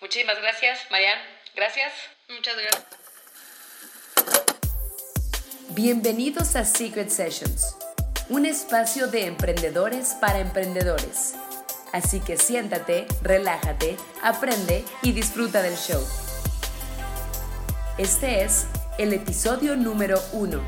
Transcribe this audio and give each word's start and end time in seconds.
Muchísimas 0.00 0.38
gracias, 0.42 0.78
Marian. 0.90 1.18
Gracias. 1.54 1.92
Muchas 2.28 2.54
gracias. 2.54 2.84
Bienvenidos 5.70 6.54
a 6.54 6.66
Secret 6.66 7.08
Sessions, 7.08 7.76
un 8.28 8.44
espacio 8.44 9.06
de 9.06 9.24
emprendedores 9.24 10.14
para 10.20 10.40
emprendedores. 10.40 11.34
Así 11.92 12.20
que 12.20 12.36
siéntate, 12.36 13.06
relájate, 13.22 13.96
aprende 14.22 14.84
y 15.02 15.12
disfruta 15.12 15.62
del 15.62 15.76
show. 15.76 16.02
Este 17.96 18.42
es 18.42 18.66
el 18.98 19.14
episodio 19.14 19.76
número 19.76 20.20
uno. 20.32 20.62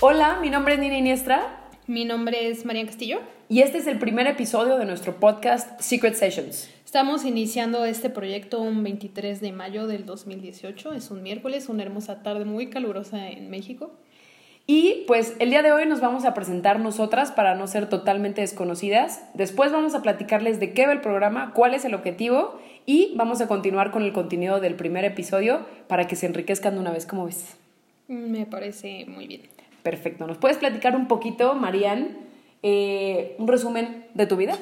Hola, 0.00 0.38
mi 0.40 0.48
nombre 0.48 0.74
es 0.74 0.80
Nina 0.80 0.96
Iniestra. 0.96 1.70
Mi 1.86 2.06
nombre 2.06 2.48
es 2.48 2.64
María 2.64 2.86
Castillo. 2.86 3.20
Y 3.50 3.60
este 3.60 3.76
es 3.78 3.86
el 3.86 3.98
primer 3.98 4.26
episodio 4.26 4.78
de 4.78 4.86
nuestro 4.86 5.20
podcast 5.20 5.78
Secret 5.80 6.14
Sessions. 6.14 6.70
Estamos 6.88 7.26
iniciando 7.26 7.84
este 7.84 8.08
proyecto 8.08 8.62
un 8.62 8.82
23 8.82 9.42
de 9.42 9.52
mayo 9.52 9.86
del 9.86 10.06
2018. 10.06 10.94
Es 10.94 11.10
un 11.10 11.22
miércoles, 11.22 11.68
una 11.68 11.82
hermosa 11.82 12.22
tarde 12.22 12.46
muy 12.46 12.70
calurosa 12.70 13.28
en 13.28 13.50
México. 13.50 13.90
Y 14.66 15.04
pues 15.06 15.36
el 15.38 15.50
día 15.50 15.60
de 15.60 15.70
hoy 15.70 15.84
nos 15.84 16.00
vamos 16.00 16.24
a 16.24 16.32
presentar 16.32 16.80
nosotras 16.80 17.30
para 17.30 17.54
no 17.54 17.66
ser 17.66 17.90
totalmente 17.90 18.40
desconocidas. 18.40 19.22
Después 19.34 19.70
vamos 19.70 19.94
a 19.94 20.00
platicarles 20.00 20.60
de 20.60 20.72
qué 20.72 20.86
va 20.86 20.94
el 20.94 21.02
programa, 21.02 21.52
cuál 21.52 21.74
es 21.74 21.84
el 21.84 21.92
objetivo 21.92 22.58
y 22.86 23.12
vamos 23.16 23.42
a 23.42 23.48
continuar 23.48 23.90
con 23.90 24.02
el 24.02 24.14
contenido 24.14 24.58
del 24.58 24.74
primer 24.74 25.04
episodio 25.04 25.66
para 25.88 26.06
que 26.06 26.16
se 26.16 26.24
enriquezcan 26.24 26.72
de 26.72 26.80
una 26.80 26.90
vez, 26.90 27.04
¿cómo 27.04 27.26
ves? 27.26 27.58
Me 28.06 28.46
parece 28.46 29.04
muy 29.06 29.26
bien. 29.26 29.42
Perfecto. 29.82 30.26
¿Nos 30.26 30.38
puedes 30.38 30.56
platicar 30.56 30.96
un 30.96 31.06
poquito, 31.06 31.54
Marían, 31.54 32.16
eh, 32.62 33.36
un 33.38 33.46
resumen 33.46 34.06
de 34.14 34.26
tu 34.26 34.36
vida? 34.38 34.56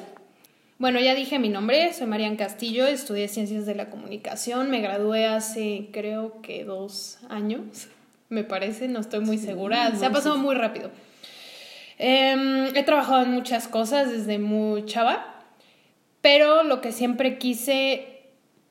Bueno, 0.79 0.99
ya 0.99 1.15
dije 1.15 1.39
mi 1.39 1.49
nombre, 1.49 1.91
soy 1.93 2.05
Marian 2.05 2.35
Castillo, 2.35 2.85
estudié 2.85 3.27
Ciencias 3.27 3.65
de 3.65 3.73
la 3.73 3.89
Comunicación, 3.89 4.69
me 4.69 4.79
gradué 4.79 5.25
hace 5.25 5.87
creo 5.91 6.39
que 6.43 6.65
dos 6.65 7.17
años, 7.29 7.87
me 8.29 8.43
parece, 8.43 8.87
no 8.87 8.99
estoy 8.99 9.21
muy 9.21 9.39
segura, 9.39 9.95
se 9.95 10.05
ha 10.05 10.11
pasado 10.11 10.37
muy 10.37 10.53
rápido. 10.53 10.91
Em, 11.97 12.67
he 12.75 12.83
trabajado 12.83 13.23
en 13.23 13.31
muchas 13.31 13.67
cosas 13.67 14.11
desde 14.11 14.37
muy 14.37 14.85
chava, 14.85 15.45
pero 16.21 16.61
lo 16.61 16.79
que 16.79 16.91
siempre 16.91 17.39
quise 17.39 18.19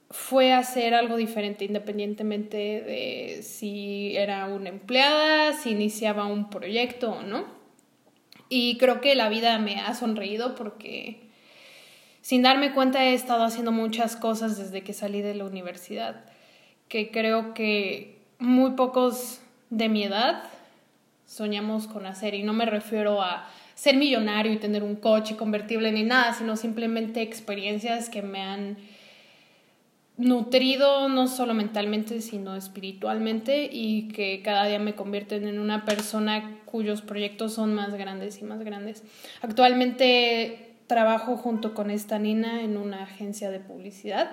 fue 0.08 0.52
hacer 0.52 0.94
algo 0.94 1.16
diferente, 1.16 1.64
independientemente 1.64 2.56
de 2.56 3.40
si 3.42 4.16
era 4.16 4.46
una 4.46 4.68
empleada, 4.68 5.54
si 5.54 5.70
iniciaba 5.70 6.26
un 6.26 6.50
proyecto 6.50 7.10
o 7.10 7.22
no. 7.22 7.46
Y 8.48 8.78
creo 8.78 9.00
que 9.00 9.16
la 9.16 9.28
vida 9.28 9.58
me 9.58 9.80
ha 9.80 9.92
sonreído 9.94 10.54
porque 10.54 11.25
sin 12.26 12.42
darme 12.42 12.72
cuenta 12.72 13.04
he 13.04 13.14
estado 13.14 13.44
haciendo 13.44 13.70
muchas 13.70 14.16
cosas 14.16 14.58
desde 14.58 14.82
que 14.82 14.92
salí 14.92 15.22
de 15.22 15.36
la 15.36 15.44
universidad, 15.44 16.24
que 16.88 17.12
creo 17.12 17.54
que 17.54 18.18
muy 18.40 18.72
pocos 18.72 19.40
de 19.70 19.88
mi 19.88 20.02
edad 20.02 20.42
soñamos 21.24 21.86
con 21.86 22.04
hacer. 22.04 22.34
Y 22.34 22.42
no 22.42 22.52
me 22.52 22.66
refiero 22.66 23.22
a 23.22 23.48
ser 23.76 23.94
millonario 23.94 24.52
y 24.52 24.56
tener 24.56 24.82
un 24.82 24.96
coche 24.96 25.36
convertible 25.36 25.92
ni 25.92 26.02
nada, 26.02 26.34
sino 26.34 26.56
simplemente 26.56 27.22
experiencias 27.22 28.10
que 28.10 28.22
me 28.22 28.42
han 28.42 28.76
nutrido 30.16 31.08
no 31.08 31.28
solo 31.28 31.54
mentalmente, 31.54 32.20
sino 32.22 32.56
espiritualmente 32.56 33.70
y 33.70 34.08
que 34.08 34.42
cada 34.42 34.66
día 34.66 34.80
me 34.80 34.96
convierten 34.96 35.46
en 35.46 35.60
una 35.60 35.84
persona 35.84 36.58
cuyos 36.64 37.02
proyectos 37.02 37.54
son 37.54 37.72
más 37.72 37.94
grandes 37.94 38.42
y 38.42 38.44
más 38.44 38.64
grandes. 38.64 39.04
Actualmente 39.42 40.65
trabajo 40.86 41.36
junto 41.36 41.74
con 41.74 41.90
esta 41.90 42.18
Nina 42.18 42.62
en 42.62 42.76
una 42.76 43.02
agencia 43.02 43.50
de 43.50 43.60
publicidad. 43.60 44.30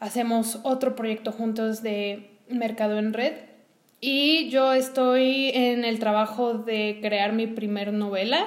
Hacemos 0.00 0.60
otro 0.62 0.94
proyecto 0.94 1.32
juntos 1.32 1.82
de 1.82 2.30
Mercado 2.48 2.98
en 2.98 3.12
Red 3.12 3.34
y 4.00 4.48
yo 4.50 4.72
estoy 4.72 5.50
en 5.54 5.84
el 5.84 5.98
trabajo 5.98 6.54
de 6.54 6.98
crear 7.00 7.32
mi 7.32 7.46
primer 7.46 7.92
novela. 7.92 8.46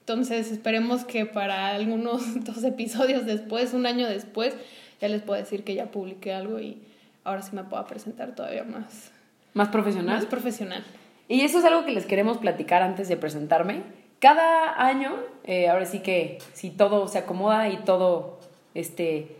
Entonces 0.00 0.50
esperemos 0.50 1.04
que 1.04 1.26
para 1.26 1.68
algunos 1.68 2.44
dos 2.44 2.64
episodios 2.64 3.26
después, 3.26 3.74
un 3.74 3.86
año 3.86 4.08
después, 4.08 4.54
ya 5.00 5.08
les 5.08 5.22
puedo 5.22 5.40
decir 5.40 5.64
que 5.64 5.74
ya 5.74 5.90
publiqué 5.90 6.32
algo 6.32 6.60
y 6.60 6.82
ahora 7.24 7.42
sí 7.42 7.54
me 7.54 7.64
puedo 7.64 7.84
presentar 7.86 8.34
todavía 8.34 8.64
más. 8.64 9.12
¿Más 9.52 9.68
profesional? 9.68 10.16
Más 10.16 10.26
profesional. 10.26 10.84
Y 11.28 11.42
eso 11.42 11.58
es 11.58 11.64
algo 11.64 11.84
que 11.84 11.92
les 11.92 12.06
queremos 12.06 12.38
platicar 12.38 12.82
antes 12.82 13.08
de 13.08 13.16
presentarme 13.16 13.82
cada 14.20 14.86
año, 14.86 15.12
eh, 15.44 15.68
ahora 15.68 15.86
sí 15.86 16.00
que 16.00 16.38
si 16.52 16.70
todo 16.70 17.08
se 17.08 17.18
acomoda 17.18 17.68
y 17.68 17.78
todo 17.78 18.38
este, 18.74 19.36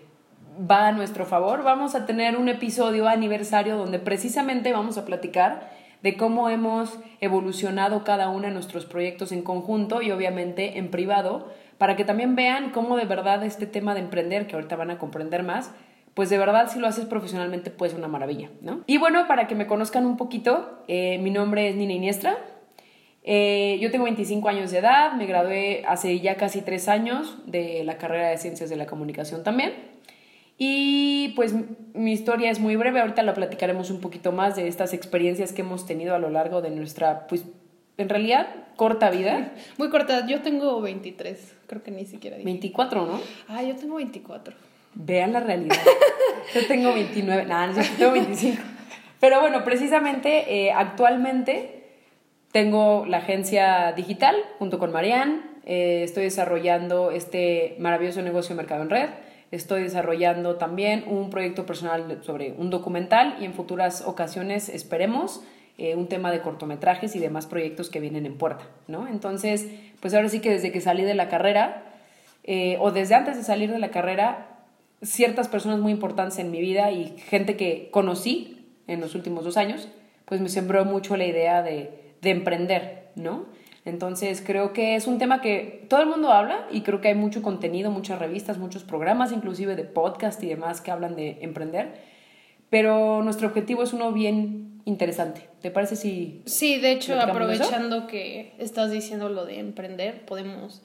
va 0.58 0.88
a 0.88 0.92
nuestro 0.92 1.26
favor, 1.26 1.62
vamos 1.62 1.94
a 1.94 2.06
tener 2.06 2.36
un 2.36 2.48
episodio 2.48 3.06
aniversario 3.06 3.76
donde 3.76 3.98
precisamente 3.98 4.72
vamos 4.72 4.98
a 4.98 5.04
platicar 5.04 5.70
de 6.02 6.16
cómo 6.16 6.48
hemos 6.48 6.98
evolucionado 7.20 8.04
cada 8.04 8.30
uno 8.30 8.46
de 8.46 8.54
nuestros 8.54 8.86
proyectos 8.86 9.32
en 9.32 9.42
conjunto 9.42 10.00
y 10.00 10.10
obviamente 10.10 10.78
en 10.78 10.90
privado, 10.90 11.48
para 11.76 11.94
que 11.94 12.06
también 12.06 12.34
vean 12.34 12.70
cómo 12.70 12.96
de 12.96 13.04
verdad 13.04 13.44
este 13.44 13.66
tema 13.66 13.94
de 13.94 14.00
emprender, 14.00 14.46
que 14.46 14.54
ahorita 14.54 14.76
van 14.76 14.90
a 14.90 14.98
comprender 14.98 15.42
más, 15.42 15.72
pues 16.14 16.30
de 16.30 16.38
verdad 16.38 16.70
si 16.70 16.78
lo 16.78 16.86
haces 16.86 17.04
profesionalmente 17.04 17.70
pues 17.70 17.92
una 17.92 18.08
maravilla, 18.08 18.50
¿no? 18.62 18.80
Y 18.86 18.96
bueno, 18.96 19.26
para 19.28 19.46
que 19.46 19.54
me 19.54 19.66
conozcan 19.66 20.06
un 20.06 20.16
poquito, 20.16 20.82
eh, 20.88 21.18
mi 21.18 21.30
nombre 21.30 21.68
es 21.68 21.76
Nina 21.76 21.92
Iniestra, 21.92 22.38
eh, 23.22 23.78
yo 23.80 23.90
tengo 23.90 24.04
25 24.04 24.48
años 24.48 24.70
de 24.70 24.78
edad, 24.78 25.12
me 25.12 25.26
gradué 25.26 25.84
hace 25.86 26.20
ya 26.20 26.36
casi 26.36 26.62
tres 26.62 26.88
años 26.88 27.36
de 27.46 27.84
la 27.84 27.98
carrera 27.98 28.28
de 28.30 28.38
Ciencias 28.38 28.70
de 28.70 28.76
la 28.76 28.86
Comunicación 28.86 29.42
también. 29.44 29.74
Y 30.56 31.32
pues 31.36 31.54
mi 31.94 32.12
historia 32.12 32.50
es 32.50 32.60
muy 32.60 32.76
breve, 32.76 33.00
ahorita 33.00 33.22
lo 33.22 33.32
platicaremos 33.32 33.90
un 33.90 34.00
poquito 34.00 34.30
más 34.30 34.56
de 34.56 34.68
estas 34.68 34.92
experiencias 34.92 35.52
que 35.52 35.62
hemos 35.62 35.86
tenido 35.86 36.14
a 36.14 36.18
lo 36.18 36.28
largo 36.28 36.60
de 36.60 36.70
nuestra, 36.70 37.26
pues 37.28 37.44
en 37.96 38.08
realidad, 38.08 38.46
corta 38.76 39.10
vida. 39.10 39.52
Muy 39.78 39.90
corta, 39.90 40.26
yo 40.26 40.42
tengo 40.42 40.80
23, 40.80 41.56
creo 41.66 41.82
que 41.82 41.90
ni 41.90 42.04
siquiera. 42.06 42.36
Dije. 42.36 42.44
24, 42.44 43.06
¿no? 43.06 43.20
Ah, 43.48 43.62
yo 43.62 43.76
tengo 43.76 43.96
24. 43.96 44.54
Vean 44.94 45.32
la 45.32 45.40
realidad. 45.40 45.76
yo 46.54 46.66
tengo 46.66 46.92
29, 46.92 47.46
nada, 47.46 47.72
yo 47.72 47.96
tengo 47.98 48.12
25. 48.12 48.62
Pero 49.20 49.40
bueno, 49.40 49.64
precisamente 49.64 50.66
eh, 50.66 50.72
actualmente 50.72 51.79
tengo 52.52 53.06
la 53.06 53.18
agencia 53.18 53.92
digital 53.92 54.36
junto 54.58 54.78
con 54.78 54.92
Marianne. 54.92 55.40
Eh, 55.66 56.02
estoy 56.02 56.24
desarrollando 56.24 57.10
este 57.10 57.76
maravilloso 57.78 58.22
negocio 58.22 58.56
mercado 58.56 58.82
en 58.82 58.90
red. 58.90 59.08
Estoy 59.50 59.82
desarrollando 59.82 60.56
también 60.56 61.04
un 61.06 61.30
proyecto 61.30 61.66
personal 61.66 62.20
sobre 62.22 62.52
un 62.52 62.70
documental 62.70 63.36
y 63.40 63.44
en 63.44 63.54
futuras 63.54 64.02
ocasiones 64.06 64.68
esperemos 64.68 65.42
eh, 65.78 65.96
un 65.96 66.08
tema 66.08 66.30
de 66.30 66.40
cortometrajes 66.40 67.16
y 67.16 67.18
demás 67.18 67.46
proyectos 67.46 67.88
que 67.88 68.00
vienen 68.00 68.26
en 68.26 68.36
puerta, 68.36 68.64
¿no? 68.86 69.08
Entonces, 69.08 69.66
pues 70.00 70.14
ahora 70.14 70.28
sí 70.28 70.40
que 70.40 70.50
desde 70.50 70.72
que 70.72 70.80
salí 70.80 71.02
de 71.02 71.14
la 71.14 71.28
carrera 71.28 71.84
eh, 72.44 72.76
o 72.80 72.90
desde 72.90 73.14
antes 73.14 73.36
de 73.36 73.42
salir 73.42 73.70
de 73.70 73.78
la 73.78 73.90
carrera, 73.90 74.58
ciertas 75.02 75.48
personas 75.48 75.80
muy 75.80 75.92
importantes 75.92 76.38
en 76.38 76.50
mi 76.50 76.60
vida 76.60 76.90
y 76.90 77.16
gente 77.18 77.56
que 77.56 77.88
conocí 77.90 78.66
en 78.86 79.00
los 79.00 79.14
últimos 79.14 79.44
dos 79.44 79.56
años, 79.56 79.88
pues 80.26 80.40
me 80.40 80.48
sembró 80.48 80.84
mucho 80.84 81.16
la 81.16 81.24
idea 81.24 81.62
de 81.62 82.09
de 82.20 82.30
emprender, 82.30 83.08
¿no? 83.14 83.46
Entonces 83.84 84.42
creo 84.44 84.72
que 84.72 84.94
es 84.94 85.06
un 85.06 85.18
tema 85.18 85.40
que 85.40 85.86
todo 85.88 86.02
el 86.02 86.08
mundo 86.08 86.32
habla 86.32 86.66
y 86.70 86.82
creo 86.82 87.00
que 87.00 87.08
hay 87.08 87.14
mucho 87.14 87.42
contenido, 87.42 87.90
muchas 87.90 88.18
revistas, 88.18 88.58
muchos 88.58 88.84
programas, 88.84 89.32
inclusive 89.32 89.74
de 89.74 89.84
podcast 89.84 90.42
y 90.42 90.48
demás 90.48 90.80
que 90.80 90.90
hablan 90.90 91.16
de 91.16 91.38
emprender, 91.40 91.94
pero 92.68 93.22
nuestro 93.22 93.48
objetivo 93.48 93.82
es 93.82 93.92
uno 93.92 94.12
bien 94.12 94.80
interesante. 94.84 95.48
¿Te 95.62 95.70
parece 95.70 95.96
si... 95.96 96.42
Sí, 96.46 96.78
de 96.78 96.92
hecho, 96.92 97.18
aprovechando 97.18 98.06
que 98.06 98.54
estás 98.58 98.90
diciendo 98.90 99.28
lo 99.28 99.44
de 99.44 99.58
emprender, 99.58 100.24
podemos 100.26 100.82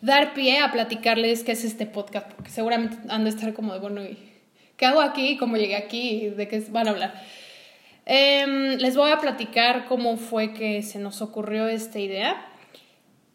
dar 0.00 0.34
pie 0.34 0.58
a 0.58 0.72
platicarles 0.72 1.44
qué 1.44 1.52
es 1.52 1.64
este 1.64 1.86
podcast, 1.86 2.30
porque 2.32 2.50
seguramente 2.50 2.96
han 3.08 3.24
de 3.24 3.30
estar 3.30 3.54
como 3.54 3.72
de, 3.72 3.78
bueno, 3.78 4.02
¿qué 4.76 4.86
hago 4.86 5.00
aquí? 5.00 5.36
¿Cómo 5.36 5.56
llegué 5.56 5.76
aquí? 5.76 6.28
¿De 6.28 6.48
qué 6.48 6.62
van 6.70 6.88
a 6.88 6.90
hablar? 6.90 7.14
Em, 8.04 8.76
les 8.78 8.96
voy 8.96 9.10
a 9.10 9.18
platicar 9.18 9.86
cómo 9.86 10.16
fue 10.16 10.52
que 10.52 10.82
se 10.82 10.98
nos 10.98 11.22
ocurrió 11.22 11.68
esta 11.68 11.98
idea. 11.98 12.46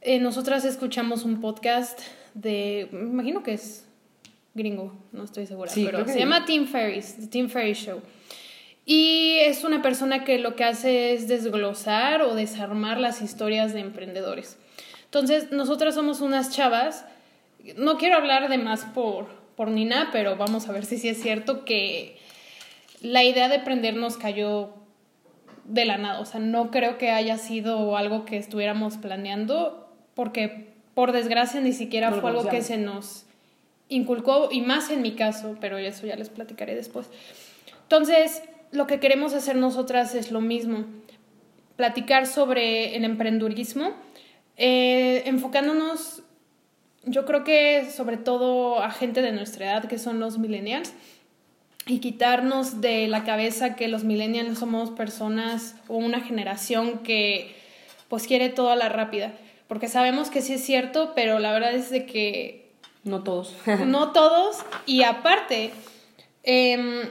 Eh, 0.01 0.19
nosotras 0.19 0.65
escuchamos 0.65 1.23
un 1.23 1.39
podcast 1.39 1.99
de, 2.33 2.89
me 2.91 3.09
imagino 3.09 3.43
que 3.43 3.53
es 3.53 3.85
gringo, 4.53 4.93
no 5.11 5.23
estoy 5.23 5.45
segura, 5.45 5.71
pero 5.73 6.05
se 6.05 6.19
llama 6.19 6.45
Tim 6.45 6.67
Ferriss, 6.67 7.15
The 7.17 7.27
Tim 7.27 7.49
Ferriss 7.49 7.79
Show. 7.79 8.01
Y 8.85 9.37
es 9.39 9.63
una 9.63 9.81
persona 9.81 10.23
que 10.23 10.39
lo 10.39 10.55
que 10.55 10.63
hace 10.63 11.13
es 11.13 11.27
desglosar 11.27 12.21
o 12.21 12.35
desarmar 12.35 12.99
las 12.99 13.21
historias 13.21 13.73
de 13.73 13.81
emprendedores. 13.81 14.57
Entonces, 15.05 15.51
nosotras 15.51 15.95
somos 15.95 16.21
unas 16.21 16.55
chavas, 16.55 17.05
no 17.75 17.97
quiero 17.97 18.15
hablar 18.17 18.49
de 18.49 18.57
más 18.57 18.85
por, 18.85 19.27
por 19.55 19.69
Nina, 19.69 20.09
pero 20.11 20.37
vamos 20.37 20.69
a 20.69 20.71
ver 20.71 20.85
si 20.85 20.97
sí 20.97 21.09
es 21.09 21.21
cierto 21.21 21.65
que 21.65 22.17
la 23.01 23.23
idea 23.23 23.49
de 23.49 23.55
emprender 23.55 23.95
nos 23.95 24.17
cayó 24.17 24.73
de 25.65 25.85
la 25.85 25.97
nada. 25.97 26.19
O 26.19 26.25
sea, 26.25 26.39
no 26.39 26.71
creo 26.71 26.97
que 26.97 27.11
haya 27.11 27.37
sido 27.37 27.97
algo 27.97 28.25
que 28.25 28.37
estuviéramos 28.37 28.97
planeando, 28.97 29.89
porque 30.15 30.73
por 30.93 31.11
desgracia 31.11 31.61
ni 31.61 31.73
siquiera 31.73 32.11
fue 32.11 32.29
algo 32.29 32.47
que 32.47 32.61
se 32.61 32.77
nos 32.77 33.25
inculcó, 33.89 34.49
y 34.51 34.61
más 34.61 34.89
en 34.89 35.01
mi 35.01 35.15
caso, 35.15 35.55
pero 35.61 35.77
eso 35.77 36.05
ya 36.05 36.15
les 36.15 36.29
platicaré 36.29 36.75
después. 36.75 37.09
Entonces, 37.83 38.41
lo 38.71 38.87
que 38.87 38.99
queremos 38.99 39.33
hacer 39.33 39.55
nosotras 39.55 40.13
es 40.15 40.31
lo 40.31 40.41
mismo, 40.41 40.85
platicar 41.75 42.25
sobre 42.25 42.95
el 42.95 43.05
emprendurismo, 43.05 43.91
eh, 44.57 45.23
enfocándonos, 45.25 46.23
yo 47.05 47.25
creo 47.25 47.43
que 47.43 47.89
sobre 47.89 48.17
todo 48.17 48.81
a 48.81 48.91
gente 48.91 49.21
de 49.21 49.31
nuestra 49.31 49.65
edad, 49.65 49.85
que 49.85 49.97
son 49.97 50.19
los 50.19 50.37
millennials, 50.37 50.93
y 51.87 51.99
quitarnos 51.99 52.81
de 52.81 53.07
la 53.07 53.23
cabeza 53.23 53.75
que 53.75 53.87
los 53.87 54.03
millennials 54.03 54.59
somos 54.59 54.91
personas 54.91 55.75
o 55.87 55.95
una 55.95 56.21
generación 56.21 56.99
que 56.99 57.55
pues 58.09 58.27
quiere 58.27 58.49
todo 58.49 58.71
a 58.71 58.75
la 58.75 58.89
rápida, 58.89 59.33
porque 59.67 59.87
sabemos 59.87 60.29
que 60.29 60.41
sí 60.41 60.53
es 60.53 60.63
cierto, 60.63 61.13
pero 61.15 61.39
la 61.39 61.51
verdad 61.51 61.73
es 61.73 61.89
de 61.89 62.05
que... 62.05 62.71
No 63.03 63.23
todos. 63.23 63.53
no 63.85 64.11
todos, 64.11 64.57
y 64.85 65.03
aparte, 65.03 65.71
em, 66.43 67.09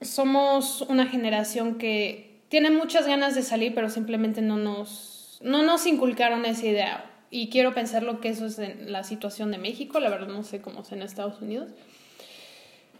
somos 0.00 0.82
una 0.82 1.06
generación 1.06 1.76
que 1.76 2.40
tiene 2.48 2.70
muchas 2.70 3.06
ganas 3.06 3.34
de 3.34 3.42
salir, 3.42 3.74
pero 3.74 3.90
simplemente 3.90 4.40
no 4.40 4.56
nos, 4.56 5.38
no 5.42 5.62
nos 5.62 5.86
inculcaron 5.86 6.44
esa 6.46 6.66
idea. 6.66 7.10
Y 7.30 7.50
quiero 7.50 7.74
pensar 7.74 8.02
lo 8.02 8.20
que 8.20 8.30
eso 8.30 8.46
es 8.46 8.58
en 8.58 8.90
la 8.90 9.04
situación 9.04 9.50
de 9.50 9.58
México, 9.58 10.00
la 10.00 10.08
verdad 10.08 10.28
no 10.28 10.42
sé 10.42 10.62
cómo 10.62 10.80
es 10.80 10.92
en 10.92 11.02
Estados 11.02 11.40
Unidos. 11.42 11.68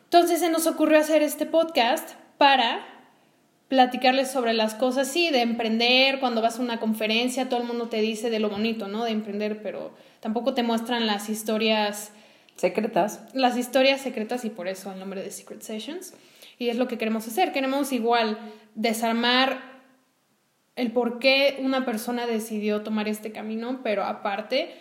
Entonces 0.08 0.40
se 0.40 0.48
nos 0.48 0.66
ocurrió 0.66 0.98
hacer 0.98 1.22
este 1.22 1.44
podcast 1.44 2.14
para 2.38 2.86
platicarles 3.68 4.30
sobre 4.30 4.54
las 4.54 4.74
cosas, 4.74 5.06
sí, 5.06 5.28
de 5.28 5.42
emprender, 5.42 6.18
cuando 6.18 6.40
vas 6.40 6.58
a 6.58 6.62
una 6.62 6.80
conferencia, 6.80 7.50
todo 7.50 7.60
el 7.60 7.66
mundo 7.66 7.90
te 7.90 8.00
dice 8.00 8.30
de 8.30 8.40
lo 8.40 8.48
bonito, 8.48 8.88
¿no? 8.88 9.04
De 9.04 9.10
emprender, 9.10 9.62
pero 9.62 9.92
tampoco 10.20 10.54
te 10.54 10.62
muestran 10.62 11.06
las 11.06 11.28
historias 11.28 12.10
secretas. 12.56 13.20
Las 13.34 13.58
historias 13.58 14.00
secretas 14.00 14.46
y 14.46 14.48
por 14.48 14.66
eso 14.66 14.90
el 14.90 14.98
nombre 14.98 15.22
de 15.22 15.30
Secret 15.30 15.60
Sessions. 15.60 16.14
Y 16.58 16.70
es 16.70 16.78
lo 16.78 16.88
que 16.88 16.96
queremos 16.96 17.26
hacer. 17.28 17.52
Queremos 17.52 17.92
igual 17.92 18.38
desarmar 18.74 19.60
el 20.74 20.90
por 20.90 21.18
qué 21.18 21.58
una 21.60 21.84
persona 21.84 22.26
decidió 22.26 22.80
tomar 22.80 23.08
este 23.08 23.30
camino, 23.30 23.80
pero 23.82 24.04
aparte 24.04 24.74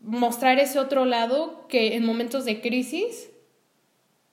mostrar 0.00 0.58
ese 0.58 0.80
otro 0.80 1.04
lado 1.04 1.68
que 1.68 1.94
en 1.94 2.04
momentos 2.04 2.44
de 2.44 2.60
crisis 2.60 3.30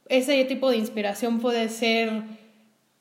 ese 0.10 0.44
tipo 0.46 0.70
de 0.70 0.78
inspiración 0.78 1.40
puede 1.40 1.70
ser 1.70 2.24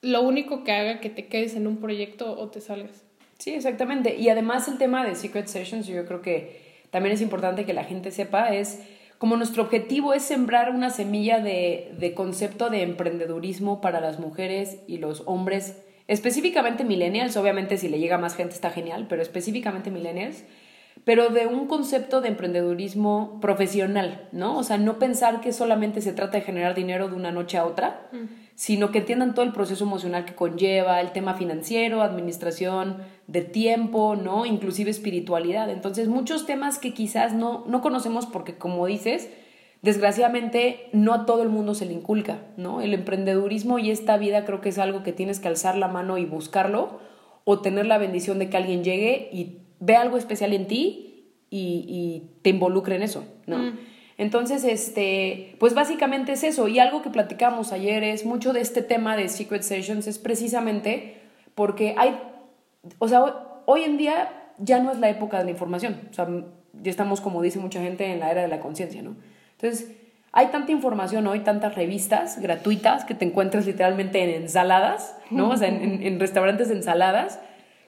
lo 0.03 0.23
único 0.23 0.65
que 0.65 0.73
haga 0.73 1.01
que 1.01 1.11
te 1.11 1.27
quedes 1.27 1.55
en 1.55 1.67
un 1.67 1.79
proyecto 1.79 2.39
o 2.39 2.49
te 2.49 2.61
salgas. 2.61 3.05
Sí, 3.39 3.53
exactamente. 3.55 4.17
Y 4.17 4.29
además 4.29 4.69
el 4.69 4.79
tema 4.79 5.05
de 5.05 5.15
Secret 5.15 5.47
Sessions, 5.47 5.87
yo 5.87 6.07
creo 6.07 6.23
que 6.23 6.85
también 6.91 7.15
es 7.15 7.21
importante 7.21 7.65
que 7.65 7.75
la 7.75 7.85
gente 7.85 8.11
sepa, 8.11 8.55
es 8.55 8.81
como 9.19 9.37
nuestro 9.37 9.63
objetivo 9.63 10.13
es 10.13 10.23
sembrar 10.23 10.71
una 10.71 10.91
semilla 10.91 11.41
de, 11.41 11.93
de 11.99 12.15
concepto 12.15 12.71
de 12.71 12.83
emprendedurismo 12.83 13.81
para 13.81 14.01
las 14.01 14.19
mujeres 14.19 14.79
y 14.87 14.99
los 14.99 15.23
hombres, 15.27 15.83
específicamente 16.07 16.85
millennials, 16.85 17.37
obviamente 17.37 17.79
si 17.79 17.89
le 17.89 17.99
llega 17.99 18.19
más 18.19 18.37
gente 18.37 18.55
está 18.55 18.71
genial, 18.71 19.07
pero 19.09 19.23
específicamente 19.23 19.91
millennials, 19.91 20.45
pero 21.05 21.29
de 21.29 21.47
un 21.47 21.67
concepto 21.67 22.21
de 22.21 22.29
emprendedurismo 22.29 23.39
profesional, 23.41 24.29
¿no? 24.33 24.59
O 24.59 24.63
sea, 24.65 24.79
no 24.79 24.99
pensar 24.99 25.41
que 25.41 25.53
solamente 25.53 26.01
se 26.01 26.13
trata 26.13 26.39
de 26.39 26.45
generar 26.45 26.75
dinero 26.75 27.09
de 27.09 27.15
una 27.15 27.31
noche 27.31 27.59
a 27.59 27.65
otra, 27.65 28.09
mm. 28.13 28.25
sino 28.55 28.91
que 28.91 28.99
entiendan 28.99 29.35
todo 29.35 29.45
el 29.45 29.53
proceso 29.53 29.85
emocional 29.85 30.25
que 30.25 30.35
conlleva, 30.35 31.01
el 31.01 31.13
tema 31.13 31.35
financiero, 31.35 32.03
administración 32.03 32.99
de 33.27 33.43
tiempo, 33.43 34.17
¿no? 34.17 34.47
Inclusive 34.47 34.91
espiritualidad. 34.91 35.71
Entonces, 35.71 36.09
muchos 36.09 36.47
temas 36.47 36.79
que 36.79 36.95
quizás 36.95 37.35
no, 37.35 37.65
no 37.69 37.83
conocemos 37.83 38.27
porque, 38.27 38.57
como 38.57 38.87
dices, 38.87 39.29
desgraciadamente 39.83 40.89
no 40.93 41.15
a 41.15 41.27
todo 41.27 41.43
el 41.43 41.49
mundo 41.49 41.75
se 41.75 41.87
le 41.87 41.93
inculca, 41.93 42.39
¿no? 42.57 42.81
El 42.81 42.95
emprendedurismo 42.95 43.79
y 43.79 43.91
esta 43.91 44.17
vida 44.17 44.45
creo 44.45 44.61
que 44.61 44.71
es 44.71 44.79
algo 44.79 45.03
que 45.03 45.13
tienes 45.13 45.41
que 45.41 45.49
alzar 45.49 45.77
la 45.77 45.89
mano 45.89 46.19
y 46.19 46.25
buscarlo 46.25 46.99
o 47.45 47.61
tener 47.61 47.87
la 47.87 47.99
bendición 47.99 48.41
de 48.41 48.51
que 48.51 48.57
alguien 48.57 48.83
llegue 48.83 49.29
y 49.33 49.66
ve 49.81 49.97
algo 49.97 50.17
especial 50.17 50.53
en 50.53 50.67
ti 50.67 51.03
y, 51.51 52.31
te 52.43 52.51
involucre 52.51 52.97
en 52.97 53.03
eso, 53.03 53.25
¿no? 53.47 53.59
Mm. 53.59 53.79
Entonces, 54.19 54.65
este, 54.65 55.57
pues 55.59 55.75
básicamente 55.75 56.33
es 56.33 56.43
eso. 56.43 56.69
Y 56.69 56.79
algo 56.79 57.03
que 57.03 57.11
platicamos 57.11 57.73
ayer 57.73 58.03
es 58.03 58.25
mucho 58.25 58.53
de 58.53 58.61
este 58.61 58.83
tema 58.83 59.17
de 59.17 59.29
Secret 59.29 59.63
Sessions 59.63 60.07
es 60.07 60.19
precisamente 60.19 61.21
porque 61.55 61.95
hay, 61.99 62.19
o 62.99 63.09
sea, 63.09 63.23
hoy 63.67 63.83
en 63.83 63.99
día 63.99 64.53
ya 64.59 64.79
no 64.79 64.91
es 64.91 64.99
la 64.99 65.11
época 65.11 65.39
de 65.39 65.45
la 65.45 65.51
información. 65.51 66.01
O 66.11 66.15
sea, 66.15 66.27
ya 66.83 66.91
estamos, 66.91 67.21
como 67.21 67.43
dice 67.43 67.59
mucha 67.59 67.83
gente, 67.83 68.11
en 68.11 68.21
la 68.21 68.31
era 68.31 68.43
de 68.43 68.49
la 68.49 68.61
conciencia, 68.61 69.03
¿no? 69.03 69.17
Entonces, 69.53 69.93
hay 70.33 70.49
tanta 70.49 70.73
información 70.73 71.27
hoy, 71.27 71.41
tantas 71.41 71.75
revistas 71.75 72.41
gratuitas 72.41 73.05
que 73.05 73.15
te 73.15 73.25
encuentras 73.25 73.67
literalmente 73.67 74.23
en 74.23 74.43
ensaladas, 74.43 75.17
¿no? 75.31 75.51
O 75.51 75.57
sea, 75.57 75.69
en, 75.69 76.03
en 76.03 76.21
restaurantes 76.21 76.69
de 76.69 76.75
ensaladas, 76.75 77.39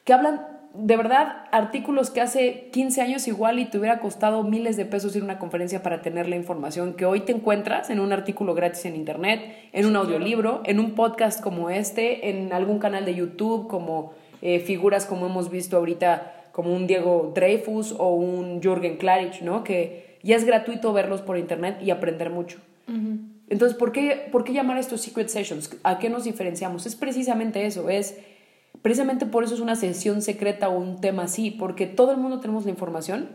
que 0.05 0.13
hablan 0.13 0.58
de 0.75 0.97
verdad, 0.97 1.45
artículos 1.51 2.11
que 2.11 2.21
hace 2.21 2.69
15 2.73 3.01
años 3.01 3.27
igual 3.27 3.59
y 3.59 3.65
te 3.65 3.79
hubiera 3.79 4.01
costado 4.01 4.43
miles 4.45 4.77
de 4.77 4.85
pesos 4.85 5.17
ir 5.17 5.23
a 5.23 5.25
una 5.25 5.39
conferencia 5.39 5.83
para 5.83 6.03
tener 6.03 6.29
la 6.29 6.37
información 6.37 6.95
que 6.95 7.05
hoy 7.07 7.21
te 7.21 7.33
encuentras 7.33 7.91
en 7.91 8.01
un 8.01 8.13
artículo 8.13 8.55
gratis 8.55 8.85
en 8.85 8.95
internet, 8.95 9.41
en 9.73 9.87
un 9.87 9.97
audiolibro, 9.97 10.63
en 10.65 10.79
un 10.79 10.93
podcast 10.93 11.43
como 11.43 11.71
este, 11.71 12.31
en 12.31 12.53
algún 12.53 12.79
canal 12.79 13.05
de 13.05 13.15
YouTube, 13.15 13.67
como 13.67 14.13
eh, 14.43 14.61
figuras 14.61 15.07
como 15.07 15.27
hemos 15.27 15.51
visto 15.51 15.77
ahorita, 15.77 16.51
como 16.53 16.75
un 16.75 16.87
Diego 16.87 17.33
Dreyfus 17.35 17.93
o 17.93 18.15
un 18.15 18.61
Jürgen 18.63 18.99
Klarich, 18.99 19.41
¿no? 19.43 19.65
Que 19.65 20.19
ya 20.23 20.37
es 20.37 20.45
gratuito 20.45 20.93
verlos 20.93 21.23
por 21.23 21.39
internet 21.39 21.79
y 21.83 21.91
aprender 21.91 22.31
mucho. 22.31 22.59
Entonces, 23.51 23.77
¿por 23.77 23.93
qué, 23.93 24.29
¿por 24.31 24.45
qué 24.45 24.53
llamar 24.53 24.79
estos 24.79 25.01
secret 25.01 25.29
sessions? 25.29 25.77
¿A 25.83 25.99
qué 25.99 26.09
nos 26.09 26.25
diferenciamos? 26.25 26.87
Es 26.87 26.97
precisamente 26.97 27.67
eso, 27.67 27.91
es 27.91 28.19
Precisamente 28.83 29.27
por 29.27 29.45
eso 29.45 29.55
es 29.55 29.61
una 29.61 29.77
sesión 29.77 30.23
secreta 30.23 30.69
o 30.69 30.79
un 30.79 31.01
tema 31.01 31.25
así, 31.25 31.51
porque 31.51 31.87
todo 31.87 32.13
el 32.13 32.19
mundo 32.19 32.41
tenemos 32.41 32.65
la 32.65 32.71
información, 32.71 33.29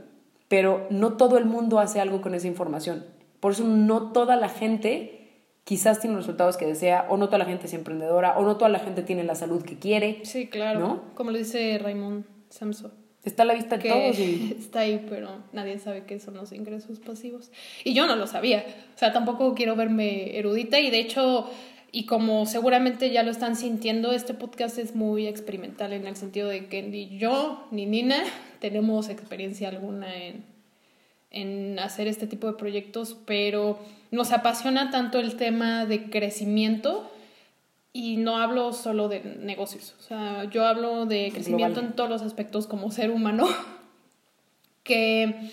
pero 0.48 0.88
no 0.90 1.14
todo 1.14 1.38
el 1.38 1.46
mundo 1.46 1.80
hace 1.80 2.00
algo 2.00 2.22
con 2.22 2.34
esa 2.36 2.48
información. 2.48 3.06
Por 3.40 3.52
eso 3.52 3.64
no 3.64 4.12
toda 4.12 4.36
la 4.36 4.50
gente 4.50 5.24
quizás 5.64 6.00
tiene 6.00 6.16
los 6.16 6.26
resultados 6.26 6.58
que 6.58 6.66
desea, 6.66 7.08
o 7.10 7.18
no 7.18 7.28
toda 7.28 7.40
la 7.40 7.46
gente 7.46 7.68
es 7.68 7.74
emprendedora, 7.74 8.38
o 8.38 8.44
no 8.44 8.58
toda 8.58 8.70
la 8.70 8.80
gente 8.80 9.02
tiene 9.02 9.24
la 9.24 9.36
salud 9.36 9.64
que 9.64 9.78
quiere. 9.78 10.20
Sí, 10.24 10.48
claro. 10.48 10.80
¿no? 10.80 11.02
Como 11.16 11.32
lo 11.32 11.38
dice 11.38 11.80
Raymond 11.82 12.26
Samson. 12.50 12.92
Está 13.24 13.44
a 13.44 13.46
la 13.46 13.54
vista 13.54 13.78
de 13.78 13.90
todos. 13.90 14.20
Y... 14.20 14.56
Está 14.60 14.82
ahí, 14.82 15.06
pero 15.10 15.30
nadie 15.54 15.80
sabe 15.80 16.04
qué 16.04 16.20
son 16.20 16.34
los 16.34 16.52
ingresos 16.52 17.00
pasivos. 17.00 17.52
Y 17.84 17.94
yo 17.94 18.06
no 18.06 18.16
lo 18.16 18.28
sabía. 18.28 18.66
O 18.96 18.98
sea, 18.98 19.14
tampoco 19.14 19.56
quiero 19.56 19.76
verme 19.76 20.38
erudita 20.38 20.80
y 20.80 20.92
de 20.92 21.00
hecho 21.00 21.50
y 21.96 22.08
como 22.08 22.48
seguramente 22.48 23.12
ya 23.12 23.22
lo 23.22 23.30
están 23.30 23.56
sintiendo, 23.56 24.14
este 24.14 24.34
podcast 24.34 24.80
es 24.80 24.96
muy 24.96 25.28
experimental 25.28 25.94
en 25.94 26.08
el 26.08 26.16
sentido 26.16 26.50
de 26.50 26.66
que 26.66 26.82
ni 26.82 27.20
yo 27.20 27.68
ni 27.70 27.86
Nina 27.86 28.18
tenemos 28.60 29.10
experiencia 29.10 29.70
alguna 29.70 30.14
en, 30.16 30.44
en 31.30 31.78
hacer 31.78 32.08
este 32.08 32.26
tipo 32.26 32.48
de 32.48 32.54
proyectos, 32.54 33.16
pero 33.28 33.78
nos 34.10 34.32
apasiona 34.32 34.90
tanto 34.90 35.20
el 35.20 35.36
tema 35.36 35.86
de 35.86 36.10
crecimiento 36.10 37.12
y 37.94 38.18
no 38.18 38.38
hablo 38.38 38.74
solo 38.74 39.08
de 39.08 39.24
negocios, 39.24 39.94
o 40.00 40.02
sea, 40.02 40.46
yo 40.46 40.66
hablo 40.66 41.06
de 41.06 41.30
crecimiento 41.32 41.80
en 41.80 41.94
todos 41.94 42.10
los 42.10 42.24
aspectos 42.24 42.66
como 42.66 42.90
ser 42.90 43.12
humano, 43.12 43.48
que 44.84 45.52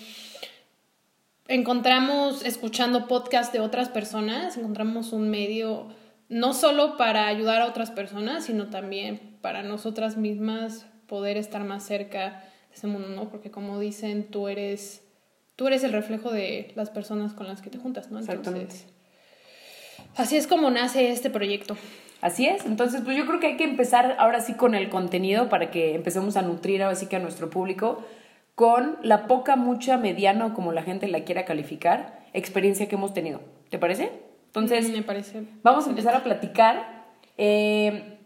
encontramos 1.47 2.43
escuchando 2.43 3.07
podcasts 3.07 3.53
de 3.53 3.59
otras 3.59 3.89
personas, 3.89 4.57
encontramos 4.57 5.13
un 5.13 5.29
medio 5.29 6.00
no 6.31 6.53
solo 6.53 6.95
para 6.95 7.27
ayudar 7.27 7.61
a 7.61 7.67
otras 7.67 7.91
personas, 7.91 8.45
sino 8.45 8.69
también 8.69 9.19
para 9.41 9.63
nosotras 9.63 10.15
mismas 10.15 10.85
poder 11.05 11.35
estar 11.35 11.65
más 11.65 11.83
cerca 11.83 12.45
de 12.69 12.75
ese 12.75 12.87
mundo, 12.87 13.09
¿no? 13.09 13.29
Porque 13.29 13.51
como 13.51 13.77
dicen, 13.79 14.23
tú 14.23 14.47
eres, 14.47 15.03
tú 15.57 15.67
eres 15.67 15.83
el 15.83 15.91
reflejo 15.91 16.31
de 16.31 16.71
las 16.75 16.89
personas 16.89 17.33
con 17.33 17.49
las 17.49 17.61
que 17.61 17.69
te 17.69 17.77
juntas, 17.77 18.11
¿no? 18.11 18.19
Exactamente. 18.19 18.75
así 20.15 20.37
es 20.37 20.47
como 20.47 20.69
nace 20.71 21.11
este 21.11 21.29
proyecto. 21.29 21.75
Así 22.21 22.47
es, 22.47 22.65
entonces 22.65 23.01
pues 23.03 23.17
yo 23.17 23.25
creo 23.25 23.41
que 23.41 23.47
hay 23.47 23.57
que 23.57 23.65
empezar 23.65 24.15
ahora 24.17 24.39
sí 24.39 24.53
con 24.53 24.73
el 24.73 24.87
contenido 24.87 25.49
para 25.49 25.69
que 25.69 25.95
empecemos 25.95 26.37
a 26.37 26.43
nutrir 26.43 26.81
ahora 26.81 26.95
sí 26.95 27.07
que 27.07 27.17
a 27.17 27.19
nuestro 27.19 27.49
público 27.49 28.05
con 28.55 28.97
la 29.03 29.27
poca, 29.27 29.57
mucha, 29.57 29.97
mediana 29.97 30.45
o 30.45 30.53
como 30.53 30.71
la 30.71 30.83
gente 30.83 31.09
la 31.09 31.25
quiera 31.25 31.43
calificar, 31.43 32.23
experiencia 32.31 32.87
que 32.87 32.95
hemos 32.95 33.13
tenido. 33.13 33.41
¿Te 33.69 33.79
parece? 33.79 34.30
Entonces, 34.51 34.89
mm, 34.89 34.91
me 34.91 35.03
parece. 35.03 35.43
Vamos 35.63 35.87
a 35.87 35.89
empezar 35.89 36.13
a 36.13 36.23
platicar. 36.23 37.05
Eh, 37.37 38.17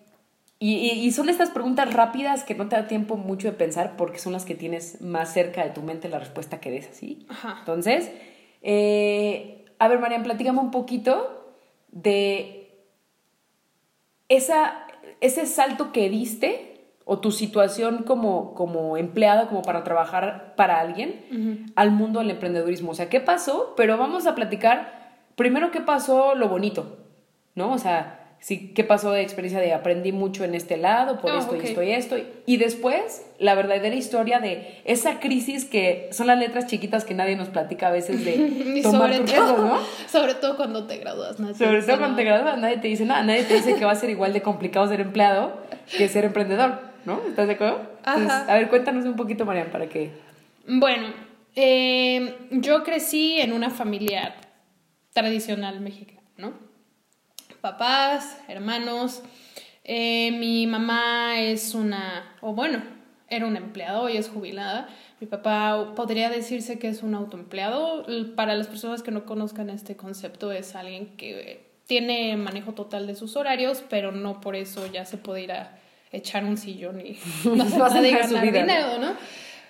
y, 0.57 1.11
son 1.11 1.29
estas 1.29 1.51
preguntas 1.51 1.93
rápidas 1.93 2.43
que 2.43 2.55
no 2.55 2.67
te 2.67 2.75
da 2.75 2.87
tiempo 2.87 3.17
mucho 3.17 3.47
de 3.47 3.53
pensar 3.53 3.95
porque 3.97 4.17
son 4.17 4.33
las 4.33 4.45
que 4.45 4.55
tienes 4.55 4.99
más 5.01 5.31
cerca 5.31 5.63
de 5.63 5.69
tu 5.69 5.83
mente 5.83 6.09
la 6.09 6.17
respuesta 6.17 6.59
que 6.59 6.71
des, 6.71 6.89
¿sí? 6.91 7.27
Ajá. 7.29 7.57
Entonces, 7.59 8.11
eh, 8.63 9.65
a 9.77 9.87
ver, 9.87 9.99
Marian, 9.99 10.23
platícame 10.23 10.59
un 10.59 10.71
poquito 10.71 11.53
de 11.89 12.73
esa, 14.27 14.87
ese 15.21 15.45
salto 15.45 15.91
que 15.91 16.09
diste 16.09 16.75
o 17.05 17.19
tu 17.19 17.31
situación 17.31 18.03
como, 18.03 18.55
como 18.55 18.97
empleada, 18.97 19.47
como 19.47 19.61
para 19.61 19.83
trabajar 19.83 20.55
para 20.57 20.79
alguien, 20.79 21.71
al 21.75 21.91
mundo 21.91 22.19
del 22.19 22.31
emprendedurismo. 22.31 22.91
O 22.91 22.95
sea, 22.95 23.09
¿qué 23.09 23.19
pasó? 23.19 23.75
Pero 23.77 23.97
vamos 23.97 24.25
a 24.25 24.33
platicar 24.33 25.04
primero 25.35 25.71
qué 25.71 25.81
pasó 25.81 26.35
lo 26.35 26.49
bonito, 26.49 26.97
¿no? 27.55 27.71
O 27.71 27.77
sea, 27.77 28.25
sí, 28.39 28.73
qué 28.75 28.83
pasó 28.83 29.11
de 29.11 29.21
experiencia 29.21 29.59
de 29.59 29.73
aprendí 29.73 30.11
mucho 30.11 30.43
en 30.43 30.55
este 30.55 30.77
lado, 30.77 31.19
por 31.19 31.31
Ah, 31.31 31.39
esto 31.39 31.55
y 31.55 31.59
esto 31.59 31.83
y 31.83 31.91
esto. 31.91 32.15
Y 32.45 32.57
después, 32.57 33.25
la 33.39 33.55
verdadera 33.55 33.95
historia 33.95 34.39
de 34.39 34.81
esa 34.85 35.19
crisis 35.19 35.65
que 35.65 36.09
son 36.11 36.27
las 36.27 36.37
letras 36.37 36.67
chiquitas 36.67 37.05
que 37.05 37.13
nadie 37.13 37.35
nos 37.35 37.49
platica 37.49 37.87
a 37.87 37.91
veces 37.91 38.23
de 38.23 38.81
tomar 38.83 39.13
sobre 39.13 39.19
tu 39.19 39.25
riesgo, 39.25 39.47
todo, 39.55 39.67
¿no? 39.67 39.79
sobre 40.07 40.35
todo 40.35 40.57
cuando 40.57 40.85
te 40.85 40.97
gradúas, 40.97 41.39
¿no? 41.39 41.53
Sobre 41.53 41.81
todo 41.81 41.97
cuando 41.97 42.17
te 42.17 42.23
gradúas, 42.23 42.57
nadie 42.57 42.77
te 42.77 42.87
dice 42.87 43.05
nada, 43.05 43.23
nadie 43.23 43.43
te 43.43 43.55
dice 43.55 43.75
que 43.75 43.85
va 43.85 43.91
a 43.91 43.95
ser 43.95 44.09
igual 44.09 44.33
de 44.33 44.41
complicado 44.41 44.87
ser 44.87 45.01
empleado 45.01 45.53
que 45.97 46.07
ser 46.07 46.25
emprendedor, 46.25 46.79
¿no? 47.05 47.21
¿Estás 47.27 47.47
de 47.47 47.53
acuerdo? 47.53 47.81
Entonces, 48.05 48.31
Ajá. 48.31 48.51
a 48.51 48.55
ver, 48.55 48.69
cuéntanos 48.69 49.05
un 49.05 49.15
poquito, 49.15 49.45
Marian, 49.45 49.71
para 49.71 49.87
que... 49.87 50.11
Bueno, 50.67 51.07
eh, 51.55 52.35
yo 52.51 52.83
crecí 52.83 53.39
en 53.39 53.53
una 53.53 53.69
familia 53.69 54.35
tradicional 55.15 55.79
mexicana, 55.79 56.21
¿no? 56.37 56.53
Papás, 57.61 58.37
hermanos. 58.49 59.23
eh, 59.85 60.31
mi 60.31 60.67
mamá 60.67 61.39
es 61.39 61.73
una, 61.73 62.35
o 62.41 62.53
bueno, 62.53 62.83
era 63.29 63.47
un 63.47 63.55
empleado 63.55 64.09
y 64.09 64.17
es 64.17 64.27
jubilada. 64.27 64.89
Mi 65.21 65.27
papá 65.27 65.93
podría 65.95 66.29
decirse 66.29 66.77
que 66.79 66.89
es 66.89 67.01
un 67.01 67.15
autoempleado. 67.15 68.05
Para 68.35 68.55
las 68.55 68.67
personas 68.67 69.03
que 69.03 69.11
no 69.11 69.25
conozcan 69.25 69.69
este 69.69 69.95
concepto, 69.95 70.51
es 70.51 70.75
alguien 70.75 71.15
que 71.15 71.65
tiene 71.87 72.35
manejo 72.35 72.73
total 72.73 73.07
de 73.07 73.15
sus 73.15 73.37
horarios, 73.37 73.83
pero 73.89 74.11
no 74.11 74.41
por 74.41 74.57
eso 74.57 74.85
ya 74.91 75.05
se 75.05 75.17
puede 75.17 75.43
ir 75.43 75.53
a 75.53 75.79
echar 76.11 76.43
un 76.43 76.57
sillón 76.57 76.99
y 76.99 77.17
no 77.45 77.55
y 77.55 77.69
nada 77.69 78.01
de 78.01 78.09
su 78.09 78.33
ganar 78.33 78.41
vida, 78.43 78.61
dinero, 78.61 78.97
¿no? 78.99 79.13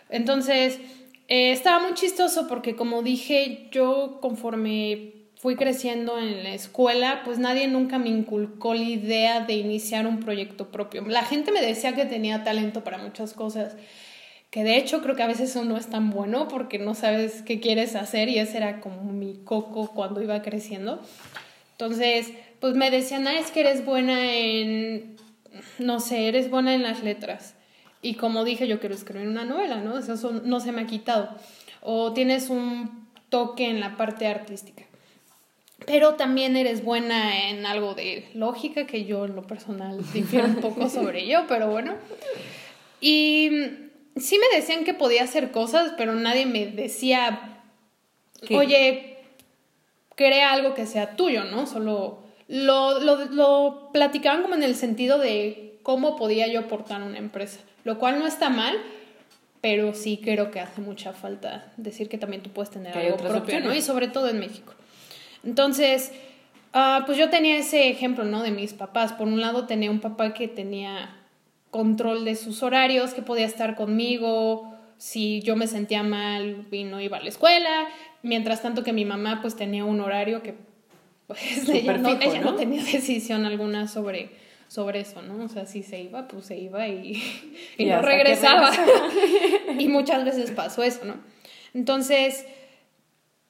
Entonces, 0.10 0.80
eh, 1.28 1.52
estaba 1.52 1.84
muy 1.84 1.94
chistoso 1.94 2.48
porque 2.48 2.76
como 2.76 3.04
dije, 3.04 3.70
yo 3.72 4.20
conforme 4.22 5.25
fui 5.46 5.56
creciendo 5.56 6.18
en 6.18 6.42
la 6.42 6.56
escuela, 6.56 7.22
pues 7.24 7.38
nadie 7.38 7.68
nunca 7.68 8.00
me 8.00 8.10
inculcó 8.10 8.74
la 8.74 8.82
idea 8.82 9.42
de 9.42 9.54
iniciar 9.54 10.08
un 10.08 10.20
proyecto 10.20 10.72
propio. 10.72 11.04
La 11.06 11.22
gente 11.22 11.52
me 11.52 11.62
decía 11.62 11.94
que 11.94 12.06
tenía 12.06 12.44
talento 12.44 12.84
para 12.84 12.98
muchas 12.98 13.34
cosas, 13.34 13.76
que 14.50 14.64
de 14.64 14.76
hecho 14.76 15.04
creo 15.04 15.16
que 15.16 15.22
a 15.22 15.28
veces 15.28 15.52
eso 15.52 15.64
no 15.64 15.78
es 15.78 15.86
tan 15.86 16.10
bueno 16.10 16.48
porque 16.48 16.80
no 16.80 16.96
sabes 16.96 17.44
qué 17.44 17.60
quieres 17.60 17.96
hacer 17.96 18.28
y 18.28 18.40
ese 18.40 18.58
era 18.58 18.82
como 18.82 19.04
mi 19.14 19.36
coco 19.44 19.92
cuando 19.94 20.20
iba 20.20 20.42
creciendo. 20.42 21.00
Entonces, 21.74 22.32
pues 22.60 22.74
me 22.74 22.90
decían, 22.90 23.28
ah, 23.28 23.38
es 23.38 23.52
que 23.52 23.60
eres 23.60 23.86
buena 23.86 24.34
en, 24.34 25.16
no 25.78 26.00
sé, 26.00 26.28
eres 26.28 26.50
buena 26.50 26.74
en 26.74 26.82
las 26.82 27.04
letras. 27.04 27.54
Y 28.02 28.16
como 28.16 28.46
dije, 28.46 28.68
yo 28.68 28.80
quiero 28.80 28.96
escribir 28.96 29.28
una 29.28 29.46
novela, 29.46 29.80
¿no? 29.80 29.96
Eso 30.00 30.42
no 30.44 30.60
se 30.60 30.72
me 30.72 30.82
ha 30.82 30.88
quitado. 30.88 31.30
O 31.84 32.14
tienes 32.14 32.50
un 32.50 33.08
toque 33.30 33.70
en 33.70 33.80
la 33.80 33.96
parte 33.96 34.26
artística. 34.26 34.86
Pero 35.86 36.16
también 36.16 36.56
eres 36.56 36.84
buena 36.84 37.50
en 37.50 37.66
algo 37.66 37.94
de 37.94 38.28
lógica, 38.34 38.88
que 38.88 39.06
yo 39.06 39.26
en 39.26 39.36
lo 39.36 39.44
personal 39.44 40.00
difiero 40.14 40.46
un 40.46 40.56
poco 40.56 40.90
sobre 40.90 41.24
ello, 41.24 41.44
pero 41.48 41.70
bueno. 41.70 41.96
Y 43.02 43.52
sí 44.16 44.40
me 44.40 44.56
decían 44.56 44.84
que 44.84 44.94
podía 44.94 45.24
hacer 45.24 45.52
cosas, 45.52 45.94
pero 45.98 46.16
nadie 46.16 46.46
me 46.46 46.66
decía, 46.66 47.62
¿Qué? 48.46 48.56
oye, 48.58 49.18
crea 50.16 50.54
algo 50.54 50.74
que 50.74 50.86
sea 50.86 51.16
tuyo, 51.16 51.44
¿no? 51.44 51.68
Solo 51.68 52.24
lo, 52.48 53.00
lo, 53.00 53.26
lo 53.26 53.90
platicaban 53.92 54.42
como 54.42 54.56
en 54.56 54.64
el 54.64 54.76
sentido 54.76 55.20
de 55.20 55.78
cómo 55.84 56.16
podía 56.16 56.48
yo 56.48 56.62
aportar 56.62 57.02
a 57.02 57.06
una 57.06 57.20
empresa, 57.20 57.60
lo 57.84 58.00
cual 58.00 58.18
no 58.18 58.26
está 58.26 58.50
mal, 58.50 58.76
pero 59.62 59.94
sí 59.94 60.20
creo 60.24 60.52
que 60.52 60.60
hace 60.60 60.82
mucha 60.82 61.14
falta 61.14 61.72
decir 61.78 62.10
que 62.10 62.18
también 62.18 62.42
tú 62.44 62.50
puedes 62.52 62.72
tener 62.72 62.98
algo 62.98 63.18
propio, 63.18 63.60
¿no? 63.60 63.74
Y 63.74 63.82
sobre 63.82 64.08
todo 64.08 64.30
en 64.30 64.40
México. 64.40 64.74
Entonces, 65.46 66.12
ah, 66.74 67.04
pues 67.06 67.18
yo 67.18 67.30
tenía 67.30 67.58
ese 67.58 67.90
ejemplo, 67.90 68.26
¿no? 68.26 68.44
De 68.44 68.52
mis 68.52 68.74
papás. 68.74 69.14
Por 69.14 69.28
un 69.28 69.40
lado 69.40 69.66
tenía 69.66 69.92
un 69.92 70.02
papá 70.02 70.34
que 70.34 70.48
tenía 70.48 71.16
control 71.72 72.26
de 72.26 72.36
sus 72.36 72.64
horarios, 72.64 73.14
que 73.14 73.22
podía 73.22 73.46
estar 73.46 73.76
conmigo, 73.76 74.76
si 74.98 75.42
yo 75.42 75.56
me 75.56 75.68
sentía 75.68 76.04
mal 76.04 76.66
y 76.72 76.84
no 76.84 77.02
iba 77.02 77.18
a 77.18 77.22
la 77.22 77.30
escuela, 77.30 77.88
mientras 78.24 78.62
tanto 78.62 78.84
que 78.84 78.94
mi 78.94 79.06
mamá 79.06 79.40
pues 79.42 79.56
tenía 79.56 79.84
un 79.86 80.00
horario 80.00 80.42
que 80.42 80.56
pues 81.28 81.68
ella, 81.70 81.98
no, 81.98 82.10
fijo, 82.10 82.22
ella 82.22 82.42
¿no? 82.42 82.52
no 82.52 82.56
tenía 82.56 82.84
decisión 82.84 83.46
alguna 83.46 83.88
sobre, 83.88 84.30
sobre 84.68 85.02
eso, 85.02 85.22
¿no? 85.22 85.44
O 85.44 85.50
sea, 85.50 85.66
si 85.66 85.84
se 85.84 86.02
iba, 86.02 86.28
pues 86.28 86.46
se 86.46 86.58
iba 86.58 86.88
y, 86.88 87.22
y 87.78 87.84
Y 87.84 87.86
no 87.88 88.02
regresaba. 88.02 88.72
y 89.80 89.88
muchas 89.88 90.24
veces 90.24 90.52
pasó 90.52 90.84
eso, 90.84 91.04
¿no? 91.06 91.16
Entonces, 91.74 92.46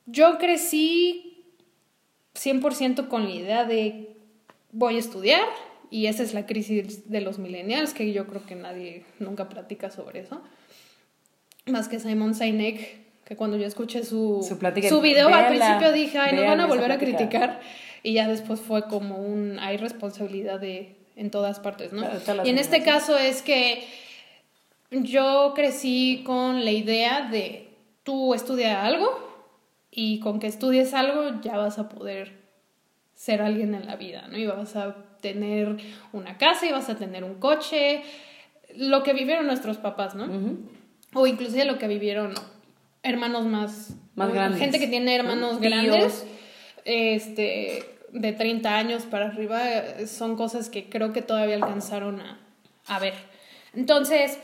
yo 0.08 0.38
crecí 0.40 1.25
100% 2.36 3.08
con 3.08 3.26
la 3.26 3.32
idea 3.32 3.66
de 3.66 4.16
voy 4.72 4.98
a 4.98 5.00
estudiar 5.00 5.46
y 5.90 6.08
esa 6.08 6.24
es 6.24 6.34
la 6.34 6.46
crisis 6.46 7.10
de 7.10 7.22
los 7.22 7.40
millennials, 7.40 7.94
que 7.94 8.12
yo 8.12 8.28
creo 8.28 8.46
que 8.46 8.56
nadie 8.56 9.06
nunca 9.20 9.48
platica 9.48 9.90
sobre 9.90 10.20
eso. 10.20 10.42
Más 11.66 11.88
que 11.88 12.00
Simon 12.00 12.36
Sinek, 12.36 13.24
que 13.24 13.36
cuando 13.36 13.58
yo 13.58 13.66
escuché 13.66 14.04
su, 14.04 14.46
Su 14.48 14.58
plática, 14.58 14.90
su 14.90 15.02
video 15.02 15.30
al 15.30 15.48
principio 15.48 15.92
dije, 15.92 16.18
ay, 16.18 16.36
nos 16.36 16.46
van 16.46 16.60
a 16.60 16.66
volver 16.68 16.92
a 16.92 16.98
plática". 16.98 17.18
criticar. 17.18 17.62
Y 18.04 18.14
ya 18.14 18.28
después 18.28 18.60
fue 18.60 18.88
como 18.88 19.18
un, 19.18 19.58
hay 19.60 19.78
responsabilidad 19.78 20.60
de, 20.60 20.96
en 21.16 21.32
todas 21.32 21.60
partes, 21.60 21.92
¿no? 21.92 22.08
Claro, 22.24 22.46
y 22.46 22.50
en 22.50 22.60
este 22.60 22.84
caso 22.84 23.18
es 23.18 23.42
que 23.42 23.84
yo 24.92 25.54
crecí 25.56 26.22
con 26.26 26.64
la 26.64 26.72
idea 26.72 27.30
de 27.30 27.70
tú 28.04 28.34
estudia 28.34 28.86
algo 28.86 29.35
y 29.98 30.20
con 30.20 30.40
que 30.40 30.48
estudies 30.48 30.94
algo 30.94 31.40
ya 31.42 31.56
vas 31.56 31.80
a 31.80 31.88
poder 31.88 32.34
ser 33.14 33.42
alguien 33.42 33.74
en 33.74 33.88
la 33.88 33.96
vida, 33.96 34.28
¿no? 34.30 34.38
Y 34.38 34.46
vas 34.46 34.76
a 34.76 34.94
tener 35.22 35.78
una 36.12 36.38
casa 36.38 36.66
y 36.66 36.72
vas 36.74 36.90
a 36.90 36.98
tener 36.98 37.24
un 37.24 37.36
coche, 37.36 38.04
lo 38.76 39.04
que 39.04 39.14
vivieron 39.14 39.48
nuestros 39.48 39.78
papás, 39.78 40.14
¿no? 40.14 40.28
O 41.14 41.26
inclusive 41.28 41.64
lo 41.64 41.78
que 41.80 41.88
vivieron 41.88 42.34
hermanos 43.04 43.46
más... 43.46 43.96
Más 44.16 44.34
grandes, 44.34 44.60
Gente 44.60 44.80
que 44.80 44.88
tiene 44.88 45.16
hermanos 45.16 45.54
¿no? 45.54 45.60
grandes, 45.60 46.26
este, 46.84 47.84
de 48.12 48.34
30 48.34 48.78
años 48.78 49.04
para 49.04 49.28
arriba, 49.28 49.62
son 50.08 50.36
cosas 50.36 50.70
que 50.70 50.90
creo 50.90 51.14
que 51.14 51.22
todavía 51.22 51.56
alcanzaron 51.56 52.20
a, 52.20 52.40
a 52.88 53.00
ver. 53.00 53.14
Entonces, 53.74 54.40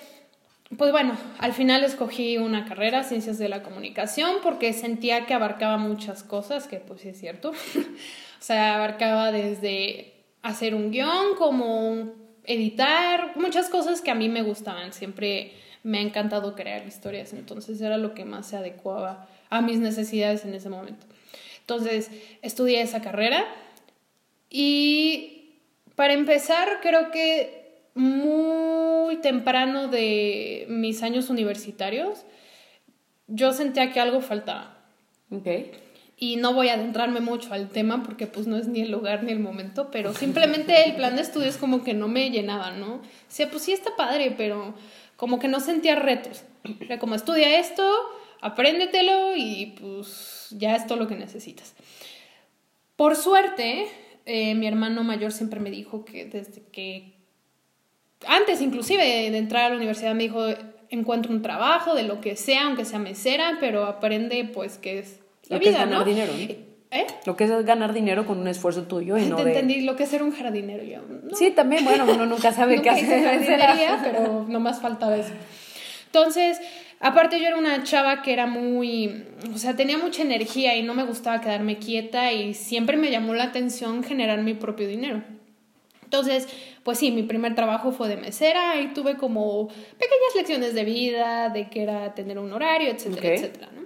pues 0.78 0.92
bueno, 0.92 1.18
al 1.40 1.54
final 1.54 1.84
escogí 1.84 2.38
una 2.38 2.66
carrera, 2.66 3.04
Ciencias 3.04 3.38
de 3.38 3.50
la 3.50 3.62
Comunicación, 3.62 4.38
porque 4.42 4.74
sentía 4.74 5.26
que 5.26 5.34
abarcaba 5.34 5.78
muchas 5.78 6.24
cosas, 6.24 6.68
que 6.68 6.78
pues 6.78 7.02
sí 7.02 7.10
es 7.10 7.20
cierto. 7.20 7.50
o 7.80 8.44
sea, 8.44 8.76
abarcaba 8.76 9.32
desde 9.32 10.14
hacer 10.42 10.74
un 10.76 10.92
guion, 10.92 11.36
como 11.38 12.14
editar, 12.46 13.36
muchas 13.36 13.70
cosas 13.70 14.02
que 14.02 14.12
a 14.12 14.16
mí 14.16 14.30
me 14.30 14.42
gustaban. 14.44 14.94
Siempre 14.94 15.54
me 15.84 16.00
ha 16.00 16.02
encantado 16.02 16.56
crear 16.56 16.86
historias, 16.88 17.34
entonces 17.34 17.82
era 17.82 17.98
lo 17.98 18.14
que 18.14 18.26
más 18.26 18.48
se 18.48 18.58
adecuaba 18.58 19.28
a 19.50 19.62
mis 19.62 19.80
necesidades 19.80 20.46
en 20.46 20.54
ese 20.54 20.70
momento. 20.70 21.06
Entonces, 21.60 22.10
estudié 22.42 22.82
esa 22.82 23.02
carrera 23.02 23.46
y 24.50 25.56
para 25.96 26.14
empezar, 26.14 26.80
creo 26.82 27.12
que 27.12 27.61
muy 27.96 29.18
temprano 29.18 29.88
de 29.88 30.66
mis 30.70 31.04
años 31.04 31.30
universitarios, 31.30 32.26
yo 33.28 33.54
sentía 33.54 33.92
que 33.92 34.00
algo 34.00 34.22
faltaba. 34.22 34.78
Y 36.18 36.36
no 36.36 36.54
voy 36.54 36.68
a 36.68 36.74
adentrarme 36.74 37.20
mucho 37.20 37.54
al 37.54 37.70
tema 37.70 38.04
porque 38.04 38.28
pues 38.28 38.46
no 38.46 38.58
es 38.58 38.68
ni 38.68 38.82
el 38.82 38.92
lugar 38.92 39.24
ni 39.24 39.32
el 39.32 39.40
momento, 39.40 39.90
pero 39.92 40.14
simplemente 40.16 40.84
el 40.86 40.96
plan 40.96 41.16
de 41.16 41.22
estudios 41.22 41.58
como 41.58 41.84
que 41.84 41.94
no 41.94 42.08
me 42.08 42.30
llenaba, 42.30 42.72
¿no? 42.72 42.96
O 42.96 43.02
sea, 43.28 43.50
pues 43.50 43.64
sí 43.64 43.72
está 43.72 43.96
padre, 43.96 44.34
pero 44.38 44.74
como 45.16 45.40
que 45.40 45.48
no 45.48 45.60
sentía 45.60 45.96
retos. 45.96 46.44
Era 46.80 47.00
como 47.00 47.16
estudia 47.16 47.60
esto, 47.60 47.90
apréndetelo 48.42 49.36
y 49.36 49.78
pues 49.80 50.48
ya 50.52 50.76
es 50.76 50.86
todo 50.86 50.98
lo 50.98 51.08
que 51.08 51.16
necesitas. 51.16 51.74
Por 52.96 53.16
suerte, 53.16 53.88
eh, 54.26 54.54
mi 54.56 54.68
hermano 54.68 55.04
mayor 55.04 55.32
siempre 55.32 55.60
me 55.60 55.72
dijo 55.72 56.06
que 56.06 56.26
desde 56.26 56.62
que, 56.72 57.21
antes 58.28 58.62
inclusive 58.62 59.04
de 59.04 59.38
entrar 59.38 59.66
a 59.66 59.70
la 59.70 59.76
universidad, 59.78 60.14
me 60.14 60.24
dijo, 60.24 60.46
encuentra 60.90 61.32
un 61.32 61.42
trabajo 61.42 61.96
de 61.96 62.04
lo 62.04 62.22
que 62.22 62.36
sea, 62.36 62.66
aunque 62.68 62.86
sea 62.86 63.00
mesera, 63.00 63.58
pero 63.60 63.86
aprende 63.86 64.44
pues 64.54 64.78
que 64.78 65.00
es 65.00 65.20
la 65.48 65.58
Lo 65.58 65.62
que 65.62 65.70
es 65.70 65.76
vida, 65.76 65.86
ganar 65.86 66.00
¿no? 66.00 66.06
dinero, 66.06 66.34
¿no? 66.34 66.72
¿Eh? 66.94 67.08
Lo 67.26 67.38
que 67.38 67.46
es 67.46 67.66
ganar 67.66 67.94
dinero 67.94 68.26
con 68.26 68.40
un 68.40 68.50
esfuerzo 68.50 68.84
tuyo 68.84 69.18
y 69.18 69.22
no 69.26 69.38
Te 69.38 69.46
de... 69.46 69.52
entendí 69.52 69.80
lo 69.82 69.96
que 69.96 70.04
es 70.04 70.10
ser 70.10 70.22
un 70.24 70.34
jardinero. 70.34 70.84
Yo, 70.84 70.98
no, 71.24 71.34
Sí, 71.36 71.52
también, 71.52 71.86
bueno, 71.86 72.04
uno 72.06 72.26
nunca 72.26 72.52
sabe 72.54 72.82
qué 72.82 72.92
nunca 72.92 73.04
hacer. 73.04 73.24
jardinería, 73.24 74.02
pero 74.04 74.46
no 74.50 74.60
más 74.60 74.82
faltaba 74.82 75.16
eso. 75.16 75.32
Entonces, 76.08 76.60
aparte 77.00 77.40
yo 77.40 77.48
era 77.48 77.58
una 77.58 77.84
chava 77.84 78.22
que 78.22 78.34
era 78.34 78.46
muy, 78.46 79.24
o 79.56 79.58
sea, 79.58 79.78
tenía 79.78 79.98
mucha 79.98 80.22
energía 80.22 80.76
y 80.76 80.84
no 80.84 80.94
me 80.94 81.06
gustaba 81.06 81.40
quedarme 81.40 81.78
quieta 81.78 82.34
y 82.34 82.54
siempre 82.54 82.98
me 82.98 83.10
llamó 83.10 83.34
la 83.36 83.46
atención 83.46 84.04
generar 84.04 84.42
mi 84.42 84.54
propio 84.54 84.86
dinero. 84.90 85.24
Entonces, 86.04 86.50
pues 86.84 86.98
sí, 86.98 87.12
mi 87.12 87.24
primer 87.24 87.56
trabajo 87.56 87.92
fue 87.92 88.08
de 88.10 88.18
mesera 88.18 88.80
y 88.82 88.94
tuve 88.94 89.18
como 89.18 89.68
pequeñas 89.68 90.36
lecciones 90.36 90.74
de 90.74 90.84
vida, 90.84 91.50
de 91.50 91.70
qué 91.70 91.84
era 91.84 92.14
tener 92.14 92.40
un 92.40 92.52
horario, 92.54 92.90
etcétera, 92.90 93.36
etcétera, 93.36 93.70
¿no? 93.74 93.82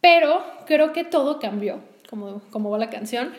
Pero 0.00 0.42
creo 0.66 0.92
que 0.92 1.04
todo 1.04 1.38
cambió, 1.38 1.80
como, 2.08 2.40
como 2.50 2.70
va 2.70 2.78
la 2.78 2.90
canción, 2.90 3.32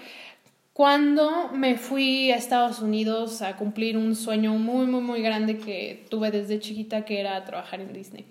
cuando 0.73 1.49
me 1.53 1.77
fui 1.77 2.31
a 2.31 2.35
Estados 2.35 2.79
Unidos 2.79 3.41
a 3.41 3.57
cumplir 3.57 3.97
un 3.97 4.15
sueño 4.15 4.53
muy, 4.53 4.85
muy, 4.87 5.01
muy 5.01 5.21
grande 5.21 5.57
que 5.57 6.05
tuve 6.09 6.31
desde 6.31 6.59
chiquita, 6.59 7.05
que 7.05 7.19
era 7.19 7.43
trabajar 7.43 7.81
en 7.81 7.91
Disney. 7.93 8.25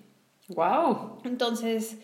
Wow. 0.49 1.21
Entonces, 1.25 1.99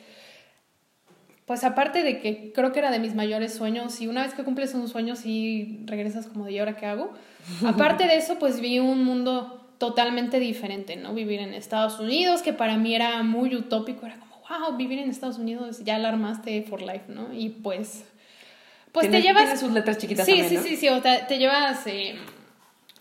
pues 1.47 1.65
aparte 1.65 2.03
de 2.03 2.21
que 2.21 2.53
creo 2.53 2.73
que 2.73 2.79
era 2.79 2.91
de 2.91 2.99
mis 2.99 3.15
mayores 3.15 3.55
sueños, 3.55 4.01
y 4.01 4.07
una 4.07 4.23
vez 4.23 4.35
que 4.35 4.45
cumples 4.45 4.75
un 4.75 4.89
sueño, 4.89 5.17
sí 5.17 5.81
regresas 5.85 6.27
como 6.27 6.47
de 6.47 6.53
¿y 6.53 6.59
ahora 6.59 6.77
qué 6.77 6.87
hago? 6.87 7.13
Aparte 7.67 8.07
de 8.07 8.17
eso, 8.17 8.39
pues 8.39 8.61
vi 8.61 8.79
un 8.79 9.05
mundo 9.05 9.61
totalmente 9.79 10.41
diferente, 10.41 10.97
¿no? 10.97 11.15
Vivir 11.15 11.41
en 11.41 11.53
Estados 11.53 12.01
Unidos, 12.01 12.43
que 12.43 12.53
para 12.53 12.77
mí 12.77 12.95
era 12.95 13.23
muy 13.23 13.55
utópico, 13.55 14.07
era 14.07 14.17
como, 14.17 14.43
wow, 14.49 14.77
vivir 14.77 14.99
en 14.99 15.11
Estados 15.11 15.39
Unidos, 15.39 15.85
ya 15.85 15.99
la 15.99 16.09
armaste 16.09 16.63
for 16.63 16.81
life, 16.81 17.05
¿no? 17.09 17.33
Y 17.35 17.51
pues, 17.51 18.05
pues 18.93 19.11
te 19.11 19.21
llevas... 19.21 19.45
tiene 19.45 19.59
sus 19.59 19.73
letras 19.73 19.99
chiquitas 19.99 20.25
sí, 20.25 20.33
también, 20.33 20.49
sí, 20.49 20.57
¿no? 20.57 20.63
sí, 20.63 20.77
sí, 20.77 20.89
o 20.89 21.01
te, 21.03 21.25
te 21.29 21.39
llevas... 21.39 21.87
eh, 21.87 22.15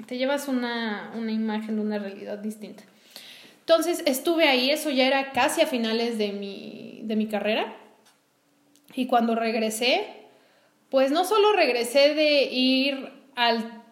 te 0.05 0.17
llevas 0.17 0.47
una, 0.47 1.11
una 1.15 1.31
imagen 1.31 1.75
de 1.75 1.81
una 1.81 1.99
realidad 1.99 2.39
distinta. 2.39 2.83
Entonces 3.59 4.03
estuve 4.05 4.47
ahí, 4.49 4.69
eso 4.69 4.89
ya 4.89 5.07
era 5.07 5.31
casi 5.31 5.61
a 5.61 5.67
finales 5.67 6.17
de 6.17 6.33
mi, 6.33 7.01
de 7.03 7.15
mi 7.15 7.27
carrera. 7.27 7.73
Y 8.95 9.07
cuando 9.07 9.35
regresé, 9.35 10.05
pues 10.89 11.11
no 11.11 11.25
solo 11.25 11.53
regresé 11.53 12.13
de 12.13 12.43
ir 12.43 13.09
al 13.35 13.83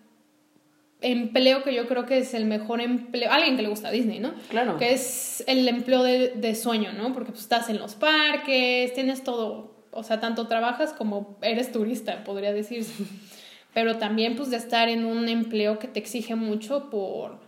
empleo 1.01 1.63
que 1.63 1.73
yo 1.73 1.87
creo 1.87 2.05
que 2.05 2.19
es 2.19 2.33
el 2.33 2.45
mejor 2.45 2.79
empleo, 2.79 3.31
alguien 3.31 3.55
que 3.55 3.63
le 3.63 3.69
gusta 3.69 3.87
a 3.87 3.91
Disney, 3.91 4.19
¿no? 4.19 4.33
Claro. 4.49 4.77
Que 4.77 4.93
es 4.93 5.43
el 5.47 5.67
empleo 5.67 6.03
de, 6.03 6.29
de 6.29 6.55
sueño, 6.55 6.93
¿no? 6.93 7.11
Porque 7.13 7.31
pues, 7.31 7.41
estás 7.41 7.69
en 7.69 7.79
los 7.79 7.95
parques, 7.95 8.93
tienes 8.93 9.23
todo, 9.23 9.87
o 9.91 10.03
sea, 10.03 10.19
tanto 10.19 10.47
trabajas 10.47 10.93
como 10.93 11.37
eres 11.41 11.71
turista, 11.71 12.23
podría 12.23 12.53
decirse. 12.53 12.93
Pero 13.73 13.97
también 13.97 14.35
pues 14.35 14.49
de 14.49 14.57
estar 14.57 14.89
en 14.89 15.05
un 15.05 15.29
empleo 15.29 15.79
que 15.79 15.87
te 15.87 15.99
exige 15.99 16.35
mucho 16.35 16.89
por 16.89 17.39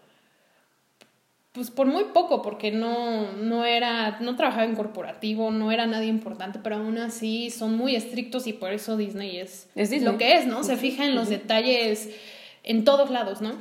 pues 1.53 1.69
por 1.69 1.86
muy 1.86 2.05
poco, 2.05 2.41
porque 2.41 2.72
no, 2.72 3.31
no 3.33 3.63
era, 3.63 4.17
no 4.19 4.36
trabajaba 4.36 4.65
en 4.65 4.75
corporativo, 4.75 5.51
no 5.51 5.72
era 5.72 5.86
nadie 5.86 6.07
importante, 6.07 6.60
pero 6.62 6.77
aún 6.77 6.98
así 6.98 7.51
son 7.51 7.77
muy 7.77 7.95
estrictos 7.95 8.48
y 8.48 8.53
por 8.53 8.74
eso 8.74 8.98
Disney 8.98 9.38
es, 9.38 9.69
Es 9.75 9.91
Disney. 9.91 10.12
lo 10.12 10.17
que 10.17 10.33
es, 10.33 10.48
¿no? 10.48 10.63
Se 10.63 10.77
fija 10.77 11.05
en 11.05 11.13
los 11.13 11.29
detalles 11.29 12.10
en 12.63 12.83
todos 12.83 13.12
lados, 13.12 13.41
¿no? 13.41 13.51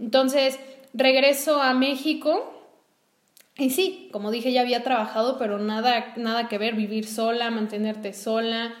Entonces, 0.00 0.58
regreso 0.94 1.60
a 1.60 1.74
México 1.74 2.48
y 3.58 3.68
sí, 3.68 4.08
como 4.12 4.30
dije, 4.30 4.50
ya 4.50 4.62
había 4.62 4.82
trabajado, 4.82 5.38
pero 5.38 5.58
nada, 5.58 6.14
nada 6.16 6.48
que 6.48 6.56
ver, 6.56 6.74
vivir 6.74 7.06
sola, 7.06 7.50
mantenerte 7.50 8.14
sola 8.14 8.74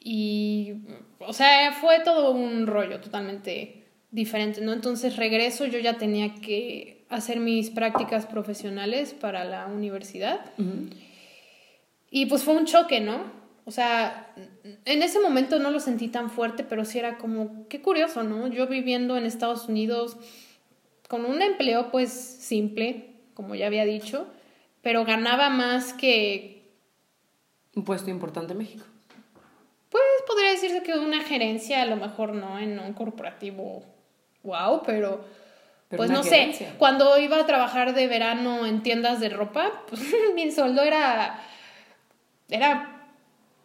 y, 0.00 0.76
o 1.18 1.34
sea, 1.34 1.72
fue 1.72 2.00
todo 2.00 2.30
un 2.30 2.66
rollo 2.66 3.00
totalmente 3.00 3.84
diferente, 4.10 4.62
¿no? 4.62 4.72
Entonces 4.72 5.16
regreso, 5.16 5.66
yo 5.66 5.78
ya 5.78 5.98
tenía 5.98 6.34
que 6.36 6.97
hacer 7.08 7.40
mis 7.40 7.70
prácticas 7.70 8.26
profesionales 8.26 9.14
para 9.14 9.44
la 9.44 9.66
universidad 9.66 10.40
y 12.10 12.26
pues 12.26 12.42
fue 12.42 12.54
un 12.54 12.66
choque, 12.66 13.00
¿no? 13.00 13.38
O 13.64 13.70
sea, 13.70 14.32
en 14.86 15.02
ese 15.02 15.20
momento 15.20 15.58
no 15.58 15.70
lo 15.70 15.78
sentí 15.78 16.08
tan 16.08 16.30
fuerte, 16.30 16.64
pero 16.64 16.86
sí 16.86 16.98
era 16.98 17.18
como, 17.18 17.68
qué 17.68 17.82
curioso, 17.82 18.22
¿no? 18.22 18.48
Yo 18.48 18.66
viviendo 18.66 19.16
en 19.16 19.26
Estados 19.26 19.68
Unidos 19.68 20.16
con 21.06 21.26
un 21.26 21.42
empleo 21.42 21.90
pues 21.90 22.10
simple, 22.10 23.10
como 23.34 23.54
ya 23.54 23.66
había 23.66 23.84
dicho, 23.84 24.26
pero 24.80 25.04
ganaba 25.04 25.50
más 25.50 25.92
que, 25.92 26.62
Un 27.74 27.84
puesto 27.84 28.10
importante 28.10 28.52
en 28.52 28.58
México. 28.58 28.84
pues 29.90 30.02
podría 30.26 30.50
decirse 30.50 30.82
que 30.82 30.98
una 30.98 31.20
gerencia, 31.20 31.82
a 31.82 31.86
lo 31.86 31.96
mejor 31.96 32.34
no 32.34 32.58
en 32.58 32.78
un 32.78 32.94
corporativo, 32.94 33.82
wow, 34.42 34.82
pero... 34.84 35.37
Pero 35.88 35.98
pues 35.98 36.10
no 36.10 36.22
gerencia. 36.22 36.70
sé, 36.70 36.74
cuando 36.76 37.18
iba 37.18 37.38
a 37.38 37.46
trabajar 37.46 37.94
de 37.94 38.06
verano 38.06 38.66
en 38.66 38.82
tiendas 38.82 39.20
de 39.20 39.30
ropa, 39.30 39.84
pues 39.88 40.02
mi 40.34 40.50
sueldo 40.50 40.82
era 40.82 41.40
era 42.50 42.94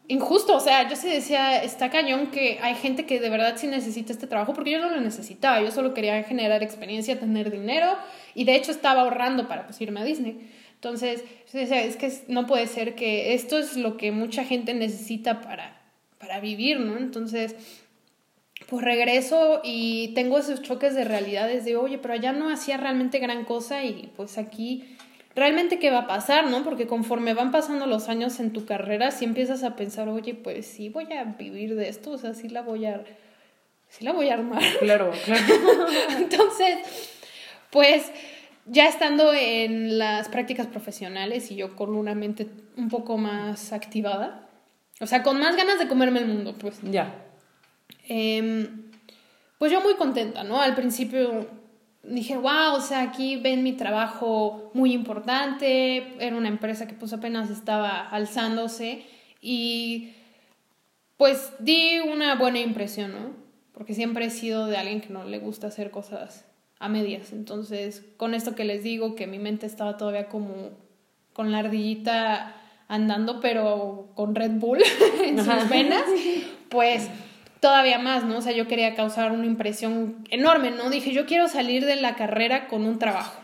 injusto, 0.07 0.55
o 0.55 0.59
sea, 0.59 0.89
yo 0.89 0.95
sí 0.95 1.09
decía, 1.09 1.63
está 1.63 1.89
cañón 1.89 2.27
que 2.27 2.59
hay 2.61 2.75
gente 2.75 3.05
que 3.05 3.19
de 3.19 3.29
verdad 3.29 3.55
sí 3.55 3.67
necesita 3.67 4.11
este 4.11 4.27
trabajo 4.27 4.53
porque 4.53 4.71
yo 4.71 4.79
no 4.79 4.89
lo 4.89 4.99
necesitaba, 4.99 5.61
yo 5.61 5.71
solo 5.71 5.93
quería 5.93 6.21
generar 6.23 6.61
experiencia, 6.61 7.19
tener 7.19 7.49
dinero 7.49 7.95
y 8.35 8.43
de 8.43 8.55
hecho 8.55 8.71
estaba 8.71 9.01
ahorrando 9.01 9.47
para 9.47 9.65
pues 9.65 9.79
irme 9.81 10.01
a 10.01 10.03
Disney. 10.03 10.49
Entonces, 10.75 11.23
yo 11.53 11.59
decía, 11.59 11.81
es 11.81 11.95
que 11.95 12.11
no 12.27 12.45
puede 12.45 12.67
ser 12.67 12.95
que 12.95 13.33
esto 13.33 13.57
es 13.57 13.77
lo 13.77 13.95
que 13.95 14.11
mucha 14.11 14.43
gente 14.43 14.73
necesita 14.73 15.39
para, 15.39 15.81
para 16.17 16.41
vivir, 16.41 16.81
¿no? 16.81 16.97
Entonces, 16.97 17.55
pues 18.73 18.85
regreso 18.85 19.61
y 19.63 20.13
tengo 20.15 20.39
esos 20.39 20.63
choques 20.63 20.95
de 20.95 21.03
realidades 21.03 21.63
de, 21.63 21.75
oye, 21.75 21.99
pero 21.99 22.15
allá 22.15 22.31
no 22.31 22.49
hacía 22.49 22.75
realmente 22.75 23.19
gran 23.19 23.45
cosa 23.45 23.83
y 23.83 24.11
pues 24.15 24.39
aquí 24.39 24.97
realmente 25.35 25.77
qué 25.77 25.91
va 25.91 25.99
a 25.99 26.07
pasar, 26.07 26.49
¿no? 26.49 26.63
Porque 26.63 26.87
conforme 26.87 27.35
van 27.35 27.51
pasando 27.51 27.85
los 27.85 28.09
años 28.09 28.39
en 28.39 28.51
tu 28.51 28.65
carrera, 28.65 29.11
sí 29.11 29.25
empiezas 29.25 29.63
a 29.63 29.75
pensar, 29.75 30.09
oye, 30.09 30.33
pues 30.33 30.65
sí 30.65 30.89
voy 30.89 31.13
a 31.13 31.23
vivir 31.23 31.75
de 31.75 31.87
esto, 31.87 32.09
o 32.09 32.17
sea, 32.17 32.33
sí 32.33 32.49
la 32.49 32.63
voy 32.63 32.87
a, 32.87 33.03
sí 33.89 34.03
la 34.03 34.11
voy 34.11 34.29
a 34.29 34.33
armar. 34.33 34.63
Claro, 34.79 35.11
claro. 35.23 35.43
Entonces, 36.17 36.79
pues 37.69 38.11
ya 38.65 38.87
estando 38.87 39.35
en 39.35 39.99
las 39.99 40.29
prácticas 40.29 40.65
profesionales 40.65 41.51
y 41.51 41.57
yo 41.57 41.75
con 41.75 41.93
una 41.93 42.15
mente 42.15 42.47
un 42.75 42.89
poco 42.89 43.19
más 43.19 43.71
activada, 43.71 44.49
o 44.99 45.05
sea, 45.05 45.21
con 45.21 45.39
más 45.39 45.55
ganas 45.57 45.77
de 45.77 45.87
comerme 45.87 46.21
el 46.21 46.25
mundo, 46.25 46.55
pues. 46.57 46.79
ya. 46.81 47.19
Em, 48.07 48.91
pues 49.57 49.71
yo 49.71 49.81
muy 49.81 49.95
contenta, 49.95 50.43
¿no? 50.43 50.61
Al 50.61 50.75
principio 50.75 51.47
dije, 52.03 52.35
wow, 52.35 52.75
o 52.75 52.81
sea, 52.81 53.01
aquí 53.01 53.37
ven 53.37 53.63
mi 53.63 53.73
trabajo 53.73 54.71
muy 54.73 54.93
importante, 54.93 56.15
era 56.19 56.35
una 56.35 56.49
empresa 56.49 56.87
que 56.87 56.93
pues 56.93 57.13
apenas 57.13 57.49
estaba 57.49 58.09
alzándose 58.09 59.05
y 59.41 60.11
pues 61.17 61.53
di 61.59 61.99
una 61.99 62.35
buena 62.35 62.59
impresión, 62.59 63.13
¿no? 63.13 63.43
Porque 63.71 63.93
siempre 63.93 64.25
he 64.25 64.29
sido 64.29 64.67
de 64.67 64.77
alguien 64.77 65.01
que 65.01 65.09
no 65.09 65.23
le 65.23 65.39
gusta 65.39 65.67
hacer 65.67 65.91
cosas 65.91 66.45
a 66.79 66.89
medias, 66.89 67.31
entonces 67.31 68.03
con 68.17 68.33
esto 68.33 68.55
que 68.55 68.65
les 68.65 68.83
digo, 68.83 69.15
que 69.15 69.25
mi 69.25 69.39
mente 69.39 69.65
estaba 69.65 69.95
todavía 69.95 70.27
como 70.27 70.71
con 71.31 71.51
la 71.51 71.59
ardillita 71.59 72.55
andando, 72.89 73.39
pero 73.39 74.09
con 74.15 74.35
Red 74.35 74.51
Bull 74.59 74.79
en 75.23 75.37
sus 75.37 75.69
venas, 75.69 76.03
pues 76.69 77.09
todavía 77.63 77.97
más, 77.97 78.25
¿no? 78.25 78.39
O 78.39 78.41
sea, 78.41 78.51
yo 78.51 78.67
quería 78.67 78.93
causar 78.93 79.31
una 79.31 79.45
impresión 79.45 80.27
enorme, 80.29 80.69
¿no? 80.71 80.89
Dije, 80.89 81.13
yo 81.13 81.25
quiero 81.25 81.47
salir 81.47 81.85
de 81.85 81.95
la 81.95 82.17
carrera 82.17 82.67
con 82.67 82.83
un 82.83 82.99
trabajo. 82.99 83.39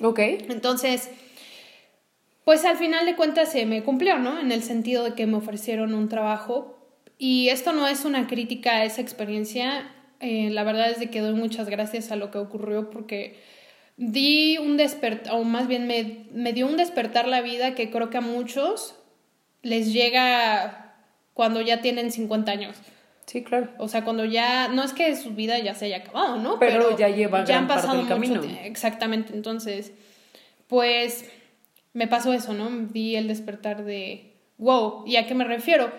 Ok. 0.00 0.18
Entonces, 0.18 1.10
pues 2.44 2.66
al 2.66 2.76
final 2.76 3.06
de 3.06 3.16
cuentas 3.16 3.50
se 3.50 3.64
me 3.64 3.82
cumplió, 3.82 4.18
¿no? 4.18 4.38
En 4.38 4.52
el 4.52 4.62
sentido 4.62 5.02
de 5.02 5.14
que 5.14 5.26
me 5.26 5.38
ofrecieron 5.38 5.94
un 5.94 6.10
trabajo. 6.10 6.78
Y 7.16 7.48
esto 7.48 7.72
no 7.72 7.88
es 7.88 8.04
una 8.04 8.26
crítica 8.26 8.72
a 8.72 8.84
esa 8.84 9.00
experiencia. 9.00 9.94
eh, 10.20 10.50
la 10.50 10.62
verdad 10.62 10.90
es 10.90 11.00
de 11.00 11.08
que 11.08 11.22
doy 11.22 11.32
muchas 11.32 11.70
gracias 11.70 12.12
a 12.12 12.16
lo 12.16 12.30
que 12.30 12.36
ocurrió 12.36 12.90
porque 12.90 13.40
di 13.96 14.58
un 14.58 14.76
despertar, 14.76 15.32
o 15.32 15.44
más 15.44 15.68
bien 15.68 15.86
me, 15.86 16.26
me 16.32 16.52
dio 16.52 16.66
un 16.66 16.76
despertar 16.76 17.26
la 17.26 17.40
vida 17.40 17.74
que 17.74 17.90
creo 17.90 18.10
que 18.10 18.18
a 18.18 18.20
muchos 18.20 18.94
les 19.62 19.90
llega 19.90 20.96
cuando 21.32 21.62
ya 21.62 21.80
tienen 21.80 22.12
50 22.12 22.52
años. 22.52 22.76
Sí, 23.28 23.44
claro. 23.44 23.68
O 23.76 23.88
sea, 23.88 24.04
cuando 24.04 24.24
ya, 24.24 24.68
no 24.68 24.82
es 24.82 24.94
que 24.94 25.14
su 25.14 25.34
vida 25.34 25.58
ya 25.58 25.74
se 25.74 25.84
haya 25.84 25.98
acabado, 25.98 26.38
¿no? 26.38 26.58
Pero 26.58 26.96
ya 26.96 27.10
lleva 27.10 27.44
gran 27.44 27.58
han 27.58 27.68
parte 27.68 27.82
pasado 27.82 27.98
del 27.98 28.06
mucho 28.06 28.40
camino. 28.40 28.60
Exactamente, 28.64 29.34
entonces, 29.34 29.92
pues 30.66 31.30
me 31.92 32.08
pasó 32.08 32.32
eso, 32.32 32.54
¿no? 32.54 32.70
Vi 32.70 33.16
el 33.16 33.28
despertar 33.28 33.84
de, 33.84 34.32
wow, 34.56 35.04
¿y 35.06 35.16
a 35.16 35.26
qué 35.26 35.34
me 35.34 35.44
refiero? 35.44 35.92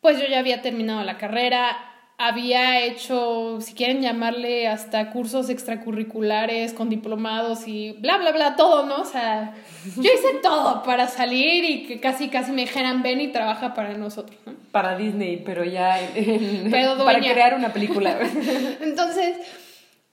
Pues 0.00 0.18
yo 0.18 0.26
ya 0.26 0.40
había 0.40 0.60
terminado 0.60 1.04
la 1.04 1.16
carrera, 1.16 1.76
había 2.20 2.84
hecho, 2.84 3.60
si 3.60 3.74
quieren 3.74 4.02
llamarle, 4.02 4.66
hasta 4.66 5.10
cursos 5.10 5.48
extracurriculares 5.50 6.72
con 6.72 6.90
diplomados 6.90 7.68
y 7.68 7.92
bla, 7.92 8.18
bla, 8.18 8.32
bla, 8.32 8.56
todo, 8.56 8.86
¿no? 8.86 9.02
O 9.02 9.04
sea, 9.04 9.54
yo 9.96 10.02
hice 10.02 10.40
todo 10.42 10.82
para 10.82 11.06
salir 11.06 11.64
y 11.64 11.86
que 11.86 12.00
casi, 12.00 12.28
casi 12.28 12.50
me 12.50 12.62
dijeran, 12.62 13.02
ven 13.04 13.20
y 13.20 13.28
trabaja 13.28 13.72
para 13.72 13.94
nosotros, 13.96 14.36
¿no? 14.46 14.52
Para 14.72 14.98
Disney, 14.98 15.42
pero 15.46 15.62
ya 15.64 16.00
en- 16.16 16.68
Pero 16.72 16.98
para 17.04 17.20
crear 17.20 17.54
una 17.54 17.72
película. 17.72 18.18
Entonces, 18.80 19.36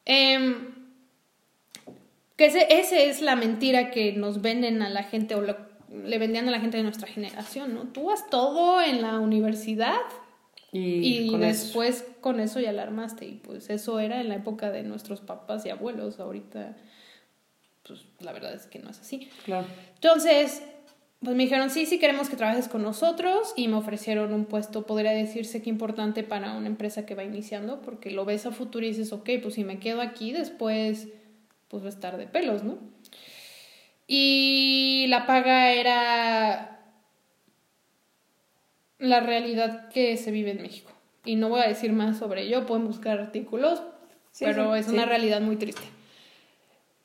em, 0.05 0.75
que 2.37 2.45
ese, 2.45 2.67
ese 2.79 3.09
es 3.09 3.21
la 3.23 3.35
mentira 3.35 3.89
que 3.89 4.11
nos 4.13 4.41
venden 4.43 4.81
a 4.83 4.89
la 4.89 5.01
gente 5.03 5.33
o 5.33 5.41
lo- 5.41 5.57
le 5.91 6.19
vendían 6.19 6.47
a 6.47 6.51
la 6.51 6.59
gente 6.59 6.77
de 6.77 6.83
nuestra 6.83 7.07
generación, 7.07 7.73
¿no? 7.73 7.81
Tú 7.83 8.11
haz 8.11 8.29
todo 8.29 8.79
en 8.81 9.01
la 9.01 9.19
universidad 9.19 9.95
Y, 10.77 11.27
Y, 11.27 11.31
con 11.31 11.43
eso. 11.43 11.63
después 11.63 12.05
con 12.19 12.39
eso 12.41 12.59
ya 12.59 12.73
la 12.73 12.83
armaste. 12.83 13.25
Y 13.25 13.35
pues 13.35 13.69
eso 13.69 13.99
era 13.99 14.19
en 14.19 14.27
la 14.27 14.35
época 14.35 14.71
de 14.71 14.83
nuestros 14.83 15.21
papás 15.21 15.65
y 15.65 15.69
abuelos. 15.69 16.19
Ahorita, 16.19 16.75
pues 17.87 18.01
la 18.19 18.33
verdad 18.33 18.53
es 18.53 18.65
que 18.67 18.79
no 18.79 18.89
es 18.89 18.99
así. 18.99 19.29
Claro. 19.45 19.67
Entonces, 19.93 20.63
pues 21.23 21.35
me 21.35 21.43
dijeron, 21.43 21.69
sí, 21.69 21.85
sí 21.85 21.97
queremos 21.97 22.27
que 22.29 22.35
trabajes 22.35 22.67
con 22.67 22.81
nosotros. 22.83 23.53
Y 23.55 23.69
me 23.69 23.77
ofrecieron 23.77 24.33
un 24.33 24.45
puesto, 24.45 24.85
podría 24.85 25.11
decirse 25.11 25.61
que 25.61 25.69
importante 25.69 26.23
para 26.23 26.51
una 26.57 26.67
empresa 26.67 27.05
que 27.05 27.15
va 27.15 27.23
iniciando. 27.23 27.81
Porque 27.81 28.11
lo 28.11 28.25
ves 28.25 28.45
a 28.45 28.51
futuro 28.51 28.85
y 28.85 28.89
dices, 28.89 29.13
ok, 29.13 29.29
pues 29.41 29.53
si 29.53 29.63
me 29.63 29.79
quedo 29.79 30.01
aquí, 30.01 30.33
después, 30.33 31.07
pues 31.69 31.83
va 31.83 31.87
a 31.87 31.89
estar 31.89 32.17
de 32.17 32.27
pelos, 32.27 32.63
¿no? 32.63 32.77
Y 34.07 35.05
la 35.07 35.25
paga 35.25 35.71
era 35.71 36.74
la 38.99 39.19
realidad 39.19 39.89
que 39.89 40.15
se 40.17 40.31
vive 40.31 40.51
en 40.51 40.61
México. 40.61 40.91
Y 41.25 41.35
no 41.35 41.49
voy 41.49 41.61
a 41.61 41.67
decir 41.67 41.91
más 41.91 42.17
sobre 42.17 42.43
ello, 42.43 42.65
pueden 42.65 42.85
buscar 42.87 43.19
artículos, 43.19 43.81
Sí, 44.31 44.45
pero 44.45 44.73
sí, 44.73 44.79
es 44.79 44.85
sí. 44.87 44.91
una 44.93 45.05
realidad 45.05 45.41
muy 45.41 45.55
triste. 45.55 45.83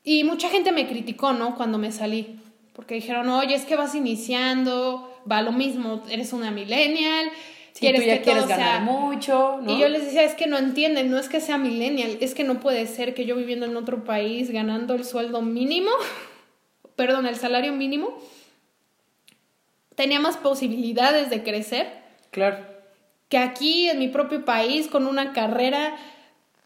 Y 0.03 0.23
mucha 0.23 0.49
gente 0.49 0.71
me 0.71 0.87
criticó, 0.87 1.33
¿no? 1.33 1.55
Cuando 1.55 1.77
me 1.77 1.91
salí, 1.91 2.39
porque 2.73 2.95
dijeron, 2.95 3.29
oye, 3.29 3.55
es 3.55 3.65
que 3.65 3.75
vas 3.75 3.93
iniciando, 3.95 5.11
va 5.31 5.41
lo 5.41 5.51
mismo, 5.51 6.03
eres 6.09 6.33
una 6.33 6.51
millennial, 6.51 7.29
Sí, 7.73 7.87
tú 7.87 8.01
ya 8.01 8.17
que 8.17 8.21
quieres 8.23 8.43
todo 8.43 8.47
ganar 8.47 8.77
sea- 8.77 8.79
mucho, 8.81 9.59
¿no? 9.61 9.71
y 9.75 9.79
yo 9.79 9.87
les 9.87 10.03
decía, 10.05 10.23
es 10.23 10.33
que 10.35 10.45
no 10.47 10.57
entienden, 10.57 11.09
no 11.09 11.17
es 11.17 11.29
que 11.29 11.39
sea 11.39 11.57
millennial, 11.57 12.17
es 12.19 12.33
que 12.35 12.43
no 12.43 12.59
puede 12.59 12.85
ser 12.85 13.13
que 13.13 13.25
yo 13.25 13.35
viviendo 13.35 13.65
en 13.65 13.77
otro 13.77 14.03
país 14.03 14.51
ganando 14.51 14.93
el 14.93 15.05
sueldo 15.05 15.41
mínimo, 15.41 15.89
perdón, 16.95 17.27
el 17.27 17.35
salario 17.37 17.71
mínimo, 17.73 18.17
tenía 19.95 20.19
más 20.19 20.37
posibilidades 20.37 21.29
de 21.29 21.43
crecer 21.43 21.87
Claro. 22.31 22.57
que 23.29 23.37
aquí 23.37 23.89
en 23.89 23.99
mi 23.99 24.07
propio 24.07 24.45
país 24.45 24.87
con 24.87 25.05
una 25.07 25.33
carrera 25.33 25.95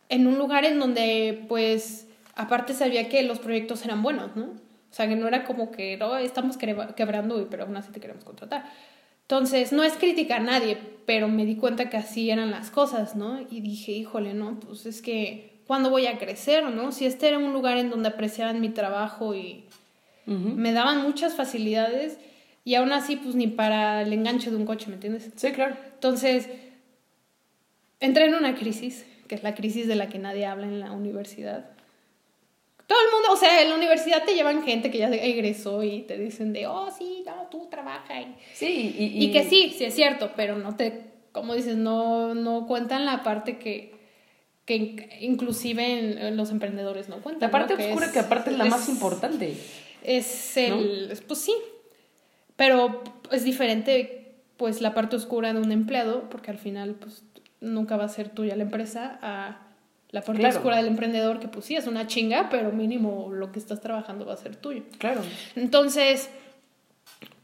en 0.09 0.27
un 0.27 0.38
lugar 0.38 0.65
en 0.65 0.79
donde 0.79 1.43
pues 1.47 2.07
aparte 2.35 2.73
sabía 2.73 3.09
que 3.09 3.23
los 3.23 3.39
proyectos 3.39 3.83
eran 3.85 4.03
buenos, 4.03 4.35
¿no? 4.35 4.45
O 4.45 4.93
sea, 4.95 5.07
que 5.09 5.15
no 5.15 5.27
era 5.27 5.43
como 5.43 5.71
que 5.71 5.97
no 5.97 6.17
estamos 6.17 6.57
quebra- 6.57 6.95
quebrando, 6.95 7.41
y- 7.41 7.45
pero 7.49 7.63
aún 7.63 7.75
así 7.75 7.91
te 7.91 7.99
queremos 7.99 8.23
contratar. 8.23 8.65
Entonces, 9.23 9.73
no 9.73 9.83
es 9.83 9.93
crítica 9.93 10.38
a 10.38 10.39
nadie, 10.39 10.77
pero 11.05 11.27
me 11.27 11.45
di 11.45 11.55
cuenta 11.55 11.89
que 11.89 11.97
así 11.97 12.29
eran 12.29 12.51
las 12.51 12.69
cosas, 12.71 13.15
¿no? 13.15 13.41
Y 13.49 13.59
dije, 13.61 13.91
híjole, 13.91 14.33
no, 14.35 14.59
pues 14.59 14.85
es 14.85 15.01
que, 15.01 15.59
¿cuándo 15.67 15.89
voy 15.89 16.05
a 16.07 16.17
crecer, 16.19 16.63
no? 16.65 16.91
Si 16.91 17.05
este 17.05 17.27
era 17.27 17.39
un 17.39 17.51
lugar 17.51 17.77
en 17.77 17.89
donde 17.89 18.09
apreciaban 18.09 18.61
mi 18.61 18.69
trabajo 18.69 19.33
y 19.35 19.65
me 20.27 20.71
daban 20.73 21.01
muchas 21.03 21.35
facilidades 21.35 22.17
y 22.65 22.75
aún 22.75 22.91
así, 22.91 23.15
pues 23.15 23.36
ni 23.36 23.47
para 23.47 24.01
el 24.01 24.12
enganche 24.12 24.49
de 24.51 24.58
un 24.58 24.65
coche, 24.65 24.88
¿me 24.88 24.95
entiendes? 24.95 25.30
Sí, 25.38 25.51
claro. 25.54 25.78
Entonces, 25.93 26.49
entré 27.99 28.25
en 28.25 28.36
una 28.36 28.56
crisis, 28.56 29.06
que 29.28 29.36
es 29.36 29.43
la 29.43 29.56
crisis 29.56 29.88
de 29.88 29.95
la 29.95 30.10
que 30.10 30.19
nadie 30.19 30.45
habla 30.45 30.65
en 30.67 30.80
la 30.80 30.91
universidad. 30.91 31.69
Todo 32.88 32.99
el 33.04 33.12
mundo, 33.13 33.32
o 33.32 33.36
sea, 33.38 33.62
en 33.63 33.69
la 33.69 33.75
universidad 33.75 34.23
te 34.25 34.36
llevan 34.36 34.63
gente 34.63 34.91
que 34.91 34.99
ya 34.99 35.08
egresó 35.10 35.84
y 35.84 36.01
te 36.01 36.17
dicen 36.19 36.54
de, 36.54 36.67
oh, 36.67 36.91
sí, 36.95 37.23
no, 37.25 37.47
tú 37.49 37.67
trabaja. 37.69 38.21
Y, 38.21 38.36
Sí, 38.54 38.95
y, 38.97 39.25
y 39.25 39.32
que 39.32 39.43
sí, 39.43 39.73
sí 39.75 39.86
es 39.86 39.95
cierto, 39.95 40.32
pero 40.36 40.56
no 40.58 40.75
te, 40.75 41.01
como 41.32 41.56
dices, 41.56 41.78
no, 41.78 42.36
no 42.36 42.67
cuentan 42.67 43.06
la 43.06 43.23
parte 43.23 43.58
que, 43.58 43.95
que 44.65 44.75
in- 44.75 45.10
inclusive 45.19 45.84
en, 45.99 46.17
en 46.19 46.38
los 46.38 46.51
emprendedores 46.51 47.10
no 47.10 47.21
cuentan. 47.23 47.47
La 47.47 47.51
parte 47.51 47.73
¿no? 47.73 47.80
Que 47.80 47.86
oscura 47.88 48.06
es- 48.06 48.12
que 48.12 48.19
aparte 48.19 48.51
es 48.51 48.58
la 48.58 48.65
más 48.65 48.88
importante. 48.88 49.56
es 50.04 50.58
el, 50.58 51.10
es- 51.12 51.21
pues 51.21 51.39
sí, 51.41 51.56
pero 52.55 53.03
es 53.31 53.43
diferente 53.43 54.35
pues 54.57 54.81
la 54.81 54.93
parte 54.93 55.15
oscura 55.15 55.53
de 55.53 55.59
un 55.59 55.71
empleado, 55.71 56.29
porque 56.29 56.51
al 56.51 56.57
final 56.57 56.95
pues 56.95 57.23
nunca 57.61 57.97
va 57.97 58.05
a 58.05 58.09
ser 58.09 58.29
tuya 58.29 58.55
la 58.55 58.63
empresa, 58.63 59.19
a 59.21 59.59
la 60.11 60.21
parte 60.21 60.39
Claro. 60.41 60.55
oscura 60.57 60.77
del 60.77 60.87
emprendedor, 60.87 61.39
que 61.39 61.47
pues 61.49 61.65
sí 61.65 61.75
es 61.75 61.87
una 61.87 62.07
chinga, 62.07 62.49
pero 62.49 62.71
mínimo 62.71 63.29
lo 63.33 63.51
que 63.51 63.59
estás 63.59 63.81
trabajando 63.81 64.25
va 64.25 64.33
a 64.33 64.37
ser 64.37 64.55
tuyo. 64.55 64.83
Claro. 64.97 65.21
Entonces, 65.57 66.29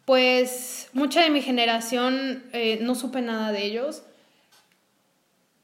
pues 0.06 0.90
mucha 0.94 1.22
de 1.22 1.30
mi 1.30 1.42
generación 1.42 2.44
eh, 2.54 2.80
no 2.82 2.96
supe 2.96 3.22
nada 3.22 3.52
de 3.52 3.66
ellos. 3.66 4.04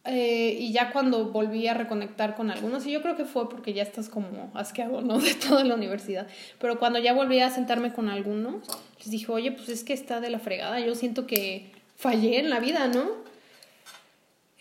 Eh, 0.09 0.55
y 0.59 0.71
ya 0.71 0.91
cuando 0.91 1.31
volví 1.31 1.67
a 1.67 1.73
reconectar 1.73 2.35
con 2.35 2.49
algunos, 2.49 2.85
y 2.85 2.91
yo 2.91 3.01
creo 3.01 3.17
que 3.17 3.25
fue 3.25 3.49
porque 3.49 3.73
ya 3.73 3.83
estás 3.83 4.07
como 4.07 4.51
asqueado, 4.53 5.01
¿no? 5.01 5.19
De 5.19 5.33
toda 5.33 5.63
la 5.63 5.75
universidad. 5.75 6.27
Pero 6.59 6.79
cuando 6.79 6.99
ya 6.99 7.13
volví 7.13 7.39
a 7.41 7.49
sentarme 7.49 7.91
con 7.91 8.07
algunos, 8.09 8.63
les 8.99 9.11
dije, 9.11 9.31
oye, 9.31 9.51
pues 9.51 9.67
es 9.69 9.83
que 9.83 9.93
está 9.93 10.19
de 10.21 10.29
la 10.29 10.39
fregada. 10.39 10.79
Yo 10.79 10.95
siento 10.95 11.27
que 11.27 11.71
fallé 11.97 12.39
en 12.39 12.49
la 12.49 12.59
vida, 12.59 12.87
¿no? 12.87 13.05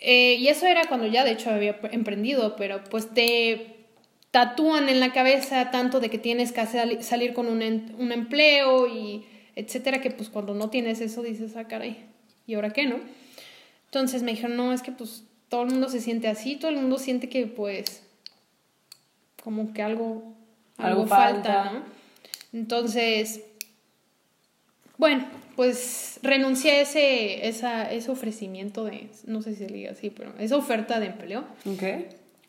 Eh, 0.01 0.35
y 0.39 0.49
eso 0.49 0.67
era 0.67 0.87
cuando 0.89 1.07
ya, 1.07 1.25
de 1.25 1.33
hecho, 1.33 1.51
había 1.51 1.79
emprendido, 1.93 2.57
pero 2.57 2.83
pues 2.85 3.13
te 3.15 3.77
tatúan 4.31 4.89
en 4.89 5.01
la 5.01 5.13
cabeza 5.13 5.71
tanto 5.71 6.01
de 6.01 6.11
que 6.11 6.19
tienes 6.19 6.53
que 6.53 6.61
hacer- 6.61 7.03
salir 7.03 7.33
con 7.33 7.47
un, 7.47 7.63
un 7.99 8.13
empleo 8.13 8.87
y 8.89 9.25
etcétera, 9.55 10.01
que 10.03 10.11
pues 10.11 10.29
cuando 10.29 10.55
no 10.55 10.69
tienes 10.69 11.01
eso 11.01 11.23
dices, 11.23 11.57
ah, 11.57 11.67
caray, 11.67 12.05
¿y 12.47 12.55
ahora 12.55 12.71
qué, 12.71 12.85
no? 12.87 12.97
Entonces 13.87 14.23
me 14.23 14.33
dijeron, 14.33 14.57
no, 14.57 14.73
es 14.75 14.83
que 14.83 14.93
pues 14.93 15.25
todo 15.49 15.63
el 15.63 15.71
mundo 15.71 15.89
se 15.89 16.01
siente 16.01 16.29
así, 16.29 16.57
todo 16.57 16.71
el 16.71 16.77
mundo 16.77 16.99
siente 16.99 17.29
que 17.29 17.47
pues 17.47 18.03
como 19.43 19.73
que 19.73 19.83
algo, 19.83 20.35
algo, 20.77 21.03
Algo 21.03 21.07
falta, 21.07 21.65
falta. 21.65 21.71
¿no? 21.73 21.83
Entonces, 22.53 23.43
bueno, 24.99 25.27
pues 25.57 26.19
renuncié 26.23 26.73
a 26.73 26.81
ese, 26.81 27.49
esa, 27.49 27.91
ese 27.93 28.11
ofrecimiento 28.11 28.85
de, 28.85 29.09
no 29.27 29.43
sé 29.43 29.53
si 29.55 29.67
se 29.67 29.73
diga 29.73 29.93
así, 29.93 30.11
pero 30.11 30.33
esa 30.39 30.57
oferta 30.57 31.01
de 31.01 31.07
empleo 31.07 31.45
Ok. 31.65 31.83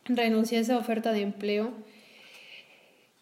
renuncié 0.05 0.57
a 0.57 0.61
esa 0.61 0.77
oferta 0.77 1.11
de 1.11 1.21
empleo 1.21 1.71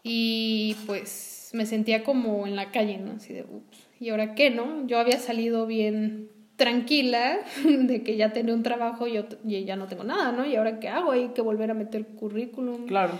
y 0.03 0.75
pues 0.85 1.49
me 1.53 1.65
sentía 1.65 2.03
como 2.03 2.45
en 2.47 2.55
la 2.55 2.71
calle, 2.71 2.97
¿no? 2.97 3.13
Así 3.13 3.33
de, 3.33 3.41
ups, 3.43 3.87
¿y 3.99 4.09
ahora 4.09 4.35
qué, 4.35 4.49
no? 4.51 4.85
Yo 4.87 4.99
había 4.99 5.19
salido 5.19 5.65
bien 5.65 6.29
tranquila 6.55 7.39
de 7.63 8.03
que 8.03 8.17
ya 8.17 8.33
tenía 8.33 8.53
un 8.53 8.63
trabajo 8.63 9.07
y, 9.07 9.13
yo, 9.13 9.25
y 9.45 9.63
ya 9.65 9.75
no 9.75 9.87
tengo 9.87 10.03
nada, 10.03 10.31
¿no? 10.31 10.45
¿Y 10.45 10.55
ahora 10.55 10.79
qué 10.79 10.89
hago? 10.89 11.11
Hay 11.11 11.29
que 11.29 11.41
volver 11.41 11.71
a 11.71 11.73
meter 11.73 12.05
currículum. 12.05 12.87
Claro. 12.87 13.13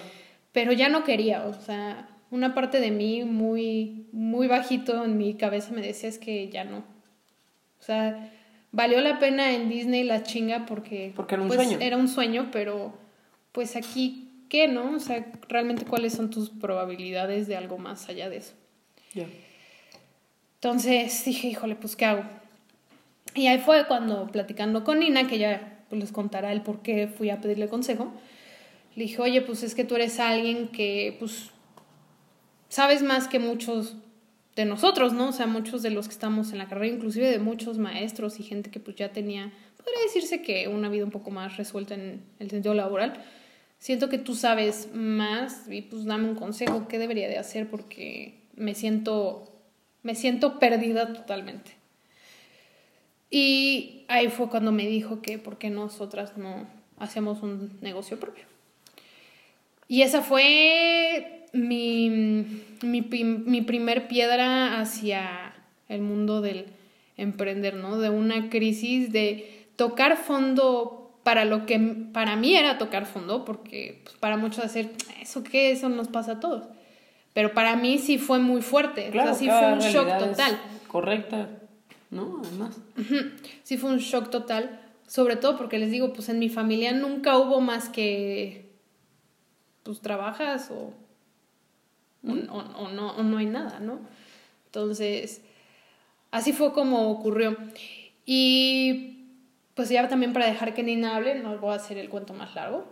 Pero 0.52 0.72
ya 0.72 0.90
no 0.90 1.04
quería, 1.04 1.46
o 1.46 1.54
sea, 1.54 2.10
una 2.32 2.54
parte 2.54 2.80
de 2.80 2.92
mí 2.92 3.24
muy, 3.24 4.08
muy 4.12 4.48
bajito 4.48 5.04
en 5.04 5.18
mi 5.18 5.36
cabeza 5.36 5.74
me 5.74 5.82
decía 5.82 6.10
es 6.10 6.18
que 6.18 6.50
ya 6.50 6.64
no. 6.64 6.78
O 7.80 7.84
sea, 7.84 8.32
valió 8.72 9.02
la 9.02 9.20
pena 9.20 9.52
en 9.54 9.70
Disney 9.70 10.04
la 10.04 10.24
chinga 10.24 10.66
porque, 10.66 11.12
Porque 11.16 11.36
era 11.36 11.42
un 11.42 11.50
pues, 11.50 11.62
sueño. 11.62 11.78
era 11.82 11.98
un 11.98 12.08
sueño, 12.08 12.50
pero 12.52 12.98
pues 13.52 13.76
aquí, 13.76 14.30
¿qué, 14.50 14.68
no? 14.68 14.96
O 14.96 15.00
sea, 15.00 15.26
realmente 15.48 15.86
cuáles 15.86 16.14
son 16.14 16.30
tus 16.30 16.50
probabilidades 16.50 17.48
de 17.48 17.56
algo 17.58 17.78
más 17.78 18.10
allá 18.10 18.30
de 18.30 18.38
eso. 18.38 18.54
Ya. 19.14 19.28
Entonces 20.56 21.24
dije, 21.26 21.50
híjole, 21.50 21.76
pues 21.76 21.96
¿qué 21.96 22.06
hago? 22.06 22.24
Y 23.36 23.48
ahí 23.48 23.60
fue 23.60 23.86
cuando 23.86 24.28
platicando 24.28 24.84
con 24.84 25.00
Nina, 25.00 25.28
que 25.28 25.38
ya 25.38 25.84
pues, 25.90 26.00
les 26.00 26.12
contará 26.12 26.52
el 26.54 26.62
por 26.62 26.82
qué 26.82 27.08
fui 27.08 27.30
a 27.30 27.42
pedirle 27.42 27.68
consejo, 27.68 28.12
le 28.96 29.04
dije, 29.04 29.22
oye, 29.22 29.42
pues 29.42 29.62
es 29.62 29.76
que 29.76 29.84
tú 29.84 29.96
eres 29.96 30.20
alguien 30.20 30.70
que 30.70 31.16
pues 31.20 31.52
sabes 32.70 33.04
más 33.04 33.28
que 33.28 33.40
muchos 33.40 33.98
de 34.56 34.64
nosotros, 34.64 35.12
¿no? 35.12 35.30
O 35.30 35.32
sea, 35.34 35.48
muchos 35.48 35.84
de 35.84 35.90
los 35.90 36.08
que 36.08 36.14
estamos 36.14 36.54
en 36.54 36.60
la 36.60 36.68
carrera, 36.68 36.96
inclusive 36.96 37.30
de 37.30 37.40
muchos 37.40 37.78
maestros 37.78 38.40
y 38.40 38.44
gente 38.44 38.72
que 38.72 38.80
pues 38.80 38.96
ya 38.96 39.12
tenía, 39.12 39.52
podría 39.78 40.02
decirse 40.04 40.42
que 40.42 40.70
una 40.70 40.88
vida 40.88 41.04
un 41.04 41.12
poco 41.12 41.30
más 41.30 41.58
resuelta 41.58 41.94
en 41.94 42.24
el 42.40 42.50
sentido 42.50 42.74
laboral. 42.74 43.22
Siento 43.80 44.08
que 44.08 44.18
tú 44.18 44.34
sabes 44.34 44.90
más 44.94 45.70
y 45.70 45.82
pues 45.82 46.06
dame 46.06 46.30
un 46.30 46.36
consejo, 46.36 46.88
¿qué 46.88 47.00
debería 47.00 47.28
de 47.28 47.38
hacer? 47.38 47.70
Porque 47.70 48.48
me 48.56 48.76
siento, 48.76 49.52
me 50.04 50.16
siento 50.16 50.58
perdida 50.58 51.14
totalmente. 51.14 51.75
Y 53.38 54.06
ahí 54.08 54.30
fue 54.30 54.48
cuando 54.48 54.72
me 54.72 54.88
dijo 54.88 55.22
que 55.22 55.38
por 55.38 55.58
qué 55.58 55.70
nosotras 55.70 56.38
no 56.38 56.66
hacemos 56.98 57.44
un 57.44 57.78
negocio 57.82 58.18
propio. 58.18 58.46
Y 59.90 60.04
esa 60.04 60.22
fue 60.22 61.46
mi, 61.52 62.64
mi, 62.82 63.02
mi 63.02 63.62
primer 63.62 64.08
piedra 64.08 64.80
hacia 64.80 65.54
el 65.90 66.00
mundo 66.00 66.40
del 66.40 66.68
emprender, 67.18 67.74
¿no? 67.74 67.98
De 67.98 68.10
una 68.10 68.50
crisis 68.50 69.12
de 69.12 69.68
tocar 69.76 70.16
fondo 70.16 71.20
para 71.24 71.44
lo 71.44 71.66
que 71.66 71.78
para 72.14 72.38
mí 72.38 72.56
era 72.56 72.78
tocar 72.78 73.06
fondo, 73.06 73.44
porque 73.44 74.00
pues, 74.06 74.16
para 74.16 74.38
muchos 74.38 74.64
hacer, 74.64 74.92
¿eso 75.22 75.44
qué? 75.44 75.72
Eso 75.72 75.90
nos 75.90 76.08
pasa 76.08 76.32
a 76.32 76.40
todos. 76.40 76.70
Pero 77.34 77.54
para 77.54 77.76
mí 77.76 77.98
sí 77.98 78.18
fue 78.18 78.40
muy 78.40 78.62
fuerte, 78.62 79.10
Claro, 79.10 79.32
o 79.32 79.34
sea, 79.34 79.40
sí 79.40 79.50
fue 79.50 79.74
un 79.74 79.80
shock 79.80 80.20
total. 80.20 80.58
Correcta. 80.88 81.50
¿No? 82.16 82.42
Además. 82.44 82.78
Sí 83.64 83.78
fue 83.78 83.92
un 83.92 83.98
shock 84.00 84.30
total, 84.30 84.80
sobre 85.06 85.36
todo 85.36 85.58
porque 85.58 85.78
les 85.78 85.92
digo, 85.92 86.14
pues 86.14 86.30
en 86.30 86.40
mi 86.40 86.50
familia 86.50 86.94
nunca 86.94 87.38
hubo 87.38 87.60
más 87.62 87.90
que, 87.90 88.72
pues 89.84 90.00
trabajas 90.02 90.72
o, 90.72 90.94
o, 92.28 92.32
o- 92.32 92.84
o 92.86 92.90
no, 92.90 93.12
o 93.18 93.24
no 93.24 93.38
hay 93.38 93.46
nada, 93.46 93.80
¿no? 93.80 94.00
Entonces, 94.68 95.42
así 96.32 96.54
fue 96.54 96.72
como 96.74 97.12
ocurrió. 97.12 97.58
Y 98.26 99.26
pues 99.76 99.90
ya 99.90 100.08
también 100.08 100.32
para 100.34 100.48
dejar 100.48 100.74
que 100.74 100.84
Nina 100.84 101.16
hable, 101.18 101.36
no 101.36 101.58
voy 101.58 101.72
a 101.74 101.76
hacer 101.76 101.98
el 101.98 102.10
cuento 102.10 102.34
más 102.34 102.56
largo, 102.56 102.86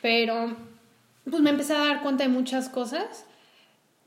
pero 0.00 0.56
pues 1.30 1.42
me 1.42 1.50
empecé 1.50 1.74
a 1.74 1.78
dar 1.84 2.02
cuenta 2.02 2.24
de 2.24 2.30
muchas 2.30 2.68
cosas. 2.70 3.26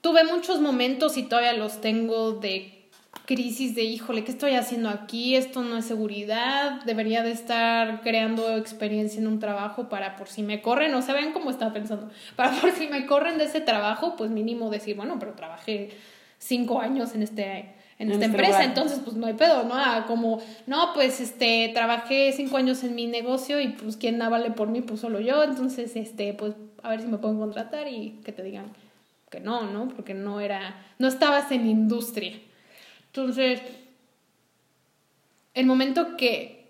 Tuve 0.02 0.24
muchos 0.24 0.60
momentos 0.62 1.16
y 1.18 1.24
todavía 1.24 1.54
los 1.54 1.80
tengo 1.82 2.34
de 2.34 2.77
crisis 3.26 3.76
de, 3.76 3.84
híjole, 3.84 4.24
¿qué 4.24 4.32
estoy 4.32 4.54
haciendo 4.54 4.90
aquí? 4.90 5.36
Esto 5.36 5.62
no 5.62 5.78
es 5.78 5.86
seguridad, 5.86 6.82
debería 6.86 7.24
de 7.24 7.32
estar 7.32 8.02
creando 8.02 8.56
experiencia 8.56 9.20
en 9.20 9.28
un 9.28 9.40
trabajo 9.40 9.90
para 9.90 10.16
por 10.16 10.28
si 10.28 10.44
me 10.44 10.62
corren, 10.62 10.94
o 10.96 11.02
sea, 11.02 11.14
ven 11.14 11.34
cómo 11.34 11.50
estaba 11.50 11.74
pensando, 11.74 12.10
para 12.36 12.52
por 12.60 12.72
si 12.72 12.88
me 12.88 13.06
corren 13.06 13.38
de 13.38 13.46
ese 13.46 13.62
trabajo, 13.62 14.16
pues 14.16 14.32
mínimo 14.32 14.70
decir, 14.70 14.96
bueno, 14.96 15.18
pero 15.20 15.34
trabajé 15.34 15.90
cinco 16.38 16.80
años 16.80 17.16
en 17.16 17.24
este 17.24 17.74
en, 18.00 18.12
esta 18.12 18.26
este 18.26 18.38
empresa, 18.38 18.64
entonces 18.64 19.00
pues 19.04 19.16
no 19.16 19.26
hay 19.26 19.34
pedo, 19.34 19.64
¿no? 19.64 19.74
Ah, 19.74 20.06
como, 20.08 20.40
no, 20.68 20.94
pues 20.94 21.20
este, 21.20 21.72
trabajé 21.74 22.32
cinco 22.32 22.58
años 22.58 22.84
en 22.84 22.94
mi 22.94 23.08
negocio 23.08 23.60
y 23.60 23.70
pues 23.70 23.98
quién 23.98 24.20
vale 24.20 24.52
por 24.52 24.68
mí, 24.68 24.82
pues 24.82 25.00
solo 25.00 25.20
yo, 25.20 25.44
entonces 25.44 25.96
este, 25.96 26.34
pues 26.34 26.54
a 26.84 26.90
ver 26.90 27.02
si 27.02 27.08
me 27.08 27.18
pueden 27.18 27.40
contratar 27.40 27.88
y 27.88 28.22
que 28.24 28.32
te 28.32 28.44
digan 28.44 28.72
que 29.30 29.40
no, 29.40 29.64
¿no? 29.64 29.90
Porque 29.90 30.14
no 30.14 30.40
era, 30.40 30.76
no 31.00 31.08
estabas 31.08 31.52
en 31.52 31.68
industria. 31.68 32.34
Entonces, 33.18 33.62
el 35.56 35.66
momento 35.66 36.18
que 36.18 36.68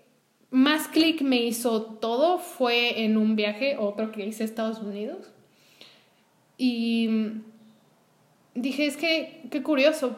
más 0.50 0.88
clic 0.88 1.20
me 1.20 1.42
hizo 1.42 1.82
todo 1.82 2.38
fue 2.38 3.04
en 3.04 3.18
un 3.18 3.36
viaje, 3.36 3.76
otro 3.78 4.12
que 4.12 4.24
hice 4.24 4.44
a 4.44 4.46
Estados 4.46 4.78
Unidos. 4.78 5.30
Y 6.56 7.10
dije, 8.54 8.86
es 8.86 8.96
que, 8.96 9.42
qué 9.50 9.62
curioso, 9.62 10.16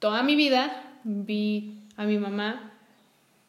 toda 0.00 0.24
mi 0.24 0.34
vida 0.34 0.98
vi 1.04 1.84
a 1.96 2.04
mi 2.04 2.18
mamá 2.18 2.72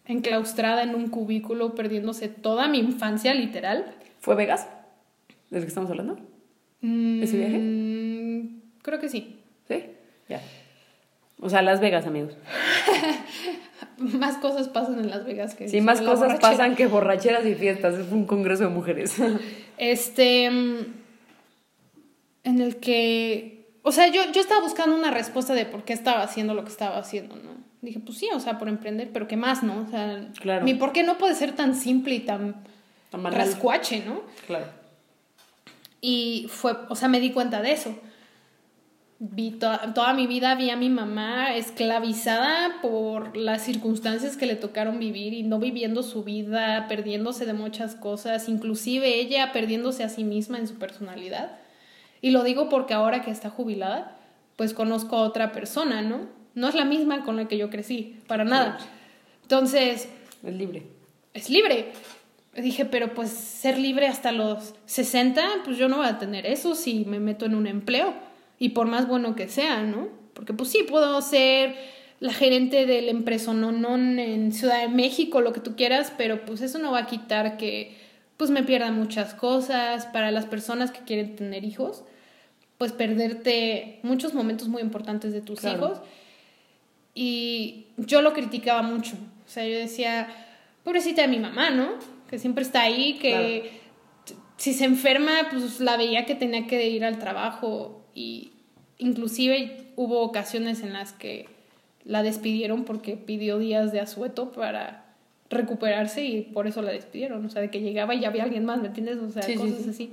enclaustrada 0.06 0.84
en 0.84 0.94
un 0.94 1.08
cubículo, 1.10 1.74
perdiéndose 1.74 2.30
toda 2.30 2.68
mi 2.68 2.78
infancia, 2.78 3.34
literal. 3.34 3.96
¿Fue 4.20 4.36
Vegas? 4.36 4.68
¿Del 5.50 5.64
que 5.64 5.70
estamos 5.70 5.90
hablando? 5.90 6.20
¿Ese 6.84 7.36
viaje? 7.36 7.58
Mm, 7.58 8.62
creo 8.84 9.00
que 9.00 9.10
sí. 9.10 9.40
¿Sí? 9.68 9.86
Ya. 10.30 10.40
O 11.40 11.50
sea, 11.50 11.62
Las 11.62 11.80
Vegas, 11.80 12.06
amigos. 12.06 12.34
más 13.98 14.38
cosas 14.38 14.68
pasan 14.70 15.00
en 15.00 15.10
Las 15.10 15.26
Vegas 15.26 15.56
que 15.56 15.68
Sí, 15.68 15.82
más 15.82 16.02
cosas 16.02 16.40
pasan 16.40 16.76
que 16.76 16.88
borracheras 16.88 17.46
y 17.46 17.56
fiestas. 17.56 17.96
Es 17.96 18.12
un 18.12 18.26
congreso 18.26 18.64
de 18.64 18.70
mujeres. 18.70 19.16
este. 19.78 20.46
En 22.44 22.62
el 22.62 22.78
que 22.78 23.60
o 23.82 23.92
sea, 23.92 24.08
yo, 24.08 24.22
yo 24.32 24.42
estaba 24.42 24.62
buscando 24.62 24.96
una 24.96 25.12
respuesta 25.12 25.54
de 25.54 25.66
por 25.66 25.84
qué 25.84 25.94
estaba 25.94 26.22
haciendo 26.22 26.54
lo 26.54 26.64
que 26.64 26.70
estaba 26.70 26.98
haciendo, 26.98 27.36
¿no? 27.36 27.52
Dije, 27.82 28.00
pues 28.00 28.18
sí, 28.18 28.30
o 28.34 28.40
sea, 28.40 28.58
por 28.60 28.68
emprender, 28.68 29.10
pero 29.14 29.28
¿qué 29.28 29.38
más, 29.38 29.64
no? 29.64 29.86
O 29.88 29.90
sea, 29.90 30.28
claro. 30.40 30.66
mi 30.66 30.74
por 30.74 30.92
qué 30.92 31.04
no 31.04 31.18
puede 31.18 31.34
ser 31.34 31.56
tan 31.56 31.76
simple 31.76 32.16
y 32.16 32.20
tan, 32.20 32.56
rascuache, 33.12 34.04
¿no? 34.06 34.22
Claro. 34.46 34.66
Y 36.02 36.48
fue, 36.50 36.74
o 36.90 36.96
sea, 36.96 37.08
me 37.08 37.20
di 37.20 37.32
cuenta 37.32 37.62
de 37.62 37.72
eso. 37.72 37.98
Vi 39.22 39.52
toda 39.52 40.14
mi 40.14 40.28
vida 40.28 40.56
vi 40.56 40.70
a 40.70 40.78
mi 40.78 40.88
mamá 40.88 41.54
esclavizada 41.54 42.80
por 42.82 43.36
las 43.36 43.66
circunstancias 43.66 44.38
que 44.38 44.46
le 44.46 44.56
tocaron 44.56 44.98
vivir 44.98 45.34
y 45.34 45.44
no 45.44 45.60
viviendo 45.60 46.04
su 46.04 46.24
vida, 46.24 46.88
perdiéndose 46.88 47.46
de 47.46 47.52
muchas 47.52 47.96
cosas, 47.96 48.48
inclusive 48.48 49.20
ella 49.20 49.52
perdiéndose 49.52 50.06
a 50.06 50.10
sí 50.10 50.24
misma 50.24 50.58
en 50.58 50.70
su 50.70 50.76
personalidad. 50.76 51.58
Y 52.22 52.32
lo 52.32 52.46
digo 52.46 52.70
porque 52.70 52.94
ahora 52.94 53.22
que 53.22 53.30
está 53.30 53.50
jubilada, 53.50 54.18
pues 54.56 54.74
conozco 54.74 55.18
a 55.18 55.24
otra 55.24 55.52
persona, 55.52 56.02
¿no? 56.02 56.30
No 56.56 56.70
es 56.70 56.76
la 56.76 56.86
misma 56.86 57.26
con 57.26 57.36
la 57.36 57.50
que 57.50 57.58
yo 57.58 57.70
crecí, 57.70 58.18
para 58.26 58.46
nada. 58.46 58.78
Entonces... 59.42 60.08
Es 60.44 60.54
libre. 60.54 60.84
Es 61.34 61.50
libre. 61.50 61.92
Dije, 62.56 62.86
pero 62.86 63.14
pues 63.14 63.32
ser 63.32 63.78
libre 63.78 64.08
hasta 64.08 64.32
los 64.32 64.76
60, 64.86 65.46
pues 65.66 65.78
yo 65.78 65.90
no 65.90 65.98
voy 65.98 66.08
a 66.08 66.20
tener 66.20 66.46
eso 66.46 66.74
si 66.74 67.04
me 67.04 67.20
meto 67.20 67.46
en 67.46 67.56
un 67.56 67.68
empleo. 67.68 68.29
Y 68.60 68.70
por 68.70 68.88
más 68.88 69.08
bueno 69.08 69.36
que 69.36 69.48
sea, 69.48 69.82
¿no? 69.84 70.10
Porque 70.34 70.54
pues 70.54 70.70
sí, 70.70 70.84
puedo 70.84 71.22
ser 71.22 71.76
la 72.20 72.34
gerente 72.34 72.86
del 72.86 73.08
empresa 73.08 73.54
no, 73.54 73.96
en 73.96 74.52
Ciudad 74.52 74.82
de 74.82 74.90
México, 74.90 75.42
lo 75.42 75.54
que 75.54 75.62
tú 75.62 75.76
quieras, 75.76 76.12
pero 76.18 76.46
pues 76.46 76.62
eso 76.62 76.78
no 76.78 76.92
va 76.92 77.00
a 77.00 77.08
quitar 77.08 77.58
que 77.58 77.96
pues 78.36 78.50
me 78.50 78.64
pierda 78.64 78.92
muchas 78.92 79.34
cosas. 79.34 80.06
Para 80.08 80.32
las 80.32 80.46
personas 80.46 80.92
que 80.92 81.00
quieren 81.00 81.36
tener 81.36 81.64
hijos, 81.64 82.04
pues 82.78 82.92
perderte 82.92 84.00
muchos 84.04 84.34
momentos 84.34 84.68
muy 84.68 84.82
importantes 84.82 85.34
de 85.34 85.42
tus 85.42 85.64
hijos. 85.64 86.00
Y 87.16 87.88
yo 87.98 88.22
lo 88.22 88.34
criticaba 88.34 88.82
mucho. 88.82 89.16
O 89.46 89.50
sea, 89.50 89.66
yo 89.66 89.78
decía, 89.78 90.28
pobrecita 90.84 91.22
de 91.22 91.28
mi 91.28 91.40
mamá, 91.40 91.70
¿no? 91.70 91.94
Que 92.30 92.38
siempre 92.38 92.64
está 92.64 92.82
ahí, 92.82 93.18
que 93.20 93.79
si 94.60 94.74
se 94.74 94.84
enferma, 94.84 95.32
pues 95.50 95.80
la 95.80 95.96
veía 95.96 96.26
que 96.26 96.36
tenía 96.36 96.68
que 96.68 96.90
ir 96.90 97.06
al 97.06 97.18
trabajo. 97.18 98.04
Y 98.14 98.52
inclusive 98.98 99.88
hubo 99.96 100.20
ocasiones 100.20 100.84
en 100.84 100.92
las 100.92 101.14
que 101.14 101.48
la 102.04 102.24
despidieron 102.24 102.84
porque 102.84 103.16
pidió 103.16 103.58
días 103.58 103.94
de 103.94 104.02
asueto 104.02 104.52
para 104.52 105.06
recuperarse 105.50 106.26
y 106.26 106.42
por 106.42 106.68
eso 106.68 106.82
la 106.82 106.92
despidieron. 106.92 107.46
O 107.46 107.50
sea, 107.50 107.62
de 107.62 107.72
que 107.72 107.80
llegaba 107.80 108.14
y 108.14 108.20
ya 108.20 108.28
había 108.28 108.44
alguien 108.44 108.66
más, 108.66 108.82
¿me 108.82 108.88
entiendes? 108.88 109.18
O 109.20 109.30
sea, 109.30 109.44
cosas 109.56 109.88
así. 109.88 110.10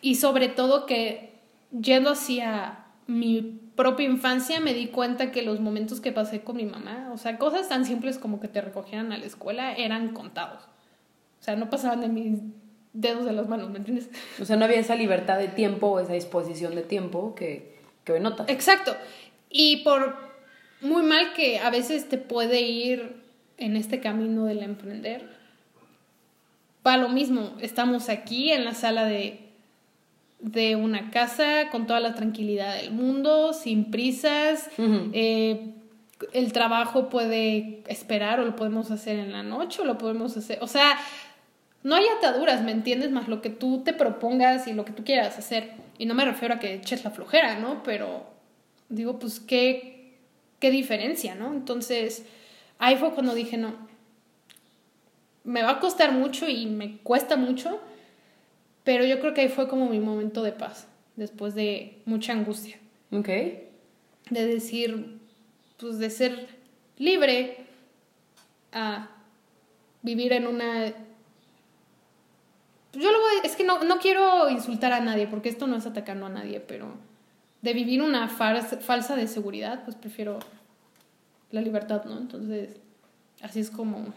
Y 0.00 0.14
sobre 0.14 0.46
todo 0.46 0.86
que 0.86 1.32
yendo 1.72 2.10
hacia 2.10 2.84
mi 3.08 3.60
propia 3.74 4.06
infancia 4.06 4.60
me 4.60 4.72
di 4.72 4.86
cuenta 4.86 5.32
que 5.32 5.42
los 5.42 5.58
momentos 5.58 6.00
que 6.00 6.12
pasé 6.12 6.42
con 6.42 6.58
mi 6.58 6.64
mamá, 6.64 7.10
o 7.12 7.18
sea, 7.18 7.38
cosas 7.38 7.68
tan 7.68 7.84
simples 7.84 8.18
como 8.18 8.38
que 8.38 8.46
te 8.46 8.60
recogieran 8.60 9.10
a 9.10 9.18
la 9.18 9.26
escuela, 9.26 9.72
eran 9.74 10.12
contados. 10.14 10.62
O 11.40 11.42
sea, 11.42 11.56
no 11.56 11.68
pasaban 11.70 12.00
de 12.00 12.08
mis 12.08 12.38
dedos 12.94 13.26
de 13.26 13.32
las 13.32 13.48
manos, 13.48 13.70
¿me 13.70 13.78
entiendes? 13.78 14.08
O 14.40 14.46
sea, 14.46 14.56
no 14.56 14.64
había 14.64 14.78
esa 14.78 14.94
libertad 14.94 15.38
de 15.38 15.48
tiempo 15.48 15.88
o 15.88 16.00
esa 16.00 16.14
disposición 16.14 16.74
de 16.74 16.82
tiempo 16.82 17.34
que, 17.34 17.76
que 18.04 18.18
notas. 18.20 18.48
Exacto. 18.48 18.96
Y 19.50 19.84
por 19.84 20.16
muy 20.80 21.02
mal 21.02 21.34
que 21.34 21.58
a 21.58 21.68
veces 21.68 22.08
te 22.08 22.16
puede 22.16 22.62
ir 22.62 23.16
en 23.58 23.76
este 23.76 24.00
camino 24.00 24.46
del 24.46 24.62
emprender, 24.62 25.28
para 26.82 27.02
lo 27.02 27.10
mismo, 27.10 27.54
estamos 27.60 28.08
aquí 28.08 28.50
en 28.50 28.64
la 28.64 28.74
sala 28.74 29.04
de 29.04 29.44
de 30.44 30.76
una 30.76 31.10
casa 31.10 31.70
con 31.70 31.86
toda 31.86 32.00
la 32.00 32.14
tranquilidad 32.14 32.76
del 32.76 32.92
mundo, 32.92 33.54
sin 33.54 33.90
prisas. 33.90 34.68
Eh, 34.78 35.70
el 36.32 36.52
trabajo 36.52 37.08
puede 37.08 37.82
esperar 37.88 38.40
o 38.40 38.44
lo 38.44 38.54
podemos 38.54 38.90
hacer 38.90 39.18
en 39.18 39.32
la 39.32 39.42
noche 39.42 39.80
o 39.80 39.86
lo 39.86 39.96
podemos 39.96 40.36
hacer. 40.36 40.58
O 40.60 40.66
sea, 40.66 40.98
no 41.84 41.94
hay 41.94 42.04
ataduras, 42.18 42.62
¿me 42.62 42.72
entiendes? 42.72 43.12
Más 43.12 43.28
lo 43.28 43.40
que 43.40 43.50
tú 43.50 43.82
te 43.84 43.92
propongas 43.92 44.66
y 44.66 44.72
lo 44.72 44.84
que 44.84 44.92
tú 44.92 45.04
quieras 45.04 45.38
hacer. 45.38 45.74
Y 45.96 46.06
no 46.06 46.14
me 46.14 46.24
refiero 46.24 46.54
a 46.54 46.58
que 46.58 46.74
eches 46.74 47.04
la 47.04 47.12
flojera, 47.12 47.60
¿no? 47.60 47.84
Pero 47.84 48.26
digo, 48.88 49.20
pues 49.20 49.38
qué, 49.38 50.16
qué 50.58 50.72
diferencia, 50.72 51.36
¿no? 51.36 51.52
Entonces, 51.52 52.24
ahí 52.78 52.96
fue 52.96 53.14
cuando 53.14 53.32
dije, 53.32 53.56
no, 53.56 53.74
me 55.44 55.62
va 55.62 55.70
a 55.70 55.80
costar 55.80 56.10
mucho 56.10 56.48
y 56.48 56.66
me 56.66 56.96
cuesta 56.98 57.36
mucho 57.36 57.80
pero 58.84 59.04
yo 59.04 59.18
creo 59.18 59.32
que 59.32 59.40
ahí 59.40 59.48
fue 59.48 59.66
como 59.66 59.88
mi 59.88 59.98
momento 59.98 60.42
de 60.42 60.52
paz, 60.52 60.86
después 61.16 61.54
de 61.54 61.98
mucha 62.04 62.32
angustia. 62.32 62.78
Ok. 63.10 63.28
De 64.30 64.46
decir, 64.46 65.18
pues 65.78 65.98
de 65.98 66.10
ser 66.10 66.48
libre 66.98 67.66
a 68.72 69.10
vivir 70.02 70.34
en 70.34 70.46
una... 70.46 70.92
Yo 72.94 73.10
luego, 73.10 73.24
es 73.42 73.56
que 73.56 73.64
no, 73.64 73.82
no 73.84 73.98
quiero 73.98 74.48
insultar 74.50 74.92
a 74.92 75.00
nadie, 75.00 75.26
porque 75.26 75.48
esto 75.48 75.66
no 75.66 75.76
es 75.76 75.86
atacando 75.86 76.26
a 76.26 76.30
nadie, 76.30 76.60
pero 76.60 76.88
de 77.62 77.72
vivir 77.72 78.02
una 78.02 78.28
falsa 78.28 79.16
de 79.16 79.26
seguridad, 79.26 79.84
pues 79.84 79.96
prefiero 79.96 80.38
la 81.50 81.60
libertad, 81.60 82.04
¿no? 82.04 82.18
Entonces, 82.18 82.76
así 83.40 83.60
es 83.60 83.70
como 83.70 84.12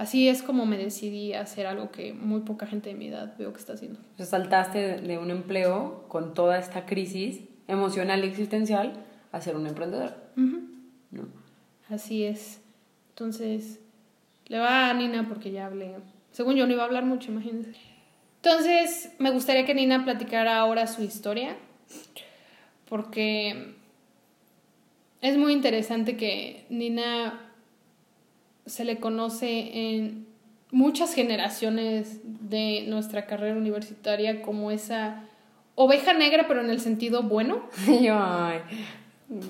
Así 0.00 0.30
es 0.30 0.42
como 0.42 0.64
me 0.64 0.78
decidí 0.78 1.34
a 1.34 1.42
hacer 1.42 1.66
algo 1.66 1.90
que 1.90 2.14
muy 2.14 2.40
poca 2.40 2.66
gente 2.66 2.88
de 2.88 2.94
mi 2.94 3.08
edad 3.08 3.34
veo 3.36 3.52
que 3.52 3.58
está 3.58 3.74
haciendo. 3.74 3.98
O 4.18 4.24
saltaste 4.24 4.96
de 4.98 5.18
un 5.18 5.30
empleo 5.30 6.06
con 6.08 6.32
toda 6.32 6.58
esta 6.58 6.86
crisis 6.86 7.42
emocional 7.68 8.24
y 8.24 8.28
existencial 8.28 8.94
a 9.30 9.42
ser 9.42 9.56
un 9.56 9.66
emprendedor. 9.66 10.14
¿no? 10.36 11.28
Así 11.90 12.24
es. 12.24 12.62
Entonces, 13.10 13.78
le 14.46 14.58
va 14.58 14.88
a 14.88 14.94
Nina 14.94 15.28
porque 15.28 15.50
ya 15.50 15.66
hablé. 15.66 15.96
Según 16.32 16.54
yo 16.56 16.66
no 16.66 16.72
iba 16.72 16.82
a 16.82 16.86
hablar 16.86 17.04
mucho, 17.04 17.30
imagínense. 17.32 17.72
Entonces, 18.42 19.12
me 19.18 19.30
gustaría 19.30 19.66
que 19.66 19.74
Nina 19.74 20.04
platicara 20.04 20.58
ahora 20.58 20.86
su 20.86 21.02
historia, 21.02 21.56
porque 22.88 23.74
es 25.20 25.36
muy 25.36 25.52
interesante 25.52 26.16
que 26.16 26.64
Nina 26.70 27.38
se 28.66 28.84
le 28.84 28.98
conoce 28.98 29.70
en 29.96 30.26
muchas 30.70 31.14
generaciones 31.14 32.20
de 32.24 32.84
nuestra 32.86 33.26
carrera 33.26 33.56
universitaria 33.56 34.40
como 34.42 34.70
esa 34.70 35.24
oveja 35.74 36.12
negra, 36.14 36.46
pero 36.48 36.60
en 36.62 36.70
el 36.70 36.80
sentido 36.80 37.22
bueno. 37.24 37.62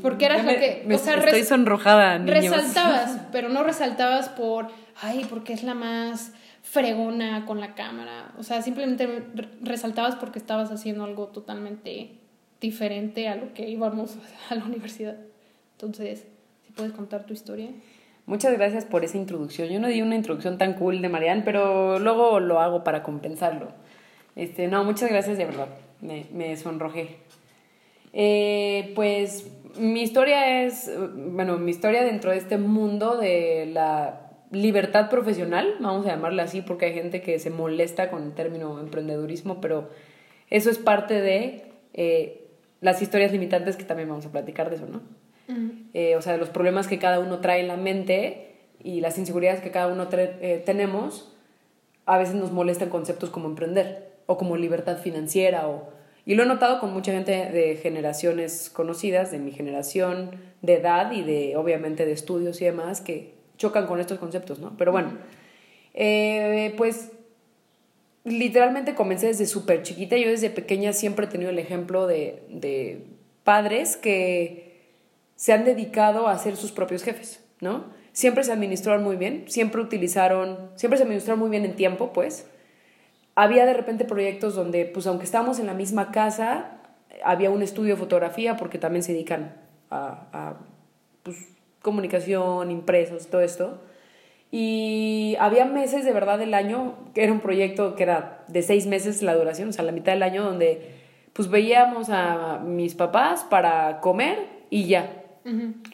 Porque 0.02 0.26
eras 0.26 0.38
Ya 0.38 0.44
lo 0.44 0.50
me- 0.52 0.58
que. 0.58 0.82
me- 0.86 0.94
o 0.94 0.98
sea, 0.98 1.14
estoy 1.16 1.32
res- 1.32 1.48
sonrojada, 1.48 2.18
niños. 2.18 2.34
resaltabas, 2.34 3.18
pero 3.32 3.48
no 3.48 3.62
resaltabas 3.62 4.28
por. 4.28 4.68
Ay, 5.00 5.24
porque 5.30 5.54
es 5.54 5.62
la 5.62 5.72
más 5.74 6.32
fregona 6.70 7.46
con 7.46 7.60
la 7.60 7.74
cámara. 7.74 8.32
O 8.38 8.42
sea, 8.42 8.62
simplemente 8.62 9.06
re- 9.34 9.48
resaltabas 9.62 10.14
porque 10.16 10.38
estabas 10.38 10.70
haciendo 10.70 11.04
algo 11.04 11.26
totalmente 11.28 12.12
diferente 12.60 13.28
a 13.28 13.34
lo 13.36 13.52
que 13.54 13.68
íbamos 13.68 14.16
a 14.50 14.54
la 14.54 14.64
universidad. 14.64 15.16
Entonces, 15.72 16.26
si 16.66 16.72
puedes 16.72 16.92
contar 16.92 17.24
tu 17.24 17.32
historia. 17.32 17.70
Muchas 18.26 18.52
gracias 18.52 18.84
por 18.84 19.04
esa 19.04 19.16
introducción. 19.16 19.68
Yo 19.68 19.80
no 19.80 19.88
di 19.88 20.02
una 20.02 20.14
introducción 20.14 20.58
tan 20.58 20.74
cool 20.74 21.02
de 21.02 21.08
Marianne, 21.08 21.42
pero 21.44 21.98
luego 21.98 22.38
lo 22.38 22.60
hago 22.60 22.84
para 22.84 23.02
compensarlo. 23.02 23.68
Este, 24.36 24.68
no, 24.68 24.84
muchas 24.84 25.10
gracias 25.10 25.38
de 25.38 25.46
verdad. 25.46 25.68
Me, 26.00 26.26
me 26.32 26.56
sonrojé. 26.56 27.16
Eh, 28.12 28.92
pues 28.94 29.50
mi 29.78 30.02
historia 30.02 30.62
es, 30.64 30.88
eh, 30.88 30.96
bueno, 30.98 31.58
mi 31.58 31.70
historia 31.70 32.02
dentro 32.04 32.30
de 32.30 32.38
este 32.38 32.58
mundo 32.58 33.16
de 33.16 33.66
la 33.72 34.19
libertad 34.50 35.08
profesional, 35.08 35.76
vamos 35.80 36.06
a 36.06 36.10
llamarla 36.10 36.44
así, 36.44 36.62
porque 36.62 36.86
hay 36.86 36.94
gente 36.94 37.22
que 37.22 37.38
se 37.38 37.50
molesta 37.50 38.10
con 38.10 38.24
el 38.24 38.32
término 38.32 38.80
emprendedurismo, 38.80 39.60
pero 39.60 39.90
eso 40.48 40.70
es 40.70 40.78
parte 40.78 41.20
de 41.20 41.64
eh, 41.94 42.48
las 42.80 43.00
historias 43.02 43.32
limitantes 43.32 43.76
que 43.76 43.84
también 43.84 44.08
vamos 44.08 44.26
a 44.26 44.32
platicar 44.32 44.70
de 44.70 44.76
eso, 44.76 44.86
¿no? 44.86 45.02
Eh, 45.94 46.14
o 46.14 46.22
sea, 46.22 46.34
de 46.34 46.38
los 46.38 46.48
problemas 46.48 46.86
que 46.86 47.00
cada 47.00 47.18
uno 47.18 47.40
trae 47.40 47.60
en 47.60 47.66
la 47.66 47.76
mente 47.76 48.54
y 48.82 49.00
las 49.00 49.18
inseguridades 49.18 49.60
que 49.60 49.72
cada 49.72 49.92
uno 49.92 50.08
eh, 50.12 50.62
tenemos, 50.64 51.36
a 52.06 52.18
veces 52.18 52.36
nos 52.36 52.52
molestan 52.52 52.88
conceptos 52.88 53.30
como 53.30 53.48
emprender 53.48 54.12
o 54.26 54.38
como 54.38 54.56
libertad 54.56 54.98
financiera. 54.98 55.68
O, 55.68 55.88
y 56.24 56.36
lo 56.36 56.44
he 56.44 56.46
notado 56.46 56.78
con 56.78 56.92
mucha 56.92 57.10
gente 57.10 57.32
de 57.32 57.76
generaciones 57.76 58.70
conocidas, 58.70 59.32
de 59.32 59.40
mi 59.40 59.50
generación, 59.50 60.30
de 60.62 60.74
edad 60.74 61.10
y 61.10 61.22
de, 61.22 61.56
obviamente, 61.56 62.06
de 62.06 62.12
estudios 62.12 62.62
y 62.62 62.66
demás, 62.66 63.00
que 63.00 63.34
chocan 63.60 63.86
con 63.86 64.00
estos 64.00 64.18
conceptos, 64.18 64.58
¿no? 64.58 64.74
Pero 64.78 64.90
bueno, 64.90 65.12
eh, 65.92 66.72
pues 66.78 67.12
literalmente 68.24 68.94
comencé 68.94 69.26
desde 69.26 69.44
súper 69.44 69.82
chiquita. 69.82 70.16
Yo 70.16 70.30
desde 70.30 70.48
pequeña 70.48 70.94
siempre 70.94 71.26
he 71.26 71.28
tenido 71.28 71.50
el 71.50 71.58
ejemplo 71.58 72.06
de, 72.06 72.42
de 72.48 73.04
padres 73.44 73.98
que 73.98 74.80
se 75.36 75.52
han 75.52 75.66
dedicado 75.66 76.26
a 76.26 76.38
ser 76.38 76.56
sus 76.56 76.72
propios 76.72 77.02
jefes, 77.02 77.44
¿no? 77.60 77.84
Siempre 78.12 78.44
se 78.44 78.52
administraron 78.52 79.04
muy 79.04 79.16
bien, 79.16 79.44
siempre 79.46 79.82
utilizaron, 79.82 80.70
siempre 80.74 80.96
se 80.96 81.04
administraron 81.04 81.38
muy 81.38 81.50
bien 81.50 81.66
en 81.66 81.76
tiempo, 81.76 82.14
pues. 82.14 82.46
Había 83.34 83.66
de 83.66 83.74
repente 83.74 84.06
proyectos 84.06 84.54
donde, 84.54 84.86
pues 84.86 85.06
aunque 85.06 85.24
estábamos 85.24 85.58
en 85.58 85.66
la 85.66 85.74
misma 85.74 86.12
casa, 86.12 86.80
había 87.22 87.50
un 87.50 87.62
estudio 87.62 87.94
de 87.94 88.00
fotografía 88.00 88.56
porque 88.56 88.78
también 88.78 89.02
se 89.02 89.12
dedican 89.12 89.54
a, 89.90 90.28
a, 90.32 90.56
pues, 91.22 91.36
comunicación, 91.82 92.70
impresos, 92.70 93.28
todo 93.28 93.40
esto. 93.40 93.80
Y 94.50 95.36
había 95.38 95.64
meses 95.64 96.04
de 96.04 96.12
verdad 96.12 96.38
del 96.38 96.54
año, 96.54 96.94
que 97.14 97.22
era 97.22 97.32
un 97.32 97.40
proyecto 97.40 97.94
que 97.94 98.02
era 98.02 98.44
de 98.48 98.62
seis 98.62 98.86
meses 98.86 99.22
la 99.22 99.34
duración, 99.34 99.68
o 99.68 99.72
sea, 99.72 99.84
la 99.84 99.92
mitad 99.92 100.12
del 100.12 100.22
año, 100.22 100.42
donde 100.42 100.98
pues 101.32 101.48
veíamos 101.48 102.10
a 102.10 102.58
mis 102.58 102.94
papás 102.94 103.44
para 103.48 104.00
comer 104.00 104.38
y 104.68 104.86
ya. 104.86 105.16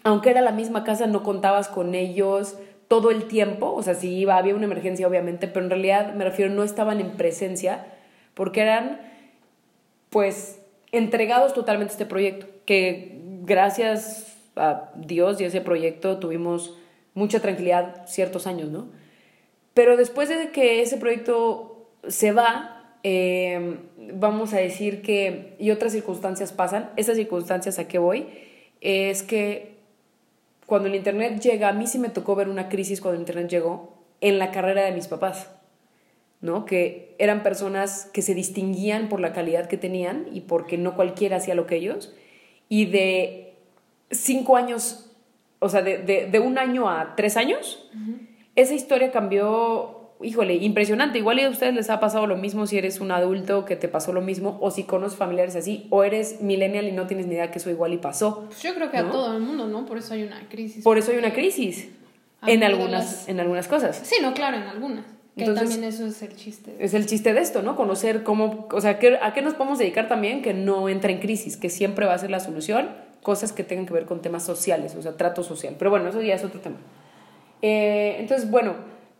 Aunque 0.02 0.30
era 0.30 0.40
la 0.40 0.50
misma 0.50 0.84
casa, 0.84 1.06
no 1.06 1.22
contabas 1.22 1.68
con 1.68 1.94
ellos 1.94 2.58
todo 2.88 3.10
el 3.10 3.24
tiempo, 3.24 3.72
o 3.72 3.82
sea, 3.82 3.94
si 3.94 4.12
iba, 4.14 4.36
había 4.36 4.54
una 4.54 4.66
emergencia 4.66 5.06
obviamente, 5.06 5.48
pero 5.48 5.64
en 5.64 5.70
realidad 5.70 6.14
me 6.14 6.24
refiero, 6.24 6.52
no 6.52 6.62
estaban 6.62 7.00
en 7.00 7.12
presencia 7.12 7.86
porque 8.34 8.60
eran 8.60 9.00
pues 10.10 10.60
entregados 10.92 11.54
totalmente 11.54 11.92
a 11.92 11.94
este 11.94 12.06
proyecto, 12.06 12.46
que 12.64 13.20
gracias 13.42 14.25
a 14.56 14.90
Dios 14.96 15.40
y 15.40 15.44
ese 15.44 15.60
proyecto 15.60 16.18
tuvimos 16.18 16.76
mucha 17.14 17.40
tranquilidad 17.40 18.06
ciertos 18.06 18.46
años, 18.46 18.70
¿no? 18.70 18.88
Pero 19.74 19.96
después 19.96 20.28
de 20.28 20.50
que 20.50 20.82
ese 20.82 20.96
proyecto 20.96 21.88
se 22.08 22.32
va, 22.32 22.98
eh, 23.02 23.78
vamos 24.14 24.54
a 24.54 24.58
decir 24.58 25.02
que, 25.02 25.54
y 25.58 25.70
otras 25.70 25.92
circunstancias 25.92 26.52
pasan, 26.52 26.90
esas 26.96 27.16
circunstancias 27.16 27.78
a 27.78 27.86
qué 27.86 27.98
voy, 27.98 28.26
es 28.80 29.22
que 29.22 29.76
cuando 30.66 30.88
el 30.88 30.94
Internet 30.94 31.40
llega, 31.40 31.68
a 31.68 31.72
mí 31.72 31.86
sí 31.86 31.98
me 31.98 32.08
tocó 32.08 32.34
ver 32.34 32.48
una 32.48 32.68
crisis 32.68 33.00
cuando 33.00 33.16
el 33.16 33.22
Internet 33.22 33.48
llegó 33.48 33.96
en 34.20 34.38
la 34.38 34.50
carrera 34.50 34.82
de 34.82 34.92
mis 34.92 35.08
papás, 35.08 35.50
¿no? 36.40 36.64
Que 36.64 37.14
eran 37.18 37.42
personas 37.42 38.10
que 38.12 38.22
se 38.22 38.34
distinguían 38.34 39.08
por 39.08 39.20
la 39.20 39.32
calidad 39.32 39.68
que 39.68 39.76
tenían 39.76 40.26
y 40.32 40.40
porque 40.42 40.78
no 40.78 40.96
cualquiera 40.96 41.36
hacía 41.36 41.54
lo 41.54 41.66
que 41.66 41.76
ellos, 41.76 42.14
y 42.68 42.86
de 42.86 43.45
cinco 44.10 44.56
años, 44.56 45.10
o 45.58 45.68
sea, 45.68 45.82
de, 45.82 45.98
de, 45.98 46.26
de 46.26 46.38
un 46.40 46.58
año 46.58 46.88
a 46.88 47.14
tres 47.16 47.36
años, 47.36 47.88
esa 48.54 48.74
historia 48.74 49.10
cambió, 49.10 50.10
híjole, 50.22 50.54
impresionante. 50.54 51.18
Igual 51.18 51.38
a 51.40 51.48
ustedes 51.48 51.74
les 51.74 51.90
ha 51.90 52.00
pasado 52.00 52.26
lo 52.26 52.36
mismo 52.36 52.66
si 52.66 52.78
eres 52.78 53.00
un 53.00 53.10
adulto 53.10 53.64
que 53.64 53.76
te 53.76 53.88
pasó 53.88 54.12
lo 54.12 54.20
mismo, 54.22 54.58
o 54.60 54.70
si 54.70 54.84
conoces 54.84 55.18
familiares 55.18 55.56
así, 55.56 55.86
o 55.90 56.04
eres 56.04 56.40
millennial 56.40 56.86
y 56.86 56.92
no 56.92 57.06
tienes 57.06 57.26
ni 57.26 57.34
idea 57.34 57.50
que 57.50 57.58
eso 57.58 57.70
igual 57.70 57.92
y 57.92 57.98
pasó. 57.98 58.44
Pues 58.46 58.62
yo 58.62 58.74
creo 58.74 58.90
que 58.90 58.98
¿No? 59.02 59.08
a 59.08 59.10
todo 59.12 59.36
el 59.36 59.42
mundo, 59.42 59.66
¿no? 59.66 59.84
Por 59.86 59.98
eso 59.98 60.14
hay 60.14 60.22
una 60.22 60.48
crisis. 60.48 60.82
Por 60.84 60.98
eso 60.98 61.10
hay 61.12 61.18
una 61.18 61.32
crisis 61.32 61.88
A 62.40 62.50
en 62.50 62.62
algunas, 62.64 62.92
las- 63.04 63.28
en 63.28 63.40
algunas 63.40 63.68
cosas. 63.68 64.00
Sí, 64.04 64.16
no, 64.22 64.32
claro, 64.34 64.56
en 64.56 64.62
algunas. 64.64 65.04
Que 65.36 65.44
Entonces- 65.44 65.68
también 65.70 65.92
eso 65.92 66.06
es 66.06 66.22
el 66.22 66.34
chiste. 66.34 66.74
Es 66.78 66.94
el 66.94 67.04
chiste 67.04 67.34
de 67.34 67.40
esto, 67.40 67.60
¿no? 67.60 67.76
Conocer 67.76 68.22
cómo, 68.22 68.68
o 68.72 68.80
sea, 68.80 68.98
¿qué- 68.98 69.18
a 69.20 69.34
qué 69.34 69.42
nos 69.42 69.52
podemos 69.52 69.78
dedicar 69.78 70.08
también 70.08 70.40
que 70.40 70.54
no 70.54 70.88
entra 70.88 71.10
en 71.12 71.18
crisis, 71.18 71.58
que 71.58 71.68
siempre 71.68 72.06
va 72.06 72.14
a 72.14 72.18
ser 72.18 72.30
la 72.30 72.40
solución, 72.40 72.88
cosas 73.26 73.50
que 73.52 73.64
tengan 73.64 73.86
que 73.86 73.92
ver 73.92 74.06
con 74.06 74.22
temas 74.22 74.44
sociales, 74.44 74.94
o 74.94 75.02
sea, 75.02 75.16
trato 75.16 75.42
social. 75.42 75.74
Pero 75.76 75.90
bueno, 75.90 76.08
eso 76.08 76.22
ya 76.22 76.36
es 76.36 76.44
otro 76.44 76.60
tema. 76.60 76.76
Eh, 77.60 78.14
entonces, 78.20 78.48
bueno, 78.48 78.74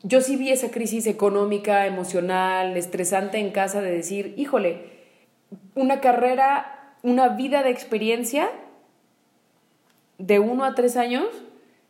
yo 0.05 0.21
sí 0.21 0.37
vi 0.37 0.51
esa 0.53 0.71
crisis 0.71 1.09
económica, 1.09 1.87
emocional, 1.87 2.77
estresante 2.77 3.38
en 3.38 3.51
casa 3.51 3.81
de 3.81 3.90
decir, 3.90 4.33
híjole, 4.37 4.85
una 5.75 6.01
carrera, 6.01 6.95
una 7.03 7.31
vida 7.31 7.64
de 7.64 7.71
experiencia 7.71 8.49
de 10.19 10.38
uno 10.38 10.62
a 10.64 10.77
tres 10.77 10.97
años, 10.97 11.27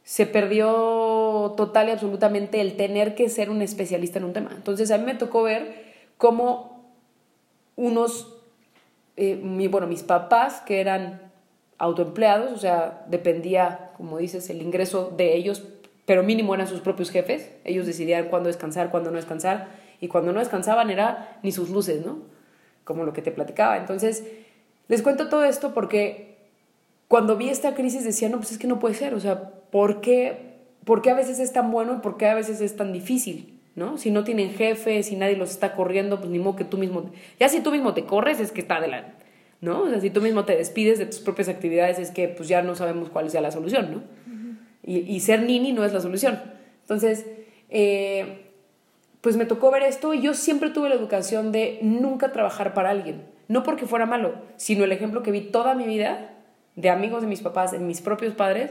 se 0.02 0.24
perdió 0.24 1.52
total 1.58 1.88
y 1.88 1.90
absolutamente 1.90 2.62
el 2.62 2.76
tener 2.76 3.14
que 3.14 3.28
ser 3.28 3.50
un 3.50 3.60
especialista 3.60 4.18
en 4.18 4.24
un 4.24 4.32
tema. 4.32 4.52
Entonces 4.56 4.90
a 4.90 4.96
mí 4.96 5.04
me 5.04 5.16
tocó 5.16 5.42
ver 5.42 5.84
cómo 6.16 6.94
unos, 7.76 8.32
eh, 9.18 9.36
mi- 9.36 9.68
bueno, 9.68 9.86
mis 9.86 10.02
papás 10.02 10.62
que 10.64 10.80
eran 10.80 11.25
autoempleados, 11.78 12.52
o 12.52 12.58
sea, 12.58 13.04
dependía, 13.08 13.90
como 13.96 14.18
dices, 14.18 14.48
el 14.50 14.62
ingreso 14.62 15.12
de 15.16 15.34
ellos, 15.34 15.62
pero 16.06 16.22
mínimo 16.22 16.54
eran 16.54 16.68
sus 16.68 16.80
propios 16.80 17.10
jefes. 17.10 17.50
Ellos 17.64 17.86
decidían 17.86 18.28
cuándo 18.28 18.46
descansar, 18.46 18.90
cuándo 18.90 19.10
no 19.10 19.16
descansar, 19.16 19.68
y 20.00 20.08
cuando 20.08 20.32
no 20.32 20.40
descansaban 20.40 20.90
era 20.90 21.38
ni 21.42 21.52
sus 21.52 21.70
luces, 21.70 22.04
¿no? 22.04 22.18
Como 22.84 23.04
lo 23.04 23.12
que 23.12 23.22
te 23.22 23.32
platicaba. 23.32 23.76
Entonces, 23.76 24.24
les 24.88 25.02
cuento 25.02 25.28
todo 25.28 25.44
esto 25.44 25.74
porque 25.74 26.36
cuando 27.08 27.36
vi 27.36 27.48
esta 27.48 27.74
crisis 27.74 28.04
decía, 28.04 28.28
no, 28.28 28.38
pues 28.38 28.52
es 28.52 28.58
que 28.58 28.66
no 28.66 28.78
puede 28.78 28.94
ser, 28.94 29.14
o 29.14 29.20
sea, 29.20 29.50
¿por 29.70 30.00
qué, 30.00 30.56
por 30.84 31.02
qué 31.02 31.10
a 31.10 31.14
veces 31.14 31.38
es 31.38 31.52
tan 31.52 31.70
bueno 31.70 31.94
y 31.94 31.98
por 31.98 32.16
qué 32.16 32.26
a 32.26 32.34
veces 32.34 32.60
es 32.60 32.76
tan 32.76 32.92
difícil? 32.92 33.52
¿No? 33.74 33.98
Si 33.98 34.10
no 34.10 34.24
tienen 34.24 34.54
jefe, 34.54 35.02
si 35.02 35.16
nadie 35.16 35.36
los 35.36 35.50
está 35.50 35.74
corriendo, 35.74 36.18
pues 36.18 36.30
ni 36.30 36.38
modo 36.38 36.56
que 36.56 36.64
tú 36.64 36.78
mismo, 36.78 37.10
ya 37.38 37.50
si 37.50 37.60
tú 37.60 37.70
mismo 37.70 37.92
te 37.92 38.06
corres 38.06 38.40
es 38.40 38.50
que 38.50 38.62
está 38.62 38.76
adelante, 38.76 39.12
¿no? 39.60 39.82
O 39.82 39.88
sea, 39.88 40.00
si 40.00 40.10
tú 40.10 40.20
mismo 40.20 40.44
te 40.44 40.56
despides 40.56 40.98
de 40.98 41.06
tus 41.06 41.20
propias 41.20 41.48
actividades 41.48 41.98
es 41.98 42.10
que 42.10 42.28
pues 42.28 42.48
ya 42.48 42.62
no 42.62 42.74
sabemos 42.74 43.10
cuál 43.10 43.30
sea 43.30 43.40
la 43.40 43.50
solución, 43.50 43.90
¿no? 43.92 44.02
y, 44.82 44.98
y 44.98 45.20
ser 45.20 45.42
nini 45.42 45.72
no 45.72 45.84
es 45.84 45.92
la 45.92 46.00
solución. 46.00 46.40
Entonces, 46.82 47.26
eh, 47.68 48.46
pues 49.20 49.36
me 49.36 49.44
tocó 49.44 49.70
ver 49.70 49.82
esto 49.82 50.14
y 50.14 50.22
yo 50.22 50.34
siempre 50.34 50.70
tuve 50.70 50.88
la 50.88 50.94
educación 50.94 51.50
de 51.50 51.80
nunca 51.82 52.32
trabajar 52.32 52.74
para 52.74 52.90
alguien. 52.90 53.24
No 53.48 53.62
porque 53.62 53.86
fuera 53.86 54.06
malo, 54.06 54.34
sino 54.56 54.84
el 54.84 54.92
ejemplo 54.92 55.22
que 55.22 55.32
vi 55.32 55.40
toda 55.40 55.74
mi 55.74 55.84
vida 55.84 56.30
de 56.76 56.90
amigos 56.90 57.22
de 57.22 57.28
mis 57.28 57.40
papás, 57.40 57.72
de 57.72 57.78
mis 57.78 58.00
propios 58.00 58.34
padres, 58.34 58.70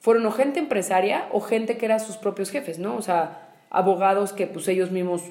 fueron 0.00 0.26
o 0.26 0.32
gente 0.32 0.58
empresaria 0.58 1.28
o 1.30 1.40
gente 1.40 1.76
que 1.76 1.86
era 1.86 2.00
sus 2.00 2.16
propios 2.16 2.50
jefes, 2.50 2.78
¿no? 2.78 2.96
O 2.96 3.02
sea, 3.02 3.52
abogados 3.70 4.32
que 4.32 4.48
pues 4.48 4.66
ellos 4.68 4.90
mismos 4.90 5.22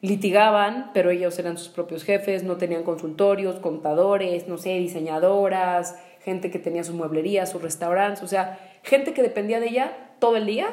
litigaban, 0.00 0.90
pero 0.94 1.10
ellos 1.10 1.38
eran 1.38 1.58
sus 1.58 1.68
propios 1.68 2.04
jefes, 2.04 2.42
no 2.42 2.56
tenían 2.56 2.82
consultorios, 2.82 3.58
contadores, 3.60 4.48
no 4.48 4.56
sé, 4.56 4.78
diseñadoras, 4.78 5.98
gente 6.20 6.50
que 6.50 6.58
tenía 6.58 6.84
su 6.84 6.94
mueblería, 6.94 7.46
sus 7.46 7.62
restaurantes, 7.62 8.22
o 8.22 8.26
sea, 8.26 8.58
gente 8.82 9.12
que 9.12 9.22
dependía 9.22 9.60
de 9.60 9.68
ella 9.68 9.92
todo 10.18 10.36
el 10.36 10.46
día, 10.46 10.68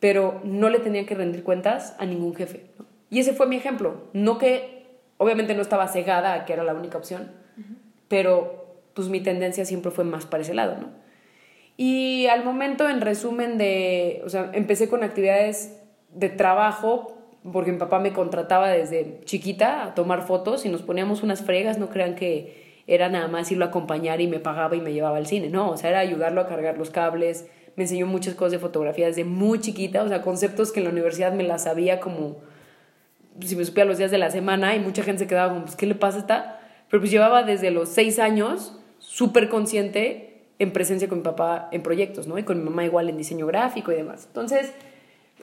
pero 0.00 0.40
no 0.44 0.68
le 0.68 0.78
tenían 0.78 1.06
que 1.06 1.14
rendir 1.14 1.42
cuentas 1.42 1.96
a 1.98 2.06
ningún 2.06 2.34
jefe. 2.34 2.66
¿no? 2.78 2.86
Y 3.10 3.20
ese 3.20 3.32
fue 3.32 3.46
mi 3.46 3.56
ejemplo. 3.56 4.08
No 4.12 4.38
que, 4.38 4.98
obviamente 5.18 5.54
no 5.54 5.62
estaba 5.62 5.88
cegada 5.88 6.34
a 6.34 6.44
que 6.44 6.52
era 6.52 6.64
la 6.64 6.74
única 6.74 6.98
opción, 6.98 7.32
pero 8.08 8.82
pues 8.94 9.08
mi 9.08 9.20
tendencia 9.20 9.64
siempre 9.64 9.90
fue 9.90 10.04
más 10.04 10.26
para 10.26 10.42
ese 10.42 10.54
lado, 10.54 10.76
¿no? 10.80 11.04
Y 11.76 12.26
al 12.26 12.44
momento, 12.44 12.88
en 12.88 13.00
resumen 13.00 13.58
de, 13.58 14.22
o 14.24 14.28
sea, 14.28 14.50
empecé 14.52 14.88
con 14.88 15.02
actividades 15.02 15.80
de 16.10 16.28
trabajo, 16.28 17.18
porque 17.52 17.72
mi 17.72 17.78
papá 17.78 17.98
me 17.98 18.12
contrataba 18.12 18.68
desde 18.68 19.20
chiquita 19.24 19.84
a 19.84 19.94
tomar 19.94 20.26
fotos 20.26 20.64
y 20.64 20.68
nos 20.68 20.82
poníamos 20.82 21.22
unas 21.22 21.42
fregas, 21.42 21.78
no 21.78 21.90
crean 21.90 22.14
que 22.14 22.82
era 22.86 23.08
nada 23.08 23.28
más 23.28 23.50
irlo 23.50 23.64
a 23.64 23.68
acompañar 23.68 24.20
y 24.20 24.26
me 24.26 24.38
pagaba 24.38 24.76
y 24.76 24.80
me 24.80 24.92
llevaba 24.92 25.16
al 25.16 25.26
cine, 25.26 25.48
no, 25.48 25.70
o 25.70 25.76
sea, 25.76 25.90
era 25.90 25.98
ayudarlo 26.00 26.40
a 26.40 26.46
cargar 26.46 26.78
los 26.78 26.90
cables, 26.90 27.46
me 27.76 27.84
enseñó 27.84 28.06
muchas 28.06 28.34
cosas 28.34 28.52
de 28.52 28.58
fotografía 28.58 29.06
desde 29.06 29.24
muy 29.24 29.60
chiquita, 29.60 30.02
o 30.02 30.08
sea, 30.08 30.22
conceptos 30.22 30.72
que 30.72 30.80
en 30.80 30.84
la 30.84 30.90
universidad 30.90 31.32
me 31.32 31.42
las 31.42 31.64
sabía 31.64 32.00
como 32.00 32.36
si 33.40 33.56
me 33.56 33.64
supía 33.64 33.84
los 33.84 33.98
días 33.98 34.10
de 34.10 34.18
la 34.18 34.30
semana 34.30 34.76
y 34.76 34.80
mucha 34.80 35.02
gente 35.02 35.20
se 35.20 35.26
quedaba 35.26 35.52
como, 35.52 35.64
pues, 35.64 35.76
¿qué 35.76 35.86
le 35.86 35.94
pasa 35.94 36.18
a 36.18 36.20
esta? 36.20 36.60
Pero 36.88 37.00
pues 37.00 37.10
llevaba 37.10 37.42
desde 37.42 37.70
los 37.70 37.88
seis 37.88 38.18
años 38.18 38.78
súper 38.98 39.48
consciente 39.48 40.42
en 40.58 40.72
presencia 40.72 41.08
con 41.08 41.18
mi 41.18 41.24
papá 41.24 41.68
en 41.72 41.82
proyectos, 41.82 42.28
¿no? 42.28 42.38
Y 42.38 42.44
con 42.44 42.58
mi 42.58 42.64
mamá 42.64 42.84
igual 42.84 43.08
en 43.08 43.16
diseño 43.16 43.46
gráfico 43.46 43.90
y 43.90 43.96
demás. 43.96 44.26
Entonces, 44.28 44.72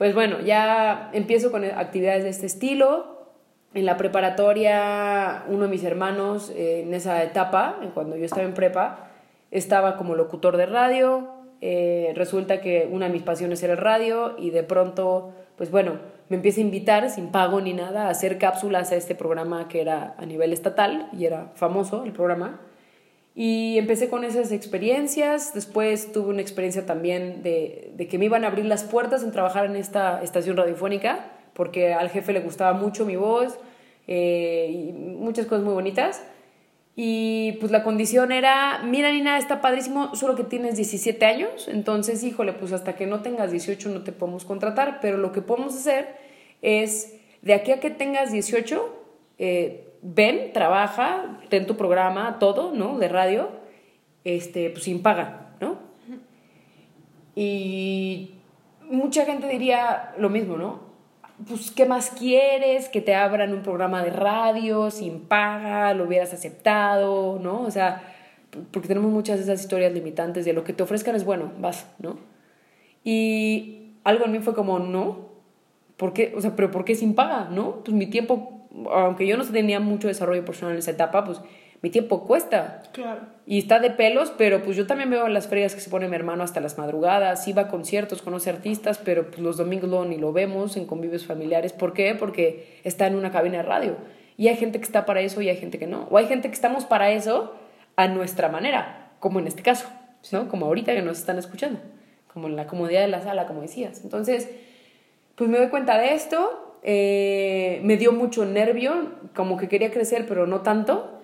pues 0.02 0.16
bueno, 0.16 0.40
ya 0.40 1.10
empiezo 1.12 1.52
con 1.52 1.64
actividades 1.64 2.24
de 2.24 2.30
este 2.30 2.46
estilo. 2.46 3.28
En 3.72 3.86
la 3.86 3.96
preparatoria, 3.96 5.44
uno 5.46 5.62
de 5.62 5.68
mis 5.68 5.84
hermanos 5.84 6.50
eh, 6.56 6.82
en 6.84 6.92
esa 6.92 7.22
etapa, 7.22 7.78
cuando 7.94 8.16
yo 8.16 8.24
estaba 8.24 8.42
en 8.42 8.52
prepa, 8.52 9.10
estaba 9.52 9.96
como 9.96 10.16
locutor 10.16 10.56
de 10.56 10.66
radio. 10.66 11.28
Eh, 11.60 12.12
resulta 12.16 12.60
que 12.60 12.88
una 12.90 13.06
de 13.06 13.12
mis 13.12 13.22
pasiones 13.22 13.62
era 13.62 13.74
el 13.74 13.78
radio 13.78 14.34
y 14.40 14.50
de 14.50 14.64
pronto, 14.64 15.34
pues 15.56 15.70
bueno, 15.70 15.92
me 16.28 16.34
empieza 16.34 16.60
a 16.60 16.64
invitar 16.64 17.08
sin 17.08 17.28
pago 17.28 17.60
ni 17.60 17.72
nada 17.72 18.08
a 18.08 18.10
hacer 18.10 18.38
cápsulas 18.38 18.90
a 18.90 18.96
este 18.96 19.14
programa 19.14 19.68
que 19.68 19.82
era 19.82 20.16
a 20.18 20.26
nivel 20.26 20.52
estatal 20.52 21.10
y 21.16 21.26
era 21.26 21.52
famoso 21.54 22.02
el 22.02 22.10
programa. 22.10 22.58
Y 23.34 23.78
empecé 23.78 24.10
con 24.10 24.24
esas 24.24 24.52
experiencias, 24.52 25.54
después 25.54 26.12
tuve 26.12 26.28
una 26.28 26.42
experiencia 26.42 26.84
también 26.84 27.42
de, 27.42 27.92
de, 27.96 28.06
que 28.06 28.18
me 28.18 28.26
iban 28.26 28.44
a 28.44 28.48
abrir 28.48 28.66
las 28.66 28.84
puertas 28.84 29.22
en 29.22 29.32
trabajar 29.32 29.64
en 29.64 29.76
esta 29.76 30.22
estación 30.22 30.56
radiofónica, 30.56 31.30
porque 31.54 31.94
al 31.94 32.10
jefe 32.10 32.32
le 32.34 32.40
gustaba 32.40 32.74
mucho 32.74 33.06
mi 33.06 33.16
voz 33.16 33.58
eh, 34.06 34.68
y 34.70 34.92
muchas 34.92 35.46
cosas 35.46 35.64
muy 35.64 35.74
bonitas. 35.74 36.22
Y 36.94 37.52
pues 37.52 37.72
la 37.72 37.82
condición 37.84 38.32
era, 38.32 38.82
mira 38.84 39.10
Nina, 39.10 39.38
está 39.38 39.62
padrísimo, 39.62 40.14
solo 40.14 40.34
que 40.34 40.44
tienes 40.44 40.76
17 40.76 41.24
años, 41.24 41.68
entonces 41.68 42.22
híjole, 42.22 42.52
pues 42.52 42.72
hasta 42.72 42.96
que 42.96 43.06
no 43.06 43.22
tengas 43.22 43.50
18 43.50 43.88
no 43.88 44.02
te 44.02 44.12
podemos 44.12 44.44
contratar, 44.44 44.98
pero 45.00 45.16
lo 45.16 45.32
que 45.32 45.40
podemos 45.40 45.74
hacer 45.74 46.14
es, 46.60 47.14
de 47.40 47.54
aquí 47.54 47.72
a 47.72 47.80
que 47.80 47.88
tengas 47.88 48.30
18, 48.30 49.04
eh, 49.38 49.91
ven, 50.02 50.52
trabaja, 50.52 51.38
ten 51.48 51.66
tu 51.66 51.76
programa, 51.76 52.38
todo, 52.38 52.72
¿no? 52.72 52.98
De 52.98 53.08
radio, 53.08 53.48
este, 54.24 54.70
pues 54.70 54.84
sin 54.84 55.02
paga, 55.02 55.54
¿no? 55.60 55.78
Y 57.34 58.34
mucha 58.90 59.24
gente 59.24 59.48
diría 59.48 60.12
lo 60.18 60.28
mismo, 60.28 60.56
¿no? 60.56 60.92
pues, 61.48 61.70
¿qué 61.70 61.86
más 61.86 62.10
quieres? 62.10 62.88
Que 62.88 63.00
te 63.00 63.14
abran 63.14 63.52
un 63.52 63.62
programa 63.62 64.02
de 64.02 64.10
radio 64.10 64.90
sin 64.90 65.20
paga, 65.20 65.94
lo 65.94 66.04
hubieras 66.04 66.32
aceptado, 66.32 67.38
¿no? 67.40 67.62
O 67.62 67.70
sea, 67.70 68.02
porque 68.70 68.88
tenemos 68.88 69.10
muchas 69.10 69.38
de 69.38 69.44
esas 69.44 69.60
historias 69.60 69.92
limitantes 69.92 70.44
de 70.44 70.52
lo 70.52 70.64
que 70.64 70.72
te 70.72 70.82
ofrezcan 70.82 71.14
es 71.14 71.24
bueno, 71.24 71.52
vas, 71.58 71.86
¿no? 71.98 72.18
Y 73.04 73.94
algo 74.04 74.26
en 74.26 74.32
mí 74.32 74.38
fue 74.40 74.54
como, 74.54 74.78
no, 74.78 75.30
¿por 75.96 76.12
qué? 76.12 76.34
O 76.36 76.40
sea, 76.40 76.54
pero 76.54 76.70
¿por 76.70 76.84
qué 76.84 76.94
sin 76.94 77.14
paga, 77.14 77.48
no? 77.50 77.82
Pues 77.84 77.96
mi 77.96 78.06
tiempo, 78.06 78.51
aunque 78.92 79.26
yo 79.26 79.36
no 79.36 79.44
tenía 79.44 79.80
mucho 79.80 80.08
desarrollo 80.08 80.44
personal 80.44 80.72
en 80.72 80.78
esa 80.78 80.92
etapa, 80.92 81.24
pues 81.24 81.40
mi 81.82 81.90
tiempo 81.90 82.24
cuesta. 82.24 82.82
Claro. 82.92 83.22
Y 83.44 83.58
está 83.58 83.80
de 83.80 83.90
pelos, 83.90 84.32
pero 84.38 84.62
pues 84.62 84.76
yo 84.76 84.86
también 84.86 85.10
veo 85.10 85.28
las 85.28 85.48
ferias 85.48 85.74
que 85.74 85.80
se 85.80 85.90
pone 85.90 86.08
mi 86.08 86.14
hermano 86.14 86.44
hasta 86.44 86.60
las 86.60 86.78
madrugadas, 86.78 87.46
iba 87.48 87.62
a 87.62 87.68
conciertos, 87.68 88.22
conoce 88.22 88.50
artistas, 88.50 88.98
pero 88.98 89.26
pues 89.26 89.40
los 89.40 89.56
domingos 89.56 89.90
lo, 89.90 90.04
ni 90.04 90.16
lo 90.16 90.32
vemos 90.32 90.76
en 90.76 90.86
convivios 90.86 91.26
familiares. 91.26 91.72
¿Por 91.72 91.92
qué? 91.92 92.14
Porque 92.14 92.80
está 92.84 93.08
en 93.08 93.16
una 93.16 93.32
cabina 93.32 93.58
de 93.58 93.64
radio. 93.64 93.96
Y 94.36 94.48
hay 94.48 94.56
gente 94.56 94.78
que 94.78 94.84
está 94.84 95.04
para 95.04 95.20
eso 95.20 95.42
y 95.42 95.48
hay 95.48 95.56
gente 95.56 95.78
que 95.78 95.88
no. 95.88 96.06
O 96.10 96.18
hay 96.18 96.26
gente 96.26 96.48
que 96.48 96.54
estamos 96.54 96.84
para 96.84 97.10
eso 97.10 97.54
a 97.96 98.08
nuestra 98.08 98.48
manera, 98.48 99.10
como 99.18 99.40
en 99.40 99.48
este 99.48 99.62
caso, 99.62 99.88
¿no? 100.30 100.48
Como 100.48 100.66
ahorita 100.66 100.94
que 100.94 101.02
nos 101.02 101.18
están 101.18 101.38
escuchando, 101.38 101.80
como 102.32 102.46
en 102.46 102.56
la 102.56 102.66
comodidad 102.66 103.00
de 103.00 103.08
la 103.08 103.22
sala, 103.22 103.46
como 103.46 103.60
decías. 103.60 104.02
Entonces, 104.04 104.48
pues 105.34 105.50
me 105.50 105.58
doy 105.58 105.68
cuenta 105.68 105.98
de 105.98 106.14
esto, 106.14 106.61
eh, 106.82 107.80
me 107.84 107.96
dio 107.96 108.12
mucho 108.12 108.44
nervio, 108.44 109.12
como 109.34 109.56
que 109.56 109.68
quería 109.68 109.90
crecer, 109.90 110.26
pero 110.26 110.46
no 110.46 110.60
tanto 110.62 111.22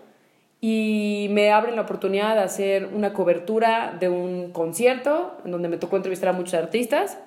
y 0.61 1.29
me 1.31 1.53
abren 1.53 1.77
la 1.77 1.83
oportunidad 1.83 2.35
de 2.35 2.43
hacer 2.43 2.87
una 2.93 3.13
cobertura 3.13 3.97
de 3.99 4.09
un 4.09 4.51
concierto 4.51 5.37
en 5.45 5.53
donde 5.53 5.69
me 5.69 5.77
tocó 5.77 5.97
entrevistar 5.97 6.31
a 6.31 6.33
muchos 6.33 6.55
artistas. 6.55 7.19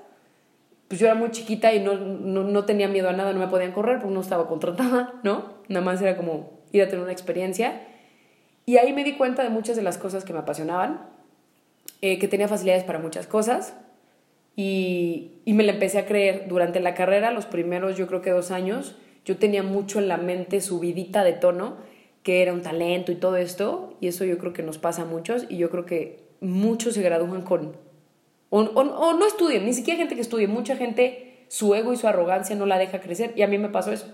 Pues 0.89 0.99
yo 0.99 1.07
era 1.07 1.15
muy 1.15 1.31
chiquita 1.31 1.73
y 1.73 1.79
no, 1.79 1.95
no, 1.95 2.43
no, 2.43 2.65
tenía 2.65 2.89
miedo 2.89 3.07
a 3.07 3.13
nada, 3.13 3.31
no 3.31 3.39
me 3.39 3.47
podían 3.47 3.71
correr 3.71 3.99
porque 3.99 4.13
no 4.13 4.19
estaba 4.19 4.47
contratada, 4.47 5.13
¿no? 5.23 5.53
Nada 5.69 5.85
más 5.85 6.01
era 6.01 6.17
como 6.17 6.59
ir 6.73 6.83
a 6.83 6.87
tener 6.87 7.01
una 7.01 7.13
experiencia. 7.13 7.87
Y 8.65 8.77
ahí 8.77 8.91
me 8.91 9.05
di 9.05 9.13
cuenta 9.13 9.43
de 9.43 9.49
muchas 9.49 9.77
de 9.77 9.81
las 9.81 9.97
cosas 9.97 10.25
que 10.25 10.33
me 10.33 10.39
apasionaban, 10.39 11.01
eh, 12.01 12.19
que 12.19 12.27
tenía 12.27 12.49
facilidades 12.49 12.83
para 12.83 12.99
muchas 12.99 13.27
cosas 13.27 13.75
y, 14.55 15.31
y 15.45 15.53
me 15.53 15.63
la 15.63 15.73
empecé 15.73 15.99
a 15.99 16.05
creer. 16.05 16.45
Durante 16.47 16.79
la 16.79 16.93
carrera, 16.93 17.31
los 17.31 17.45
primeros 17.45 17.97
yo 17.97 18.07
creo 18.07 18.21
que 18.21 18.31
dos 18.31 18.51
años, 18.51 18.95
yo 19.25 19.37
tenía 19.37 19.63
mucho 19.63 19.99
en 19.99 20.07
la 20.07 20.17
mente 20.17 20.61
subidita 20.61 21.23
de 21.23 21.33
tono 21.33 21.77
que 22.23 22.41
era 22.41 22.53
un 22.53 22.61
talento 22.61 23.11
y 23.11 23.15
todo 23.15 23.35
esto, 23.37 23.95
y 23.99 24.07
eso 24.07 24.25
yo 24.25 24.37
creo 24.37 24.53
que 24.53 24.63
nos 24.63 24.77
pasa 24.77 25.03
a 25.03 25.05
muchos, 25.05 25.45
y 25.49 25.57
yo 25.57 25.69
creo 25.69 25.85
que 25.85 26.23
muchos 26.39 26.93
se 26.93 27.01
gradúan 27.01 27.41
con, 27.41 27.75
o, 28.49 28.59
o, 28.59 29.13
no 29.13 29.25
estudian, 29.25 29.65
ni 29.65 29.73
siquiera 29.73 29.97
gente 29.97 30.15
que 30.15 30.21
estudie, 30.21 30.47
mucha 30.47 30.75
gente, 30.75 31.45
su 31.47 31.73
ego 31.73 31.93
y 31.93 31.97
su 31.97 32.07
arrogancia 32.07 32.55
no 32.55 32.65
la 32.65 32.77
deja 32.77 33.01
crecer, 33.01 33.33
y 33.35 33.41
a 33.41 33.47
mí 33.47 33.57
me 33.57 33.69
pasó 33.69 33.91
eso. 33.91 34.07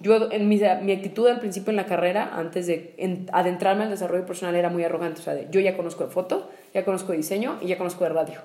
Yo, 0.00 0.32
en 0.32 0.48
mi, 0.48 0.60
mi 0.82 0.92
actitud 0.92 1.28
al 1.28 1.38
principio 1.38 1.70
en 1.70 1.76
la 1.76 1.86
carrera, 1.86 2.30
antes 2.34 2.66
de 2.66 3.26
adentrarme 3.32 3.84
al 3.84 3.90
desarrollo 3.90 4.26
personal, 4.26 4.56
era 4.56 4.68
muy 4.68 4.82
arrogante, 4.82 5.20
o 5.20 5.22
sea, 5.22 5.50
yo 5.50 5.60
ya 5.60 5.76
conozco 5.76 6.04
de 6.04 6.10
foto, 6.10 6.50
ya 6.74 6.84
conozco 6.84 7.12
de 7.12 7.18
diseño 7.18 7.58
y 7.60 7.68
ya 7.68 7.78
conozco 7.78 8.04
de 8.04 8.10
radio. 8.10 8.40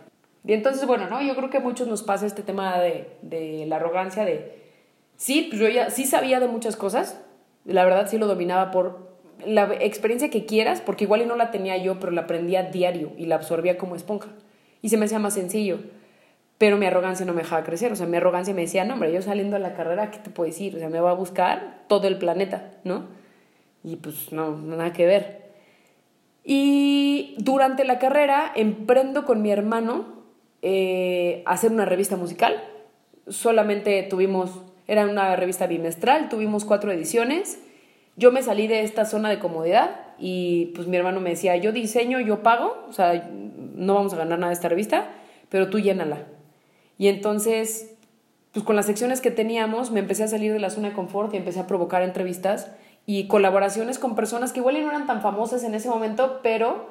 Y 0.47 0.53
entonces, 0.53 0.87
bueno, 0.87 1.09
¿no? 1.09 1.21
Yo 1.21 1.35
creo 1.35 1.49
que 1.49 1.57
a 1.57 1.61
muchos 1.61 1.87
nos 1.87 2.01
pasa 2.03 2.25
este 2.25 2.41
tema 2.41 2.79
de, 2.79 3.09
de 3.21 3.65
la 3.67 3.75
arrogancia 3.75 4.23
de, 4.23 4.57
sí, 5.17 5.47
pues 5.49 5.61
yo 5.61 5.67
ya 5.67 5.89
sí 5.89 6.05
sabía 6.05 6.39
de 6.39 6.47
muchas 6.47 6.77
cosas, 6.77 7.21
la 7.65 7.83
verdad 7.83 8.07
sí 8.09 8.17
lo 8.17 8.27
dominaba 8.27 8.71
por 8.71 9.07
la 9.45 9.73
experiencia 9.81 10.29
que 10.29 10.45
quieras, 10.45 10.81
porque 10.81 11.03
igual 11.03 11.21
y 11.21 11.25
no 11.25 11.35
la 11.35 11.51
tenía 11.51 11.77
yo, 11.77 11.99
pero 11.99 12.11
la 12.11 12.21
aprendía 12.21 12.63
diario 12.63 13.11
y 13.17 13.25
la 13.25 13.35
absorbía 13.35 13.77
como 13.77 13.95
esponja. 13.95 14.29
Y 14.81 14.89
se 14.89 14.97
me 14.97 15.05
hacía 15.05 15.19
más 15.19 15.33
sencillo. 15.33 15.79
Pero 16.57 16.77
mi 16.77 16.87
arrogancia 16.87 17.25
no 17.25 17.33
me 17.33 17.43
dejaba 17.43 17.63
crecer. 17.63 17.91
O 17.91 17.95
sea, 17.95 18.07
mi 18.07 18.17
arrogancia 18.17 18.53
me 18.53 18.61
decía, 18.61 18.83
no, 18.83 18.95
hombre, 18.95 19.13
yo 19.13 19.21
saliendo 19.21 19.57
a 19.57 19.59
la 19.59 19.73
carrera, 19.73 20.09
¿qué 20.09 20.17
te 20.17 20.29
puedo 20.29 20.47
decir? 20.47 20.75
O 20.75 20.79
sea, 20.79 20.89
me 20.89 20.99
va 20.99 21.11
a 21.11 21.13
buscar 21.13 21.83
todo 21.87 22.07
el 22.07 22.17
planeta, 22.17 22.71
¿no? 22.83 23.05
Y 23.83 23.97
pues 23.97 24.31
no, 24.31 24.57
nada 24.57 24.91
que 24.93 25.05
ver. 25.05 25.51
Y 26.43 27.35
durante 27.37 27.83
la 27.83 27.99
carrera 27.99 28.51
emprendo 28.55 29.25
con 29.25 29.41
mi 29.41 29.51
hermano 29.51 30.16
eh, 30.61 31.43
hacer 31.45 31.71
una 31.71 31.85
revista 31.85 32.15
musical. 32.15 32.63
Solamente 33.27 34.03
tuvimos 34.03 34.51
era 34.87 35.05
una 35.05 35.35
revista 35.35 35.67
bimestral, 35.67 36.29
tuvimos 36.29 36.65
cuatro 36.65 36.91
ediciones. 36.91 37.59
Yo 38.15 38.31
me 38.31 38.41
salí 38.41 38.67
de 38.67 38.83
esta 38.83 39.05
zona 39.05 39.29
de 39.29 39.37
comodidad 39.37 39.99
y 40.17 40.71
pues 40.75 40.87
mi 40.87 40.97
hermano 40.97 41.19
me 41.19 41.31
decía, 41.31 41.55
yo 41.57 41.71
diseño, 41.71 42.19
yo 42.19 42.41
pago, 42.41 42.85
o 42.89 42.93
sea, 42.93 43.29
no 43.31 43.93
vamos 43.93 44.13
a 44.13 44.17
ganar 44.17 44.39
nada 44.39 44.49
de 44.49 44.55
esta 44.55 44.69
revista, 44.69 45.09
pero 45.49 45.69
tú 45.69 45.79
llénala. 45.79 46.25
Y 46.97 47.09
entonces, 47.09 47.95
pues 48.53 48.65
con 48.65 48.75
las 48.75 48.87
secciones 48.87 49.21
que 49.21 49.29
teníamos, 49.29 49.91
me 49.91 49.99
empecé 49.99 50.23
a 50.23 50.27
salir 50.27 50.53
de 50.53 50.59
la 50.59 50.69
zona 50.69 50.89
de 50.89 50.95
confort 50.95 51.33
y 51.33 51.37
empecé 51.37 51.59
a 51.59 51.67
provocar 51.67 52.01
entrevistas 52.01 52.71
y 53.05 53.27
colaboraciones 53.27 53.99
con 53.99 54.15
personas 54.15 54.51
que 54.51 54.59
igual 54.59 54.81
no 54.81 54.89
eran 54.89 55.05
tan 55.05 55.21
famosas 55.21 55.63
en 55.63 55.75
ese 55.75 55.89
momento, 55.89 56.39
pero 56.41 56.87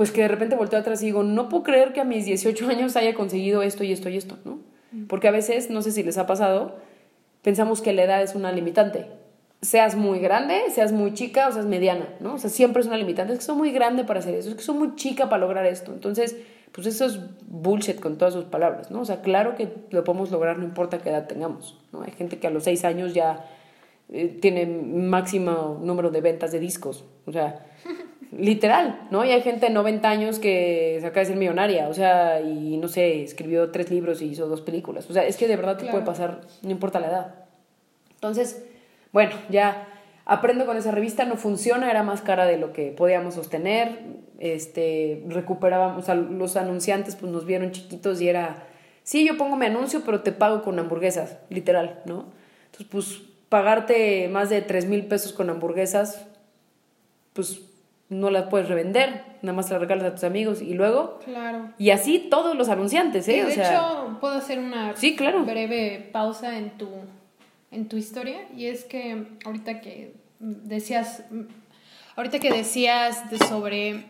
pues 0.00 0.12
que 0.12 0.22
de 0.22 0.28
repente 0.28 0.56
volteo 0.56 0.78
atrás 0.78 1.02
y 1.02 1.04
digo, 1.04 1.22
no 1.24 1.50
puedo 1.50 1.62
creer 1.62 1.92
que 1.92 2.00
a 2.00 2.04
mis 2.04 2.24
18 2.24 2.68
años 2.68 2.96
haya 2.96 3.12
conseguido 3.12 3.60
esto 3.62 3.84
y 3.84 3.92
esto 3.92 4.08
y 4.08 4.16
esto, 4.16 4.38
¿no? 4.46 4.60
Mm. 4.92 5.08
Porque 5.08 5.28
a 5.28 5.30
veces, 5.30 5.68
no 5.68 5.82
sé 5.82 5.92
si 5.92 6.02
les 6.02 6.16
ha 6.16 6.26
pasado, 6.26 6.76
pensamos 7.42 7.82
que 7.82 7.92
la 7.92 8.04
edad 8.04 8.22
es 8.22 8.34
una 8.34 8.50
limitante. 8.50 9.04
Seas 9.60 9.96
muy 9.96 10.18
grande, 10.18 10.58
seas 10.70 10.92
muy 10.92 11.12
chica 11.12 11.48
o 11.48 11.52
seas 11.52 11.66
mediana, 11.66 12.08
¿no? 12.18 12.36
O 12.36 12.38
sea, 12.38 12.48
siempre 12.48 12.80
es 12.80 12.86
una 12.86 12.96
limitante. 12.96 13.34
Es 13.34 13.40
que 13.40 13.44
soy 13.44 13.56
muy 13.56 13.72
grande 13.72 14.04
para 14.04 14.20
hacer 14.20 14.34
eso, 14.36 14.48
es 14.48 14.54
que 14.54 14.62
soy 14.62 14.74
muy 14.74 14.94
chica 14.94 15.28
para 15.28 15.42
lograr 15.42 15.66
esto. 15.66 15.92
Entonces, 15.92 16.34
pues 16.72 16.86
eso 16.86 17.04
es 17.04 17.20
bullshit 17.46 18.00
con 18.00 18.16
todas 18.16 18.32
sus 18.32 18.44
palabras, 18.44 18.90
¿no? 18.90 19.02
O 19.02 19.04
sea, 19.04 19.20
claro 19.20 19.54
que 19.54 19.68
lo 19.90 20.02
podemos 20.02 20.30
lograr 20.30 20.56
no 20.56 20.64
importa 20.64 20.96
qué 20.96 21.10
edad 21.10 21.26
tengamos, 21.26 21.78
¿no? 21.92 22.00
Hay 22.00 22.12
gente 22.12 22.38
que 22.38 22.46
a 22.46 22.50
los 22.50 22.64
seis 22.64 22.86
años 22.86 23.12
ya 23.12 23.44
eh, 24.08 24.38
tiene 24.40 24.64
máximo 24.64 25.78
número 25.82 26.10
de 26.10 26.22
ventas 26.22 26.52
de 26.52 26.58
discos, 26.58 27.04
o 27.26 27.32
sea, 27.32 27.66
literal, 28.32 29.08
¿no? 29.10 29.24
Y 29.24 29.32
hay 29.32 29.42
gente 29.42 29.66
de 29.66 29.72
90 29.72 30.08
años 30.08 30.38
que 30.38 30.98
se 31.00 31.06
acaba 31.06 31.20
de 31.20 31.26
ser 31.26 31.36
millonaria, 31.36 31.88
o 31.88 31.94
sea, 31.94 32.40
y 32.40 32.76
no 32.76 32.88
sé, 32.88 33.22
escribió 33.22 33.70
tres 33.70 33.90
libros 33.90 34.22
y 34.22 34.26
hizo 34.26 34.46
dos 34.46 34.60
películas. 34.60 35.08
O 35.10 35.12
sea, 35.12 35.26
es 35.26 35.36
que 35.36 35.48
de 35.48 35.56
verdad 35.56 35.76
te 35.76 35.86
puede 35.86 36.04
pasar, 36.04 36.42
no 36.62 36.70
importa 36.70 37.00
la 37.00 37.08
edad. 37.08 37.34
Entonces, 38.14 38.64
bueno, 39.12 39.32
ya 39.48 39.88
aprendo 40.24 40.64
con 40.66 40.76
esa 40.76 40.92
revista, 40.92 41.24
no 41.24 41.36
funciona, 41.36 41.90
era 41.90 42.02
más 42.02 42.22
cara 42.22 42.46
de 42.46 42.56
lo 42.56 42.72
que 42.72 42.92
podíamos 42.92 43.34
sostener, 43.34 43.98
este, 44.38 45.24
recuperábamos, 45.28 46.04
o 46.04 46.06
sea, 46.06 46.14
los 46.14 46.56
anunciantes 46.56 47.16
pues 47.16 47.32
nos 47.32 47.46
vieron 47.46 47.72
chiquitos 47.72 48.20
y 48.20 48.28
era, 48.28 48.64
sí, 49.02 49.26
yo 49.26 49.36
pongo 49.36 49.56
mi 49.56 49.66
anuncio, 49.66 50.02
pero 50.04 50.20
te 50.20 50.32
pago 50.32 50.62
con 50.62 50.78
hamburguesas, 50.78 51.38
literal, 51.48 52.00
¿no? 52.04 52.26
Entonces, 52.66 52.86
pues 52.90 53.22
pagarte 53.48 54.28
más 54.28 54.48
de 54.50 54.62
tres 54.62 54.86
mil 54.86 55.06
pesos 55.06 55.32
con 55.32 55.50
hamburguesas, 55.50 56.24
pues 57.32 57.69
no 58.10 58.28
las 58.30 58.48
puedes 58.48 58.68
revender, 58.68 59.22
nada 59.40 59.56
más 59.56 59.70
las 59.70 59.80
regalas 59.80 60.04
a 60.04 60.14
tus 60.14 60.24
amigos 60.24 60.60
y 60.62 60.74
luego... 60.74 61.18
Claro. 61.24 61.70
Y 61.78 61.90
así 61.90 62.18
todos 62.30 62.56
los 62.56 62.68
anunciantes, 62.68 63.26
¿eh? 63.28 63.38
Y 63.38 63.40
o 63.42 63.46
de 63.46 63.52
sea, 63.54 63.72
hecho, 63.72 64.18
puedo 64.20 64.34
hacer 64.34 64.58
una 64.58 64.94
Sí, 64.96 65.16
claro. 65.16 65.44
breve 65.44 66.10
pausa 66.12 66.58
en 66.58 66.70
tu, 66.76 66.88
en 67.70 67.88
tu 67.88 67.96
historia. 67.96 68.40
Y 68.56 68.66
es 68.66 68.84
que 68.84 69.26
ahorita 69.44 69.80
que 69.80 70.14
decías, 70.40 71.22
ahorita 72.16 72.40
que 72.40 72.50
decías 72.52 73.30
de 73.30 73.38
sobre 73.38 74.04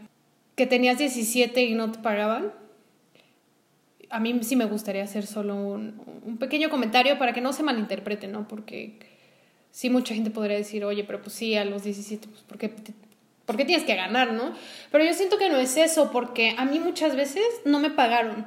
que 0.56 0.66
tenías 0.66 0.96
17 0.98 1.62
y 1.62 1.74
no 1.74 1.92
te 1.92 1.98
pagaban, 1.98 2.52
a 4.08 4.18
mí 4.18 4.38
sí 4.42 4.56
me 4.56 4.64
gustaría 4.64 5.04
hacer 5.04 5.26
solo 5.26 5.54
un, 5.56 6.00
un 6.24 6.38
pequeño 6.38 6.70
comentario 6.70 7.18
para 7.18 7.32
que 7.32 7.40
no 7.40 7.52
se 7.52 7.62
malinterprete, 7.62 8.28
¿no? 8.28 8.48
Porque 8.48 8.98
sí 9.70 9.88
mucha 9.90 10.14
gente 10.14 10.30
podría 10.30 10.56
decir, 10.56 10.84
oye, 10.84 11.04
pero 11.04 11.20
pues 11.20 11.34
sí, 11.34 11.54
a 11.54 11.64
los 11.64 11.84
17, 11.84 12.28
pues 12.28 12.40
¿por 12.42 12.58
qué, 12.58 12.68
te- 12.70 12.92
por 13.50 13.56
qué 13.56 13.64
tienes 13.64 13.84
que 13.84 13.96
ganar, 13.96 14.32
no? 14.32 14.52
Pero 14.92 15.02
yo 15.02 15.12
siento 15.12 15.36
que 15.36 15.48
no 15.48 15.56
es 15.56 15.76
eso, 15.76 16.12
porque 16.12 16.54
a 16.56 16.64
mí 16.64 16.78
muchas 16.78 17.16
veces 17.16 17.42
no 17.64 17.80
me 17.80 17.90
pagaron, 17.90 18.46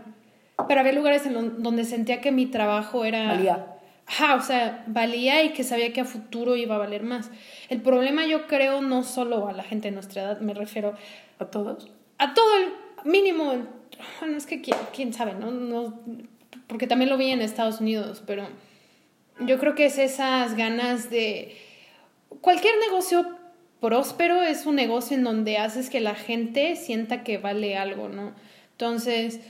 pero 0.70 0.80
había 0.80 0.94
lugares 0.94 1.26
en 1.26 1.62
donde 1.62 1.84
sentía 1.84 2.22
que 2.22 2.32
mi 2.32 2.46
trabajo 2.46 3.04
era... 3.04 3.28
Valía. 3.28 3.68
Ajá, 4.08 4.36
o 4.36 4.42
sea, 4.42 4.86
valía 4.88 5.44
y 5.44 5.52
que 5.52 5.66
sabía 5.66 5.92
que 5.92 6.00
a 6.00 6.06
futuro 6.06 6.56
iba 6.56 6.76
a 6.76 6.78
valer 6.78 7.04
más. 7.04 7.32
El 7.68 7.82
problema 7.82 8.26
yo 8.26 8.48
creo 8.48 8.82
no 8.82 9.04
solo 9.04 9.50
a 9.50 9.52
la 9.52 9.64
gente 9.64 9.90
de 9.90 9.94
nuestra 9.94 10.22
edad, 10.22 10.40
me 10.40 10.54
refiero 10.54 10.94
a 11.38 11.46
todos. 11.48 11.92
a 12.18 12.34
todo 12.34 12.58
el 12.60 12.70
mínimo, 13.04 13.56
bueno, 14.22 14.38
es 14.38 14.46
que 14.46 14.62
quién, 14.62 14.78
quién 14.96 15.12
sabe, 15.12 15.34
¿no? 15.34 15.52
¿no? 15.52 16.00
Porque 16.68 16.88
también 16.88 17.10
lo 17.10 17.18
vi 17.18 17.30
en 17.32 17.42
Estados 17.42 17.82
Unidos, 17.82 18.24
pero 18.26 18.48
yo 19.42 19.60
creo 19.60 19.76
que 19.76 19.88
es 19.88 19.98
esas 19.98 20.56
ganas 20.56 21.10
de... 21.10 21.58
Cualquier 22.40 22.76
negocio 22.88 23.43
próspero 23.84 24.42
es 24.42 24.66
un 24.66 24.78
negocio 24.78 25.18
en 25.18 25.26
donde 25.26 25.58
haces 25.58 25.90
que 25.90 26.00
la 26.00 26.16
gente 26.16 26.78
sienta 26.78 27.22
que 27.22 27.38
vale 27.38 27.76
algo, 27.76 28.08
¿no? 28.08 28.34
Entonces, 28.72 29.42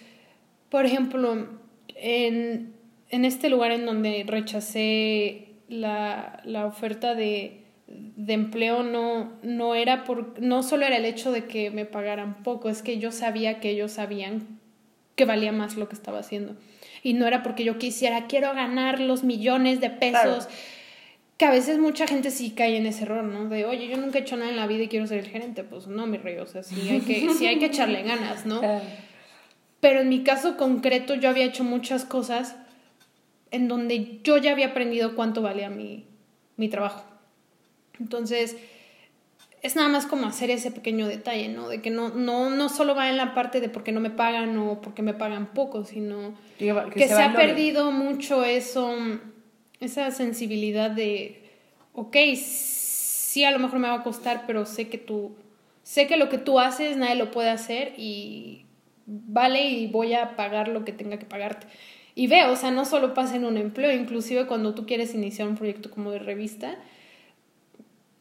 por 0.69 0.87
ejemplo, 0.87 1.47
en, 1.95 2.73
en 3.09 3.25
este 3.25 3.51
lugar 3.51 3.71
en 3.71 3.85
donde 3.85 4.25
rechacé 4.27 5.49
la, 5.69 6.41
la 6.45 6.65
oferta 6.65 7.13
de, 7.13 7.61
de 7.85 8.33
empleo 8.33 8.81
no, 8.81 9.33
no 9.43 9.75
era 9.75 10.03
por, 10.03 10.41
no 10.41 10.63
solo 10.63 10.87
era 10.87 10.97
el 10.97 11.05
hecho 11.05 11.31
de 11.31 11.45
que 11.45 11.69
me 11.69 11.85
pagaran 11.85 12.41
poco, 12.41 12.69
es 12.69 12.81
que 12.81 12.97
yo 12.97 13.11
sabía 13.11 13.59
que 13.59 13.69
ellos 13.69 13.91
sabían 13.91 14.59
que 15.15 15.25
valía 15.25 15.51
más 15.51 15.75
lo 15.75 15.87
que 15.87 15.95
estaba 15.95 16.17
haciendo. 16.17 16.55
Y 17.03 17.13
no 17.13 17.27
era 17.27 17.43
porque 17.43 17.63
yo 17.63 17.77
quisiera, 17.77 18.25
quiero 18.25 18.51
ganar 18.55 18.99
los 18.99 19.23
millones 19.23 19.79
de 19.79 19.91
pesos. 19.91 20.47
Que 21.37 21.45
a 21.45 21.51
veces 21.51 21.79
mucha 21.79 22.07
gente 22.07 22.31
sí 22.31 22.51
cae 22.51 22.77
en 22.77 22.85
ese 22.85 23.03
error, 23.03 23.23
¿no? 23.23 23.49
De, 23.49 23.65
oye, 23.65 23.87
yo 23.87 23.97
nunca 23.97 24.19
he 24.19 24.21
hecho 24.21 24.37
nada 24.37 24.51
en 24.51 24.57
la 24.57 24.67
vida 24.67 24.83
y 24.83 24.87
quiero 24.87 25.07
ser 25.07 25.19
el 25.19 25.27
gerente. 25.27 25.63
Pues 25.63 25.87
no, 25.87 26.05
mi 26.05 26.17
rey, 26.17 26.37
o 26.37 26.45
sea, 26.45 26.63
sí 26.63 26.89
hay 26.89 27.01
que, 27.01 27.27
sí 27.33 27.47
hay 27.47 27.59
que 27.59 27.65
echarle 27.65 28.03
ganas, 28.03 28.45
¿no? 28.45 28.61
Pero 29.79 30.01
en 30.01 30.09
mi 30.09 30.23
caso 30.23 30.55
concreto 30.57 31.15
yo 31.15 31.29
había 31.29 31.45
hecho 31.45 31.63
muchas 31.63 32.05
cosas 32.05 32.55
en 33.51 33.67
donde 33.67 34.19
yo 34.23 34.37
ya 34.37 34.51
había 34.51 34.67
aprendido 34.67 35.15
cuánto 35.15 35.41
valía 35.41 35.69
mi, 35.69 36.07
mi 36.55 36.69
trabajo. 36.69 37.03
Entonces, 37.99 38.55
es 39.63 39.77
nada 39.77 39.87
más 39.87 40.05
como 40.05 40.27
hacer 40.27 40.51
ese 40.51 40.71
pequeño 40.71 41.07
detalle, 41.07 41.47
¿no? 41.47 41.69
De 41.69 41.81
que 41.81 41.89
no, 41.89 42.09
no, 42.09 42.49
no 42.49 42.67
solo 42.67 42.95
va 42.95 43.09
en 43.09 43.17
la 43.17 43.33
parte 43.33 43.61
de 43.61 43.69
porque 43.69 43.93
no 43.93 44.01
me 44.01 44.09
pagan 44.09 44.57
o 44.57 44.81
porque 44.81 45.01
me 45.01 45.13
pagan 45.13 45.53
poco, 45.53 45.85
sino 45.85 46.33
Que, 46.59 46.75
que, 46.93 47.07
se, 47.07 47.13
ha 47.13 47.33
perdido 47.33 47.91
mucho 47.91 48.43
eso, 48.43 48.93
esa 49.85 50.11
sensibilidad 50.11 50.91
de, 50.91 51.41
ok, 51.93 52.15
sí 52.35 53.43
a 53.43 53.51
lo 53.51 53.59
mejor 53.59 53.79
me 53.79 53.87
va 53.87 53.95
a 53.95 54.03
costar, 54.03 54.43
pero 54.45 54.65
sé 54.65 54.89
que 54.89 54.97
tú, 54.97 55.35
sé 55.83 56.07
que 56.07 56.17
lo 56.17 56.29
que 56.29 56.37
tú 56.37 56.59
haces 56.59 56.97
nadie 56.97 57.15
lo 57.15 57.31
puede 57.31 57.49
hacer 57.49 57.93
y 57.97 58.65
vale 59.05 59.69
y 59.69 59.87
voy 59.87 60.13
a 60.13 60.35
pagar 60.35 60.67
lo 60.67 60.85
que 60.85 60.91
tenga 60.91 61.17
que 61.17 61.25
pagarte. 61.25 61.67
Y 62.15 62.27
veo, 62.27 62.51
o 62.51 62.55
sea, 62.55 62.71
no 62.71 62.85
solo 62.85 63.13
pasa 63.13 63.35
en 63.35 63.45
un 63.45 63.57
empleo, 63.57 63.91
inclusive 63.91 64.45
cuando 64.45 64.75
tú 64.75 64.85
quieres 64.85 65.15
iniciar 65.15 65.47
un 65.47 65.55
proyecto 65.55 65.89
como 65.89 66.11
de 66.11 66.19
revista, 66.19 66.77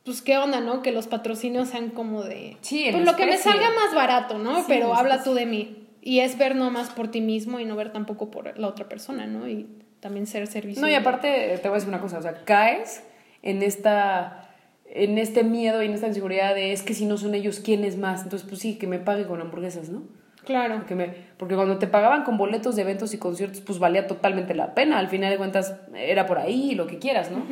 pues 0.04 0.22
qué 0.22 0.38
onda, 0.38 0.60
¿no? 0.60 0.82
Que 0.82 0.92
los 0.92 1.06
patrocinios 1.06 1.68
sean 1.68 1.90
como 1.90 2.22
de... 2.22 2.56
Sí, 2.62 2.88
pues 2.90 3.04
lo 3.04 3.16
que 3.16 3.26
me 3.26 3.36
salga 3.36 3.68
más 3.70 3.94
barato, 3.94 4.38
¿no? 4.38 4.60
Sí, 4.60 4.64
Pero 4.66 4.94
habla 4.94 5.22
tú 5.22 5.34
de 5.34 5.46
mí. 5.46 5.76
Y 6.00 6.20
es 6.20 6.36
ver 6.38 6.56
nomás 6.56 6.90
por 6.90 7.08
ti 7.08 7.20
mismo 7.20 7.60
y 7.60 7.64
no 7.64 7.76
ver 7.76 7.92
tampoco 7.92 8.30
por 8.30 8.58
la 8.58 8.66
otra 8.66 8.88
persona, 8.88 9.26
¿no? 9.26 9.48
Y 9.48 9.68
también 10.02 10.26
ser 10.26 10.48
servicio. 10.48 10.82
No, 10.82 10.88
y 10.88 10.94
aparte, 10.94 11.58
te 11.62 11.68
voy 11.68 11.70
a 11.70 11.74
decir 11.74 11.88
una 11.88 12.00
cosa, 12.00 12.18
o 12.18 12.22
sea, 12.22 12.44
caes 12.44 13.04
en 13.40 13.62
esta 13.62 14.48
en 14.94 15.16
este 15.16 15.42
miedo 15.42 15.82
y 15.82 15.86
en 15.86 15.94
esta 15.94 16.08
inseguridad 16.08 16.54
de 16.54 16.72
es 16.72 16.82
que 16.82 16.92
si 16.92 17.06
no 17.06 17.16
son 17.16 17.34
ellos, 17.34 17.60
¿quién 17.60 17.82
es 17.84 17.96
más? 17.96 18.24
Entonces, 18.24 18.46
pues 18.46 18.60
sí, 18.60 18.76
que 18.76 18.86
me 18.86 18.98
pague 18.98 19.26
con 19.26 19.40
hamburguesas, 19.40 19.88
¿no? 19.88 20.02
Claro. 20.44 20.74
Porque, 20.76 20.94
me, 20.96 21.14
porque 21.38 21.54
cuando 21.54 21.78
te 21.78 21.86
pagaban 21.86 22.24
con 22.24 22.36
boletos 22.36 22.76
de 22.76 22.82
eventos 22.82 23.14
y 23.14 23.18
conciertos, 23.18 23.62
pues 23.62 23.78
valía 23.78 24.06
totalmente 24.06 24.54
la 24.54 24.74
pena. 24.74 24.98
Al 24.98 25.08
final 25.08 25.30
de 25.30 25.38
cuentas, 25.38 25.76
era 25.94 26.26
por 26.26 26.38
ahí, 26.38 26.74
lo 26.74 26.86
que 26.88 26.98
quieras, 26.98 27.30
¿no? 27.30 27.46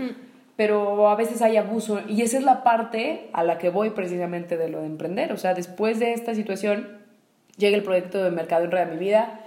Pero 0.57 1.09
a 1.09 1.15
veces 1.15 1.41
hay 1.41 1.57
abuso. 1.57 2.03
Y 2.09 2.21
esa 2.23 2.37
es 2.37 2.45
la 2.45 2.63
parte 2.63 3.31
a 3.33 3.43
la 3.43 3.57
que 3.57 3.71
voy 3.71 3.91
precisamente 3.91 4.59
de 4.59 4.69
lo 4.69 4.81
de 4.81 4.87
emprender. 4.87 5.33
O 5.33 5.39
sea, 5.39 5.55
después 5.55 5.99
de 5.99 6.13
esta 6.13 6.35
situación, 6.35 6.99
llega 7.57 7.77
el 7.77 7.85
proyecto 7.85 8.23
de 8.23 8.33
Mercado 8.33 8.65
en 8.65 8.71
Red 8.73 8.83
a 8.83 8.87
mi 8.87 8.99
vida. 8.99 9.40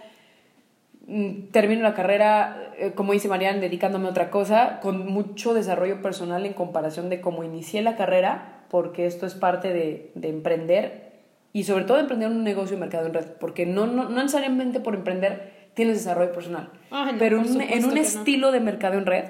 Mm, 1.07 1.49
Termino 1.51 1.83
la 1.83 1.93
carrera, 1.93 2.71
eh, 2.77 2.91
como 2.95 3.13
dice 3.13 3.27
Marian, 3.27 3.59
dedicándome 3.59 4.07
a 4.07 4.11
otra 4.11 4.29
cosa, 4.29 4.79
con 4.81 5.05
mucho 5.07 5.53
desarrollo 5.53 6.01
personal 6.01 6.45
en 6.45 6.53
comparación 6.53 7.09
de 7.09 7.19
cómo 7.21 7.43
inicié 7.43 7.81
la 7.81 7.95
carrera, 7.95 8.63
porque 8.69 9.05
esto 9.05 9.25
es 9.25 9.33
parte 9.35 9.73
de, 9.73 10.11
de 10.15 10.29
emprender 10.29 11.11
y 11.51 11.65
sobre 11.65 11.83
todo 11.83 11.99
emprender 11.99 12.29
un 12.29 12.43
negocio 12.43 12.75
de 12.77 12.79
mercado 12.79 13.05
en 13.07 13.13
red, 13.13 13.25
porque 13.39 13.65
no, 13.65 13.85
no, 13.85 14.05
no 14.09 14.15
necesariamente 14.21 14.79
por 14.79 14.95
emprender 14.95 15.51
tienes 15.75 15.97
desarrollo 15.97 16.31
personal, 16.31 16.69
Ah, 16.89 17.09
no, 17.11 17.17
pero 17.19 17.39
un- 17.41 17.61
en 17.61 17.85
un 17.85 17.97
estilo 17.97 18.51
de 18.51 18.59
mercado 18.61 18.97
en 18.97 19.05
red, 19.05 19.25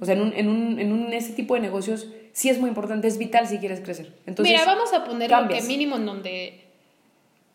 o 0.00 0.04
sea, 0.04 0.14
en, 0.14 0.22
un, 0.22 0.32
en, 0.34 0.48
un, 0.48 0.78
en 0.80 0.92
un, 0.92 1.12
ese 1.12 1.32
tipo 1.34 1.54
de 1.54 1.60
negocios, 1.60 2.08
sí 2.32 2.48
es 2.48 2.58
muy 2.58 2.68
importante, 2.68 3.06
es 3.08 3.18
vital 3.18 3.46
si 3.46 3.58
quieres 3.58 3.80
crecer. 3.80 4.14
Entonces, 4.26 4.52
Mira, 4.52 4.64
vamos 4.66 4.92
a 4.94 5.04
poner 5.04 5.30
lo 5.30 5.36
cambias. 5.36 5.62
que 5.62 5.68
mínimo 5.68 5.96
en 5.96 6.06
donde 6.06 6.69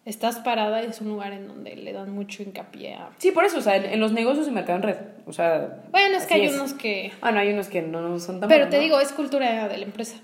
estás 0.05 0.37
parada 0.39 0.81
es 0.81 1.01
un 1.01 1.09
lugar 1.09 1.33
en 1.33 1.47
donde 1.47 1.75
le 1.75 1.91
dan 1.91 2.11
mucho 2.13 2.43
hincapié 2.43 2.93
a... 2.93 3.09
Sí, 3.17 3.31
por 3.31 3.43
eso, 3.43 3.57
o 3.57 3.61
sea, 3.61 3.75
en, 3.75 3.85
en 3.85 3.99
los 3.99 4.11
negocios 4.11 4.45
de 4.45 4.51
mercado 4.51 4.77
en 4.77 4.83
red, 4.83 4.97
o 5.25 5.33
sea... 5.33 5.83
Bueno, 5.91 6.15
es 6.17 6.25
que 6.27 6.35
hay 6.35 6.47
unos 6.47 6.73
que... 6.73 7.11
Ah, 7.21 7.31
no, 7.31 7.39
hay 7.39 7.51
unos 7.51 7.67
que 7.67 7.81
no 7.81 8.19
son 8.19 8.39
tan 8.39 8.47
Pero 8.49 8.69
te 8.69 8.77
¿no? 8.77 8.83
digo, 8.83 8.99
es 8.99 9.11
cultura 9.11 9.67
de 9.67 9.77
la 9.77 9.83
empresa. 9.85 10.17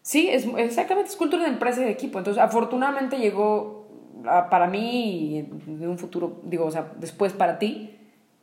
Sí, 0.00 0.28
es, 0.30 0.46
exactamente, 0.56 1.10
es 1.10 1.16
cultura 1.16 1.44
de 1.44 1.50
empresa 1.50 1.80
y 1.82 1.84
de 1.84 1.90
equipo. 1.90 2.18
Entonces, 2.18 2.42
afortunadamente 2.42 3.18
llegó 3.18 3.88
a- 4.26 4.48
para 4.50 4.66
mí 4.66 5.34
y 5.34 5.38
en 5.38 5.88
un 5.88 5.98
futuro, 5.98 6.40
digo, 6.44 6.64
o 6.66 6.70
sea, 6.70 6.92
después 6.98 7.32
para 7.34 7.58
ti, 7.58 7.98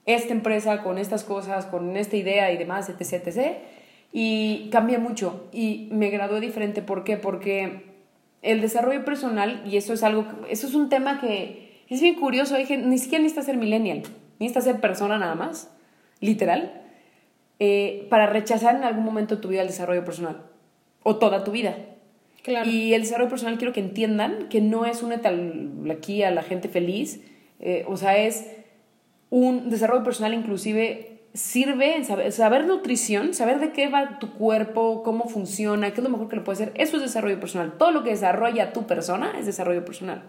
esta 0.05 0.33
empresa 0.33 0.81
con 0.83 0.97
estas 0.97 1.23
cosas, 1.23 1.65
con 1.65 1.97
esta 1.97 2.15
idea 2.15 2.51
y 2.51 2.57
demás, 2.57 2.89
etc, 2.89 3.27
etc. 3.27 3.57
Y 4.13 4.69
cambié 4.71 4.97
mucho 4.99 5.47
y 5.51 5.89
me 5.91 6.09
gradué 6.09 6.39
diferente. 6.39 6.81
¿Por 6.81 7.03
qué? 7.03 7.17
Porque 7.17 7.88
el 8.41 8.61
desarrollo 8.61 9.03
personal, 9.05 9.63
y 9.65 9.77
eso 9.77 9.93
es 9.93 10.03
algo, 10.03 10.25
eso 10.49 10.67
es 10.67 10.75
un 10.75 10.89
tema 10.89 11.19
que 11.19 11.83
es 11.89 12.01
bien 12.01 12.15
curioso, 12.15 12.55
hay 12.55 12.65
gente, 12.65 12.87
ni 12.87 12.97
siquiera 12.97 13.21
necesitas 13.21 13.45
ser 13.45 13.57
millennial, 13.57 14.03
necesitas 14.39 14.63
ser 14.63 14.79
persona 14.79 15.17
nada 15.17 15.35
más, 15.35 15.71
literal, 16.19 16.81
eh, 17.59 18.07
para 18.09 18.27
rechazar 18.27 18.75
en 18.75 18.83
algún 18.83 19.03
momento 19.03 19.39
tu 19.39 19.49
vida 19.49 19.61
el 19.61 19.67
desarrollo 19.67 20.05
personal 20.05 20.43
o 21.03 21.17
toda 21.17 21.43
tu 21.43 21.51
vida. 21.51 21.75
Claro. 22.43 22.69
Y 22.69 22.93
el 22.93 23.01
desarrollo 23.01 23.29
personal 23.29 23.57
quiero 23.57 23.73
que 23.73 23.81
entiendan 23.81 24.47
que 24.47 24.61
no 24.61 24.85
es 24.85 25.03
una 25.03 25.19
tal 25.21 25.71
aquí 25.91 26.23
a 26.23 26.31
la 26.31 26.41
gente 26.41 26.69
feliz, 26.69 27.21
eh, 27.59 27.83
o 27.87 27.97
sea, 27.97 28.17
es 28.17 28.49
un 29.29 29.69
desarrollo 29.69 30.03
personal 30.03 30.33
inclusive 30.33 31.18
sirve 31.33 32.03
saber, 32.03 32.31
saber 32.31 32.65
nutrición, 32.65 33.33
saber 33.33 33.59
de 33.59 33.71
qué 33.71 33.87
va 33.87 34.19
tu 34.19 34.33
cuerpo, 34.33 35.03
cómo 35.03 35.27
funciona, 35.27 35.91
qué 35.91 36.01
es 36.01 36.03
lo 36.03 36.09
mejor 36.09 36.27
que 36.27 36.37
le 36.37 36.41
puede 36.41 36.63
hacer. 36.63 36.71
Eso 36.75 36.97
es 36.97 37.03
desarrollo 37.03 37.39
personal. 37.39 37.73
Todo 37.77 37.91
lo 37.91 38.03
que 38.03 38.11
desarrolla 38.11 38.73
tu 38.73 38.87
persona 38.87 39.33
es 39.37 39.45
desarrollo 39.45 39.85
personal. 39.85 40.23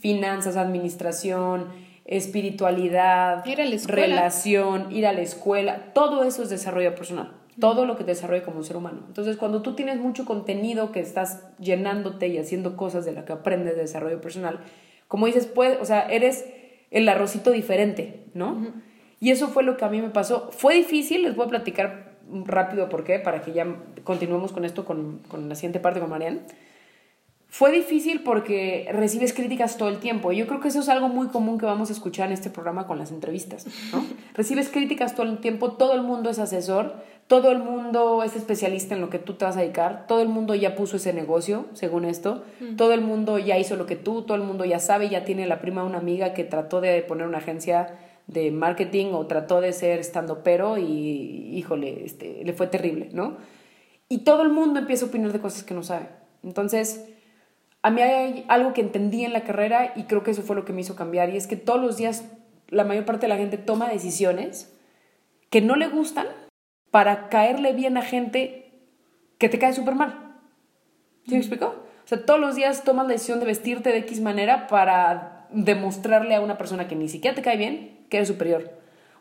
Finanzas, 0.00 0.56
administración, 0.56 1.68
espiritualidad, 2.04 3.44
Ir 3.46 3.60
a 3.60 3.64
la 3.64 3.74
escuela. 3.74 4.06
relación, 4.06 4.90
ir 4.90 5.06
a 5.06 5.12
la 5.12 5.20
escuela, 5.20 5.92
todo 5.94 6.24
eso 6.24 6.42
es 6.42 6.50
desarrollo 6.50 6.94
personal. 6.94 7.36
Todo 7.58 7.84
lo 7.84 7.96
que 7.96 8.04
te 8.04 8.12
desarrolla 8.12 8.42
como 8.42 8.58
un 8.58 8.64
ser 8.64 8.76
humano. 8.76 9.04
Entonces, 9.06 9.36
cuando 9.36 9.62
tú 9.62 9.74
tienes 9.74 9.98
mucho 9.98 10.24
contenido 10.24 10.92
que 10.92 11.00
estás 11.00 11.44
llenándote 11.58 12.28
y 12.28 12.38
haciendo 12.38 12.76
cosas 12.76 13.04
de 13.04 13.12
la 13.12 13.24
que 13.24 13.32
aprendes 13.32 13.76
de 13.76 13.82
desarrollo 13.82 14.20
personal, 14.20 14.60
como 15.08 15.26
dices, 15.26 15.46
puede, 15.46 15.76
o 15.76 15.84
sea, 15.84 16.08
eres 16.08 16.46
el 16.90 17.08
arrocito 17.08 17.50
diferente, 17.50 18.24
¿no? 18.34 18.72
Y 19.20 19.30
eso 19.30 19.48
fue 19.48 19.62
lo 19.62 19.76
que 19.76 19.84
a 19.84 19.88
mí 19.88 20.00
me 20.00 20.08
pasó. 20.08 20.50
Fue 20.50 20.74
difícil, 20.74 21.22
les 21.22 21.36
voy 21.36 21.46
a 21.46 21.50
platicar 21.50 22.10
rápido 22.44 22.88
por 22.88 23.04
qué, 23.04 23.18
para 23.18 23.42
que 23.42 23.52
ya 23.52 23.66
continuemos 24.02 24.52
con 24.52 24.64
esto, 24.64 24.84
con, 24.84 25.18
con 25.28 25.48
la 25.48 25.54
siguiente 25.54 25.78
parte 25.78 26.00
con 26.00 26.08
Marian. 26.10 26.40
Fue 27.50 27.72
difícil 27.72 28.22
porque 28.22 28.88
recibes 28.92 29.34
críticas 29.34 29.76
todo 29.76 29.88
el 29.88 29.98
tiempo. 29.98 30.30
Yo 30.30 30.46
creo 30.46 30.60
que 30.60 30.68
eso 30.68 30.80
es 30.80 30.88
algo 30.88 31.08
muy 31.08 31.26
común 31.28 31.58
que 31.58 31.66
vamos 31.66 31.90
a 31.90 31.92
escuchar 31.92 32.28
en 32.28 32.32
este 32.32 32.48
programa 32.48 32.86
con 32.86 32.96
las 32.96 33.10
entrevistas, 33.10 33.66
¿no? 33.92 34.04
recibes 34.34 34.68
críticas 34.68 35.16
todo 35.16 35.26
el 35.26 35.38
tiempo, 35.38 35.72
todo 35.72 35.94
el 35.94 36.02
mundo 36.02 36.30
es 36.30 36.38
asesor, 36.38 36.94
todo 37.26 37.50
el 37.50 37.58
mundo 37.58 38.22
es 38.22 38.36
especialista 38.36 38.94
en 38.94 39.00
lo 39.00 39.10
que 39.10 39.18
tú 39.18 39.34
te 39.34 39.44
vas 39.44 39.56
a 39.56 39.60
dedicar, 39.60 40.06
todo 40.06 40.22
el 40.22 40.28
mundo 40.28 40.54
ya 40.54 40.76
puso 40.76 40.96
ese 40.96 41.12
negocio, 41.12 41.66
según 41.74 42.04
esto, 42.04 42.44
todo 42.76 42.92
el 42.92 43.00
mundo 43.00 43.38
ya 43.38 43.58
hizo 43.58 43.74
lo 43.74 43.86
que 43.86 43.96
tú, 43.96 44.22
todo 44.22 44.36
el 44.36 44.44
mundo 44.44 44.64
ya 44.64 44.78
sabe, 44.78 45.08
ya 45.08 45.24
tiene 45.24 45.46
la 45.46 45.60
prima 45.60 45.82
una 45.82 45.98
amiga 45.98 46.34
que 46.34 46.44
trató 46.44 46.80
de 46.80 47.02
poner 47.02 47.26
una 47.26 47.38
agencia 47.38 47.98
de 48.32 48.50
marketing 48.50 49.12
o 49.12 49.26
trató 49.26 49.60
de 49.60 49.72
ser 49.72 49.98
estando 49.98 50.42
pero 50.42 50.78
y 50.78 51.50
híjole, 51.56 52.04
este, 52.04 52.44
le 52.44 52.52
fue 52.52 52.68
terrible, 52.68 53.08
¿no? 53.12 53.36
Y 54.08 54.18
todo 54.18 54.42
el 54.42 54.50
mundo 54.50 54.80
empieza 54.80 55.04
a 55.04 55.08
opinar 55.08 55.32
de 55.32 55.40
cosas 55.40 55.64
que 55.64 55.74
no 55.74 55.82
sabe. 55.82 56.08
Entonces, 56.42 57.06
a 57.82 57.90
mí 57.90 58.00
hay 58.02 58.44
algo 58.48 58.72
que 58.72 58.80
entendí 58.80 59.24
en 59.24 59.32
la 59.32 59.42
carrera 59.42 59.92
y 59.96 60.04
creo 60.04 60.22
que 60.22 60.30
eso 60.30 60.42
fue 60.42 60.56
lo 60.56 60.64
que 60.64 60.72
me 60.72 60.80
hizo 60.80 60.96
cambiar 60.96 61.30
y 61.30 61.36
es 61.36 61.46
que 61.46 61.56
todos 61.56 61.80
los 61.80 61.96
días 61.96 62.24
la 62.68 62.84
mayor 62.84 63.04
parte 63.04 63.26
de 63.26 63.28
la 63.28 63.36
gente 63.36 63.58
toma 63.58 63.88
decisiones 63.88 64.72
que 65.50 65.60
no 65.60 65.74
le 65.76 65.88
gustan 65.88 66.26
para 66.90 67.28
caerle 67.28 67.72
bien 67.72 67.96
a 67.96 68.02
gente 68.02 68.86
que 69.38 69.48
te 69.48 69.58
cae 69.58 69.72
súper 69.72 69.94
mal. 69.94 70.36
¿Sí 71.26 71.32
me 71.32 71.38
explico? 71.38 71.66
O 71.66 72.08
sea, 72.08 72.24
todos 72.24 72.38
los 72.38 72.54
días 72.54 72.84
tomas 72.84 73.06
la 73.06 73.12
decisión 73.12 73.40
de 73.40 73.46
vestirte 73.46 73.90
de 73.90 73.98
X 73.98 74.20
manera 74.20 74.66
para 74.68 75.39
demostrarle 75.52 76.34
a 76.34 76.40
una 76.40 76.58
persona 76.58 76.88
que 76.88 76.96
ni 76.96 77.08
siquiera 77.08 77.34
te 77.34 77.42
cae 77.42 77.56
bien 77.56 77.98
que 78.08 78.18
eres 78.18 78.28
superior. 78.28 78.70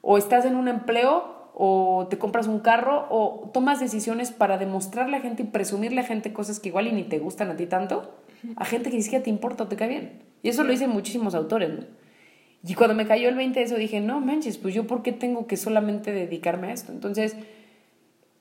O 0.02 0.18
estás 0.18 0.46
en 0.46 0.56
un 0.56 0.68
empleo 0.68 1.52
o 1.54 2.08
te 2.10 2.18
compras 2.18 2.48
un 2.48 2.60
carro 2.60 3.08
o 3.10 3.50
tomas 3.54 3.80
decisiones 3.80 4.32
para 4.32 4.58
demostrarle 4.58 5.18
a 5.18 5.22
gente 5.22 5.44
y 5.44 5.46
presumirle 5.48 6.02
a 6.02 6.06
gente 6.06 6.32
cosas 6.32 6.60
que 6.60 6.70
igual 6.70 6.88
y 6.88 6.92
ni 6.92 7.04
te 7.04 7.20
gustan 7.20 7.50
a 7.52 7.58
ti 7.58 7.66
tanto, 7.66 8.16
a 8.56 8.66
gente 8.66 8.90
que 8.90 8.96
ni 8.96 9.04
siquiera 9.04 9.24
te 9.24 9.30
importa 9.30 9.66
o 9.66 9.68
te 9.68 9.76
cae 9.76 9.90
bien. 9.90 10.24
Y 10.42 10.50
eso 10.50 10.64
lo 10.64 10.72
dicen 10.72 10.90
muchísimos 10.90 11.36
autores. 11.36 11.72
Y 12.66 12.74
cuando 12.76 12.96
me 12.96 13.06
cayó 13.06 13.30
el 13.30 13.36
20 13.36 13.60
de 13.60 13.66
eso 13.66 13.76
dije, 13.76 14.00
no 14.00 14.20
manches, 14.20 14.58
pues 14.58 14.74
yo 14.74 14.88
por 14.88 15.02
qué 15.02 15.12
tengo 15.12 15.48
que 15.48 15.58
solamente 15.58 16.12
dedicarme 16.12 16.68
a 16.68 16.74
esto. 16.74 16.92
Entonces, 16.92 17.36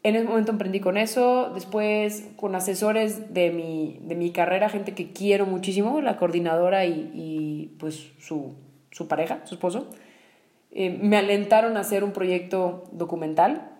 en 0.02 0.16
ese 0.16 0.24
momento 0.24 0.52
emprendí 0.52 0.80
con 0.80 0.96
eso, 0.96 1.50
después 1.54 2.28
con 2.36 2.54
asesores 2.54 3.34
de 3.34 3.50
mi, 3.50 3.98
de 4.02 4.14
mi 4.14 4.30
carrera, 4.30 4.68
gente 4.68 4.94
que 4.94 5.12
quiero 5.12 5.44
muchísimo, 5.44 6.00
la 6.00 6.16
coordinadora 6.16 6.86
y, 6.86 7.10
y 7.14 7.76
pues 7.78 8.12
su, 8.18 8.54
su, 8.90 9.08
pareja, 9.08 9.40
su 9.44 9.54
esposo, 9.54 9.88
eh, 10.70 10.90
me 10.90 11.16
alentaron 11.16 11.76
a 11.76 11.80
hacer 11.80 12.04
un 12.04 12.12
proyecto 12.12 12.84
documental 12.92 13.72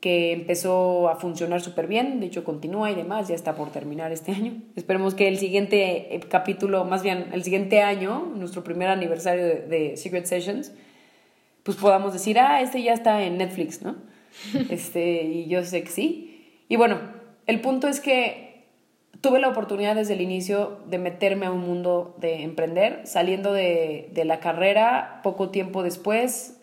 que 0.00 0.32
empezó 0.32 1.08
a 1.08 1.16
funcionar 1.16 1.60
súper 1.60 1.86
bien, 1.86 2.20
de 2.20 2.26
hecho 2.26 2.44
continúa 2.44 2.90
y 2.90 2.94
demás, 2.94 3.28
ya 3.28 3.34
está 3.34 3.54
por 3.56 3.70
terminar 3.70 4.12
este 4.12 4.32
año. 4.32 4.62
Esperemos 4.74 5.14
que 5.14 5.28
el 5.28 5.36
siguiente 5.36 6.14
eh, 6.14 6.20
capítulo, 6.20 6.84
más 6.84 7.02
bien 7.02 7.28
el 7.32 7.44
siguiente 7.44 7.82
año, 7.82 8.32
nuestro 8.34 8.64
primer 8.64 8.88
aniversario 8.88 9.44
de, 9.44 9.60
de 9.66 9.96
Secret 9.98 10.24
Sessions, 10.24 10.72
pues 11.62 11.76
podamos 11.76 12.14
decir, 12.14 12.38
ah, 12.38 12.62
este 12.62 12.82
ya 12.82 12.94
está 12.94 13.22
en 13.22 13.36
Netflix, 13.36 13.82
¿no? 13.82 13.96
este, 14.70 15.22
y 15.22 15.46
yo 15.46 15.64
sé 15.64 15.82
que 15.82 15.90
sí. 15.90 16.62
Y 16.68 16.76
bueno, 16.76 16.98
el 17.46 17.60
punto 17.60 17.88
es 17.88 18.00
que 18.00 18.64
tuve 19.20 19.40
la 19.40 19.48
oportunidad 19.48 19.94
desde 19.94 20.14
el 20.14 20.20
inicio 20.20 20.80
de 20.86 20.98
meterme 20.98 21.46
a 21.46 21.52
un 21.52 21.60
mundo 21.60 22.16
de 22.18 22.42
emprender, 22.42 23.06
saliendo 23.06 23.52
de, 23.52 24.10
de 24.12 24.24
la 24.24 24.40
carrera, 24.40 25.20
poco 25.22 25.50
tiempo 25.50 25.82
después 25.82 26.60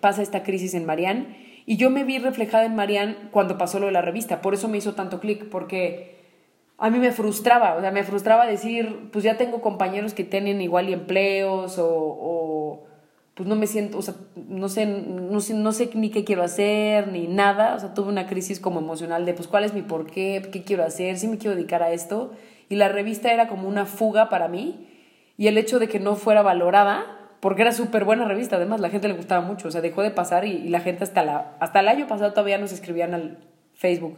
pasa 0.00 0.22
esta 0.22 0.42
crisis 0.42 0.74
en 0.74 0.86
Marianne 0.86 1.62
y 1.66 1.76
yo 1.76 1.90
me 1.90 2.04
vi 2.04 2.18
reflejada 2.18 2.64
en 2.64 2.74
Marianne 2.74 3.16
cuando 3.30 3.58
pasó 3.58 3.78
lo 3.78 3.86
de 3.86 3.92
la 3.92 4.02
revista, 4.02 4.40
por 4.40 4.54
eso 4.54 4.68
me 4.68 4.78
hizo 4.78 4.94
tanto 4.94 5.20
clic, 5.20 5.48
porque 5.48 6.14
a 6.78 6.90
mí 6.90 6.98
me 6.98 7.12
frustraba, 7.12 7.76
o 7.76 7.80
sea, 7.80 7.90
me 7.90 8.02
frustraba 8.02 8.46
decir, 8.46 9.08
pues 9.12 9.24
ya 9.24 9.36
tengo 9.36 9.60
compañeros 9.60 10.12
que 10.12 10.24
tienen 10.24 10.60
igual 10.60 10.88
y 10.88 10.92
empleos 10.92 11.76
o 11.78 12.83
pues 13.34 13.48
no 13.48 13.56
me 13.56 13.66
siento, 13.66 13.98
o 13.98 14.02
sea, 14.02 14.14
no 14.36 14.68
sé, 14.68 14.86
no 14.86 15.40
sé, 15.40 15.54
no 15.54 15.72
sé 15.72 15.90
ni 15.94 16.10
qué 16.10 16.24
quiero 16.24 16.44
hacer, 16.44 17.08
ni 17.08 17.26
nada, 17.26 17.74
o 17.74 17.80
sea, 17.80 17.92
tuve 17.92 18.08
una 18.08 18.26
crisis 18.26 18.60
como 18.60 18.78
emocional 18.78 19.26
de, 19.26 19.34
pues, 19.34 19.48
¿cuál 19.48 19.64
es 19.64 19.74
mi 19.74 19.82
por 19.82 20.06
qué? 20.06 20.48
¿Qué 20.52 20.62
quiero 20.62 20.84
hacer? 20.84 21.18
¿Sí 21.18 21.26
me 21.26 21.36
quiero 21.36 21.56
dedicar 21.56 21.82
a 21.82 21.90
esto? 21.90 22.32
Y 22.68 22.76
la 22.76 22.88
revista 22.88 23.32
era 23.32 23.48
como 23.48 23.68
una 23.68 23.86
fuga 23.86 24.28
para 24.28 24.46
mí, 24.46 24.86
y 25.36 25.48
el 25.48 25.58
hecho 25.58 25.80
de 25.80 25.88
que 25.88 25.98
no 25.98 26.14
fuera 26.14 26.42
valorada, 26.42 27.18
porque 27.40 27.62
era 27.62 27.72
súper 27.72 28.04
buena 28.04 28.24
revista, 28.24 28.54
además, 28.54 28.80
la 28.80 28.90
gente 28.90 29.08
le 29.08 29.14
gustaba 29.14 29.44
mucho, 29.44 29.66
o 29.66 29.70
sea, 29.72 29.80
dejó 29.80 30.02
de 30.02 30.12
pasar 30.12 30.44
y, 30.44 30.52
y, 30.52 30.68
la 30.68 30.80
gente 30.80 31.02
hasta, 31.02 31.24
la, 31.24 31.56
hasta 31.58 31.80
el 31.80 31.88
año 31.88 32.06
pasado 32.06 32.30
todavía 32.30 32.56
nos 32.58 32.72
escribían 32.72 33.14
al 33.14 33.38
Facebook, 33.74 34.16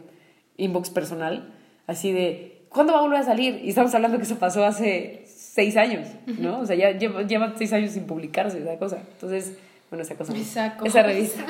inbox 0.57 0.91
personal, 0.91 1.55
así 1.87 2.11
de, 2.11 2.67
¿cuándo 2.69 2.93
va 2.93 2.99
a 2.99 3.01
volver 3.01 3.19
a 3.19 3.23
salir? 3.23 3.61
Y 3.63 3.69
estamos 3.69 3.95
hablando 3.95 4.17
que 4.17 4.23
eso 4.23 4.37
pasó 4.37 4.63
hace 4.63 5.26
seis 5.57 5.75
años, 5.75 6.07
¿no? 6.27 6.59
O 6.59 6.65
sea, 6.67 6.75
ya 6.75 6.91
lleva, 6.91 7.23
lleva 7.23 7.55
seis 7.57 7.73
años 7.73 7.89
sin 7.89 8.03
publicarse 8.05 8.59
esa 8.59 8.77
cosa. 8.77 8.99
Entonces, 9.13 9.57
bueno, 9.89 10.03
esa 10.03 10.13
cosa. 10.13 10.37
Esa, 10.37 10.77
esa 10.85 11.01
revista. 11.01 11.43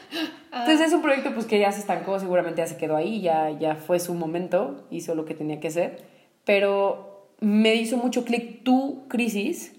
Entonces 0.50 0.80
es 0.86 0.92
un 0.94 1.02
proyecto 1.02 1.34
pues 1.34 1.44
que 1.44 1.58
ya 1.58 1.70
se 1.70 1.80
estancó, 1.80 2.18
seguramente 2.18 2.62
ya 2.62 2.66
se 2.66 2.78
quedó 2.78 2.96
ahí, 2.96 3.20
ya, 3.20 3.50
ya 3.50 3.74
fue 3.74 4.00
su 4.00 4.14
momento, 4.14 4.86
hizo 4.90 5.14
lo 5.14 5.26
que 5.26 5.34
tenía 5.34 5.60
que 5.60 5.68
hacer. 5.68 5.98
Pero 6.46 7.28
me 7.40 7.74
hizo 7.74 7.98
mucho 7.98 8.24
clic 8.24 8.64
tu 8.64 9.06
crisis, 9.08 9.74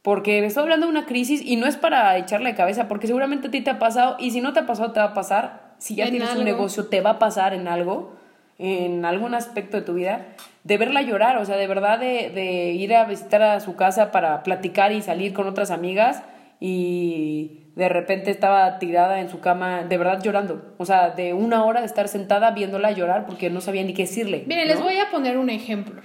porque 0.00 0.40
me 0.40 0.46
estoy 0.46 0.62
hablando 0.62 0.86
de 0.86 0.92
una 0.92 1.04
crisis 1.04 1.42
y 1.44 1.56
no 1.56 1.66
es 1.66 1.76
para 1.76 2.16
echarle 2.16 2.48
de 2.48 2.56
cabeza, 2.56 2.88
porque 2.88 3.08
seguramente 3.08 3.48
a 3.48 3.50
ti 3.50 3.60
te 3.60 3.68
ha 3.68 3.78
pasado, 3.78 4.16
y 4.18 4.30
si 4.30 4.40
no 4.40 4.54
te 4.54 4.60
ha 4.60 4.66
pasado, 4.66 4.92
te 4.92 5.00
va 5.00 5.06
a 5.06 5.14
pasar. 5.14 5.74
Si 5.76 5.96
ya 5.96 6.04
En 6.04 6.12
tienes 6.12 6.30
algo. 6.30 6.40
un 6.40 6.46
negocio, 6.46 6.86
te 6.86 7.02
va 7.02 7.10
a 7.10 7.18
pasar 7.18 7.52
en 7.52 7.68
algo, 7.68 8.16
en 8.58 9.04
algún 9.04 9.34
aspecto 9.34 9.76
de 9.76 9.82
tu 9.82 9.92
vida 9.92 10.28
de 10.68 10.76
verla 10.76 11.00
llorar, 11.00 11.38
o 11.38 11.46
sea, 11.46 11.56
de 11.56 11.66
verdad 11.66 11.98
de, 11.98 12.28
de, 12.28 12.72
ir 12.72 12.94
a 12.94 13.06
visitar 13.06 13.40
a 13.40 13.58
su 13.60 13.74
casa 13.74 14.12
para 14.12 14.42
platicar 14.42 14.92
y 14.92 15.00
salir 15.00 15.32
con 15.32 15.48
otras 15.48 15.70
amigas 15.70 16.22
y 16.60 17.62
de 17.74 17.88
repente 17.88 18.30
estaba 18.30 18.78
tirada 18.78 19.20
en 19.20 19.30
su 19.30 19.40
cama, 19.40 19.84
de 19.84 19.96
verdad 19.96 20.22
llorando, 20.22 20.74
o 20.76 20.84
sea, 20.84 21.08
de 21.08 21.32
una 21.32 21.64
hora 21.64 21.80
de 21.80 21.86
estar 21.86 22.06
sentada 22.06 22.50
viéndola 22.50 22.90
llorar 22.90 23.24
porque 23.24 23.48
no 23.48 23.62
sabía 23.62 23.82
ni 23.82 23.94
qué 23.94 24.02
decirle. 24.02 24.44
Miren, 24.46 24.68
¿no? 24.68 24.74
les 24.74 24.82
voy 24.82 24.98
a 24.98 25.10
poner 25.10 25.38
un 25.38 25.48
ejemplo 25.48 26.02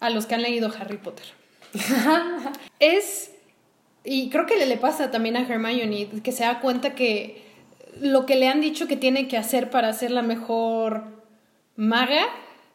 a 0.00 0.10
los 0.10 0.26
que 0.26 0.34
han 0.34 0.42
leído 0.42 0.72
Harry 0.76 0.96
Potter. 0.96 1.26
es, 2.80 3.30
y 4.02 4.30
creo 4.30 4.46
que 4.46 4.56
le, 4.56 4.66
le 4.66 4.78
pasa 4.78 5.12
también 5.12 5.36
a 5.36 5.42
Hermione, 5.42 6.08
que 6.24 6.32
se 6.32 6.42
da 6.42 6.58
cuenta 6.58 6.96
que 6.96 7.44
lo 8.00 8.26
que 8.26 8.34
le 8.34 8.48
han 8.48 8.60
dicho 8.60 8.88
que 8.88 8.96
tiene 8.96 9.28
que 9.28 9.36
hacer 9.36 9.70
para 9.70 9.92
ser 9.92 10.10
la 10.10 10.22
mejor 10.22 11.04
maga 11.76 12.26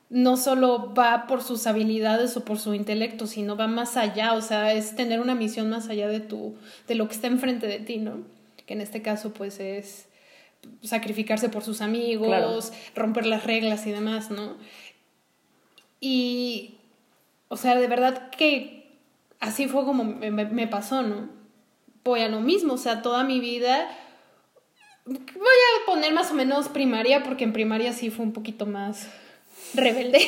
no 0.09 0.37
solo 0.37 0.93
va 0.95 1.27
por 1.27 1.43
sus 1.43 1.67
habilidades 1.67 2.35
o 2.35 2.43
por 2.43 2.57
su 2.57 2.73
intelecto, 2.73 3.27
sino 3.27 3.55
va 3.55 3.67
más 3.67 3.95
allá, 3.95 4.33
o 4.33 4.41
sea, 4.41 4.73
es 4.73 4.95
tener 4.95 5.19
una 5.19 5.35
misión 5.35 5.69
más 5.69 5.87
allá 5.89 6.07
de 6.07 6.19
tu 6.19 6.55
de 6.87 6.95
lo 6.95 7.07
que 7.07 7.13
está 7.13 7.27
enfrente 7.27 7.67
de 7.67 7.79
ti, 7.79 7.97
¿no? 7.97 8.23
Que 8.65 8.73
en 8.73 8.81
este 8.81 9.01
caso 9.03 9.33
pues 9.33 9.59
es 9.59 10.07
sacrificarse 10.81 11.47
por 11.49 11.63
sus 11.63 11.81
amigos, 11.81 12.27
Claro. 12.27 12.59
romper 12.95 13.25
las 13.27 13.43
reglas 13.43 13.85
y 13.87 13.91
demás, 13.91 14.29
¿no? 14.31 14.57
Y 15.99 16.75
o 17.49 17.57
sea, 17.57 17.75
de 17.75 17.87
verdad 17.87 18.29
que 18.31 18.97
así 19.39 19.67
fue 19.67 19.85
como 19.85 20.03
me, 20.03 20.31
me- 20.31 20.45
me 20.45 20.67
pasó, 20.67 21.01
¿no? 21.01 21.29
Voy 22.03 22.21
a 22.21 22.29
lo 22.29 22.39
mismo, 22.39 22.73
o 22.73 22.77
sea, 22.77 23.01
toda 23.01 23.23
mi 23.23 23.39
vida 23.39 23.87
voy 25.05 25.17
a 25.17 25.85
poner 25.85 26.13
más 26.13 26.31
o 26.31 26.33
menos 26.35 26.67
primaria 26.69 27.23
porque 27.23 27.43
en 27.43 27.53
primaria 27.53 27.93
sí 27.93 28.09
fue 28.09 28.25
un 28.25 28.33
poquito 28.33 28.65
más 28.65 29.07
rebelde. 29.73 30.19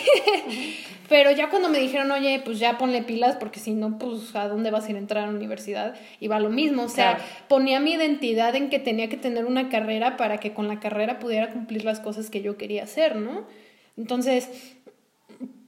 Pero 1.10 1.30
ya 1.32 1.50
cuando 1.50 1.68
me 1.68 1.78
dijeron, 1.80 2.10
oye, 2.12 2.42
pues 2.46 2.58
ya 2.60 2.78
ponle 2.78 3.04
pilas 3.04 3.36
porque 3.36 3.60
si 3.60 3.72
no, 3.72 3.98
pues 4.00 4.34
a 4.34 4.48
dónde 4.48 4.72
vas 4.72 4.86
a 4.86 4.92
ir 4.92 4.96
a 4.96 5.00
entrar 5.00 5.24
a 5.26 5.28
la 5.28 5.34
universidad. 5.34 5.94
Va 6.32 6.40
lo 6.40 6.50
mismo, 6.50 6.84
o 6.84 6.88
sea, 6.90 7.16
Claro. 7.18 7.30
ponía 7.50 7.80
mi 7.82 7.92
identidad 7.94 8.56
en 8.56 8.70
que 8.70 8.80
tenía 8.80 9.10
que 9.10 9.18
tener 9.18 9.46
una 9.46 9.68
carrera 9.68 10.16
para 10.16 10.38
que 10.38 10.54
con 10.54 10.70
la 10.70 10.80
carrera 10.80 11.20
pudiera 11.20 11.50
cumplir 11.52 11.84
las 11.84 12.00
cosas 12.00 12.30
que 12.30 12.42
yo 12.42 12.56
quería 12.58 12.84
hacer, 12.84 13.18
¿no? 13.18 13.46
Entonces, 13.98 14.50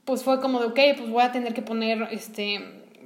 pues 0.06 0.22
fue 0.22 0.40
como 0.40 0.60
de, 0.60 0.66
ok, 0.68 0.80
pues 0.96 1.10
voy 1.10 1.22
a 1.22 1.32
tener 1.32 1.52
que 1.52 1.60
poner, 1.62 2.08
este, 2.10 2.60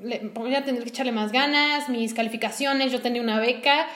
le- 0.04 0.30
voy 0.32 0.54
a 0.54 0.64
tener 0.64 0.82
que 0.84 0.90
echarle 0.90 1.10
más 1.12 1.32
ganas, 1.32 1.88
mis 1.88 2.14
calificaciones, 2.14 2.92
yo 2.92 3.00
tenía 3.00 3.20
una 3.22 3.40
beca 3.40 3.88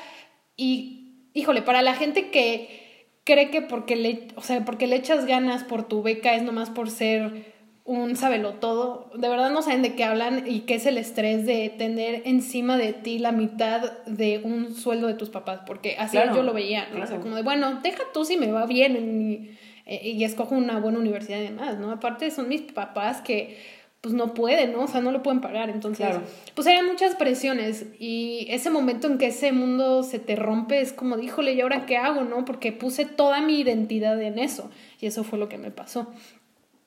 y, 0.57 1.15
híjole, 1.35 1.63
para 1.63 1.83
la 1.83 1.95
gente 1.95 2.31
que 2.31 2.82
cree 3.25 3.51
que 3.51 3.63
porque 3.63 3.97
le, 3.97 4.29
o 4.37 4.41
sea, 4.41 4.65
porque 4.65 4.87
le 4.87 4.97
echas 4.97 5.27
ganas 5.27 5.65
por 5.65 5.87
tu 5.87 6.03
beca 6.03 6.35
es 6.35 6.43
nomás 6.43 6.71
por 6.71 6.91
ser 6.91 7.53
un 7.85 8.15
todo 8.61 9.11
de 9.17 9.29
verdad 9.29 9.51
no 9.51 9.61
saben 9.61 9.83
de 9.83 9.95
qué 9.95 10.05
hablan 10.05 10.45
y 10.47 10.61
qué 10.61 10.75
es 10.75 10.87
el 10.87 10.99
estrés 10.99 11.45
de 11.47 11.69
tener 11.69 12.23
encima 12.27 12.77
de 12.77 12.93
ti 12.93 13.19
la 13.19 13.33
mitad 13.33 14.03
de 14.07 14.41
un 14.45 14.75
sueldo 14.75 15.09
de 15.09 15.15
tus 15.15 15.31
papás, 15.31 15.63
porque 15.67 15.97
así 15.99 16.17
Claro, 16.17 16.37
yo 16.37 16.43
lo 16.43 16.53
veía, 16.53 16.89
¿no? 16.95 17.03
O 17.03 17.07
sea, 17.07 17.19
como 17.19 17.35
de, 17.35 17.43
bueno, 17.43 17.81
deja 17.83 18.05
tú 18.15 18.25
si 18.25 18.37
me 18.37 18.53
va 18.53 18.67
bien 18.67 18.97
y, 18.97 19.57
eh, 19.87 20.11
y 20.11 20.23
escojo 20.23 20.55
una 20.55 20.79
buena 20.79 20.99
universidad 20.99 21.41
y 21.41 21.45
demás, 21.45 21.79
¿no? 21.79 21.91
Aparte 21.91 22.31
son 22.31 22.49
mis 22.49 22.63
papás 22.63 23.21
que 23.21 23.59
pues 24.03 24.15
no 24.15 24.35
pueden, 24.35 24.73
¿no? 24.73 24.83
O 24.83 24.89
sea, 24.89 25.01
no 25.01 25.13
lo 25.13 25.23
pueden 25.23 25.41
pagar, 25.41 25.71
entonces, 25.71 26.05
Claro. 26.07 26.23
pues 26.55 26.67
eran 26.67 26.87
muchas 26.87 27.15
presiones 27.15 27.87
y 28.01 28.47
ese 28.51 28.69
momento 28.69 29.07
en 29.07 29.17
que 29.17 29.27
ese 29.29 29.53
mundo 29.53 30.03
se 30.03 30.19
te 30.19 30.35
rompe 30.37 30.81
es 30.81 30.93
como, 30.93 31.19
híjole, 31.21 31.53
¿y 31.55 31.61
ahora 31.61 31.87
qué 31.87 31.97
hago, 31.97 32.23
no? 32.25 32.45
Porque 32.45 32.73
puse 32.73 33.05
toda 33.07 33.41
mi 33.41 33.61
identidad 33.61 34.21
en 34.21 34.39
eso 34.41 34.71
y 35.01 35.07
eso 35.07 35.23
fue 35.25 35.39
lo 35.39 35.49
que 35.49 35.57
me 35.57 35.71
pasó. 35.71 36.13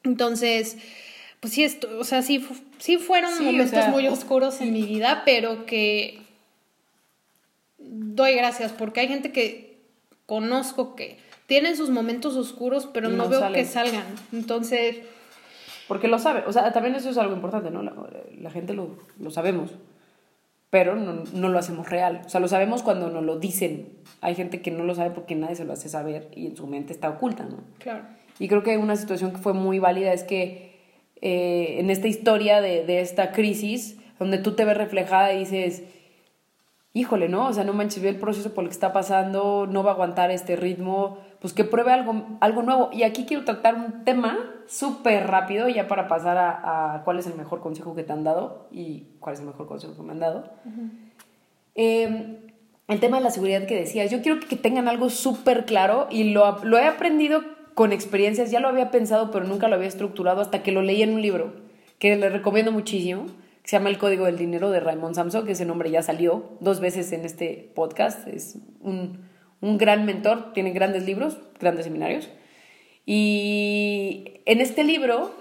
Entonces, 0.03 0.77
pues 1.39 1.53
sí, 1.53 1.63
esto, 1.63 1.87
o 1.97 2.03
sea, 2.03 2.21
sí, 2.21 2.45
sí 2.79 2.97
fueron 2.97 3.31
Sí, 3.33 3.43
o 3.43 3.45
momentos 3.45 3.69
sea- 3.79 3.87
muy 3.89 4.07
oscuros 4.07 4.59
en 4.59 4.73
mi 4.73 4.81
vida, 4.83 5.23
pero 5.25 5.65
que 5.65 6.19
doy 7.77 8.33
gracias 8.35 8.71
porque 8.73 8.99
hay 8.99 9.07
gente 9.07 9.31
que 9.31 9.77
conozco 10.25 10.95
que 10.95 11.17
tienen 11.47 11.77
sus 11.77 11.89
momentos 11.91 12.35
oscuros, 12.35 12.89
pero 12.93 13.07
no, 13.09 13.29
veo 13.29 13.51
que 13.53 13.63
salgan. 13.65 14.03
Entonces... 14.33 14.97
Porque 15.87 16.07
lo 16.07 16.17
sabe, 16.19 16.43
o 16.47 16.51
sea, 16.51 16.71
también 16.73 16.95
eso 16.95 17.09
es 17.09 17.17
algo 17.17 17.33
importante, 17.33 17.69
¿no? 17.69 17.83
La, 17.83 18.49
gente 18.49 18.73
lo, 18.73 18.89
lo, 19.19 19.29
sabemos, 19.29 19.71
pero 20.69 20.95
no, 20.95 21.23
no, 21.33 21.49
lo 21.49 21.59
hacemos 21.59 21.89
real. 21.89 22.21
O 22.25 22.29
sea, 22.29 22.39
lo 22.39 22.47
sabemos 22.47 22.81
cuando 22.81 23.09
nos 23.09 23.23
lo 23.23 23.37
dicen. 23.37 23.89
Hay 24.21 24.35
gente 24.35 24.61
que 24.61 24.71
no 24.71 24.83
lo 24.83 24.95
sabe 24.95 25.11
porque 25.11 25.35
nadie 25.35 25.55
se 25.55 25.65
lo 25.65 25.73
hace 25.73 25.89
saber 25.89 26.29
y 26.35 26.47
en 26.47 26.55
su 26.55 26.65
mente 26.65 26.91
está 26.91 27.09
oculta, 27.09 27.43
¿no? 27.43 27.57
Claro. 27.79 28.03
Y 28.39 28.47
creo 28.47 28.63
que 28.63 28.77
una 28.77 28.95
situación 28.95 29.31
que 29.31 29.37
fue 29.37 29.53
muy 29.53 29.79
válida 29.79 30.11
es 30.11 30.23
que 30.23 30.75
eh, 31.21 31.77
en 31.79 31.89
esta 31.89 32.07
historia 32.07 32.61
de, 32.61 32.85
de 32.85 33.01
esta 33.01 33.31
crisis, 33.31 33.97
donde 34.19 34.39
tú 34.39 34.53
te 34.53 34.65
ves 34.65 34.77
reflejada 34.77 35.33
y 35.33 35.39
dices, 35.39 35.83
híjole, 36.93 37.29
¿no? 37.29 37.47
O 37.47 37.53
sea, 37.53 37.63
no 37.63 37.73
manches, 37.73 38.01
ve 38.01 38.09
el 38.09 38.15
proceso 38.15 38.53
por 38.53 38.63
el 38.63 38.69
que 38.69 38.73
está 38.73 38.93
pasando, 38.93 39.67
no 39.69 39.83
va 39.83 39.91
a 39.91 39.93
aguantar 39.93 40.31
este 40.31 40.55
ritmo, 40.55 41.19
pues 41.45 41.53
que 41.53 41.63
pruebe 41.63 41.91
algo, 41.91 42.25
algo 42.39 42.63
nuevo. 42.63 42.89
Y 42.91 43.03
aquí 43.03 43.25
quiero 43.27 43.45
tratar 43.45 43.75
un 43.75 44.03
tema 44.03 44.35
súper 44.65 45.27
rápido, 45.27 45.69
ya 45.69 45.87
para 45.87 46.07
pasar 46.07 46.39
a, 46.39 47.03
cuál 47.05 47.19
es 47.19 47.27
el 47.27 47.35
mejor 47.35 47.59
consejo 47.61 47.93
que 47.93 48.01
te 48.01 48.11
han 48.13 48.23
dado 48.23 48.67
y 48.71 49.09
cuál 49.19 49.35
es 49.35 49.41
el 49.41 49.45
mejor 49.45 49.67
consejo 49.67 49.95
que 49.95 50.01
me 50.01 50.13
han 50.13 50.19
dado. 50.21 50.49
Em, 51.75 52.37
el 52.87 52.99
tema 52.99 53.17
de 53.17 53.23
la 53.25 53.29
seguridad 53.29 53.67
que 53.67 53.75
decías, 53.75 54.09
yo 54.09 54.23
quiero 54.23 54.39
que 54.39 54.55
tengan 54.55 54.87
algo 54.87 55.11
súper 55.11 55.65
claro 55.65 56.07
y 56.09 56.31
lo, 56.31 56.63
lo 56.63 56.79
he 56.79 56.87
aprendido 56.87 57.43
con 57.75 57.93
experiencias, 57.93 58.49
ya 58.49 58.59
lo 58.59 58.67
había 58.67 58.89
pensado, 58.89 59.29
pero 59.29 59.45
nunca 59.45 59.67
lo 59.67 59.75
había 59.75 59.87
estructurado 59.87 60.41
hasta 60.41 60.63
que 60.63 60.71
lo 60.71 60.81
leí 60.81 61.03
en 61.03 61.13
un 61.13 61.21
libro, 61.21 61.53
que 61.99 62.15
les 62.15 62.33
recomiendo 62.33 62.71
muchísimo 62.71 63.27
se 63.65 63.77
llama 63.77 63.89
El 63.89 63.99
Código 63.99 64.25
del 64.25 64.37
Dinero 64.37 64.71
de 64.71 64.79
Raymond 64.79 65.15
Samson, 65.15 65.45
que 65.45 65.53
ese 65.53 65.65
nombre 65.65 65.89
ya 65.89 66.03
salió 66.03 66.51
dos 66.59 66.79
veces 66.79 67.11
en 67.11 67.25
este 67.25 67.71
podcast. 67.73 68.27
Es 68.27 68.57
un, 68.79 69.24
un 69.65 69.77
gran 69.77 70.05
mentor, 70.05 70.53
tiene 70.53 70.71
grandes 70.71 71.05
libros, 71.05 71.37
grandes 71.59 71.85
seminarios. 71.85 72.29
Y 73.05 74.41
en 74.45 74.61
este 74.61 74.83
libro 74.83 75.31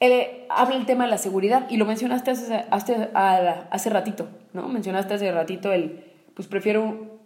él 0.00 0.26
habla 0.48 0.76
el 0.76 0.86
tema 0.86 1.04
de 1.04 1.10
la 1.10 1.18
seguridad 1.18 1.70
y 1.70 1.76
lo 1.76 1.86
mencionaste 1.86 2.32
hace, 2.32 2.64
hace, 2.70 3.08
hace 3.14 3.90
ratito, 3.90 4.28
¿no? 4.52 4.68
Mencionaste 4.68 5.14
hace 5.14 5.30
ratito 5.30 5.72
el, 5.72 6.04
pues 6.34 6.48
prefiero 6.48 7.20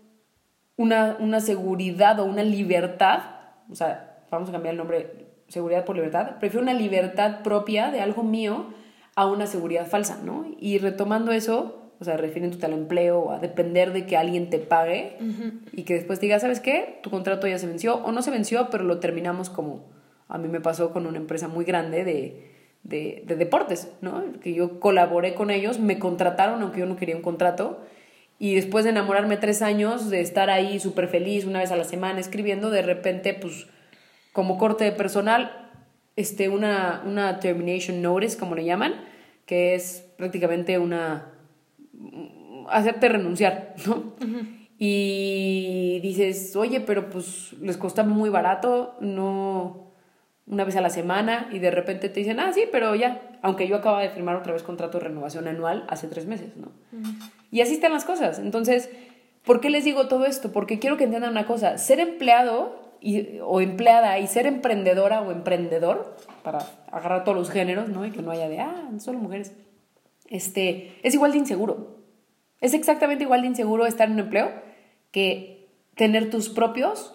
una, 0.76 1.16
una 1.18 1.40
seguridad 1.40 2.20
o 2.20 2.24
una 2.24 2.42
libertad, 2.42 3.20
o 3.70 3.74
sea, 3.74 4.18
vamos 4.30 4.50
a 4.50 4.52
cambiar 4.52 4.74
el 4.74 4.78
nombre, 4.78 5.26
seguridad 5.48 5.84
por 5.84 5.96
libertad, 5.96 6.38
prefiero 6.38 6.62
una 6.62 6.74
libertad 6.74 7.40
propia 7.42 7.90
de 7.90 8.02
algo 8.02 8.22
mío 8.22 8.66
a 9.14 9.26
una 9.26 9.46
seguridad 9.46 9.86
falsa, 9.86 10.20
¿no? 10.22 10.44
Y 10.60 10.76
retomando 10.76 11.32
eso, 11.32 11.85
o 12.00 12.04
sea, 12.04 12.16
refiriéndote 12.16 12.66
al 12.66 12.72
empleo 12.72 13.20
o 13.20 13.32
a 13.32 13.38
depender 13.38 13.92
de 13.92 14.06
que 14.06 14.16
alguien 14.16 14.50
te 14.50 14.58
pague 14.58 15.16
y 15.72 15.82
que 15.84 15.94
después 15.94 16.20
diga, 16.20 16.38
¿sabes 16.38 16.60
qué? 16.60 16.98
Tu 17.02 17.10
contrato 17.10 17.46
ya 17.46 17.58
se 17.58 17.66
venció 17.66 17.96
o 17.96 18.12
no 18.12 18.22
se 18.22 18.30
venció, 18.30 18.68
pero 18.70 18.84
lo 18.84 18.98
terminamos 18.98 19.50
como 19.50 19.84
a 20.28 20.38
mí 20.38 20.48
me 20.48 20.60
pasó 20.60 20.92
con 20.92 21.06
una 21.06 21.18
empresa 21.18 21.48
muy 21.48 21.64
grande 21.64 22.04
de, 22.04 22.50
de, 22.82 23.22
de 23.26 23.36
deportes, 23.36 23.92
¿no? 24.00 24.24
Que 24.42 24.52
yo 24.54 24.80
colaboré 24.80 25.34
con 25.34 25.50
ellos, 25.50 25.78
me 25.78 25.98
contrataron 25.98 26.62
aunque 26.62 26.80
yo 26.80 26.86
no 26.86 26.96
quería 26.96 27.16
un 27.16 27.22
contrato 27.22 27.80
y 28.38 28.54
después 28.54 28.84
de 28.84 28.90
enamorarme 28.90 29.36
tres 29.36 29.62
años, 29.62 30.10
de 30.10 30.20
estar 30.20 30.50
ahí 30.50 30.78
súper 30.78 31.08
feliz 31.08 31.44
una 31.46 31.60
vez 31.60 31.70
a 31.70 31.76
la 31.76 31.84
semana 31.84 32.20
escribiendo, 32.20 32.70
de 32.70 32.82
repente, 32.82 33.32
pues, 33.32 33.66
como 34.32 34.58
corte 34.58 34.84
de 34.84 34.92
personal, 34.92 35.70
este, 36.16 36.48
una, 36.50 37.02
una 37.06 37.40
termination 37.40 38.02
notice, 38.02 38.36
como 38.36 38.54
le 38.54 38.64
llaman, 38.64 38.94
que 39.46 39.74
es 39.74 40.06
prácticamente 40.18 40.78
una... 40.78 41.32
hacerte 42.68 43.08
renunciar, 43.08 43.74
¿no? 43.86 44.14
Y 44.78 46.00
dices, 46.02 46.54
oye, 46.54 46.80
pero 46.80 47.08
pues 47.08 47.54
les 47.60 47.76
cuesta 47.76 48.02
muy 48.02 48.28
barato, 48.28 48.96
no 49.00 49.92
una 50.46 50.64
vez 50.64 50.76
a 50.76 50.80
la 50.80 50.90
semana, 50.90 51.48
y 51.50 51.58
de 51.58 51.70
repente 51.70 52.08
te 52.08 52.20
dicen, 52.20 52.38
ah, 52.38 52.52
sí, 52.52 52.64
pero 52.70 52.94
ya, 52.94 53.38
aunque 53.42 53.66
yo 53.66 53.76
acaba 53.76 54.00
de 54.02 54.10
firmar 54.10 54.36
otra 54.36 54.52
vez 54.52 54.62
contrato 54.62 54.98
de 54.98 55.04
renovación 55.04 55.48
anual 55.48 55.84
hace 55.88 56.06
tres 56.06 56.26
meses, 56.26 56.56
¿no? 56.56 56.70
Y 57.50 57.62
así 57.62 57.74
están 57.74 57.92
las 57.92 58.04
cosas. 58.04 58.38
Entonces, 58.38 58.90
¿por 59.44 59.60
qué 59.60 59.70
les 59.70 59.84
digo 59.84 60.08
todo 60.08 60.24
esto? 60.24 60.52
Porque 60.52 60.78
quiero 60.78 60.96
que 60.96 61.04
entiendan 61.04 61.32
una 61.32 61.46
cosa, 61.46 61.78
ser 61.78 61.98
empleado 61.98 62.94
o 63.42 63.60
empleada 63.60 64.18
y 64.18 64.26
ser 64.26 64.46
emprendedora 64.46 65.20
o 65.22 65.32
emprendedor, 65.32 66.16
para 66.42 66.58
agarrar 66.92 67.24
todos 67.24 67.36
los 67.36 67.50
géneros, 67.50 67.88
¿no? 67.88 68.06
Y 68.06 68.10
que 68.10 68.22
no 68.22 68.30
haya 68.30 68.48
de, 68.48 68.60
ah, 68.60 68.90
solo 68.98 69.18
mujeres. 69.18 69.52
Este, 70.28 70.98
es 71.02 71.14
igual 71.14 71.32
de 71.32 71.38
inseguro. 71.38 71.96
Es 72.60 72.74
exactamente 72.74 73.24
igual 73.24 73.42
de 73.42 73.48
inseguro 73.48 73.86
estar 73.86 74.08
en 74.08 74.14
un 74.14 74.20
empleo 74.20 74.50
que 75.10 75.68
tener 75.94 76.30
tus 76.30 76.48
propios, 76.48 77.14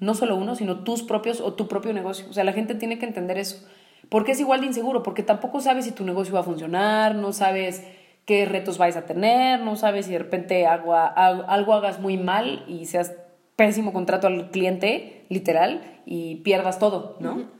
no 0.00 0.14
solo 0.14 0.36
uno, 0.36 0.54
sino 0.54 0.84
tus 0.84 1.02
propios 1.02 1.40
o 1.40 1.54
tu 1.54 1.68
propio 1.68 1.92
negocio. 1.92 2.26
O 2.30 2.32
sea, 2.32 2.44
la 2.44 2.52
gente 2.52 2.74
tiene 2.74 2.98
que 2.98 3.06
entender 3.06 3.38
eso. 3.38 3.66
¿Por 4.08 4.24
qué 4.24 4.32
es 4.32 4.40
igual 4.40 4.60
de 4.60 4.68
inseguro? 4.68 5.02
Porque 5.02 5.22
tampoco 5.22 5.60
sabes 5.60 5.84
si 5.84 5.92
tu 5.92 6.04
negocio 6.04 6.34
va 6.34 6.40
a 6.40 6.44
funcionar, 6.44 7.14
no 7.14 7.32
sabes 7.32 7.84
qué 8.24 8.44
retos 8.44 8.78
vais 8.78 8.96
a 8.96 9.06
tener, 9.06 9.60
no 9.60 9.76
sabes 9.76 10.06
si 10.06 10.12
de 10.12 10.18
repente 10.18 10.66
algo, 10.66 10.94
algo 10.94 11.74
hagas 11.74 12.00
muy 12.00 12.16
mal 12.16 12.64
y 12.68 12.86
seas 12.86 13.14
pésimo 13.56 13.92
contrato 13.92 14.26
al 14.26 14.50
cliente, 14.50 15.24
literal, 15.30 16.00
y 16.06 16.36
pierdas 16.36 16.78
todo, 16.78 17.16
¿no? 17.20 17.50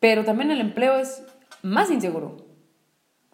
Pero 0.00 0.24
también 0.24 0.50
el 0.50 0.60
empleo 0.60 0.96
es 0.96 1.24
más 1.62 1.90
inseguro, 1.90 2.41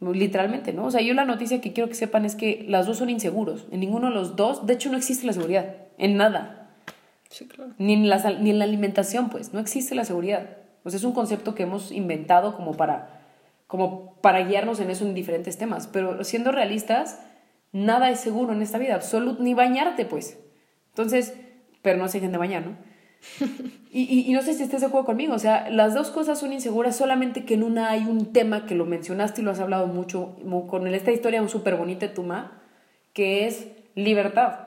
literalmente, 0.01 0.73
¿no? 0.73 0.85
O 0.87 0.91
sea, 0.91 1.01
yo 1.01 1.15
la 1.15 1.25
noticia 1.25 1.61
que 1.61 1.73
quiero 1.73 1.89
que 1.89 1.95
sepan 1.95 2.25
es 2.25 2.37
que 2.37 2.65
las 2.69 2.87
dos 2.87 2.99
son 2.99 3.11
inseguros. 3.11 3.67
En 3.71 3.81
ninguno 3.81 4.09
de 4.09 4.15
los 4.15 4.37
dos, 4.37 4.67
de 4.67 4.75
hecho, 4.75 4.91
no 4.91 4.97
existe 4.97 5.27
la 5.27 5.33
seguridad, 5.33 5.75
en 5.99 6.17
nada. 6.17 6.71
Sí, 7.31 7.47
claro. 7.47 7.73
Ni 7.79 7.95
en 7.95 8.09
la, 8.09 8.19
ni 8.39 8.51
en 8.51 8.59
la 8.59 8.65
alimentación, 8.65 9.29
pues, 9.29 9.53
no 9.53 9.61
existe 9.61 9.95
la 9.95 10.05
seguridad. 10.05 10.57
O 10.85 10.91
sea, 10.91 10.99
es 10.99 11.05
un 11.05 11.13
concepto 11.13 11.55
que 11.55 11.65
hemos 11.65 11.91
inventado 11.91 12.55
como 12.55 12.75
para, 12.77 13.25
como 13.67 14.15
para 14.23 14.45
guiarnos 14.45 14.81
en 14.81 14.91
eso 14.91 15.05
en 15.05 15.15
diferentes 15.15 15.59
temas. 15.59 15.89
Pero 15.89 16.23
siendo 16.25 16.53
realistas, 16.53 17.21
nada 17.73 18.11
es 18.11 18.21
seguro 18.21 18.53
en 18.53 18.63
esta 18.63 18.79
vida, 18.79 18.95
absoluto, 18.95 19.43
ni 19.43 19.55
bañarte, 19.55 20.05
pues. 20.05 20.39
Entonces, 20.91 21.35
pero 21.83 21.99
no 21.99 22.09
se 22.09 22.19
dejen 22.19 22.33
de 22.33 22.39
bañar, 22.39 22.67
¿no? 22.67 22.77
Y, 23.93 24.27
y, 24.29 24.33
no 24.33 24.43
sé 24.43 24.55
si 24.55 24.63
estés 24.63 24.81
de 24.81 24.87
acuerdo 24.87 25.07
conmigo, 25.07 25.35
o 25.35 25.39
sea, 25.39 25.71
las 25.71 25.95
dos 25.95 26.11
cosas 26.11 26.39
son 26.39 26.53
inseguras, 26.53 26.97
solamente 26.97 27.45
que 27.45 27.55
en 27.55 27.63
una 27.63 27.91
hay 27.91 28.05
un 28.05 28.33
tema 28.33 28.67
que 28.67 28.75
lo 28.75 28.87
mencionaste 28.87 29.41
y 29.41 29.45
lo 29.45 29.51
has 29.51 29.61
hablado 29.61 29.87
mucho, 29.87 30.37
con 30.69 30.87
esta 30.87 31.13
historia 31.13 31.47
súper 31.49 31.77
bonita 31.77 32.07
de 32.07 32.15
Tuma, 32.15 32.63
que 33.13 33.47
es 33.47 33.69
libertad. 33.95 34.61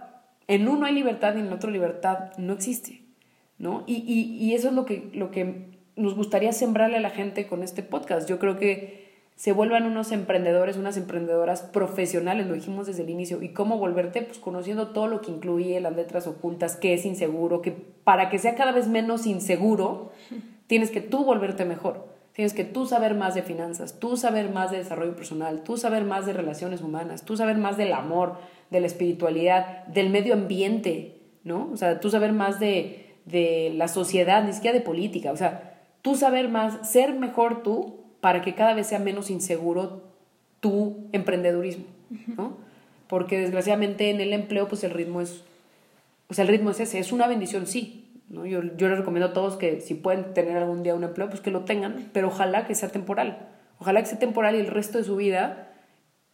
En 0.47 0.68
uno 0.68 0.86
hay 0.86 0.93
libertad 0.93 1.36
y 1.36 1.39
en 1.39 1.47
el 1.47 1.54
otro 1.54 1.72
libertad 1.72 2.32
no 2.38 2.54
existe, 2.54 3.04
¿no? 3.58 3.84
Y, 3.88 4.04
y, 4.08 4.43
y 4.43 4.54
eso 4.54 4.70
es 4.70 4.74
lo 4.74 4.86
que, 4.86 5.10
lo 5.14 5.32
que 5.32 5.72
nos 5.95 6.16
gustaría 6.16 6.52
sembrarle 6.52 6.97
a 6.97 7.02
la 7.02 7.12
gente 7.12 7.47
con 7.47 7.64
este 7.64 7.84
podcast. 7.84 8.28
Yo 8.28 8.39
creo 8.39 8.58
que 8.58 9.01
se 9.41 9.53
vuelvan 9.53 9.87
unos 9.87 10.11
emprendedores, 10.11 10.77
unas 10.77 10.97
emprendedoras 10.97 11.63
profesionales, 11.63 12.45
lo 12.45 12.53
dijimos 12.53 12.85
desde 12.85 13.01
el 13.01 13.09
inicio, 13.09 13.41
y 13.41 13.49
cómo 13.49 13.79
volverte, 13.79 14.21
pues 14.21 14.37
conociendo 14.37 14.89
todo 14.89 15.07
lo 15.07 15.21
que 15.21 15.31
incluye 15.31 15.81
las 15.81 15.95
letras 15.95 16.27
ocultas, 16.27 16.75
que 16.75 16.93
es 16.93 17.07
inseguro, 17.07 17.63
que 17.63 17.71
para 17.71 18.29
que 18.29 18.37
sea 18.37 18.53
cada 18.53 18.71
vez 18.71 18.87
menos 18.87 19.25
inseguro, 19.25 20.11
tienes 20.67 20.91
que 20.91 21.01
tú 21.01 21.25
volverte 21.25 21.65
mejor, 21.65 22.05
tienes 22.33 22.53
que 22.53 22.65
tú 22.65 22.85
saber 22.85 23.15
más 23.15 23.33
de 23.33 23.41
finanzas, 23.41 23.97
tú 23.99 24.15
saber 24.15 24.51
más 24.51 24.69
de 24.69 24.77
desarrollo 24.77 25.15
personal, 25.15 25.63
tú 25.63 25.75
saber 25.75 26.03
más 26.03 26.27
de 26.27 26.33
relaciones 26.33 26.81
humanas, 26.81 27.25
tú 27.25 27.35
saber 27.35 27.57
más 27.57 27.77
del 27.77 27.93
amor, 27.93 28.35
de 28.69 28.79
la 28.79 28.85
espiritualidad, 28.85 29.87
del 29.87 30.11
medio 30.11 30.35
ambiente, 30.35 31.19
¿no? 31.43 31.67
O 31.73 31.77
sea, 31.77 31.99
tú 31.99 32.11
saber 32.11 32.31
más 32.31 32.59
de, 32.59 33.15
de 33.25 33.73
la 33.75 33.87
sociedad, 33.87 34.43
ni 34.43 34.53
siquiera 34.53 34.77
de 34.77 34.85
política, 34.85 35.31
o 35.31 35.35
sea, 35.35 35.79
tú 36.03 36.15
saber 36.15 36.47
más, 36.47 36.87
ser 36.87 37.15
mejor 37.15 37.63
tú 37.63 38.01
para 38.22 38.41
que 38.41 38.55
cada 38.55 38.74
vez 38.74 38.88
sea 38.88 38.99
menos 38.99 39.30
inseguro 39.30 40.03
tu 40.59 41.07
emprendedurismo, 41.11 41.86
¿no? 42.38 42.57
Porque 43.07 43.39
desgraciadamente 43.39 44.09
en 44.09 44.22
el 44.22 44.32
empleo, 44.32 44.67
pues 44.67 44.84
el 44.84 44.91
ritmo 44.91 45.22
es, 45.22 45.43
sea, 46.30 46.43
el 46.43 46.47
ritmo 46.47 46.69
es 46.69 46.80
ese, 46.80 46.99
es 46.99 47.11
una 47.11 47.28
bendición, 47.28 47.67
sí, 47.67 48.07
¿no? 48.30 48.45
Yo, 48.45 48.61
yo 48.78 48.88
les 48.88 48.97
recomiendo 48.99 49.30
a 49.30 49.34
todos 49.34 49.57
que 49.57 49.82
si 49.82 49.95
pueden 49.95 50.34
tener 50.34 50.55
algún 50.55 50.84
día 50.84 50.95
un 50.95 51.03
empleo, 51.03 51.30
pues 51.30 51.41
que 51.41 51.51
lo 51.51 51.65
tengan, 51.65 52.09
pero 52.13 52.28
ojalá 52.28 52.65
que 52.65 52.76
sea 52.76 52.89
temporal, 52.89 53.49
ojalá 53.80 53.99
que 53.99 54.05
sea 54.05 54.19
temporal 54.19 54.55
y 54.55 54.59
el 54.59 54.67
resto 54.67 54.99
de 54.99 55.03
su 55.03 55.15
vida 55.15 55.67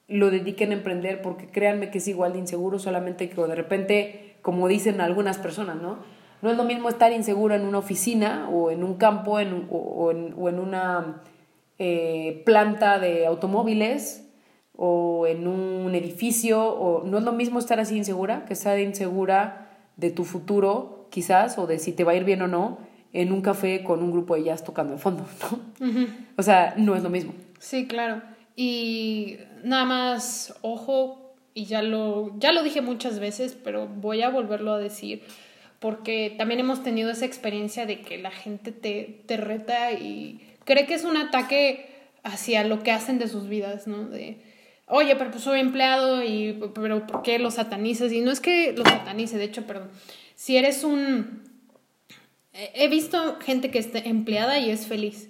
lo 0.10 0.30
dediquen 0.30 0.72
a 0.72 0.76
emprender, 0.76 1.22
porque 1.22 1.48
créanme 1.48 1.90
que 1.90 1.98
es 1.98 2.08
igual 2.08 2.34
de 2.34 2.40
inseguro, 2.40 2.80
solamente 2.80 3.30
que 3.30 3.42
de 3.42 3.56
repente, 3.56 4.36
como 4.42 4.68
dicen 4.68 5.02
algunas 5.02 5.38
personas, 5.38 5.78
¿no? 5.82 5.98
No 6.42 6.52
es 6.52 6.58
lo 6.58 6.66
mismo 6.66 6.90
estar 6.90 7.12
inseguro 7.12 7.56
en 7.56 7.66
una 7.66 7.80
oficina 7.80 8.48
o 8.50 8.70
en 8.70 8.84
un 8.84 8.96
campo 8.96 9.40
en, 9.40 9.68
o, 9.72 10.12
en, 10.12 10.36
o 10.38 10.50
en 10.50 10.60
una 10.60 11.24
eh, 11.80 12.42
planta 12.46 13.00
de 13.00 13.26
automóviles 13.26 14.24
o 14.76 15.26
en 15.28 15.48
un 15.48 15.96
edificio, 15.96 16.64
o 16.64 17.04
no 17.04 17.18
es 17.18 17.24
lo 17.24 17.34
mismo 17.34 17.60
estar 17.60 17.80
así 17.80 17.98
insegura 17.98 18.46
que 18.46 18.54
estar 18.54 18.80
insegura 18.80 19.70
de 19.96 20.12
tu 20.12 20.24
futuro, 20.24 21.08
quizás, 21.10 21.58
o 21.58 21.66
de 21.66 21.80
si 21.80 21.92
te 21.92 22.04
va 22.04 22.12
a 22.12 22.16
ir 22.16 22.24
bien 22.24 22.42
o 22.44 22.48
no, 22.48 22.78
en 23.14 23.32
un 23.32 23.42
café 23.42 23.84
con 23.84 24.04
un 24.04 24.12
grupo 24.12 24.36
de 24.36 24.44
jazz 24.44 24.64
tocando 24.64 24.94
de 24.94 25.00
fondo, 25.00 25.26
¿no? 25.42 25.60
O 26.38 26.44
sea, 26.44 26.76
no 26.78 26.96
es 26.96 27.02
lo 27.02 27.10
mismo. 27.10 27.34
Sí, 27.60 27.88
claro. 27.88 28.22
Y 28.56 29.38
nada 29.64 29.86
más, 29.86 30.56
ojo, 30.62 31.34
y 31.56 31.66
ya 31.66 31.82
lo, 31.82 32.38
ya 32.38 32.52
lo 32.52 32.62
dije 32.62 32.82
muchas 32.82 33.20
veces, 33.20 33.58
pero 33.64 33.88
voy 33.88 34.22
a 34.22 34.30
volverlo 34.30 34.74
a 34.74 34.78
decir 34.78 35.24
porque 35.80 36.34
también 36.38 36.60
hemos 36.60 36.84
tenido 36.84 37.12
esa 37.12 37.26
experiencia 37.26 37.86
de 37.86 38.02
que 38.02 38.18
la 38.18 38.32
gente 38.32 38.72
te, 38.72 39.22
te 39.26 39.38
reta 39.38 39.92
y 39.92 40.42
cree 40.68 40.86
que 40.86 40.94
es 40.94 41.06
un 41.06 41.18
ataque 41.18 41.90
hacia 42.24 42.64
lo 42.66 42.84
que 42.84 42.92
hacen 42.92 43.18
de 43.18 43.30
sus 43.30 43.48
vidas, 43.48 43.88
¿no? 43.88 44.08
De, 44.08 44.38
oye, 44.86 45.16
pero 45.16 45.32
pues 45.32 45.44
soy 45.44 45.62
empleado 45.62 46.24
y, 46.24 46.60
pero 46.76 47.08
¿por 47.08 47.24
qué 47.24 47.40
lo 47.40 47.50
satanizas? 47.50 48.12
Y 48.12 48.20
no 48.20 48.32
es 48.32 48.42
que 48.42 48.74
lo 48.74 48.84
satanice, 48.84 49.38
de 49.38 49.46
hecho, 49.46 49.66
perdón, 49.66 49.90
si 50.36 50.58
eres 50.58 50.84
un... 50.84 51.48
He 52.54 52.88
visto 52.88 53.38
gente 53.40 53.72
que 53.72 53.80
está 53.80 54.00
empleada 54.00 54.60
y 54.60 54.72
es 54.72 54.88
feliz, 54.88 55.30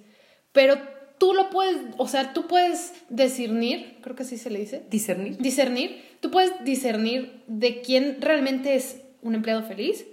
pero 0.52 0.76
tú 1.18 1.34
lo 1.34 1.50
puedes, 1.50 1.76
o 1.98 2.08
sea, 2.08 2.32
tú 2.32 2.46
puedes 2.46 2.94
discernir, 3.10 3.98
creo 4.00 4.16
que 4.16 4.22
así 4.22 4.38
se 4.38 4.50
le 4.50 4.60
dice. 4.60 4.82
Discernir. 4.90 5.36
Discernir. 5.36 6.02
Tú 6.20 6.30
puedes 6.30 6.52
discernir 6.64 7.42
de 7.46 7.82
quién 7.82 8.16
realmente 8.20 8.74
es 8.74 9.02
un 9.20 9.34
empleado 9.34 9.62
feliz, 9.62 10.06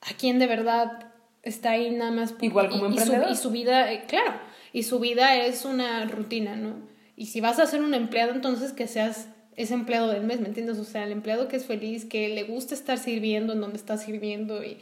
a 0.00 0.14
quién 0.18 0.40
de 0.40 0.46
verdad 0.46 1.12
está 1.42 1.70
ahí 1.70 1.90
nada 1.90 2.10
más. 2.10 2.34
Igual 2.40 2.68
como 2.70 2.86
y, 2.86 2.88
emprendedor. 2.88 3.30
Y 3.30 3.36
su, 3.36 3.50
vida, 3.50 3.92
eh, 3.92 4.04
claro, 4.08 4.34
y 4.72 4.82
su 4.82 4.98
vida 4.98 5.36
es 5.36 5.64
una 5.64 6.04
rutina, 6.06 6.56
¿no? 6.56 6.74
Y 7.16 7.26
si 7.26 7.40
vas 7.40 7.58
a 7.58 7.66
ser 7.66 7.82
un 7.82 7.94
empleado, 7.94 8.32
entonces 8.32 8.72
que 8.72 8.86
seas 8.86 9.28
ese 9.56 9.74
empleado 9.74 10.08
del 10.08 10.22
mes, 10.22 10.40
¿me 10.40 10.46
entiendes? 10.46 10.78
O 10.78 10.84
sea, 10.84 11.04
el 11.04 11.10
empleado 11.10 11.48
que 11.48 11.56
es 11.56 11.66
feliz, 11.66 12.04
que 12.04 12.28
le 12.28 12.44
gusta 12.44 12.74
estar 12.74 12.96
sirviendo 12.96 13.52
en 13.52 13.60
donde 13.60 13.76
está 13.76 13.98
sirviendo 13.98 14.62
y, 14.62 14.78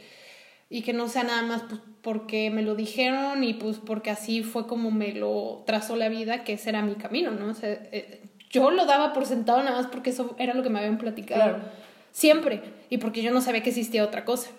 y 0.69 0.83
que 0.83 0.93
no 0.93 1.07
sea 1.07 1.23
nada 1.23 1.41
más 1.41 1.63
pues, 1.63 1.81
porque 2.03 2.51
me 2.51 2.61
lo 2.61 2.75
dijeron 2.75 3.43
y 3.43 3.55
pues 3.55 3.77
porque 3.77 4.11
así 4.11 4.43
fue 4.43 4.67
como 4.67 4.91
me 4.91 5.13
lo 5.13 5.63
trazó 5.65 5.95
la 5.95 6.09
vida, 6.09 6.43
que 6.43 6.53
ese 6.53 6.69
era 6.69 6.83
mi 6.83 6.93
camino, 6.93 7.31
¿no? 7.31 7.49
O 7.49 7.53
sea, 7.55 7.71
eh, 7.71 8.21
yo 8.51 8.69
lo 8.69 8.85
daba 8.85 9.13
por 9.13 9.25
sentado 9.25 9.63
nada 9.63 9.77
más 9.77 9.87
porque 9.87 10.11
eso 10.11 10.35
era 10.37 10.53
lo 10.53 10.61
que 10.61 10.69
me 10.69 10.77
habían 10.79 10.99
platicado. 10.99 11.41
Claro. 11.41 11.63
Siempre. 12.11 12.61
Y 12.89 12.99
porque 12.99 13.21
yo 13.21 13.31
no 13.31 13.41
sabía 13.41 13.63
que 13.63 13.69
existía 13.69 14.03
otra 14.03 14.25
cosa. 14.25 14.51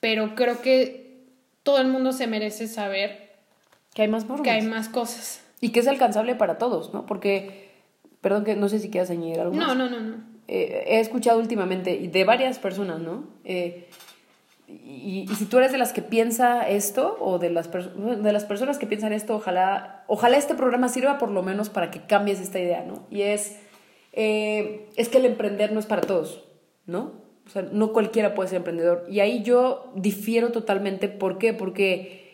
Pero 0.00 0.34
creo 0.34 0.62
que 0.62 1.24
todo 1.62 1.80
el 1.80 1.88
mundo 1.88 2.12
se 2.12 2.26
merece 2.26 2.68
saber 2.68 3.25
Que 3.96 4.02
hay 4.02 4.08
más 4.08 4.26
formas. 4.26 4.42
que 4.42 4.50
hay 4.50 4.60
más 4.62 4.90
cosas. 4.90 5.42
Y 5.62 5.70
que 5.70 5.80
es 5.80 5.88
alcanzable 5.88 6.34
para 6.34 6.58
todos, 6.58 6.92
¿no? 6.92 7.06
Porque, 7.06 7.70
perdón 8.20 8.44
que 8.44 8.54
no 8.54 8.68
sé 8.68 8.78
si 8.78 8.90
quieras 8.90 9.08
añadir 9.10 9.40
algo 9.40 9.54
No, 9.56 9.68
más. 9.68 9.76
no, 9.76 9.88
no, 9.88 10.00
no. 10.00 10.16
Eh, 10.48 10.84
he 10.86 11.00
escuchado 11.00 11.38
últimamente 11.40 11.96
de 12.12 12.24
varias 12.24 12.58
personas, 12.58 13.00
¿no? 13.00 13.24
Eh, 13.44 13.88
y, 14.68 15.26
y 15.30 15.34
si 15.36 15.46
tú 15.46 15.56
eres 15.58 15.72
de 15.72 15.78
las 15.78 15.94
que 15.94 16.02
piensa 16.02 16.68
esto 16.68 17.16
o 17.20 17.38
de 17.38 17.48
las, 17.50 17.70
de 17.72 18.32
las 18.32 18.44
personas 18.44 18.78
que 18.78 18.86
piensan 18.86 19.14
esto, 19.14 19.34
ojalá, 19.36 20.04
ojalá 20.08 20.36
este 20.36 20.54
programa 20.54 20.88
sirva 20.90 21.16
por 21.16 21.30
lo 21.30 21.42
menos 21.42 21.70
para 21.70 21.90
que 21.90 22.00
cambies 22.06 22.38
esta 22.40 22.58
idea, 22.58 22.84
¿no? 22.86 23.06
Y 23.10 23.22
es, 23.22 23.56
eh, 24.12 24.88
es 24.96 25.08
que 25.08 25.16
el 25.18 25.24
emprender 25.24 25.72
no 25.72 25.80
es 25.80 25.86
para 25.86 26.02
todos, 26.02 26.44
¿no? 26.84 27.12
O 27.46 27.48
sea, 27.50 27.62
no 27.62 27.92
cualquiera 27.92 28.34
puede 28.34 28.50
ser 28.50 28.58
emprendedor. 28.58 29.06
Y 29.08 29.20
ahí 29.20 29.42
yo 29.42 29.90
difiero 29.94 30.52
totalmente. 30.52 31.08
¿Por 31.08 31.38
qué? 31.38 31.54
Porque... 31.54 32.25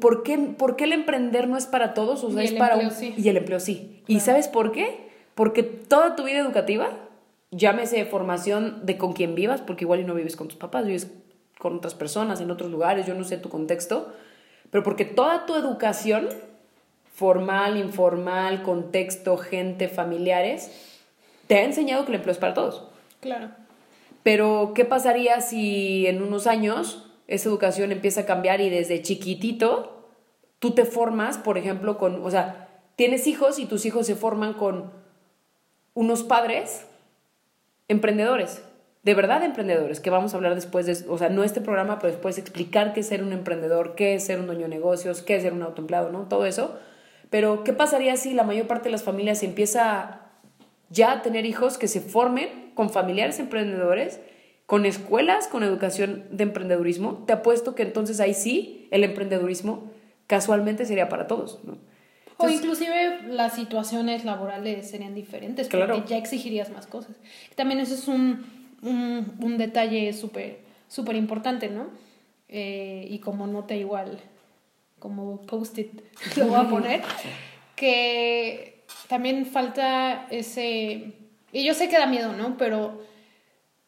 ¿Por 0.00 0.22
qué, 0.22 0.38
¿Por 0.38 0.76
qué 0.76 0.84
el 0.84 0.92
emprender 0.92 1.48
no 1.48 1.56
es 1.56 1.66
para 1.66 1.94
todos? 1.94 2.22
O 2.24 2.30
sea, 2.30 2.42
Y 2.42 2.46
es 2.46 2.52
el 2.52 2.58
para 2.58 2.76
un- 2.76 2.90
sí. 2.90 3.14
Y 3.16 3.28
el 3.28 3.36
empleo 3.36 3.58
sí. 3.60 4.02
¿Y 4.06 4.20
sabes 4.20 4.48
por 4.48 4.72
qué? 4.72 5.08
Porque 5.34 5.62
toda 5.62 6.14
tu 6.16 6.24
vida 6.24 6.38
educativa, 6.38 6.90
llámese 7.50 8.04
formación 8.04 8.86
de 8.86 8.96
con 8.98 9.12
quien 9.12 9.34
vivas, 9.34 9.60
porque 9.60 9.84
igual 9.84 10.00
y 10.00 10.04
no 10.04 10.14
vives 10.14 10.36
con 10.36 10.48
tus 10.48 10.56
papás, 10.56 10.86
vives 10.86 11.10
con 11.58 11.76
otras 11.76 11.94
personas, 11.94 12.40
en 12.40 12.50
otros 12.50 12.70
lugares, 12.70 13.06
yo 13.06 13.14
no 13.14 13.24
sé 13.24 13.36
tu 13.38 13.48
contexto, 13.48 14.12
pero 14.70 14.84
porque 14.84 15.04
toda 15.04 15.44
tu 15.46 15.54
educación, 15.56 16.28
formal, 17.14 17.76
informal, 17.78 18.62
contexto, 18.62 19.36
gente, 19.38 19.88
familiares, 19.88 20.70
te 21.46 21.56
ha 21.56 21.64
enseñado 21.64 22.04
que 22.04 22.12
el 22.12 22.16
empleo 22.16 22.32
es 22.32 22.38
para 22.38 22.54
todos. 22.54 22.84
Claro. 23.20 23.48
Pero, 24.22 24.72
¿qué 24.74 24.84
pasaría 24.84 25.40
si 25.40 26.06
en 26.06 26.20
unos 26.22 26.46
años 26.46 27.05
esa 27.28 27.48
educación 27.48 27.92
empieza 27.92 28.22
a 28.22 28.26
cambiar 28.26 28.60
y 28.60 28.70
desde 28.70 29.02
chiquitito 29.02 30.08
tú 30.58 30.72
te 30.72 30.84
formas, 30.84 31.38
por 31.38 31.58
ejemplo, 31.58 31.98
con, 31.98 32.24
o 32.24 32.30
sea, 32.30 32.68
tienes 32.96 33.26
hijos 33.26 33.58
y 33.58 33.66
tus 33.66 33.84
hijos 33.84 34.06
se 34.06 34.14
forman 34.14 34.54
con 34.54 34.92
unos 35.94 36.22
padres 36.22 36.86
emprendedores, 37.88 38.62
de 39.02 39.14
verdad 39.14 39.44
emprendedores, 39.44 40.00
que 40.00 40.10
vamos 40.10 40.34
a 40.34 40.36
hablar 40.36 40.54
después 40.54 40.86
de, 40.86 41.08
o 41.08 41.18
sea, 41.18 41.28
no 41.28 41.44
este 41.44 41.60
programa, 41.60 41.98
pero 41.98 42.12
después 42.12 42.38
explicar 42.38 42.92
qué 42.92 43.00
es 43.00 43.06
ser 43.06 43.22
un 43.22 43.32
emprendedor, 43.32 43.94
qué 43.94 44.14
es 44.14 44.24
ser 44.24 44.40
un 44.40 44.46
dueño 44.46 44.62
de 44.62 44.68
negocios, 44.68 45.22
qué 45.22 45.36
es 45.36 45.42
ser 45.42 45.52
un 45.52 45.62
autoempleado, 45.62 46.10
¿no? 46.10 46.22
Todo 46.28 46.46
eso. 46.46 46.76
Pero, 47.30 47.64
¿qué 47.64 47.72
pasaría 47.72 48.16
si 48.16 48.34
la 48.34 48.42
mayor 48.42 48.66
parte 48.66 48.84
de 48.84 48.92
las 48.92 49.04
familias 49.04 49.42
empieza 49.42 50.22
ya 50.88 51.12
a 51.12 51.22
tener 51.22 51.46
hijos 51.46 51.78
que 51.78 51.88
se 51.88 52.00
formen 52.00 52.72
con 52.74 52.90
familiares 52.90 53.38
emprendedores, 53.38 54.20
con 54.66 54.84
escuelas, 54.84 55.48
con 55.48 55.62
educación 55.62 56.24
de 56.30 56.42
emprendedurismo? 56.44 57.24
Te 57.26 57.32
apuesto 57.32 57.74
que 57.74 57.82
entonces 57.82 58.20
ahí 58.20 58.34
sí 58.34 58.88
el 58.90 59.04
emprendedurismo 59.04 59.90
casualmente 60.26 60.84
sería 60.84 61.08
para 61.08 61.26
todos, 61.26 61.60
¿no? 61.64 61.78
O 62.38 62.48
inclusive 62.50 63.22
las 63.28 63.54
situaciones 63.54 64.24
laborales 64.26 64.90
serían 64.90 65.14
diferentes, 65.14 65.68
Claro. 65.68 65.94
porque 65.94 66.10
ya 66.10 66.18
exigirías 66.18 66.70
más 66.70 66.86
cosas. 66.86 67.16
También 67.54 67.80
eso 67.80 67.94
es 67.94 68.08
un, 68.08 68.44
un, 68.82 69.32
un 69.40 69.56
detalle 69.56 70.12
súper 70.12 70.58
súper 70.88 71.16
importante, 71.16 71.68
¿no? 71.68 71.86
Eh, 72.48 73.06
y 73.10 73.18
como 73.20 73.46
nota 73.46 73.74
igual, 73.74 74.20
como 74.98 75.42
post-it, 75.42 76.00
lo 76.36 76.46
voy 76.46 76.60
a 76.60 76.68
poner, 76.68 77.02
que 77.74 78.82
también 79.08 79.46
falta 79.46 80.26
ese... 80.30 81.12
Y 81.52 81.64
yo 81.64 81.74
sé 81.74 81.88
que 81.88 81.98
da 81.98 82.06
miedo, 82.06 82.32
¿no? 82.32 82.56
Pero 82.56 83.02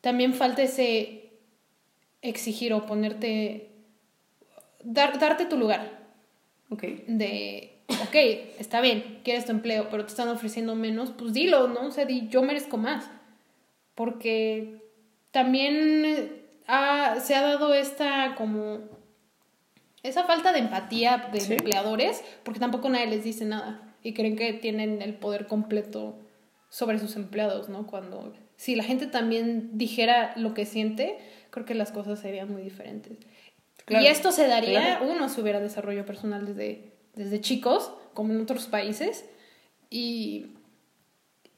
también 0.01 0.35
falta 0.35 0.63
ese 0.63 1.33
exigir 2.23 2.73
o 2.73 2.87
ponerte... 2.87 3.71
Dar, 4.85 5.19
darte 5.19 5.45
tu 5.47 5.57
lugar 5.57 6.07
Ok. 6.71 6.83
de, 7.09 7.81
ok, 7.89 8.15
está 8.59 8.81
bien, 8.81 9.21
quieres 9.25 9.45
tu 9.45 9.51
empleo, 9.53 9.89
pero 9.91 10.05
te 10.05 10.11
están 10.11 10.29
ofreciendo 10.29 10.75
menos, 10.77 11.11
pues 11.11 11.33
dilo, 11.33 11.67
¿no? 11.69 11.87
O 11.87 11.91
sea, 11.91 12.05
di, 12.05 12.29
yo 12.29 12.43
merezco 12.43 12.77
más. 12.77 13.11
Porque 13.95 14.81
también 15.33 16.05
eh, 16.05 16.43
ha- 16.67 17.19
se 17.21 17.35
ha 17.35 17.43
dado 17.43 17.75
esta 17.75 18.35
como... 18.37 18.81
Esa 20.05 20.25
falta 20.25 20.53
de 20.53 20.61
empatía 20.61 21.29
de 21.33 21.41
Sí. 21.41 21.55
empleadores, 21.55 22.23
porque 22.45 22.61
tampoco 22.61 22.89
nadie 22.89 23.09
les 23.09 23.25
dice 23.25 23.45
nada 23.45 23.95
y 24.03 24.15
creen 24.15 24.37
que 24.37 24.53
tienen 24.53 25.03
el 25.03 25.15
poder 25.15 25.47
completo 25.49 26.17
sobre 26.71 27.01
sus 27.01 27.17
empleados, 27.17 27.69
¿no? 27.69 27.87
Cuando 27.89 28.33
si 28.59 28.75
la 28.77 28.83
gente 28.85 29.07
también 29.07 29.71
dijera 29.79 30.33
lo 30.37 30.53
que 30.53 30.67
siente, 30.67 31.17
creo 31.51 31.65
que 31.65 31.75
las 31.75 31.93
cosas 31.93 32.19
serían 32.19 32.53
muy 32.53 32.61
diferentes. 32.61 33.17
Claro, 33.87 34.05
y 34.05 34.09
esto 34.09 34.33
se 34.33 34.47
daría, 34.49 34.81
claro. 34.99 35.11
uno, 35.11 35.29
si 35.31 35.41
hubiera 35.41 35.61
desarrollo 35.61 36.05
personal 36.05 36.45
desde, 36.45 36.93
desde 37.15 37.41
chicos, 37.41 37.91
como 38.13 38.35
en 38.35 38.41
otros 38.43 38.67
países, 38.67 39.25
y, 39.89 40.49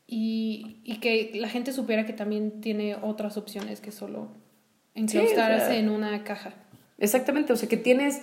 y, 0.06 0.76
y 0.84 0.98
que 1.00 1.32
la 1.34 1.48
gente 1.48 1.72
supiera 1.72 2.04
que 2.06 2.12
también 2.12 2.60
tiene 2.60 2.96
otras 2.96 3.36
opciones 3.36 3.80
que 3.80 3.92
solo 3.92 4.28
enclaustrarse 4.94 5.66
sea- 5.66 5.76
en 5.78 5.88
una 5.88 6.22
caja. 6.22 6.54
Exactamente, 6.98 7.52
o 7.52 7.56
sea 7.56 7.68
que 7.68 7.76
tienes 7.78 8.20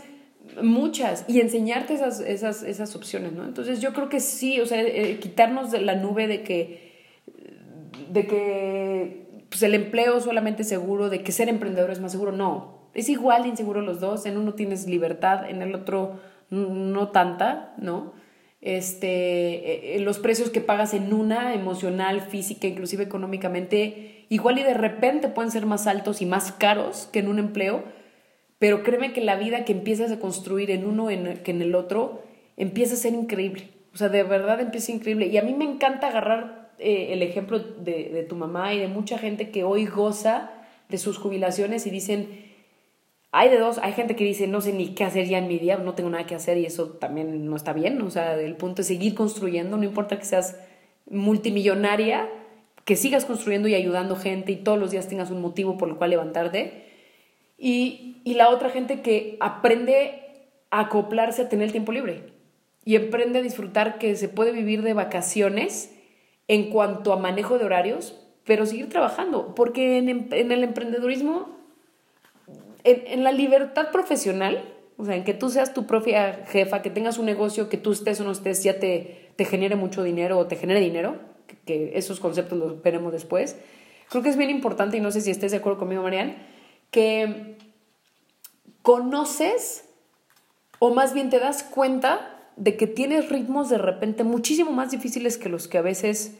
muchas 0.61 1.25
y 1.27 1.41
enseñarte 1.41 1.93
esas, 1.95 2.19
esas, 2.19 2.63
esas 2.63 2.95
opciones, 2.95 3.33
¿no? 3.33 3.43
Entonces 3.43 3.81
yo 3.81 3.91
creo 3.93 4.07
que 4.07 4.19
sí, 4.19 4.59
o 4.61 4.65
sea, 4.65 4.81
eh, 4.81 5.17
quitarnos 5.19 5.71
de 5.71 5.81
la 5.81 5.95
nube 5.95 6.27
de 6.27 6.43
que, 6.43 6.86
de 8.09 8.27
que 8.27 9.45
pues, 9.49 9.63
el 9.63 9.73
empleo 9.73 10.19
solamente 10.19 10.63
es 10.63 10.69
seguro, 10.69 11.09
de 11.09 11.23
que 11.23 11.31
ser 11.31 11.49
emprendedor 11.49 11.91
es 11.91 11.99
más 11.99 12.11
seguro, 12.11 12.31
no, 12.31 12.89
es 12.93 13.09
igual 13.09 13.43
de 13.43 13.49
inseguro 13.49 13.81
los 13.81 13.99
dos, 13.99 14.25
en 14.25 14.37
uno 14.37 14.53
tienes 14.53 14.87
libertad, 14.87 15.49
en 15.49 15.61
el 15.61 15.75
otro 15.75 16.19
no 16.49 17.09
tanta, 17.09 17.73
¿no? 17.77 18.13
Este, 18.61 19.07
eh, 19.07 19.95
eh, 19.95 19.99
los 19.99 20.17
precios 20.17 20.49
que 20.49 20.61
pagas 20.61 20.93
en 20.93 21.13
una, 21.13 21.53
emocional, 21.53 22.21
física, 22.21 22.67
inclusive 22.67 23.03
económicamente, 23.03 24.25
igual 24.29 24.57
y 24.57 24.63
de 24.63 24.73
repente 24.73 25.27
pueden 25.27 25.51
ser 25.51 25.65
más 25.65 25.85
altos 25.85 26.21
y 26.21 26.25
más 26.25 26.51
caros 26.51 27.07
que 27.11 27.19
en 27.19 27.27
un 27.27 27.39
empleo, 27.39 27.83
pero 28.59 28.81
créeme 28.81 29.13
que 29.13 29.21
la 29.21 29.35
vida 29.35 29.63
que 29.63 29.73
empiezas 29.73 30.11
a 30.11 30.19
construir 30.19 30.71
en 30.71 30.85
uno 30.85 31.11
en, 31.11 31.37
que 31.43 31.51
en 31.51 31.61
el 31.61 31.75
otro 31.75 32.23
empieza 32.57 32.95
a 32.95 32.97
ser 32.97 33.13
increíble. 33.13 33.69
O 33.93 33.97
sea, 33.97 34.09
de 34.09 34.23
verdad 34.23 34.59
empieza 34.59 34.91
increíble. 34.91 35.27
Y 35.27 35.37
a 35.37 35.43
mí 35.43 35.53
me 35.53 35.65
encanta 35.65 36.07
agarrar 36.07 36.56
eh, 36.79 37.13
el 37.13 37.23
ejemplo 37.23 37.59
de, 37.59 38.25
tu 38.29 38.35
mamá 38.35 38.73
y 38.73 38.79
de 38.79 38.87
mucha 38.87 39.17
gente 39.17 39.49
que 39.49 39.63
hoy 39.63 39.85
goza 39.85 40.51
de 40.89 40.97
sus 40.97 41.17
jubilaciones 41.17 41.87
y 41.87 41.89
dicen, 41.89 42.45
hay 43.31 43.49
de 43.49 43.57
dos, 43.57 43.79
hay 43.79 43.93
gente 43.93 44.15
que 44.15 44.23
dice, 44.23 44.47
no 44.47 44.61
sé 44.61 44.73
ni 44.73 44.93
qué 44.93 45.03
hacer 45.03 45.27
ya 45.27 45.39
en 45.39 45.47
mi 45.47 45.57
día, 45.57 45.77
no 45.77 45.95
tengo 45.95 46.09
nada 46.09 46.27
que 46.27 46.35
hacer 46.35 46.57
y 46.57 46.65
eso 46.65 46.89
también 46.89 47.49
no 47.49 47.55
está 47.55 47.73
bien. 47.73 48.01
O 48.01 48.11
sea, 48.11 48.39
el 48.39 48.55
punto 48.55 48.81
es 48.81 48.87
seguir 48.87 49.15
construyendo, 49.15 49.75
no 49.75 49.83
importa 49.83 50.19
que 50.19 50.25
seas 50.25 50.59
multimillonaria, 51.09 52.29
que 52.85 52.95
sigas 52.95 53.25
construyendo 53.25 53.67
y 53.67 53.75
ayudando 53.75 54.15
gente 54.15 54.51
y 54.51 54.57
todos 54.57 54.77
los 54.77 54.91
días 54.91 55.07
tengas 55.07 55.31
un 55.31 55.41
motivo 55.41 55.77
por 55.77 55.89
el 55.89 55.95
cual 55.95 56.11
levantarte. 56.11 56.85
Y, 57.57 58.21
y 58.23 58.35
la 58.35 58.49
otra 58.49 58.69
gente 58.69 59.01
que 59.01 59.37
aprende 59.39 60.21
a 60.69 60.81
acoplarse 60.81 61.41
a 61.41 61.49
tener 61.49 61.65
el 61.65 61.71
tiempo 61.71 61.91
libre 61.91 62.23
y 62.85 62.95
emprende 62.95 63.39
a 63.39 63.41
disfrutar 63.41 63.97
que 63.97 64.15
se 64.15 64.29
puede 64.29 64.51
vivir 64.51 64.83
de 64.83 64.93
vacaciones 64.93 65.91
en 66.47 66.69
cuanto 66.69 67.13
a 67.13 67.17
manejo 67.17 67.57
de 67.57 67.65
horarios, 67.65 68.15
pero 68.45 68.65
seguir 68.65 68.89
trabajando, 68.89 69.53
porque 69.55 69.97
en, 69.97 70.09
em, 70.09 70.27
en 70.31 70.51
el 70.51 70.63
emprendedurismo, 70.63 71.49
en, 72.83 73.03
en, 73.07 73.23
la 73.23 73.31
libertad 73.31 73.91
profesional, 73.91 74.63
o 74.97 75.05
sea, 75.05 75.15
en 75.15 75.23
que 75.23 75.33
tú 75.33 75.49
seas 75.49 75.73
tu 75.73 75.85
propia 75.85 76.45
jefa, 76.47 76.81
que 76.81 76.89
tengas 76.89 77.17
un 77.17 77.25
negocio, 77.25 77.67
que 77.69 77.77
tú 77.77 77.91
estés 77.91 78.19
o 78.21 78.23
no 78.23 78.31
estés, 78.31 78.63
ya 78.63 78.79
te, 78.79 79.31
te 79.35 79.45
genere 79.45 79.75
mucho 79.75 80.03
dinero 80.03 80.37
o 80.37 80.47
te 80.47 80.55
genere 80.55 80.79
dinero, 80.79 81.17
que, 81.65 81.91
esos 81.95 82.19
conceptos 82.19 82.57
los 82.57 82.81
veremos 82.81 83.11
después, 83.11 83.57
creo 84.09 84.23
que 84.23 84.29
es 84.29 84.37
bien 84.37 84.49
importante, 84.49 84.97
y 84.97 85.01
no 85.01 85.11
sé 85.11 85.21
si 85.21 85.31
estés 85.31 85.51
de 85.51 85.57
acuerdo 85.57 85.79
conmigo, 85.79 86.01
Marian, 86.01 86.37
que 86.91 87.57
conoces 88.81 89.83
o 90.79 90.93
más 90.93 91.13
bien 91.13 91.29
te 91.29 91.39
das 91.39 91.63
cuenta 91.63 92.36
de 92.57 92.75
que 92.75 92.87
tienes 92.87 93.29
ritmos 93.29 93.69
de 93.69 93.77
repente 93.77 94.23
muchísimo 94.23 94.71
más 94.71 94.91
difíciles 94.91 95.37
que 95.37 95.49
los 95.49 95.67
que 95.67 95.77
a 95.77 95.81
veces 95.81 96.37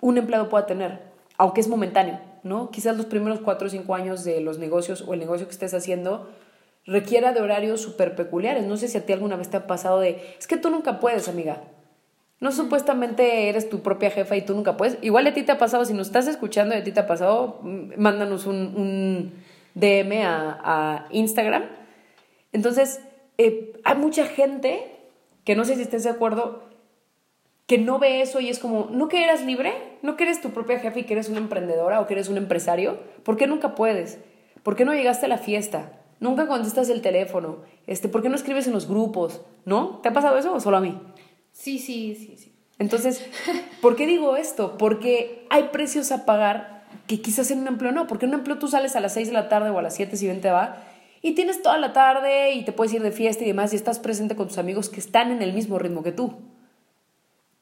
un 0.00 0.18
empleado 0.18 0.48
pueda 0.48 0.66
tener, 0.66 1.00
aunque 1.38 1.60
es 1.60 1.68
momentáneo, 1.68 2.20
¿no? 2.42 2.70
Quizás 2.70 2.96
los 2.96 3.06
primeros 3.06 3.40
cuatro 3.40 3.68
o 3.68 3.70
cinco 3.70 3.94
años 3.94 4.24
de 4.24 4.40
los 4.40 4.58
negocios 4.58 5.02
o 5.06 5.14
el 5.14 5.20
negocio 5.20 5.46
que 5.46 5.52
estés 5.52 5.74
haciendo 5.74 6.28
requiera 6.84 7.32
de 7.32 7.40
horarios 7.40 7.80
súper 7.80 8.14
peculiares. 8.14 8.66
No 8.66 8.76
sé 8.76 8.88
si 8.88 8.98
a 8.98 9.06
ti 9.06 9.12
alguna 9.12 9.36
vez 9.36 9.48
te 9.48 9.56
ha 9.56 9.66
pasado 9.66 10.00
de, 10.00 10.22
es 10.38 10.46
que 10.46 10.56
tú 10.56 10.70
nunca 10.70 11.00
puedes, 11.00 11.28
amiga. 11.28 11.62
No 12.38 12.52
supuestamente 12.52 13.48
eres 13.48 13.70
tu 13.70 13.80
propia 13.80 14.10
jefa 14.10 14.36
y 14.36 14.42
tú 14.42 14.54
nunca 14.54 14.76
puedes. 14.76 14.98
Igual 15.02 15.26
a 15.26 15.32
ti 15.32 15.42
te 15.42 15.52
ha 15.52 15.58
pasado, 15.58 15.84
si 15.84 15.94
nos 15.94 16.08
estás 16.08 16.28
escuchando 16.28 16.74
y 16.74 16.78
a 16.78 16.84
ti 16.84 16.92
te 16.92 17.00
ha 17.00 17.06
pasado, 17.06 17.60
mándanos 17.62 18.46
un, 18.46 18.74
un 18.76 19.32
DM 19.74 20.22
a, 20.22 20.60
a, 20.62 21.06
Instagram. 21.10 21.64
Entonces, 22.52 23.00
eh, 23.38 23.72
hay 23.84 23.96
mucha 23.96 24.26
gente 24.26 24.95
que 25.46 25.54
no 25.54 25.64
sé 25.64 25.76
si 25.76 25.82
estés 25.82 26.02
de 26.02 26.10
acuerdo, 26.10 26.64
que 27.66 27.78
no 27.78 28.00
ve 28.00 28.20
eso 28.20 28.40
y 28.40 28.50
es 28.50 28.58
como, 28.58 28.88
¿no 28.90 29.06
que 29.06 29.22
eras 29.22 29.44
libre? 29.44 29.72
¿No 30.02 30.16
que 30.16 30.24
eres 30.24 30.40
tu 30.40 30.50
propia 30.50 30.80
jefa 30.80 30.98
y 30.98 31.04
que 31.04 31.14
eres 31.14 31.28
una 31.28 31.38
emprendedora 31.38 32.00
o 32.00 32.06
que 32.08 32.14
eres 32.14 32.28
un 32.28 32.36
empresario? 32.36 32.98
¿Por 33.22 33.36
qué 33.36 33.46
nunca 33.46 33.76
puedes? 33.76 34.18
¿Por 34.64 34.74
qué 34.74 34.84
no 34.84 34.92
llegaste 34.92 35.26
a 35.26 35.28
la 35.28 35.38
fiesta? 35.38 35.92
Nunca 36.18 36.48
contestas 36.48 36.88
el 36.88 37.00
teléfono. 37.00 37.58
Este, 37.86 38.08
¿Por 38.08 38.22
qué 38.22 38.28
no 38.28 38.34
escribes 38.34 38.66
en 38.66 38.72
los 38.72 38.88
grupos? 38.88 39.40
¿No? 39.64 40.00
¿Te 40.02 40.08
ha 40.08 40.12
pasado 40.12 40.36
eso 40.36 40.52
o 40.52 40.58
solo 40.58 40.78
a 40.78 40.80
mí? 40.80 41.00
Sí, 41.52 41.78
sí, 41.78 42.16
sí, 42.16 42.36
sí. 42.36 42.52
Entonces, 42.80 43.24
¿por 43.80 43.94
qué 43.94 44.08
digo 44.08 44.36
esto? 44.36 44.76
Porque 44.76 45.46
hay 45.48 45.68
precios 45.68 46.10
a 46.10 46.26
pagar 46.26 46.84
que 47.06 47.22
quizás 47.22 47.52
en 47.52 47.60
un 47.60 47.68
empleo 47.68 47.92
no. 47.92 48.08
Porque 48.08 48.26
en 48.26 48.32
un 48.32 48.40
empleo 48.40 48.58
tú 48.58 48.66
sales 48.66 48.96
a 48.96 49.00
las 49.00 49.14
6 49.14 49.28
de 49.28 49.34
la 49.34 49.48
tarde 49.48 49.70
o 49.70 49.78
a 49.78 49.82
las 49.82 49.94
7 49.94 50.16
si 50.16 50.26
bien 50.26 50.40
te 50.40 50.50
va 50.50 50.82
y 51.26 51.32
tienes 51.32 51.60
toda 51.60 51.76
la 51.76 51.92
tarde 51.92 52.52
y 52.52 52.64
te 52.64 52.70
puedes 52.70 52.94
ir 52.94 53.02
de 53.02 53.10
fiesta 53.10 53.42
y 53.42 53.48
demás 53.48 53.72
y 53.72 53.76
estás 53.76 53.98
presente 53.98 54.36
con 54.36 54.46
tus 54.46 54.58
amigos 54.58 54.88
que 54.88 55.00
están 55.00 55.32
en 55.32 55.42
el 55.42 55.52
mismo 55.52 55.76
ritmo 55.76 56.04
que 56.04 56.12
tú. 56.12 56.34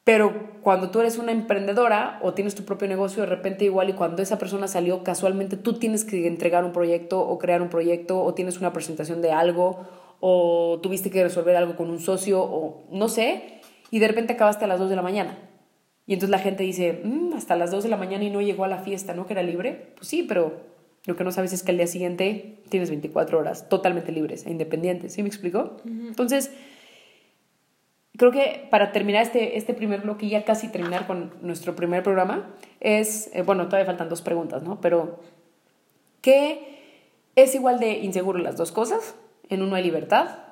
Pero 0.03 0.61
cuando 0.61 0.91
tú 0.91 0.99
eres 0.99 1.17
una 1.17 1.31
emprendedora 1.31 2.19
o 2.21 2.35
tienes 2.35 2.53
tu 2.53 2.63
propio 2.63 2.87
negocio, 2.87 3.23
de 3.23 3.25
repente 3.25 3.65
igual 3.65 3.89
y 3.89 3.93
cuando 3.93 4.21
esa 4.21 4.37
persona 4.37 4.67
salió 4.67 5.03
casualmente, 5.03 5.57
tú 5.57 5.79
tienes 5.79 6.05
que 6.05 6.27
entregar 6.27 6.63
un 6.63 6.73
proyecto 6.73 7.19
o 7.19 7.39
crear 7.39 7.63
un 7.63 7.69
proyecto 7.69 8.21
o 8.21 8.35
tienes 8.35 8.59
una 8.59 8.71
presentación 8.71 9.23
de 9.23 9.31
algo 9.31 9.79
o 10.19 10.79
tuviste 10.83 11.09
que 11.09 11.23
resolver 11.23 11.55
algo 11.55 11.75
con 11.75 11.89
un 11.89 11.99
socio 11.99 12.43
o 12.43 12.83
no 12.91 13.09
sé, 13.09 13.61
y 13.89 13.97
de 13.97 14.07
repente 14.07 14.33
acabaste 14.33 14.65
a 14.65 14.67
las 14.67 14.77
2 14.77 14.91
de 14.91 14.95
la 14.95 15.01
mañana. 15.01 15.39
Y 16.05 16.13
entonces 16.13 16.29
la 16.29 16.37
gente 16.37 16.61
dice, 16.61 17.01
mmm, 17.03 17.33
hasta 17.33 17.55
las 17.55 17.71
2 17.71 17.83
de 17.85 17.89
la 17.89 17.97
mañana 17.97 18.25
y 18.25 18.29
no 18.29 18.41
llegó 18.41 18.63
a 18.63 18.67
la 18.67 18.77
fiesta, 18.77 19.15
¿no? 19.15 19.25
Que 19.25 19.33
era 19.33 19.41
libre. 19.41 19.93
Pues 19.95 20.07
sí, 20.07 20.21
pero 20.21 20.74
lo 21.05 21.15
que 21.15 21.23
no 21.23 21.31
sabes 21.31 21.53
es 21.53 21.63
que 21.63 21.71
al 21.71 21.77
día 21.77 21.87
siguiente 21.87 22.59
tienes 22.69 22.89
24 22.89 23.37
horas 23.37 23.69
totalmente 23.69 24.11
libres 24.11 24.45
e 24.45 24.51
independientes. 24.51 25.13
¿Sí 25.13 25.21
me 25.21 25.29
explico? 25.29 25.77
Uh 25.85 25.89
-huh. 25.89 26.07
Entonces, 26.07 26.51
creo 28.17 28.31
que 28.31 28.67
para 28.71 28.91
terminar 28.91 29.21
este, 29.23 29.57
este 29.57 29.73
primer 29.73 30.01
bloque 30.01 30.25
y 30.25 30.29
ya 30.29 30.45
casi 30.45 30.67
terminar 30.69 31.05
con 31.05 31.33
nuestro 31.41 31.75
primer 31.75 32.01
programa, 32.03 32.55
es, 32.79 33.29
eh, 33.33 33.43
bueno, 33.43 33.65
todavía 33.65 33.85
faltan 33.85 34.09
dos 34.09 34.21
preguntas, 34.21 34.63
¿no? 34.63 34.81
Pero, 34.81 35.19
¿qué 36.21 36.79
es 37.35 37.53
igual 37.53 37.79
de 37.79 37.99
inseguro 37.99 38.39
las 38.39 38.57
dos 38.57 38.71
cosas? 38.71 39.15
En 39.49 39.61
uno 39.61 39.75
hay 39.75 39.83
libertad, 39.83 40.44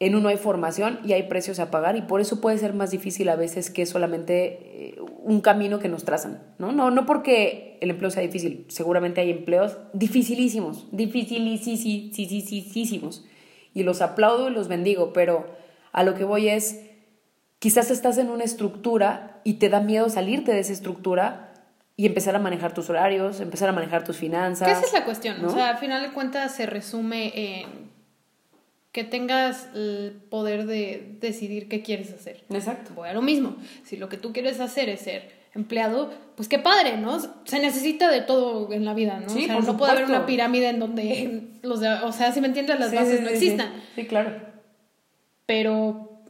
en 0.00 0.14
uno 0.14 0.28
hay 0.28 0.36
formación 0.36 0.98
y 1.04 1.12
hay 1.12 1.24
precios 1.24 1.60
a 1.60 1.70
pagar 1.70 1.96
y 1.96 2.02
por 2.02 2.20
eso 2.20 2.40
puede 2.40 2.58
ser 2.58 2.74
más 2.74 2.90
difícil 2.90 3.28
a 3.28 3.36
veces 3.36 3.70
que 3.70 3.86
solamente 3.86 4.90
eh, 4.90 4.96
un 5.22 5.40
camino 5.40 5.78
que 5.78 5.88
nos 5.88 6.04
trazan, 6.04 6.42
¿no? 6.58 6.72
No, 6.72 6.90
no 6.90 7.06
porque 7.06 7.78
el 7.80 7.90
empleo 7.90 8.10
sea 8.10 8.22
difícil, 8.22 8.66
seguramente 8.68 9.20
hay 9.20 9.30
empleos 9.30 9.78
dificilísimos, 9.92 10.88
dificilísimos 10.90 13.24
y 13.72 13.82
los 13.84 14.02
aplaudo 14.02 14.48
y 14.48 14.52
los 14.52 14.68
bendigo, 14.68 15.12
pero 15.12 15.46
a 15.92 16.02
lo 16.02 16.14
que 16.14 16.24
voy 16.24 16.48
es, 16.48 16.80
quizás 17.60 17.90
estás 17.90 18.18
en 18.18 18.30
una 18.30 18.44
estructura 18.44 19.40
y 19.44 19.54
te 19.54 19.68
da 19.68 19.80
miedo 19.80 20.08
salirte 20.08 20.52
de 20.52 20.60
esa 20.60 20.72
estructura 20.72 21.52
y 21.96 22.06
empezar 22.06 22.34
a 22.34 22.40
manejar 22.40 22.74
tus 22.74 22.90
horarios, 22.90 23.40
empezar 23.40 23.68
a 23.68 23.72
manejar 23.72 24.02
tus 24.02 24.16
finanzas. 24.16 24.68
Esa 24.68 24.86
es 24.86 24.92
la 24.92 25.04
cuestión, 25.04 25.40
¿no? 25.40 25.48
o 25.48 25.52
sea, 25.52 25.70
al 25.70 25.78
final 25.78 26.02
de 26.02 26.12
cuentas 26.12 26.54
se 26.54 26.66
resume 26.66 27.60
en 27.60 27.93
que 28.94 29.02
tengas 29.02 29.66
el 29.74 30.22
poder 30.30 30.66
de 30.66 31.16
decidir 31.20 31.66
qué 31.68 31.82
quieres 31.82 32.12
hacer. 32.12 32.44
Exacto. 32.48 32.92
Voy 32.94 33.08
a 33.08 33.12
lo 33.12 33.22
mismo. 33.22 33.56
Si 33.82 33.96
lo 33.96 34.08
que 34.08 34.16
tú 34.16 34.32
quieres 34.32 34.60
hacer 34.60 34.88
es 34.88 35.00
ser 35.00 35.32
empleado, 35.52 36.12
pues 36.36 36.48
qué 36.48 36.60
padre, 36.60 36.96
¿no? 36.96 37.18
Se 37.44 37.58
necesita 37.58 38.08
de 38.08 38.20
todo 38.20 38.72
en 38.72 38.84
la 38.84 38.94
vida, 38.94 39.18
¿no? 39.18 39.28
Sí, 39.28 39.42
o 39.42 39.46
sea, 39.46 39.54
por 39.56 39.64
no 39.64 39.72
supuesto. 39.72 39.76
puede 39.78 39.90
haber 39.90 40.04
una 40.04 40.26
pirámide 40.26 40.68
en 40.68 40.78
donde 40.78 41.42
los 41.62 41.80
de, 41.80 41.88
o 41.88 42.12
sea, 42.12 42.30
si 42.30 42.40
me 42.40 42.46
entiendes, 42.46 42.78
las 42.78 42.90
Sí, 42.90 42.96
bases 42.96 43.18
sí, 43.18 43.24
no 43.24 43.30
existan. 43.30 43.72
Sí. 43.74 44.02
sí, 44.02 44.06
claro. 44.06 44.30
Pero 45.46 46.20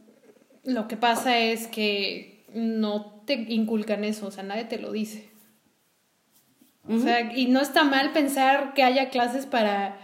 lo 0.63 0.87
que 0.87 0.97
pasa 0.97 1.37
es 1.37 1.67
que 1.67 2.45
no 2.51 3.21
te 3.27 3.33
inculcan 3.33 4.03
eso, 4.03 4.25
o 4.25 4.31
sea, 4.31 4.43
nadie 4.43 4.63
te 4.65 4.79
lo 4.79 4.91
dice. 4.91 5.29
O 6.89 6.97
sea, 6.97 7.31
y 7.31 7.45
no 7.45 7.61
está 7.61 7.83
mal 7.83 8.11
pensar 8.11 8.73
que 8.73 8.81
haya 8.81 9.09
clases 9.09 9.45
para 9.45 9.97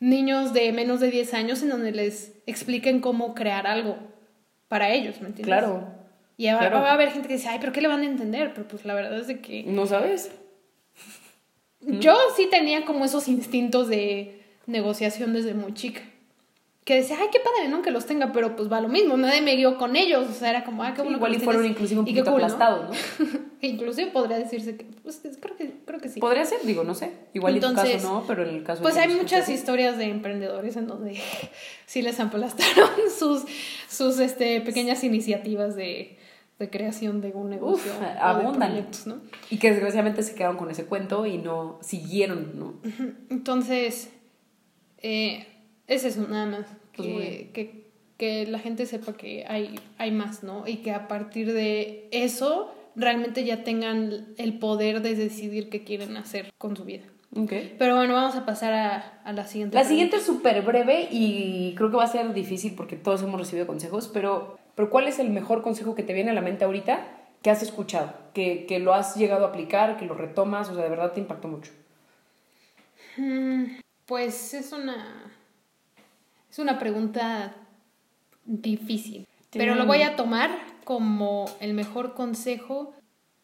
niños 0.00 0.52
de 0.52 0.72
menos 0.72 1.00
de 1.00 1.10
10 1.10 1.34
años 1.34 1.62
en 1.62 1.70
donde 1.70 1.92
les 1.92 2.32
expliquen 2.46 3.00
cómo 3.00 3.34
crear 3.34 3.66
algo 3.66 3.96
para 4.68 4.90
ellos, 4.90 5.20
¿me 5.20 5.28
entiendes? 5.28 5.46
Claro. 5.46 5.88
Y 6.36 6.46
va, 6.48 6.58
Claro. 6.58 6.80
va 6.80 6.90
a 6.90 6.94
haber 6.94 7.10
gente 7.12 7.28
que 7.28 7.34
dice, 7.34 7.48
ay, 7.48 7.58
pero 7.60 7.72
¿qué 7.72 7.80
le 7.80 7.88
van 7.88 8.00
a 8.02 8.04
entender? 8.04 8.52
Pero 8.54 8.68
pues 8.68 8.84
la 8.84 8.94
verdad 8.94 9.18
es 9.18 9.26
de 9.26 9.40
que 9.40 9.62
¿No 9.64 9.86
sabes? 9.86 10.30
yo 11.80 12.16
sí 12.36 12.48
tenía 12.50 12.84
como 12.84 13.04
esos 13.04 13.28
instintos 13.28 13.88
de 13.88 14.42
negociación 14.66 15.32
desde 15.32 15.54
muy 15.54 15.72
chica. 15.74 16.02
Que 16.86 16.94
decía, 16.94 17.16
ay, 17.20 17.26
qué 17.32 17.40
padre, 17.40 17.68
¿no? 17.68 17.82
Que 17.82 17.90
los 17.90 18.06
tenga, 18.06 18.30
pero 18.30 18.54
pues 18.54 18.70
va 18.70 18.80
lo 18.80 18.86
mismo, 18.86 19.16
nadie 19.16 19.42
me 19.42 19.56
guió 19.56 19.76
con 19.76 19.96
ellos, 19.96 20.28
o 20.30 20.32
sea, 20.32 20.50
era 20.50 20.64
como, 20.64 20.84
ah, 20.84 20.94
qué 20.94 21.02
bueno. 21.02 21.16
Igual 21.16 21.32
que 21.32 21.38
y 21.38 21.40
fueron 21.40 21.66
inclusive 21.66 21.98
un 21.98 22.06
poquito 22.06 22.30
aplastados, 22.30 22.96
¿no? 23.18 23.26
Inclusive 23.60 24.12
podría 24.12 24.38
decirse 24.38 24.76
que, 24.76 24.84
pues 25.02 25.20
creo 25.40 25.56
que, 25.56 25.72
creo 25.84 26.00
que 26.00 26.08
sí. 26.08 26.20
Podría 26.20 26.44
ser, 26.44 26.60
digo, 26.62 26.84
no 26.84 26.94
sé. 26.94 27.10
Igual 27.34 27.54
en 27.54 27.60
tu 27.60 27.66
Entonces, 27.66 27.96
caso 27.96 28.12
no, 28.12 28.24
pero 28.28 28.44
en 28.44 28.54
el 28.54 28.62
caso 28.62 28.82
Pues 28.82 28.94
de 28.94 29.00
hay 29.00 29.08
muchas 29.16 29.48
historias 29.48 29.98
de 29.98 30.04
emprendedores 30.04 30.76
en 30.76 30.86
donde 30.86 31.20
sí 31.86 32.02
les 32.02 32.20
aplastaron 32.20 32.88
sus, 33.18 33.42
sus 33.88 34.20
este, 34.20 34.60
pequeñas 34.60 35.02
iniciativas 35.02 35.74
de, 35.74 36.16
de 36.60 36.70
creación 36.70 37.20
de 37.20 37.32
un 37.32 37.50
negocio. 37.50 37.90
Uf, 37.90 38.20
abundan. 38.20 38.70
proyectos, 38.70 39.08
¿no? 39.08 39.22
Y 39.50 39.58
que 39.58 39.70
desgraciadamente 39.70 40.22
se 40.22 40.36
quedaron 40.36 40.56
con 40.56 40.70
ese 40.70 40.84
cuento 40.84 41.26
y 41.26 41.38
no 41.38 41.80
siguieron, 41.82 42.52
¿no? 42.56 42.74
Entonces, 43.28 44.10
eh, 44.98 45.48
es 45.86 46.04
eso, 46.04 46.26
nada 46.28 46.46
más. 46.46 46.66
Pues 46.96 47.06
que, 47.06 47.50
que, 47.52 47.86
que 48.16 48.46
la 48.46 48.58
gente 48.58 48.86
sepa 48.86 49.16
que 49.16 49.44
hay, 49.48 49.78
hay 49.98 50.10
más, 50.10 50.42
¿no? 50.42 50.66
Y 50.66 50.78
que 50.78 50.92
a 50.92 51.08
partir 51.08 51.52
de 51.52 52.08
eso 52.10 52.74
realmente 52.94 53.44
ya 53.44 53.62
tengan 53.64 54.26
el 54.38 54.58
poder 54.58 55.02
de 55.02 55.14
decidir 55.14 55.68
qué 55.68 55.84
quieren 55.84 56.16
hacer 56.16 56.52
con 56.58 56.76
su 56.76 56.84
vida. 56.84 57.04
Ok. 57.36 57.52
Pero 57.78 57.96
bueno, 57.96 58.14
vamos 58.14 58.34
a 58.36 58.46
pasar 58.46 58.72
a, 58.72 59.20
a 59.24 59.32
la 59.32 59.46
siguiente. 59.46 59.74
La 59.74 59.82
pregunta. 59.82 59.88
siguiente 59.88 60.16
es 60.16 60.22
súper 60.24 60.62
breve 60.62 61.08
y 61.10 61.74
creo 61.76 61.90
que 61.90 61.96
va 61.96 62.04
a 62.04 62.08
ser 62.08 62.32
difícil 62.32 62.74
porque 62.74 62.96
todos 62.96 63.22
hemos 63.22 63.38
recibido 63.38 63.66
consejos, 63.66 64.08
pero, 64.12 64.58
pero 64.74 64.88
¿cuál 64.88 65.06
es 65.08 65.18
el 65.18 65.28
mejor 65.30 65.60
consejo 65.62 65.94
que 65.94 66.02
te 66.02 66.14
viene 66.14 66.30
a 66.30 66.34
la 66.34 66.40
mente 66.40 66.64
ahorita 66.64 67.06
que 67.42 67.50
has 67.50 67.62
escuchado? 67.62 68.14
Que, 68.32 68.64
que 68.66 68.78
lo 68.78 68.94
has 68.94 69.16
llegado 69.16 69.44
a 69.44 69.48
aplicar, 69.50 69.98
que 69.98 70.06
lo 70.06 70.14
retomas, 70.14 70.70
o 70.70 70.74
sea, 70.74 70.84
de 70.84 70.88
verdad 70.90 71.12
te 71.12 71.20
impactó 71.20 71.48
mucho. 71.48 71.72
Mm, 73.16 73.78
Pues 74.06 74.54
es 74.54 74.72
una. 74.72 75.35
Es 76.56 76.60
una 76.60 76.78
pregunta 76.78 77.54
difícil. 78.46 79.26
Pero 79.50 79.74
lo 79.74 79.84
voy 79.84 80.00
a 80.00 80.16
tomar 80.16 80.50
como 80.84 81.44
el 81.60 81.74
mejor 81.74 82.14
consejo 82.14 82.94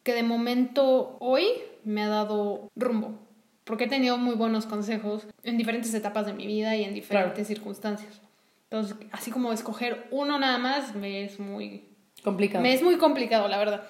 que 0.02 0.14
de 0.14 0.22
momento 0.22 1.18
hoy 1.20 1.44
me 1.84 2.02
ha 2.04 2.08
dado 2.08 2.70
rumbo. 2.74 3.18
Porque 3.64 3.84
he 3.84 3.88
tenido 3.88 4.16
muy 4.16 4.34
buenos 4.34 4.64
consejos 4.64 5.26
en 5.42 5.58
diferentes 5.58 5.92
etapas 5.92 6.24
de 6.24 6.32
mi 6.32 6.46
vida 6.46 6.74
y 6.74 6.84
en 6.84 6.94
diferentes 6.94 7.34
Claro. 7.34 7.44
circunstancias. 7.44 8.22
Entonces, 8.70 8.96
así 9.10 9.30
como 9.30 9.52
escoger 9.52 10.06
uno 10.10 10.38
nada 10.38 10.56
más 10.56 10.94
me 10.94 11.22
es 11.22 11.38
muy 11.38 11.84
Complicado. 12.24 12.62
me 12.62 12.72
es 12.72 12.82
muy 12.82 12.96
complicado, 12.96 13.46
la 13.46 13.58
verdad. 13.58 13.82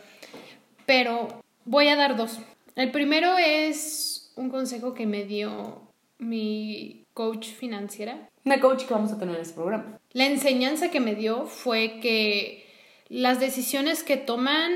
Pero 0.84 1.28
voy 1.64 1.86
a 1.86 1.94
dar 1.94 2.16
dos. 2.16 2.40
El 2.74 2.90
primero 2.90 3.38
es 3.38 4.32
un 4.34 4.50
consejo 4.50 4.94
que 4.94 5.06
me 5.06 5.22
dio 5.26 5.80
mi 6.18 7.04
coach 7.14 7.50
financiera. 7.52 8.28
Una 8.44 8.60
coach 8.60 8.84
que 8.84 8.94
vamos 8.94 9.12
a 9.12 9.18
tener 9.18 9.36
en 9.36 9.42
este 9.42 9.54
programa. 9.54 10.00
La 10.12 10.26
enseñanza 10.26 10.90
que 10.90 11.00
me 11.00 11.14
dio 11.14 11.46
fue 11.46 12.00
que 12.00 12.66
las 13.08 13.40
decisiones 13.40 14.02
que 14.02 14.16
toman 14.16 14.72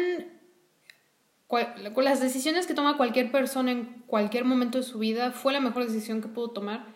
las 1.48 2.20
decisiones 2.20 2.66
que 2.66 2.74
toma 2.74 2.96
cualquier 2.96 3.30
persona 3.30 3.70
en 3.70 4.02
cualquier 4.06 4.44
momento 4.44 4.78
de 4.78 4.84
su 4.84 4.98
vida 4.98 5.30
fue 5.30 5.52
la 5.52 5.60
mejor 5.60 5.86
decisión 5.86 6.20
que 6.20 6.28
pudo 6.28 6.50
tomar 6.50 6.86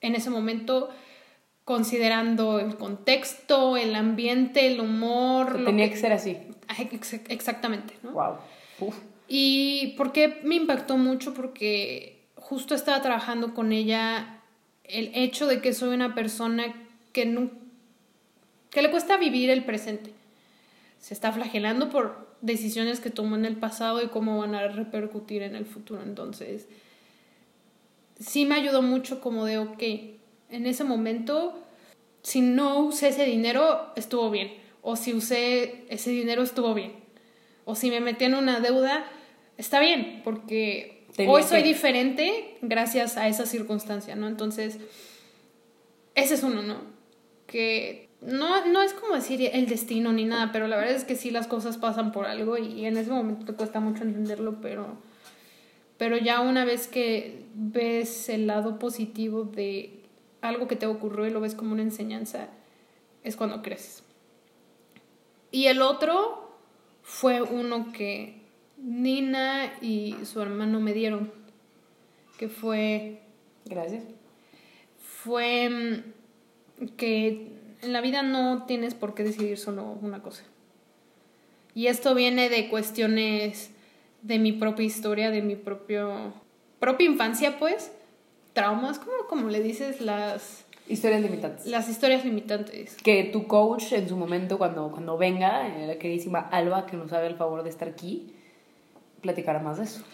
en 0.00 0.14
ese 0.14 0.30
momento 0.30 0.90
considerando 1.64 2.60
el 2.60 2.76
contexto, 2.76 3.76
el 3.76 3.96
ambiente, 3.96 4.66
el 4.66 4.80
humor. 4.80 5.64
tenía 5.64 5.88
que... 5.90 5.96
ser 5.96 6.12
así. 6.12 6.36
Exactamente, 7.28 7.94
¿no? 8.02 8.12
Wow. 8.12 8.36
¿Y 9.28 9.94
por 9.96 10.12
qué 10.12 10.40
me 10.44 10.56
impactó 10.56 10.96
mucho? 10.96 11.34
Porque 11.34 12.28
justo 12.36 12.74
estaba 12.74 13.00
trabajando 13.00 13.54
con 13.54 13.72
ella 13.72 14.42
el 14.84 15.10
hecho 15.14 15.46
de 15.46 15.60
que 15.60 15.72
soy 15.72 15.94
una 15.94 16.14
persona 16.14 16.74
que, 17.12 17.26
no, 17.26 17.50
que 18.70 18.82
le 18.82 18.90
cuesta 18.90 19.16
vivir 19.16 19.50
el 19.50 19.64
presente. 19.64 20.12
Se 21.00 21.14
está 21.14 21.32
flagelando 21.32 21.90
por 21.90 22.34
decisiones 22.40 23.00
que 23.00 23.10
tomó 23.10 23.36
en 23.36 23.44
el 23.44 23.56
pasado 23.56 24.02
y 24.02 24.08
cómo 24.08 24.38
van 24.38 24.54
a 24.54 24.68
repercutir 24.68 25.42
en 25.42 25.54
el 25.54 25.66
futuro. 25.66 26.02
Entonces, 26.02 26.68
sí 28.18 28.44
me 28.44 28.54
ayudó 28.54 28.82
mucho 28.82 29.20
como 29.20 29.44
de, 29.44 29.58
ok, 29.58 29.82
en 30.50 30.66
ese 30.66 30.84
momento, 30.84 31.58
si 32.22 32.40
no 32.40 32.80
usé 32.80 33.08
ese 33.08 33.24
dinero, 33.24 33.92
estuvo 33.96 34.30
bien. 34.30 34.52
O 34.82 34.96
si 34.96 35.14
usé 35.14 35.84
ese 35.88 36.10
dinero, 36.10 36.42
estuvo 36.42 36.74
bien. 36.74 36.92
O 37.64 37.74
si 37.74 37.90
me 37.90 38.00
metí 38.00 38.24
en 38.24 38.34
una 38.34 38.60
deuda, 38.60 39.06
está 39.56 39.80
bien, 39.80 40.20
porque 40.22 40.93
hoy 41.18 41.42
soy 41.42 41.62
diferente 41.62 42.56
gracias 42.62 43.16
a 43.16 43.28
esa 43.28 43.46
circunstancia, 43.46 44.16
¿no? 44.16 44.28
Entonces, 44.28 44.78
ese 46.14 46.34
es 46.34 46.42
uno, 46.42 46.62
¿no? 46.62 46.78
Que 47.46 48.08
no, 48.20 48.66
no 48.66 48.82
es 48.82 48.94
como 48.94 49.14
decir 49.14 49.50
el 49.52 49.66
destino 49.66 50.12
ni 50.12 50.24
nada, 50.24 50.50
pero 50.52 50.66
la 50.66 50.76
verdad 50.76 50.94
es 50.94 51.04
que 51.04 51.16
sí 51.16 51.30
las 51.30 51.46
cosas 51.46 51.76
pasan 51.76 52.12
por 52.12 52.26
algo 52.26 52.56
y 52.56 52.86
en 52.86 52.96
ese 52.96 53.10
momento 53.10 53.44
te 53.44 53.52
cuesta 53.52 53.80
mucho 53.80 54.02
entenderlo, 54.02 54.60
pero, 54.60 54.96
pero 55.98 56.16
ya 56.16 56.40
una 56.40 56.64
vez 56.64 56.86
que 56.86 57.44
ves 57.54 58.28
el 58.28 58.46
lado 58.46 58.78
positivo 58.78 59.44
de 59.44 60.00
algo 60.40 60.68
que 60.68 60.76
te 60.76 60.86
ocurrió 60.86 61.26
y 61.26 61.30
lo 61.30 61.40
ves 61.40 61.54
como 61.54 61.72
una 61.72 61.82
enseñanza, 61.82 62.48
es 63.22 63.36
cuando 63.36 63.62
creces. 63.62 64.02
Y 65.50 65.66
el 65.66 65.82
otro 65.82 66.50
fue 67.02 67.42
uno 67.42 67.92
que 67.92 68.43
Nina 68.84 69.72
y 69.80 70.14
su 70.24 70.40
hermano 70.42 70.80
me 70.80 70.92
dieron, 70.92 71.32
que 72.38 72.48
fue... 72.48 73.22
Gracias. 73.64 74.04
Fue 74.98 75.70
mm, 75.70 76.88
que 76.96 77.48
en 77.82 77.92
la 77.92 78.00
vida 78.00 78.22
no 78.22 78.66
tienes 78.66 78.94
por 78.94 79.14
qué 79.14 79.24
decidir 79.24 79.58
solo 79.58 79.98
una 80.02 80.22
cosa. 80.22 80.44
Y 81.74 81.86
esto 81.86 82.14
viene 82.14 82.50
de 82.50 82.68
cuestiones 82.68 83.70
de 84.22 84.38
mi 84.38 84.52
propia 84.52 84.84
historia, 84.84 85.30
de 85.30 85.42
mi 85.42 85.56
propio 85.56 86.34
propia 86.84 87.06
infancia, 87.06 87.58
pues, 87.58 87.92
traumas, 88.52 88.98
como, 88.98 89.26
como 89.26 89.48
le 89.48 89.62
dices, 89.62 90.02
las... 90.02 90.66
Historias 90.86 91.22
limitantes. 91.22 91.64
Las 91.64 91.88
historias 91.88 92.26
limitantes. 92.26 92.96
Que 93.02 93.24
tu 93.24 93.46
coach 93.46 93.92
en 93.92 94.06
su 94.06 94.18
momento, 94.18 94.58
cuando, 94.58 94.90
cuando 94.90 95.16
venga, 95.16 95.66
eh, 95.66 95.86
la 95.86 95.98
queridísima 95.98 96.40
Alba, 96.40 96.84
que 96.84 96.98
nos 96.98 97.10
haga 97.14 97.26
el 97.26 97.36
favor 97.36 97.62
de 97.62 97.70
estar 97.70 97.88
aquí, 97.88 98.34
platicará 99.24 99.58
más 99.58 99.78
de 99.78 99.84
eso. 99.84 100.04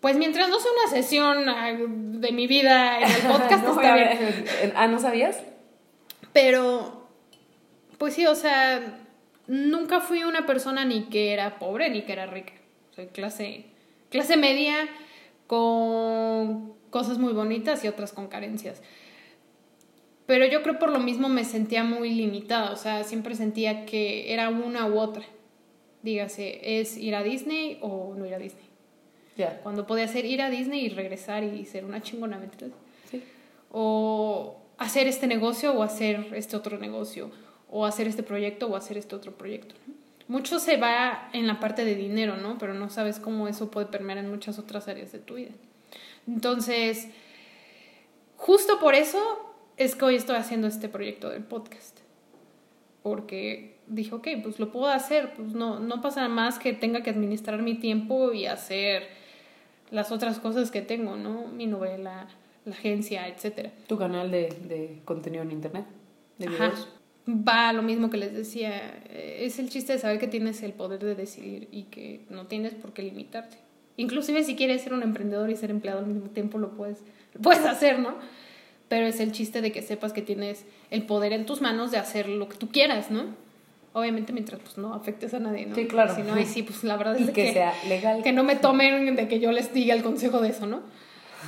Pues 0.00 0.16
mientras 0.16 0.50
no 0.50 0.60
sea 0.60 0.70
una 0.70 0.90
sesión 0.90 2.20
de 2.20 2.30
mi 2.32 2.46
vida 2.46 3.00
en 3.00 3.10
el 3.10 3.22
podcast, 3.22 3.66
está 3.68 3.94
bien. 3.94 4.72
Ah, 4.76 4.86
¿no 4.86 4.98
sabías? 4.98 5.42
Pero, 6.34 7.08
pues 7.96 8.12
sí, 8.12 8.26
o 8.26 8.34
sea, 8.34 8.98
nunca 9.46 10.00
fui 10.00 10.22
una 10.24 10.44
persona 10.44 10.84
ni 10.84 11.04
que 11.04 11.32
era 11.32 11.58
pobre 11.58 11.88
ni 11.88 12.02
que 12.02 12.12
era 12.12 12.26
rica. 12.26 12.52
Soy 12.94 13.06
clase, 13.06 13.64
clase 14.10 14.36
media 14.36 14.76
con 15.46 16.74
cosas 16.90 17.16
muy 17.16 17.32
bonitas 17.32 17.82
y 17.84 17.88
otras 17.88 18.12
con 18.12 18.28
carencias. 18.28 18.82
Pero 20.26 20.44
yo 20.46 20.62
creo 20.62 20.78
por 20.78 20.90
lo 20.90 21.00
mismo 21.00 21.30
me 21.30 21.44
sentía 21.44 21.82
muy 21.82 22.10
limitada, 22.10 22.72
o 22.72 22.76
sea, 22.76 23.04
siempre 23.04 23.34
sentía 23.34 23.86
que 23.86 24.34
era 24.34 24.50
una 24.50 24.86
u 24.86 24.98
otra. 24.98 25.24
Dígase, 26.04 26.80
¿es 26.80 26.98
ir 26.98 27.14
a 27.14 27.22
Disney 27.22 27.78
o 27.80 28.14
no 28.14 28.26
ir 28.26 28.34
a 28.34 28.38
Disney? 28.38 28.66
Ya. 29.38 29.58
Cuando 29.62 29.86
podía 29.86 30.06
ser 30.06 30.26
ir 30.26 30.42
a 30.42 30.50
Disney 30.50 30.84
y 30.84 30.88
regresar 30.90 31.42
y 31.42 31.64
ser 31.64 31.86
una 31.86 32.02
chingona, 32.02 32.38
¿me 32.38 32.48
Sí. 33.10 33.22
O 33.70 34.58
hacer 34.76 35.08
este 35.08 35.26
negocio 35.26 35.72
o 35.72 35.82
hacer 35.82 36.28
este 36.34 36.56
otro 36.56 36.76
negocio, 36.76 37.30
o 37.70 37.86
hacer 37.86 38.06
este 38.06 38.22
proyecto 38.22 38.66
o 38.66 38.76
hacer 38.76 38.98
este 38.98 39.16
otro 39.16 39.32
proyecto. 39.32 39.74
Mucho 40.28 40.58
se 40.58 40.76
va 40.76 41.30
en 41.32 41.46
la 41.46 41.58
parte 41.58 41.86
de 41.86 41.94
dinero, 41.94 42.36
¿no? 42.36 42.58
Pero 42.58 42.74
no 42.74 42.90
sabes 42.90 43.18
cómo 43.18 43.48
eso 43.48 43.70
puede 43.70 43.86
permear 43.86 44.18
en 44.18 44.30
muchas 44.30 44.58
otras 44.58 44.88
áreas 44.88 45.10
de 45.10 45.20
tu 45.20 45.36
vida. 45.36 45.52
Entonces, 46.28 47.08
justo 48.36 48.78
por 48.78 48.94
eso 48.94 49.18
es 49.78 49.96
que 49.96 50.04
hoy 50.04 50.16
estoy 50.16 50.36
haciendo 50.36 50.66
este 50.66 50.90
proyecto 50.90 51.30
del 51.30 51.44
podcast. 51.44 51.98
Porque 53.02 53.73
dije, 53.86 54.14
ok, 54.14 54.28
pues 54.42 54.58
lo 54.58 54.70
puedo 54.72 54.86
hacer, 54.86 55.32
pues 55.34 55.52
no, 55.54 55.80
no 55.80 56.00
pasa 56.00 56.28
más 56.28 56.58
que 56.58 56.72
tenga 56.72 57.02
que 57.02 57.10
administrar 57.10 57.60
mi 57.62 57.74
tiempo 57.74 58.32
y 58.32 58.46
hacer 58.46 59.04
las 59.90 60.12
otras 60.12 60.38
cosas 60.38 60.70
que 60.70 60.82
tengo, 60.82 61.16
¿no? 61.16 61.48
Mi 61.48 61.66
novela, 61.66 62.28
la 62.64 62.72
agencia, 62.72 63.28
etc. 63.28 63.70
¿Tu 63.86 63.96
canal 63.96 64.30
de, 64.30 64.48
de 64.66 65.00
contenido 65.04 65.42
en 65.42 65.52
internet? 65.52 65.86
¿De 66.38 66.48
videos? 66.48 66.88
Va 67.26 67.72
lo 67.72 67.82
mismo 67.82 68.10
que 68.10 68.18
les 68.18 68.34
decía, 68.34 69.02
es 69.08 69.58
el 69.58 69.70
chiste 69.70 69.94
de 69.94 69.98
saber 69.98 70.18
que 70.18 70.26
tienes 70.26 70.62
el 70.62 70.74
poder 70.74 71.02
de 71.02 71.14
decidir 71.14 71.68
y 71.72 71.84
que 71.84 72.20
no 72.28 72.46
tienes 72.46 72.74
por 72.74 72.92
qué 72.92 73.02
limitarte. 73.02 73.56
Inclusive 73.96 74.44
si 74.44 74.56
quieres 74.56 74.82
ser 74.82 74.92
un 74.92 75.02
emprendedor 75.02 75.48
y 75.48 75.56
ser 75.56 75.70
empleado 75.70 76.00
al 76.00 76.06
mismo 76.06 76.28
tiempo 76.30 76.58
lo 76.58 76.72
puedes, 76.72 76.98
puedes 77.42 77.64
hacer, 77.64 77.98
¿no? 77.98 78.16
Pero 78.88 79.06
es 79.06 79.20
el 79.20 79.32
chiste 79.32 79.62
de 79.62 79.72
que 79.72 79.80
sepas 79.80 80.12
que 80.12 80.20
tienes 80.20 80.66
el 80.90 81.06
poder 81.06 81.32
en 81.32 81.46
tus 81.46 81.62
manos 81.62 81.90
de 81.90 81.98
hacer 81.98 82.28
lo 82.28 82.48
que 82.48 82.58
tú 82.58 82.68
quieras, 82.68 83.10
¿no? 83.10 83.43
Obviamente 83.94 84.32
mientras 84.32 84.60
pues 84.60 84.76
no 84.76 84.92
afectes 84.92 85.32
a 85.32 85.38
nadie, 85.38 85.64
¿no? 85.66 85.74
Sí, 85.74 85.86
claro. 85.86 86.14
Si 86.14 86.22
no, 86.22 86.34
ahí 86.34 86.44
sí, 86.44 86.62
pues 86.62 86.84
la 86.84 86.96
verdad 86.96 87.16
es 87.18 87.28
que, 87.28 87.32
que 87.32 87.52
sea 87.54 87.72
legal. 87.88 88.22
Que 88.22 88.32
no 88.32 88.44
me 88.44 88.56
tomen 88.56 89.16
de 89.16 89.28
que 89.28 89.40
yo 89.40 89.50
les 89.52 89.72
diga 89.72 89.94
el 89.94 90.02
consejo 90.02 90.40
de 90.40 90.50
eso, 90.50 90.66
¿no? 90.66 90.82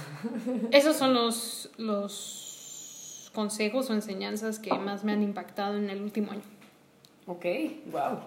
Esos 0.71 0.97
son 0.97 1.13
los, 1.13 1.71
los 1.77 3.31
consejos 3.35 3.91
o 3.91 3.95
enseñanzas 3.95 4.59
que 4.59 4.73
más 4.73 5.05
me 5.05 5.13
han 5.13 5.23
impactado 5.23 5.77
en 5.77 5.91
el 5.91 6.01
último 6.01 6.33
año. 6.33 6.43
Ok, 7.27 7.45
wow. 7.93 8.21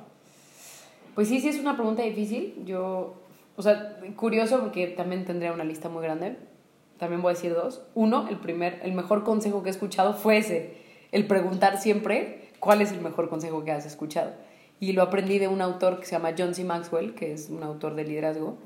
Pues 1.15 1.29
sí, 1.29 1.39
sí 1.39 1.49
es 1.49 1.57
una 1.57 1.75
pregunta 1.75 2.03
difícil. 2.03 2.53
Yo 2.65 3.15
o 3.59 3.61
sea, 3.61 3.97
curioso 4.15 4.61
porque 4.61 4.87
también 4.87 5.25
tendría 5.25 5.51
una 5.51 5.65
lista 5.65 5.89
muy 5.89 6.01
grande. 6.01 6.37
También 6.97 7.21
voy 7.21 7.31
a 7.31 7.33
decir 7.33 7.53
dos. 7.53 7.81
Uno, 7.93 8.29
el 8.29 8.37
primer, 8.37 8.79
el 8.83 8.93
mejor 8.93 9.25
consejo 9.25 9.63
que 9.63 9.67
he 9.67 9.71
escuchado 9.71 10.13
fue 10.13 10.37
ese, 10.37 10.77
el 11.11 11.27
preguntar 11.27 11.77
siempre 11.77 12.48
cuál 12.59 12.81
es 12.81 12.91
el 12.91 13.01
mejor 13.01 13.29
consejo 13.29 13.63
que 13.63 13.71
has 13.71 13.85
escuchado. 13.85 14.31
Y 14.79 14.93
lo 14.93 15.01
aprendí 15.01 15.39
de 15.39 15.47
un 15.47 15.61
autor 15.61 15.99
que 15.99 16.05
se 16.05 16.13
llama 16.13 16.33
John 16.37 16.55
C. 16.55 16.63
Maxwell, 16.63 17.13
que 17.13 17.33
es 17.33 17.49
un 17.49 17.63
autor 17.63 17.95
de 17.95 18.05
liderazgo, 18.05 18.57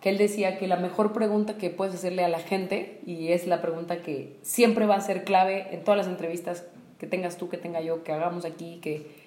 que 0.00 0.10
él 0.10 0.18
decía 0.18 0.58
que 0.58 0.68
la 0.68 0.76
mejor 0.76 1.12
pregunta 1.12 1.56
que 1.56 1.70
puedes 1.70 1.94
hacerle 1.94 2.24
a 2.24 2.28
la 2.28 2.38
gente, 2.38 3.00
y 3.06 3.28
es 3.32 3.46
la 3.46 3.62
pregunta 3.62 4.02
que 4.02 4.36
siempre 4.42 4.86
va 4.86 4.96
a 4.96 5.00
ser 5.00 5.24
clave 5.24 5.68
en 5.72 5.82
todas 5.82 5.98
las 5.98 6.06
entrevistas 6.06 6.64
que 6.98 7.06
tengas 7.06 7.36
tú, 7.36 7.48
que 7.48 7.56
tenga 7.56 7.80
yo, 7.80 8.04
que 8.04 8.12
hagamos 8.12 8.44
aquí, 8.44 8.78
que 8.80 9.26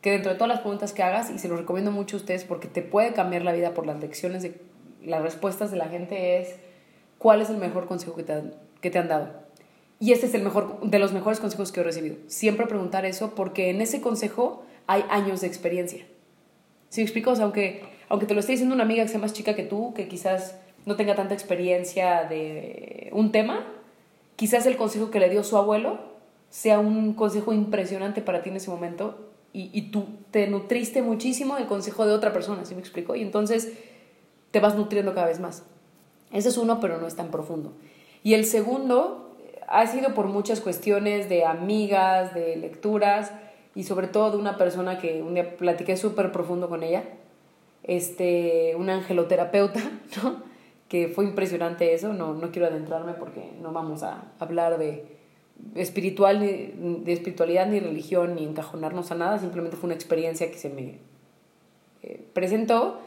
que 0.00 0.12
dentro 0.12 0.32
de 0.32 0.38
todas 0.38 0.48
las 0.48 0.60
preguntas 0.60 0.92
que 0.92 1.02
hagas, 1.02 1.30
y 1.30 1.38
se 1.38 1.48
lo 1.48 1.56
recomiendo 1.56 1.90
mucho 1.90 2.16
a 2.16 2.20
ustedes 2.20 2.44
porque 2.44 2.68
te 2.68 2.82
puede 2.82 3.12
cambiar 3.12 3.42
la 3.42 3.52
vida 3.52 3.74
por 3.74 3.86
las 3.86 4.00
lecciones, 4.00 4.42
de, 4.42 4.60
las 5.04 5.22
respuestas 5.22 5.70
de 5.70 5.76
la 5.76 5.88
gente 5.88 6.40
es, 6.40 6.56
¿cuál 7.18 7.40
es 7.42 7.50
el 7.50 7.58
mejor 7.58 7.86
consejo 7.86 8.14
que 8.14 8.22
te 8.22 8.42
que 8.80 8.90
te 8.90 8.98
han 8.98 9.08
dado? 9.08 9.30
Y 10.02 10.12
este 10.12 10.26
es 10.26 10.34
el 10.34 10.42
mejor, 10.42 10.80
de 10.80 10.98
los 10.98 11.12
mejores 11.12 11.40
consejos 11.40 11.70
que 11.70 11.80
he 11.80 11.84
recibido. 11.84 12.16
Siempre 12.26 12.66
preguntar 12.66 13.04
eso 13.04 13.34
porque 13.34 13.68
en 13.68 13.82
ese 13.82 14.00
consejo 14.00 14.64
hay 14.86 15.04
años 15.10 15.42
de 15.42 15.46
experiencia. 15.46 16.06
Si 16.88 17.02
me 17.02 17.04
explico? 17.04 17.32
O 17.32 17.36
sea, 17.36 17.44
aunque, 17.44 17.82
aunque 18.08 18.26
te 18.26 18.32
lo 18.32 18.40
esté 18.40 18.52
diciendo 18.52 18.74
una 18.74 18.84
amiga 18.84 19.02
que 19.02 19.10
sea 19.10 19.20
más 19.20 19.34
chica 19.34 19.54
que 19.54 19.62
tú, 19.62 19.92
que 19.94 20.08
quizás 20.08 20.56
no 20.86 20.96
tenga 20.96 21.14
tanta 21.14 21.34
experiencia 21.34 22.24
de 22.24 23.10
un 23.12 23.30
tema, 23.30 23.66
quizás 24.36 24.64
el 24.64 24.78
consejo 24.78 25.10
que 25.10 25.20
le 25.20 25.28
dio 25.28 25.44
su 25.44 25.58
abuelo 25.58 25.98
sea 26.48 26.80
un 26.80 27.12
consejo 27.12 27.52
impresionante 27.52 28.22
para 28.22 28.42
ti 28.42 28.48
en 28.48 28.56
ese 28.56 28.70
momento 28.70 29.28
y, 29.52 29.70
y, 29.72 29.90
tú 29.90 30.06
te 30.30 30.46
nutriste 30.46 31.02
muchísimo 31.02 31.56
del 31.56 31.66
consejo 31.66 32.06
de 32.06 32.12
otra 32.12 32.32
persona, 32.32 32.64
¿sí 32.64 32.74
me 32.74 32.80
explico? 32.80 33.14
Y 33.16 33.22
entonces 33.22 33.72
te 34.50 34.60
vas 34.60 34.76
nutriendo 34.76 35.12
cada 35.12 35.26
vez 35.26 35.40
más. 35.40 35.64
Ese 36.32 36.48
es 36.48 36.56
uno, 36.56 36.80
pero 36.80 36.98
no 36.98 37.06
es 37.06 37.16
tan 37.16 37.30
profundo. 37.30 37.72
Y 38.22 38.34
el 38.34 38.44
segundo 38.44 39.29
ha 39.70 39.86
sido 39.86 40.14
por 40.14 40.26
muchas 40.26 40.60
cuestiones 40.60 41.28
de 41.28 41.44
amigas, 41.44 42.34
de 42.34 42.56
lecturas 42.56 43.32
y 43.74 43.84
sobre 43.84 44.08
todo 44.08 44.32
de 44.32 44.36
una 44.36 44.58
persona 44.58 44.98
que 44.98 45.22
un 45.22 45.34
día 45.34 45.56
platiqué 45.56 45.96
súper 45.96 46.32
profundo 46.32 46.68
con 46.68 46.82
ella, 46.82 47.04
este, 47.84 48.74
una 48.76 48.96
angeloterapeuta, 48.96 49.80
¿no? 50.22 50.42
que 50.88 51.06
fue 51.06 51.24
impresionante 51.24 51.94
eso, 51.94 52.12
no, 52.12 52.34
no 52.34 52.50
quiero 52.50 52.66
adentrarme 52.66 53.12
porque 53.12 53.52
no 53.62 53.72
vamos 53.72 54.02
a 54.02 54.24
hablar 54.40 54.76
de, 54.76 55.04
espiritual, 55.76 56.40
de 56.40 57.12
espiritualidad 57.12 57.68
ni 57.68 57.78
religión, 57.78 58.34
ni 58.34 58.44
encajonarnos 58.44 59.12
a 59.12 59.14
nada, 59.14 59.38
simplemente 59.38 59.76
fue 59.76 59.86
una 59.86 59.94
experiencia 59.94 60.50
que 60.50 60.58
se 60.58 60.68
me 60.68 60.98
eh, 62.02 62.20
presentó 62.32 62.98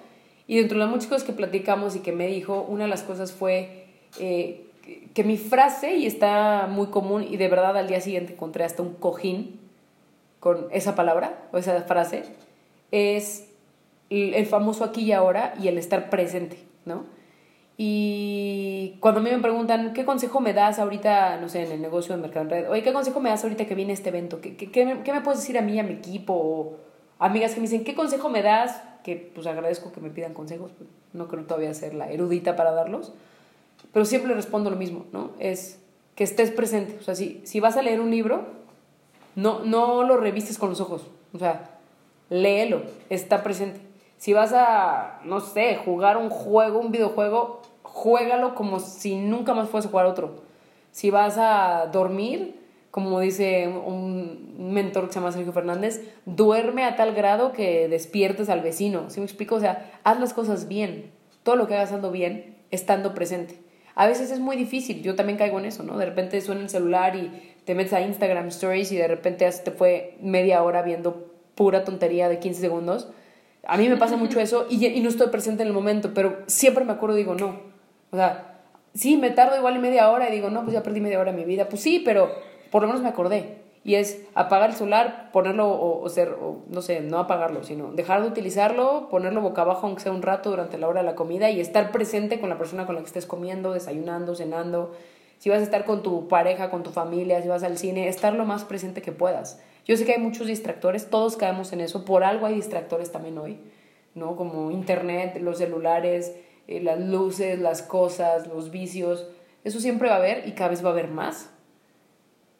Y 0.47 0.59
dentro 0.59 0.77
de 0.77 0.85
las 0.85 0.89
muchas 0.89 1.07
cosas 1.07 1.23
que 1.25 1.33
platicamos 1.33 1.97
y 1.97 1.99
que 1.99 2.13
me 2.13 2.27
dijo, 2.27 2.61
una 2.61 2.85
de 2.85 2.89
las 2.89 3.03
cosas 3.03 3.33
fue 3.33 3.85
eh, 4.17 4.65
que 5.13 5.23
mi 5.23 5.37
frase, 5.37 5.95
y 5.95 6.05
está 6.05 6.67
muy 6.69 6.87
común, 6.87 7.23
y 7.23 7.37
de 7.37 7.47
verdad 7.47 7.77
al 7.77 7.87
día 7.87 8.01
siguiente 8.01 8.33
encontré 8.33 8.63
hasta 8.63 8.81
un 8.81 8.93
cojín 8.93 9.59
con 10.39 10.67
esa 10.71 10.95
palabra 10.95 11.47
o 11.51 11.57
esa 11.57 11.81
frase, 11.83 12.23
es 12.91 13.49
el 14.09 14.45
famoso 14.45 14.83
aquí 14.83 15.01
y 15.01 15.11
ahora 15.11 15.53
y 15.59 15.67
el 15.67 15.77
estar 15.77 16.09
presente, 16.09 16.57
¿no? 16.85 17.05
Y 17.77 18.97
cuando 18.99 19.19
a 19.19 19.23
mí 19.23 19.31
me 19.31 19.39
preguntan, 19.39 19.93
¿qué 19.93 20.05
consejo 20.05 20.39
me 20.39 20.53
das 20.53 20.77
ahorita, 20.77 21.37
no 21.37 21.49
sé, 21.49 21.63
en 21.63 21.71
el 21.71 21.81
negocio 21.81 22.15
de 22.15 22.21
Mercado 22.21 22.43
en 22.45 22.49
Red? 22.51 22.69
Oye, 22.69 22.83
¿qué 22.83 22.93
consejo 22.93 23.19
me 23.19 23.29
das 23.29 23.43
ahorita 23.43 23.65
que 23.65 23.73
viene 23.73 23.93
este 23.93 24.09
evento? 24.09 24.41
¿Qué, 24.41 24.55
qué, 24.55 24.69
qué, 24.71 24.85
me, 24.85 25.01
qué 25.01 25.11
me 25.11 25.21
puedes 25.21 25.39
decir 25.39 25.57
a 25.57 25.61
mí, 25.61 25.79
a 25.79 25.83
mi 25.83 25.93
equipo? 25.93 26.33
O 26.33 26.77
amigas 27.17 27.53
que 27.53 27.61
me 27.61 27.67
dicen, 27.67 27.83
¿qué 27.83 27.95
consejo 27.95 28.29
me 28.29 28.43
das? 28.43 28.79
Que 29.03 29.15
pues 29.33 29.47
agradezco 29.47 29.91
que 29.91 30.01
me 30.01 30.11
pidan 30.11 30.33
consejos, 30.33 30.71
pues, 30.77 30.89
no 31.13 31.27
creo 31.27 31.45
todavía 31.45 31.73
ser 31.73 31.95
la 31.95 32.11
erudita 32.11 32.55
para 32.55 32.71
darlos, 32.71 33.13
pero 33.93 34.05
siempre 34.05 34.33
respondo 34.33 34.69
lo 34.69 34.75
mismo, 34.75 35.05
¿no? 35.13 35.31
Es 35.39 35.79
que 36.15 36.23
estés 36.23 36.51
presente. 36.51 36.97
O 36.99 37.03
sea, 37.03 37.15
si, 37.15 37.41
si 37.45 37.59
vas 37.59 37.77
a 37.77 37.81
leer 37.81 38.01
un 38.01 38.11
libro, 38.11 38.45
no, 39.35 39.59
no 39.63 40.03
lo 40.03 40.17
revistes 40.17 40.57
con 40.57 40.69
los 40.69 40.81
ojos, 40.81 41.07
o 41.33 41.39
sea, 41.39 41.69
léelo, 42.29 42.83
está 43.09 43.43
presente. 43.43 43.79
Si 44.17 44.33
vas 44.33 44.53
a, 44.53 45.19
no 45.25 45.39
sé, 45.39 45.75
jugar 45.75 46.17
un 46.17 46.29
juego, 46.29 46.79
un 46.79 46.91
videojuego, 46.91 47.61
juégalo 47.83 48.55
como 48.55 48.79
si 48.79 49.15
nunca 49.15 49.53
más 49.53 49.69
fueras 49.69 49.85
a 49.85 49.89
jugar 49.89 50.05
otro. 50.05 50.35
Si 50.91 51.09
vas 51.09 51.37
a 51.37 51.87
dormir, 51.91 52.59
como 52.91 53.19
dice 53.19 53.67
un 53.67 54.71
mentor 54.73 55.07
que 55.07 55.13
se 55.13 55.19
llama 55.19 55.31
Sergio 55.31 55.51
Fernández, 55.51 56.01
duerme 56.25 56.85
a 56.85 56.95
tal 56.95 57.13
grado 57.15 57.51
que 57.51 57.87
despiertes 57.87 58.49
al 58.49 58.61
vecino. 58.61 59.09
¿Sí 59.09 59.19
me 59.19 59.25
explico? 59.25 59.55
O 59.55 59.59
sea, 59.59 59.91
haz 60.03 60.19
las 60.19 60.33
cosas 60.33 60.67
bien. 60.67 61.11
Todo 61.41 61.55
lo 61.55 61.67
que 61.67 61.73
hagas 61.75 61.91
ando 61.91 62.11
bien, 62.11 62.55
estando 62.71 63.13
presente. 63.13 63.62
A 63.95 64.07
veces 64.07 64.31
es 64.31 64.39
muy 64.39 64.55
difícil, 64.55 65.01
yo 65.03 65.15
también 65.15 65.37
caigo 65.37 65.59
en 65.59 65.65
eso, 65.65 65.83
¿no? 65.83 65.97
De 65.97 66.05
repente 66.05 66.39
suena 66.41 66.61
el 66.61 66.69
celular 66.69 67.15
y 67.15 67.55
te 67.65 67.75
metes 67.75 67.93
a 67.93 68.01
Instagram 68.01 68.47
Stories 68.47 68.91
y 68.91 68.97
de 68.97 69.07
repente 69.07 69.49
te 69.51 69.71
fue 69.71 70.17
media 70.21 70.63
hora 70.63 70.81
viendo 70.81 71.31
pura 71.55 71.83
tontería 71.83 72.29
de 72.29 72.39
15 72.39 72.59
segundos 72.59 73.09
a 73.65 73.77
mí 73.77 73.87
me 73.87 73.97
pasa 73.97 74.17
mucho 74.17 74.39
eso 74.39 74.67
y, 74.69 74.85
y 74.85 74.99
no 74.99 75.09
estoy 75.09 75.27
presente 75.27 75.63
en 75.63 75.67
el 75.67 75.73
momento, 75.73 76.13
pero 76.13 76.39
siempre 76.47 76.83
me 76.83 76.91
acuerdo 76.91 77.15
y 77.15 77.19
digo, 77.19 77.35
no. 77.35 77.61
O 78.11 78.15
sea, 78.15 78.59
sí, 78.93 79.17
me 79.17 79.31
tardo 79.31 79.57
igual 79.57 79.79
media 79.79 80.09
hora 80.09 80.29
y 80.29 80.33
digo, 80.33 80.49
no, 80.49 80.63
pues 80.63 80.73
ya 80.73 80.83
perdí 80.83 80.99
media 80.99 81.19
hora 81.19 81.31
de 81.31 81.37
mi 81.37 81.45
vida. 81.45 81.69
Pues 81.69 81.81
sí, 81.81 82.01
pero 82.03 82.29
por 82.71 82.81
lo 82.81 82.89
menos 82.89 83.01
me 83.01 83.09
acordé. 83.09 83.62
Y 83.85 83.95
es 83.95 84.21
apagar 84.33 84.69
el 84.69 84.75
celular, 84.75 85.29
ponerlo 85.33 85.69
o, 85.69 86.07
ser, 86.07 86.29
o, 86.41 86.63
no 86.69 86.81
sé, 86.81 87.01
no 87.01 87.19
apagarlo, 87.19 87.63
sino 87.63 87.91
dejar 87.91 88.21
de 88.21 88.29
utilizarlo, 88.29 89.09
ponerlo 89.09 89.41
boca 89.41 89.63
abajo 89.63 89.87
aunque 89.87 90.03
sea 90.03 90.13
un 90.13 90.21
rato 90.21 90.51
durante 90.51 90.77
la 90.77 90.87
hora 90.87 91.01
de 91.01 91.05
la 91.05 91.15
comida 91.15 91.49
y 91.49 91.59
estar 91.59 91.91
presente 91.91 92.39
con 92.39 92.49
la 92.49 92.57
persona 92.57 92.85
con 92.85 92.95
la 92.95 93.01
que 93.01 93.07
estés 93.07 93.25
comiendo, 93.25 93.73
desayunando, 93.73 94.35
cenando. 94.35 94.93
Si 95.37 95.49
vas 95.49 95.59
a 95.59 95.63
estar 95.63 95.83
con 95.83 96.01
tu 96.01 96.29
pareja, 96.29 96.69
con 96.69 96.83
tu 96.83 96.91
familia, 96.91 97.41
si 97.41 97.49
vas 97.49 97.63
al 97.63 97.77
cine, 97.77 98.07
estar 98.07 98.33
lo 98.33 98.45
más 98.45 98.63
presente 98.63 99.01
que 99.01 99.11
puedas. 99.11 99.59
Yo 99.85 99.97
sé 99.97 100.05
que 100.05 100.13
hay 100.13 100.19
muchos 100.19 100.47
distractores, 100.47 101.09
todos 101.09 101.35
caemos 101.35 101.73
en 101.73 101.81
eso, 101.81 102.05
por 102.05 102.23
algo 102.23 102.45
hay 102.45 102.55
distractores 102.55 103.11
también 103.11 103.37
hoy, 103.37 103.59
¿no? 104.15 104.37
Como 104.37 104.71
internet, 104.71 105.37
los 105.41 105.57
celulares, 105.57 106.33
eh, 106.69 106.79
las 106.79 107.01
luces, 107.01 107.59
las 107.59 107.81
cosas, 107.81 108.47
los 108.47 108.71
vicios, 108.71 109.27
eso 109.63 109.79
siempre 109.79 110.09
va 110.09 110.15
a 110.15 110.19
haber 110.19 110.47
y 110.47 110.53
cada 110.53 110.69
vez 110.69 110.83
va 110.83 110.89
a 110.89 110.93
haber 110.93 111.09
más. 111.09 111.49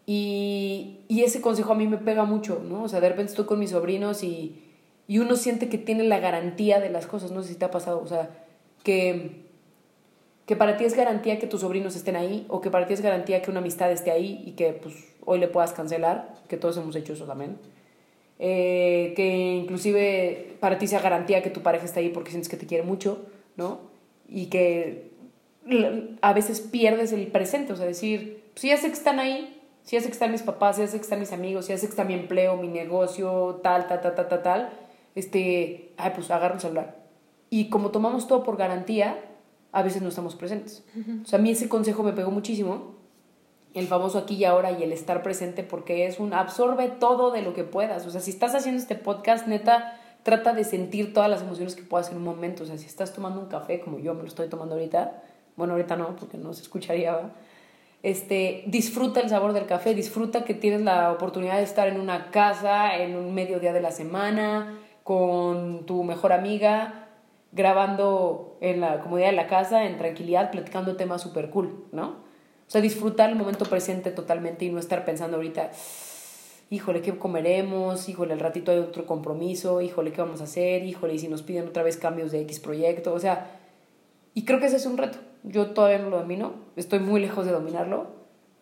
Y, 0.05 0.99
y 1.07 1.23
ese 1.23 1.41
consejo 1.41 1.71
a 1.71 1.75
mí 1.75 1.88
me 1.88 1.97
pega 1.97 2.25
mucho, 2.25 2.61
¿no? 2.67 2.84
O 2.84 2.89
sea, 2.89 2.99
de 2.99 3.09
repente 3.09 3.31
estoy 3.31 3.45
con 3.45 3.59
mis 3.59 3.71
sobrinos 3.71 4.23
y, 4.23 4.61
y 5.07 5.19
uno 5.19 5.35
siente 5.35 5.69
que 5.69 5.77
tiene 5.77 6.03
la 6.03 6.19
garantía 6.19 6.80
de 6.80 6.89
las 6.89 7.07
cosas, 7.07 7.31
no 7.31 7.41
sé 7.41 7.49
si 7.49 7.55
te 7.55 7.65
ha 7.65 7.71
pasado, 7.71 8.01
o 8.01 8.07
sea, 8.07 8.30
que, 8.84 9.43
que 10.45 10.55
para 10.55 10.75
ti 10.77 10.85
es 10.85 10.95
garantía 10.95 11.39
que 11.39 11.47
tus 11.47 11.61
sobrinos 11.61 11.95
estén 11.95 12.15
ahí 12.15 12.45
o 12.49 12.59
que 12.61 12.69
para 12.69 12.85
ti 12.85 12.93
es 12.93 13.01
garantía 13.01 13.41
que 13.41 13.49
una 13.49 13.59
amistad 13.59 13.91
esté 13.91 14.11
ahí 14.11 14.43
y 14.45 14.51
que 14.51 14.73
pues 14.73 14.95
hoy 15.25 15.39
le 15.39 15.47
puedas 15.47 15.73
cancelar, 15.73 16.34
que 16.49 16.57
todos 16.57 16.77
hemos 16.77 16.95
hecho 16.95 17.13
eso 17.13 17.25
también. 17.25 17.57
Eh, 18.39 19.13
que 19.15 19.55
inclusive 19.55 20.57
para 20.59 20.77
ti 20.77 20.88
sea 20.88 20.99
garantía 20.99 21.41
que 21.41 21.49
tu 21.49 21.61
pareja 21.61 21.85
está 21.85 22.01
ahí 22.01 22.09
porque 22.09 22.31
sientes 22.31 22.49
que 22.49 22.57
te 22.57 22.65
quiere 22.65 22.84
mucho, 22.84 23.25
¿no? 23.55 23.80
Y 24.27 24.47
que 24.47 25.11
a 26.21 26.34
veces 26.34 26.59
pierdes 26.59 27.13
el 27.13 27.27
presente, 27.27 27.71
o 27.71 27.75
sea, 27.77 27.85
decir, 27.85 28.43
si 28.55 28.67
ya 28.67 28.75
sé 28.75 28.88
que 28.88 28.93
están 28.93 29.19
ahí, 29.19 29.61
si 29.84 29.99
sé 29.99 30.05
que 30.05 30.14
están 30.14 30.31
mis 30.31 30.43
papás, 30.43 30.77
si 30.77 30.88
sé 30.88 30.97
que 30.97 31.03
están 31.03 31.19
mis 31.19 31.31
amigos, 31.31 31.65
si 31.65 31.77
sé 31.77 31.85
que 31.85 31.91
está 31.91 32.03
mi 32.03 32.14
empleo, 32.14 32.57
mi 32.57 32.68
negocio, 32.68 33.60
tal, 33.61 33.88
tal, 33.88 34.01
tal, 34.01 34.15
tal, 34.15 34.27
tal, 34.30 34.43
tal, 34.43 34.69
este, 35.15 35.93
ay, 35.97 36.11
pues 36.15 36.31
agarro 36.31 36.55
el 36.55 36.61
celular. 36.61 36.95
Y 37.49 37.69
como 37.69 37.91
tomamos 37.91 38.27
todo 38.27 38.43
por 38.43 38.57
garantía, 38.57 39.18
a 39.72 39.84
veces 39.84 40.01
no 40.01 40.10
estamos 40.10 40.35
presentes. 40.35 40.84
O 41.23 41.26
sea, 41.26 41.39
a 41.39 41.41
mí 41.41 41.51
ese 41.51 41.69
consejo 41.69 42.03
me 42.03 42.14
pegó 42.14 42.31
muchísimo 42.31 42.93
el 43.73 43.88
famoso 43.88 44.19
aquí 44.19 44.35
y 44.35 44.45
ahora 44.45 44.72
y 44.72 44.84
el 44.84 44.91
estar 44.91 45.23
presente 45.23 45.64
porque 45.64 46.05
es 46.05 46.19
un 46.19 46.34
absorbe 46.34 46.89
todo 46.89 47.31
de 47.31 47.41
lo 47.41 47.53
que 47.53 47.64
puedas. 47.64 48.05
O 48.05 48.11
sea, 48.11 48.22
si 48.22 48.31
estás 48.31 48.55
haciendo 48.55 48.81
este 48.81 48.95
podcast, 48.95 49.47
neta, 49.47 49.99
trata 50.22 50.53
de 50.53 50.64
sentir 50.64 51.14
todas 51.14 51.30
las 51.30 51.41
emociones 51.41 51.76
que 51.76 51.84
puedas 51.84 52.10
en 52.11 52.18
un 52.18 52.23
momento. 52.23 52.64
O 52.64 52.65
sea, 52.65 52.77
si 52.77 52.85
estás 52.85 53.14
tomando 53.14 53.39
un 53.39 53.47
café 53.47 53.80
como 53.80 53.99
yo 53.99 54.14
me 54.14 54.22
lo 54.22 54.27
estoy 54.27 54.47
tomando 54.47 54.76
ahorita, 54.76 55.23
bueno, 55.55 55.73
ahorita 55.73 55.95
no, 55.95 56.15
porque 56.15 56.38
no 56.38 56.53
se 56.53 56.61
escucharía, 56.61 57.31
Este, 58.03 58.65
disfruta 58.67 59.21
el 59.21 59.30
sabor 59.30 59.53
del 59.53 59.65
café, 59.65 59.95
disfruta 59.95 60.43
que 60.43 60.53
tienes 60.53 60.81
la 60.81 61.13
oportunidad 61.13 61.55
de 61.55 61.63
estar 61.63 61.88
en 61.88 61.99
una 61.99 62.31
casa, 62.31 62.97
en 62.97 63.15
un 63.15 63.34
mediodía 63.34 63.71
de 63.71 63.80
la 63.80 63.91
semana, 63.91 64.77
con 65.03 65.85
tu 65.85 66.03
mejor 66.03 66.34
amiga, 66.34 67.07
grabando 67.53 68.57
en 68.59 68.81
la 68.81 68.99
comodidad 68.99 69.27
de 69.27 69.38
la 69.38 69.47
casa, 69.47 69.85
en 69.85 69.97
tranquilidad, 69.97 70.51
platicando 70.51 70.97
temas 70.97 71.21
súper 71.21 71.49
cool, 71.49 71.85
¿no? 71.93 72.07
O 72.67 72.71
sea, 72.73 72.81
disfrutar 72.81 73.30
el 73.30 73.38
momento 73.38 73.63
presente 73.65 74.11
totalmente 74.11 74.65
y 74.65 74.69
no 74.69 74.80
estar 74.80 75.05
pensando 75.05 75.38
ahorita, 75.38 75.71
híjole, 76.71 77.01
¿qué 77.01 77.17
comeremos? 77.17 78.09
Híjole, 78.09 78.34
al 78.34 78.41
ratito 78.41 78.71
hay 78.71 78.80
otro 78.80 79.05
compromiso, 79.05 79.80
híjole, 79.80 80.11
¿qué 80.11 80.21
vamos 80.21 80.41
a 80.41 80.45
hacer? 80.45 80.84
Híjole, 80.84 81.13
y 81.13 81.19
si 81.19 81.30
nos 81.30 81.41
piden 81.41 81.69
otra 81.69 81.84
vez 81.84 81.95
cambios 81.95 82.34
de 82.34 82.41
X 82.41 82.59
proyecto, 82.59 83.13
o 83.13 83.19
sea, 83.19 83.62
y 84.34 84.45
creo 84.45 84.60
que 84.60 84.68
ese 84.68 84.77
es 84.77 84.85
un 84.85 84.97
reto. 84.97 85.19
Yo 85.43 85.72
todavía 85.72 85.99
no 85.99 86.10
lo 86.10 86.19
domino, 86.19 86.53
estoy 86.76 86.99
muy 86.99 87.22
lejos 87.22 87.45
de 87.45 87.51
dominarlo, 87.51 88.07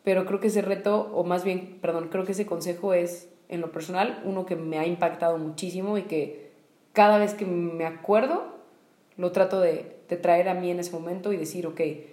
pero 0.04 0.26
creo 0.26 0.40
que 0.40 0.48
ese 0.48 0.62
reto, 0.62 1.12
o 1.14 1.24
más 1.24 1.44
bien, 1.44 1.78
perdón, 1.82 2.10
creo 2.10 2.26
que 2.26 2.32
ese 2.32 2.46
consejo 2.46 2.94
es, 2.94 3.30
en 3.50 3.62
lo 3.62 3.72
personal, 3.72 4.22
uno 4.26 4.46
que 4.46 4.56
me 4.56 4.80
ha 4.80 4.88
impactado 4.88 5.38
muchísimo 5.38 5.98
y 5.98 6.04
que 6.04 6.52
cada 6.94 7.18
vez 7.18 7.34
que 7.34 7.46
me 7.46 7.86
acuerdo, 7.86 8.60
lo 9.18 9.32
trato 9.32 9.60
de, 9.60 9.98
de 10.10 10.18
traer 10.18 10.50
a 10.50 10.54
mí 10.54 10.72
en 10.72 10.80
ese 10.80 10.92
momento 10.92 11.32
y 11.32 11.38
decir, 11.38 11.68
ok, 11.68 11.80
eh, 11.80 12.08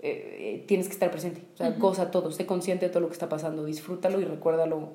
eh, 0.00 0.64
tienes 0.66 0.86
que 0.86 0.92
estar 0.92 1.10
presente. 1.10 1.42
O 1.54 1.56
sea, 1.56 1.70
goza 1.70 2.10
todo, 2.10 2.30
sé 2.30 2.46
consciente 2.46 2.86
de 2.86 2.90
todo 2.90 3.00
lo 3.00 3.08
que 3.08 3.14
está 3.14 3.28
pasando, 3.28 3.64
disfrútalo 3.64 4.20
y 4.20 4.24
recuérdalo 4.24 4.92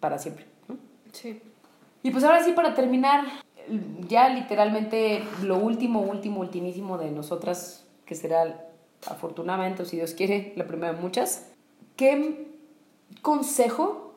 para 0.00 0.18
siempre. 0.18 0.46
Sí. 1.12 1.42
Y 2.02 2.10
pues 2.10 2.24
ahora 2.24 2.42
sí, 2.42 2.52
para 2.52 2.74
terminar, 2.74 3.26
ya 4.08 4.28
literalmente 4.28 5.22
lo 5.42 5.58
último, 5.58 6.00
último, 6.00 6.40
ultimísimo 6.40 6.98
de 6.98 7.10
nosotras, 7.10 7.84
que 8.06 8.14
será 8.14 8.66
afortunadamente, 9.06 9.82
o 9.82 9.86
si 9.86 9.96
Dios 9.96 10.14
quiere, 10.14 10.52
la 10.56 10.66
primera 10.66 10.92
de 10.92 11.00
muchas, 11.00 11.46
¿qué 11.96 12.46
consejo 13.22 14.14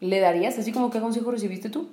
le 0.00 0.20
darías? 0.20 0.58
Así 0.58 0.72
como, 0.72 0.90
¿qué 0.90 1.00
consejo 1.00 1.30
recibiste 1.30 1.68
tú? 1.68 1.88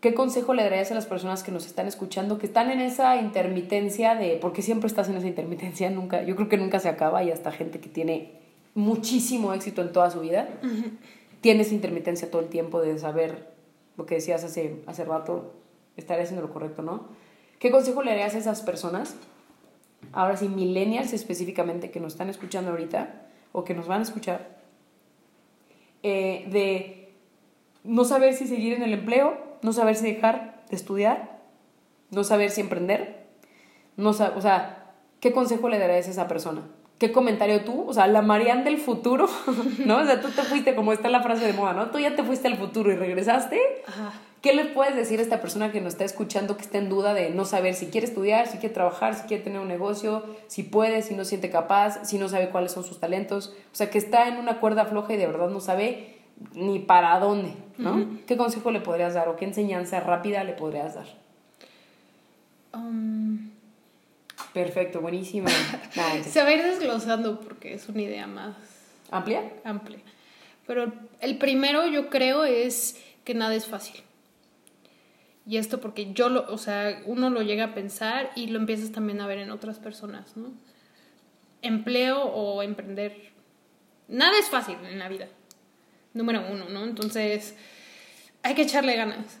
¿Qué 0.00 0.14
consejo 0.14 0.54
le 0.54 0.62
darías 0.62 0.90
a 0.90 0.94
las 0.94 1.06
personas 1.06 1.42
que 1.42 1.52
nos 1.52 1.66
están 1.66 1.86
escuchando, 1.86 2.38
que 2.38 2.46
están 2.46 2.70
en 2.70 2.80
esa 2.80 3.16
intermitencia 3.16 4.14
de, 4.14 4.38
porque 4.40 4.62
siempre 4.62 4.88
estás 4.88 5.08
en 5.08 5.16
esa 5.16 5.26
intermitencia, 5.26 5.90
nunca, 5.90 6.22
yo 6.22 6.36
creo 6.36 6.48
que 6.48 6.58
nunca 6.58 6.80
se 6.80 6.88
acaba 6.88 7.24
y 7.24 7.30
hasta 7.30 7.50
gente 7.50 7.80
que 7.80 7.88
tiene 7.88 8.32
muchísimo 8.74 9.54
éxito 9.54 9.82
en 9.82 9.92
toda 9.92 10.10
su 10.10 10.20
vida, 10.20 10.48
tiene 11.40 11.62
esa 11.62 11.74
intermitencia 11.74 12.30
todo 12.30 12.42
el 12.42 12.48
tiempo 12.48 12.80
de 12.80 12.98
saber 12.98 13.55
lo 13.96 14.06
que 14.06 14.16
decías 14.16 14.44
hace, 14.44 14.82
hace 14.86 15.04
rato, 15.04 15.54
estar 15.96 16.20
haciendo 16.20 16.46
lo 16.46 16.52
correcto, 16.52 16.82
¿no? 16.82 17.08
¿Qué 17.58 17.70
consejo 17.70 18.02
le 18.02 18.10
darías 18.10 18.34
a 18.34 18.38
esas 18.38 18.62
personas, 18.62 19.16
ahora 20.12 20.36
sí, 20.36 20.48
millennials 20.48 21.12
específicamente, 21.12 21.90
que 21.90 22.00
nos 22.00 22.12
están 22.12 22.28
escuchando 22.28 22.70
ahorita 22.70 23.28
o 23.52 23.64
que 23.64 23.74
nos 23.74 23.86
van 23.86 24.00
a 24.00 24.02
escuchar, 24.02 24.56
eh, 26.02 26.46
de 26.50 27.14
no 27.84 28.04
saber 28.04 28.34
si 28.34 28.46
seguir 28.46 28.74
en 28.74 28.82
el 28.82 28.92
empleo 28.92 29.46
no 29.62 29.72
saber 29.72 29.96
si 29.96 30.12
dejar 30.12 30.62
de 30.70 30.76
estudiar, 30.76 31.40
no 32.10 32.24
saber 32.24 32.50
si 32.50 32.60
emprender, 32.60 33.26
no 33.96 34.10
o 34.10 34.12
sea, 34.14 34.92
¿qué 35.20 35.32
consejo 35.32 35.68
le 35.68 35.78
darías 35.78 36.06
a 36.06 36.10
esa 36.10 36.28
persona? 36.28 36.62
¿Qué 36.98 37.12
comentario 37.12 37.62
tú? 37.64 37.84
O 37.86 37.92
sea, 37.92 38.06
la 38.06 38.22
Marianne 38.22 38.64
del 38.64 38.78
futuro, 38.78 39.28
¿no? 39.84 39.98
O 39.98 40.04
sea, 40.04 40.20
tú 40.20 40.28
te 40.30 40.42
fuiste, 40.42 40.74
como 40.74 40.92
está 40.92 41.10
la 41.10 41.22
frase 41.22 41.44
de 41.46 41.52
moda, 41.52 41.74
¿no? 41.74 41.90
Tú 41.90 41.98
ya 41.98 42.16
te 42.16 42.22
fuiste 42.22 42.48
al 42.48 42.56
futuro 42.56 42.90
y 42.90 42.96
regresaste. 42.96 43.60
¿Qué 44.40 44.54
le 44.54 44.64
puedes 44.66 44.94
decir 44.94 45.18
a 45.18 45.22
esta 45.22 45.40
persona 45.40 45.72
que 45.72 45.80
nos 45.80 45.94
está 45.94 46.04
escuchando 46.04 46.56
que 46.56 46.62
está 46.62 46.78
en 46.78 46.88
duda 46.88 47.14
de 47.14 47.30
no 47.30 47.44
saber 47.44 47.74
si 47.74 47.86
quiere 47.86 48.06
estudiar, 48.06 48.46
si 48.46 48.58
quiere 48.58 48.74
trabajar, 48.74 49.14
si 49.14 49.26
quiere 49.26 49.42
tener 49.42 49.60
un 49.60 49.68
negocio, 49.68 50.22
si 50.46 50.62
puede, 50.62 51.02
si 51.02 51.14
no 51.14 51.24
siente 51.24 51.50
capaz, 51.50 52.06
si 52.06 52.16
no 52.18 52.28
sabe 52.28 52.48
cuáles 52.50 52.72
son 52.72 52.84
sus 52.84 52.98
talentos? 52.98 53.54
O 53.72 53.76
sea, 53.76 53.90
que 53.90 53.98
está 53.98 54.28
en 54.28 54.36
una 54.36 54.60
cuerda 54.60 54.86
floja 54.86 55.14
y 55.14 55.16
de 55.16 55.26
verdad 55.26 55.48
no 55.48 55.60
sabe 55.60 56.16
ni 56.54 56.78
para 56.78 57.18
dónde, 57.18 57.54
¿no? 57.76 58.06
¿Qué 58.26 58.36
consejo 58.36 58.70
le 58.70 58.80
podrías 58.80 59.14
dar 59.14 59.28
o 59.28 59.36
qué 59.36 59.44
enseñanza 59.44 60.00
rápida 60.00 60.44
le 60.44 60.52
podrías 60.52 60.94
dar? 60.94 61.06
Um, 62.74 63.50
Perfecto, 64.56 65.02
buenísimo. 65.02 65.48
Se 66.24 66.42
va 66.42 66.48
a 66.48 66.54
ir 66.54 66.62
desglosando 66.62 67.40
porque 67.40 67.74
es 67.74 67.90
una 67.90 68.00
idea 68.00 68.26
más 68.26 68.56
¿Amplia? 69.10 69.52
amplia. 69.64 69.98
Pero 70.66 70.94
el 71.20 71.36
primero 71.36 71.86
yo 71.86 72.08
creo 72.08 72.46
es 72.46 72.98
que 73.24 73.34
nada 73.34 73.54
es 73.54 73.66
fácil. 73.66 74.00
Y 75.46 75.58
esto 75.58 75.78
porque 75.78 76.14
yo 76.14 76.30
lo, 76.30 76.50
o 76.50 76.56
sea, 76.56 77.02
uno 77.04 77.28
lo 77.28 77.42
llega 77.42 77.64
a 77.64 77.74
pensar 77.74 78.30
y 78.34 78.46
lo 78.46 78.58
empiezas 78.58 78.92
también 78.92 79.20
a 79.20 79.26
ver 79.26 79.40
en 79.40 79.50
otras 79.50 79.78
personas, 79.78 80.38
¿no? 80.38 80.50
Empleo 81.60 82.22
o 82.22 82.62
emprender. 82.62 83.32
Nada 84.08 84.38
es 84.38 84.48
fácil 84.48 84.78
en 84.90 84.98
la 84.98 85.10
vida. 85.10 85.28
Número 86.14 86.42
uno, 86.50 86.70
¿no? 86.70 86.84
Entonces, 86.84 87.54
hay 88.42 88.54
que 88.54 88.62
echarle 88.62 88.96
ganas. 88.96 89.38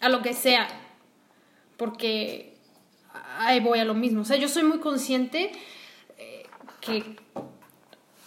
A 0.00 0.08
lo 0.08 0.22
que 0.22 0.32
sea. 0.32 0.68
Porque 1.76 2.51
ahí 3.46 3.60
voy 3.60 3.78
a 3.78 3.84
lo 3.84 3.94
mismo. 3.94 4.22
O 4.22 4.24
sea, 4.24 4.36
yo 4.36 4.48
soy 4.48 4.62
muy 4.64 4.78
consciente 4.78 5.52
eh, 6.18 6.44
que 6.80 7.02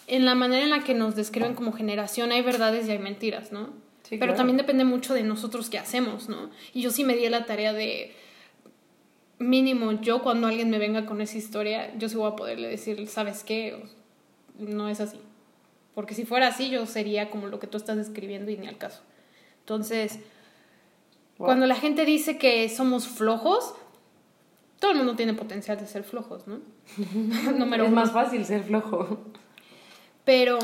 en 0.07 0.25
la 0.25 0.35
manera 0.35 0.63
en 0.63 0.69
la 0.69 0.83
que 0.83 0.93
nos 0.93 1.15
describen 1.15 1.55
como 1.55 1.71
generación 1.73 2.31
hay 2.31 2.41
verdades 2.41 2.87
y 2.87 2.91
hay 2.91 2.99
mentiras, 2.99 3.51
¿no? 3.51 3.67
Sí, 4.03 4.17
Pero 4.17 4.33
claro. 4.33 4.35
también 4.37 4.57
depende 4.57 4.83
mucho 4.85 5.13
de 5.13 5.23
nosotros 5.23 5.69
qué 5.69 5.79
hacemos, 5.79 6.29
¿no? 6.29 6.51
Y 6.73 6.81
yo 6.81 6.91
sí 6.91 7.03
me 7.03 7.15
di 7.15 7.27
la 7.29 7.45
tarea 7.45 7.73
de 7.73 8.13
mínimo 9.39 9.91
yo 10.01 10.21
cuando 10.21 10.47
alguien 10.47 10.69
me 10.69 10.77
venga 10.79 11.05
con 11.05 11.21
esa 11.21 11.37
historia, 11.37 11.93
yo 11.97 12.07
sí 12.07 12.15
voy 12.15 12.31
a 12.31 12.35
poderle 12.35 12.67
decir, 12.69 13.07
¿sabes 13.07 13.43
qué? 13.43 13.83
No 14.57 14.87
es 14.89 15.01
así. 15.01 15.19
Porque 15.93 16.13
si 16.13 16.25
fuera 16.25 16.47
así, 16.47 16.69
yo 16.69 16.85
sería 16.85 17.29
como 17.29 17.47
lo 17.47 17.59
que 17.59 17.67
tú 17.67 17.77
estás 17.77 17.97
describiendo 17.97 18.51
y 18.51 18.57
ni 18.57 18.67
al 18.67 18.77
caso. 18.77 19.01
Entonces, 19.59 20.19
Wow. 21.37 21.47
cuando 21.47 21.65
la 21.65 21.75
gente 21.75 22.05
dice 22.05 22.37
que 22.37 22.69
somos 22.69 23.07
flojos, 23.09 23.73
todo 24.79 24.91
el 24.91 24.97
mundo 24.97 25.15
tiene 25.15 25.33
potencial 25.33 25.77
de 25.79 25.87
ser 25.87 26.03
flojos, 26.03 26.45
¿no? 26.47 26.59
Número 27.57 27.83
es 27.83 27.89
uno. 27.91 28.01
más 28.01 28.11
fácil 28.11 28.45
ser 28.45 28.63
flojo. 28.63 29.19
Pero 30.23 30.57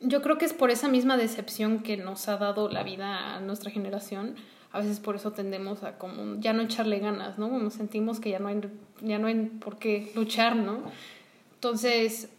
yo 0.00 0.22
creo 0.22 0.38
que 0.38 0.44
es 0.44 0.52
por 0.52 0.70
esa 0.70 0.88
misma 0.88 1.16
decepción 1.16 1.80
que 1.80 1.96
nos 1.96 2.28
ha 2.28 2.36
dado 2.36 2.68
la 2.68 2.82
vida 2.82 3.34
a 3.36 3.40
nuestra 3.40 3.70
generación. 3.70 4.34
A 4.72 4.78
veces 4.80 5.00
por 5.00 5.16
eso 5.16 5.32
tendemos 5.32 5.82
a 5.82 5.98
como 5.98 6.40
ya 6.40 6.52
no 6.54 6.62
echarle 6.62 6.98
ganas, 6.98 7.38
¿no? 7.38 7.48
Nos 7.58 7.74
sentimos 7.74 8.20
que 8.20 8.30
ya 8.30 8.38
no 8.38 8.48
hay, 8.48 8.60
ya 9.02 9.18
no 9.18 9.26
hay 9.26 9.34
por 9.60 9.78
qué 9.78 10.10
luchar, 10.14 10.56
¿no? 10.56 10.82
Entonces, 11.54 12.30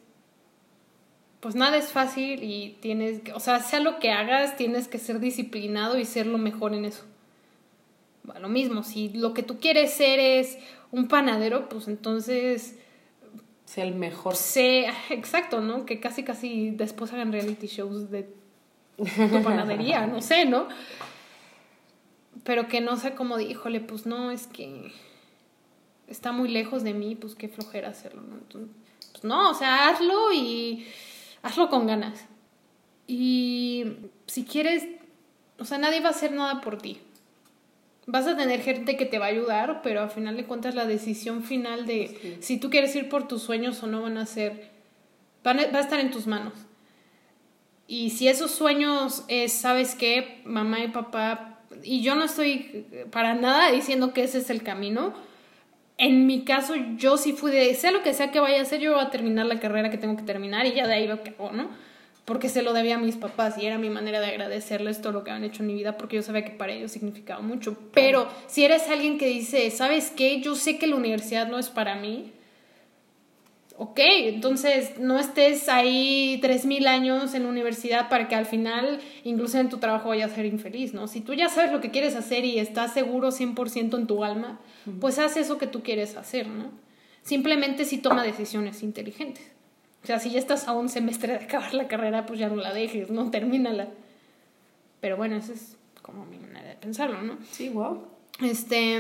pues 1.40 1.56
nada 1.56 1.78
es 1.78 1.90
fácil 1.92 2.42
y 2.44 2.78
tienes, 2.82 3.20
que- 3.22 3.34
o 3.34 3.40
sea, 3.40 3.60
sea 3.60 3.80
lo 3.80 4.00
que 4.00 4.12
hagas, 4.12 4.56
tienes 4.58 4.88
que 4.88 4.98
ser 4.98 5.20
disciplinado 5.20 5.98
y 6.00 6.06
ser 6.06 6.26
lo 6.26 6.38
mejor 6.40 6.74
en 6.74 6.86
eso. 6.86 7.04
Lo 8.40 8.50
mismo, 8.50 8.84
si 8.84 9.10
lo 9.10 9.34
que 9.34 9.44
tú 9.44 9.60
quieres 9.60 9.94
ser 9.94 10.20
es 10.20 10.58
un 10.92 11.08
panadero, 11.08 11.68
pues 11.70 11.88
entonces 11.88 12.78
Sea 13.66 13.84
el 13.84 13.96
mejor. 13.96 14.36
sé, 14.36 14.88
exacto, 15.10 15.62
¿no? 15.62 15.86
Que 15.86 16.00
casi 16.00 16.24
casi 16.24 16.72
después 16.72 17.12
hagan 17.14 17.32
reality 17.32 17.68
shows 17.68 18.10
de 18.10 18.30
tu 18.98 19.44
panadería, 19.44 20.08
no 20.08 20.22
sé, 20.22 20.46
¿no? 20.46 20.68
Pero 22.44 22.68
que 22.68 22.82
no 22.82 22.98
sea 22.98 23.16
como 23.16 23.38
de, 23.38 23.44
híjole, 23.44 23.80
pues 23.80 24.06
no, 24.06 24.32
es 24.32 24.48
que 24.48 24.92
está 26.08 26.32
muy 26.32 26.50
lejos 26.50 26.84
de 26.84 26.94
mí, 26.94 27.16
pues 27.16 27.36
qué 27.36 27.48
flojera 27.48 27.90
hacerlo, 27.90 28.22
¿no? 28.22 28.36
Entonces, 28.36 28.70
pues 29.12 29.24
no, 29.24 29.50
o 29.50 29.54
sea, 29.54 29.90
hazlo 29.90 30.32
y 30.34 30.86
hazlo 31.42 31.70
con 31.70 31.88
ganas. 31.88 32.26
Y 33.08 33.86
si 34.28 34.46
quieres, 34.46 34.86
o 35.60 35.66
sea, 35.66 35.78
nadie 35.78 36.02
va 36.02 36.08
a 36.08 36.12
hacer 36.12 36.32
nada 36.32 36.62
por 36.62 36.78
ti. 36.78 37.02
Vas 38.06 38.28
a 38.28 38.36
tener 38.36 38.62
gente 38.62 38.98
que 38.98 39.06
te 39.06 39.18
va 39.18 39.26
a 39.26 39.30
ayudar, 39.30 39.82
pero 39.82 40.02
al 40.02 40.10
final 40.10 40.36
de 40.36 40.46
cuentas 40.46 40.76
la 40.76 40.86
decisión 40.86 41.44
final 41.44 41.86
de 41.86 42.08
Sí. 42.22 42.38
si 42.42 42.58
tú 42.60 42.70
quieres 42.70 42.96
ir 42.96 43.08
por 43.10 43.28
tus 43.28 43.42
sueños 43.42 43.82
o 43.84 43.88
no 43.88 44.02
van 44.02 44.18
a 44.18 44.26
ser, 44.26 44.70
van 45.44 45.60
a- 45.60 45.68
va 45.72 45.78
a 45.80 45.82
estar 45.82 46.00
en 46.00 46.12
tus 46.12 46.28
manos. 46.28 46.54
Y 47.88 48.10
si 48.12 48.28
esos 48.28 48.52
sueños 48.52 49.24
es, 49.28 49.54
¿sabes 49.54 49.96
qué? 49.96 50.42
Mamá 50.46 50.80
y 50.84 50.88
papá, 50.90 51.60
y 51.84 52.02
yo 52.02 52.16
no 52.16 52.24
estoy 52.26 52.86
para 53.12 53.34
nada 53.36 53.72
diciendo 53.72 54.14
que 54.14 54.24
ese 54.24 54.40
es 54.40 54.50
el 54.50 54.64
camino. 54.64 55.14
En 55.98 56.26
mi 56.26 56.44
caso, 56.44 56.74
yo 56.98 57.18
sí 57.18 57.34
fui 57.34 57.52
de, 57.52 57.74
sea 57.76 57.92
lo 57.92 58.02
que 58.04 58.14
sea 58.14 58.32
que 58.32 58.40
vaya 58.40 58.60
a 58.60 58.62
hacer, 58.64 58.80
yo 58.82 58.94
voy 58.94 59.02
a 59.02 59.10
terminar 59.12 59.46
la 59.46 59.60
carrera 59.60 59.90
que 59.90 59.98
tengo 59.98 60.18
que 60.18 60.24
terminar 60.24 60.66
y 60.66 60.74
ya 60.74 60.88
de 60.88 60.94
ahí 60.94 61.08
lo 61.08 61.24
que 61.24 61.32
hago, 61.32 61.52
¿no? 61.52 61.70
Porque 62.26 62.48
se 62.48 62.62
lo 62.62 62.72
debía 62.74 62.96
a 62.96 63.00
mis 63.00 63.18
papás 63.18 63.58
y 63.58 63.66
era 63.66 63.78
mi 63.78 63.90
manera 63.90 64.22
de 64.22 64.28
agradecerles 64.28 65.02
todo 65.02 65.12
lo 65.12 65.24
que 65.24 65.32
han 65.32 65.44
hecho 65.44 65.62
en 65.62 65.68
mi 65.68 65.74
vida 65.74 65.98
porque 65.98 66.16
yo 66.16 66.22
sabía 66.22 66.46
que 66.46 66.52
para 66.52 66.72
ellos 66.72 66.92
significaba 66.92 67.42
mucho. 67.42 67.78
Pero 67.94 68.28
si 68.48 68.64
eres 68.64 68.88
alguien 68.88 69.18
que 69.18 69.28
dice, 69.28 69.70
¿sabes 69.72 70.12
qué? 70.16 70.40
Yo 70.40 70.56
sé 70.56 70.78
que 70.78 70.88
la 70.88 70.96
universidad 70.96 71.48
no 71.48 71.60
es 71.60 71.70
para 71.70 71.96
mí, 71.96 72.32
ok, 73.78 74.00
entonces 74.00 75.00
no 75.00 75.20
estés 75.20 75.68
ahí 75.68 76.40
3.000 76.42 76.88
años 76.88 77.34
en 77.34 77.44
la 77.44 77.50
universidad 77.50 78.10
para 78.10 78.28
que 78.28 78.36
al 78.36 78.46
final, 78.46 79.00
incluso 79.24 79.58
en 79.60 79.70
tu 79.70 79.78
trabajo, 79.78 80.10
vayas 80.10 80.32
a 80.32 80.36
ser 80.36 80.46
infeliz, 80.46 80.94
¿no? 80.94 81.08
Si 81.08 81.22
tú 81.22 81.34
ya 81.34 81.50
sabes 81.50 81.72
lo 81.72 81.82
que 81.82 81.92
quieres 81.92 82.16
hacer 82.16 82.46
y 82.46 82.60
estás 82.60 82.94
seguro 82.94 83.32
100% 83.32 83.98
en 83.98 84.08
tu 84.08 84.24
alma, 84.24 84.60
pues 85.00 85.20
haz 85.20 85.38
eso 85.38 85.58
que 85.58 85.68
tú 85.68 85.82
quieres 85.82 86.16
hacer, 86.18 86.48
¿no? 86.48 86.72
Simplemente 87.24 87.86
si 87.86 87.98
toma 87.98 88.24
decisiones 88.24 88.84
inteligentes. 88.84 89.53
O 90.04 90.06
sea, 90.06 90.20
si 90.20 90.30
ya 90.32 90.40
estás 90.40 90.68
a 90.68 90.74
un 90.74 90.90
semestre 90.90 91.34
de 91.38 91.46
acabar 91.46 91.74
la 91.74 91.88
carrera, 91.88 92.26
pues 92.26 92.40
ya 92.40 92.50
no 92.50 92.58
la 92.58 92.74
dejes, 92.74 93.10
¿no? 93.10 93.32
Termínala. 93.32 93.88
Pero 95.00 95.18
bueno, 95.18 95.36
esa 95.36 95.54
es 95.54 95.78
como 96.02 96.26
mi 96.26 96.38
manera 96.38 96.70
de 96.70 96.76
pensarlo, 96.76 97.22
¿no? 97.22 97.38
Sí, 97.52 97.70
wow. 97.70 98.04
Este, 98.42 99.00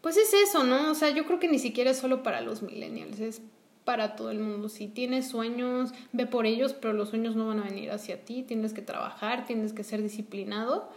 pues 0.00 0.16
es 0.16 0.32
eso, 0.34 0.64
¿no? 0.64 0.90
O 0.90 0.94
sea, 0.94 1.10
yo 1.10 1.24
creo 1.26 1.40
que 1.40 1.48
ni 1.48 1.58
siquiera 1.58 1.90
es 1.90 1.98
solo 1.98 2.22
para 2.22 2.40
los 2.40 2.62
millennials, 2.62 3.20
es 3.20 3.42
para 3.84 4.16
todo 4.16 4.30
el 4.30 4.38
mundo. 4.38 4.68
Si 4.68 4.86
tienes 4.86 5.28
sueños, 5.28 5.92
ve 6.12 6.26
por 6.26 6.44
ellos, 6.44 6.74
pero 6.74 6.92
los 6.92 7.08
sueños 7.08 7.36
no 7.36 7.48
van 7.48 7.60
a 7.60 7.64
venir 7.64 7.90
hacia 7.90 8.22
ti, 8.22 8.42
tienes 8.42 8.74
que 8.74 8.82
trabajar, 8.82 9.46
tienes 9.46 9.72
que 9.72 9.82
ser 9.82 10.02
disciplinado. 10.02 10.90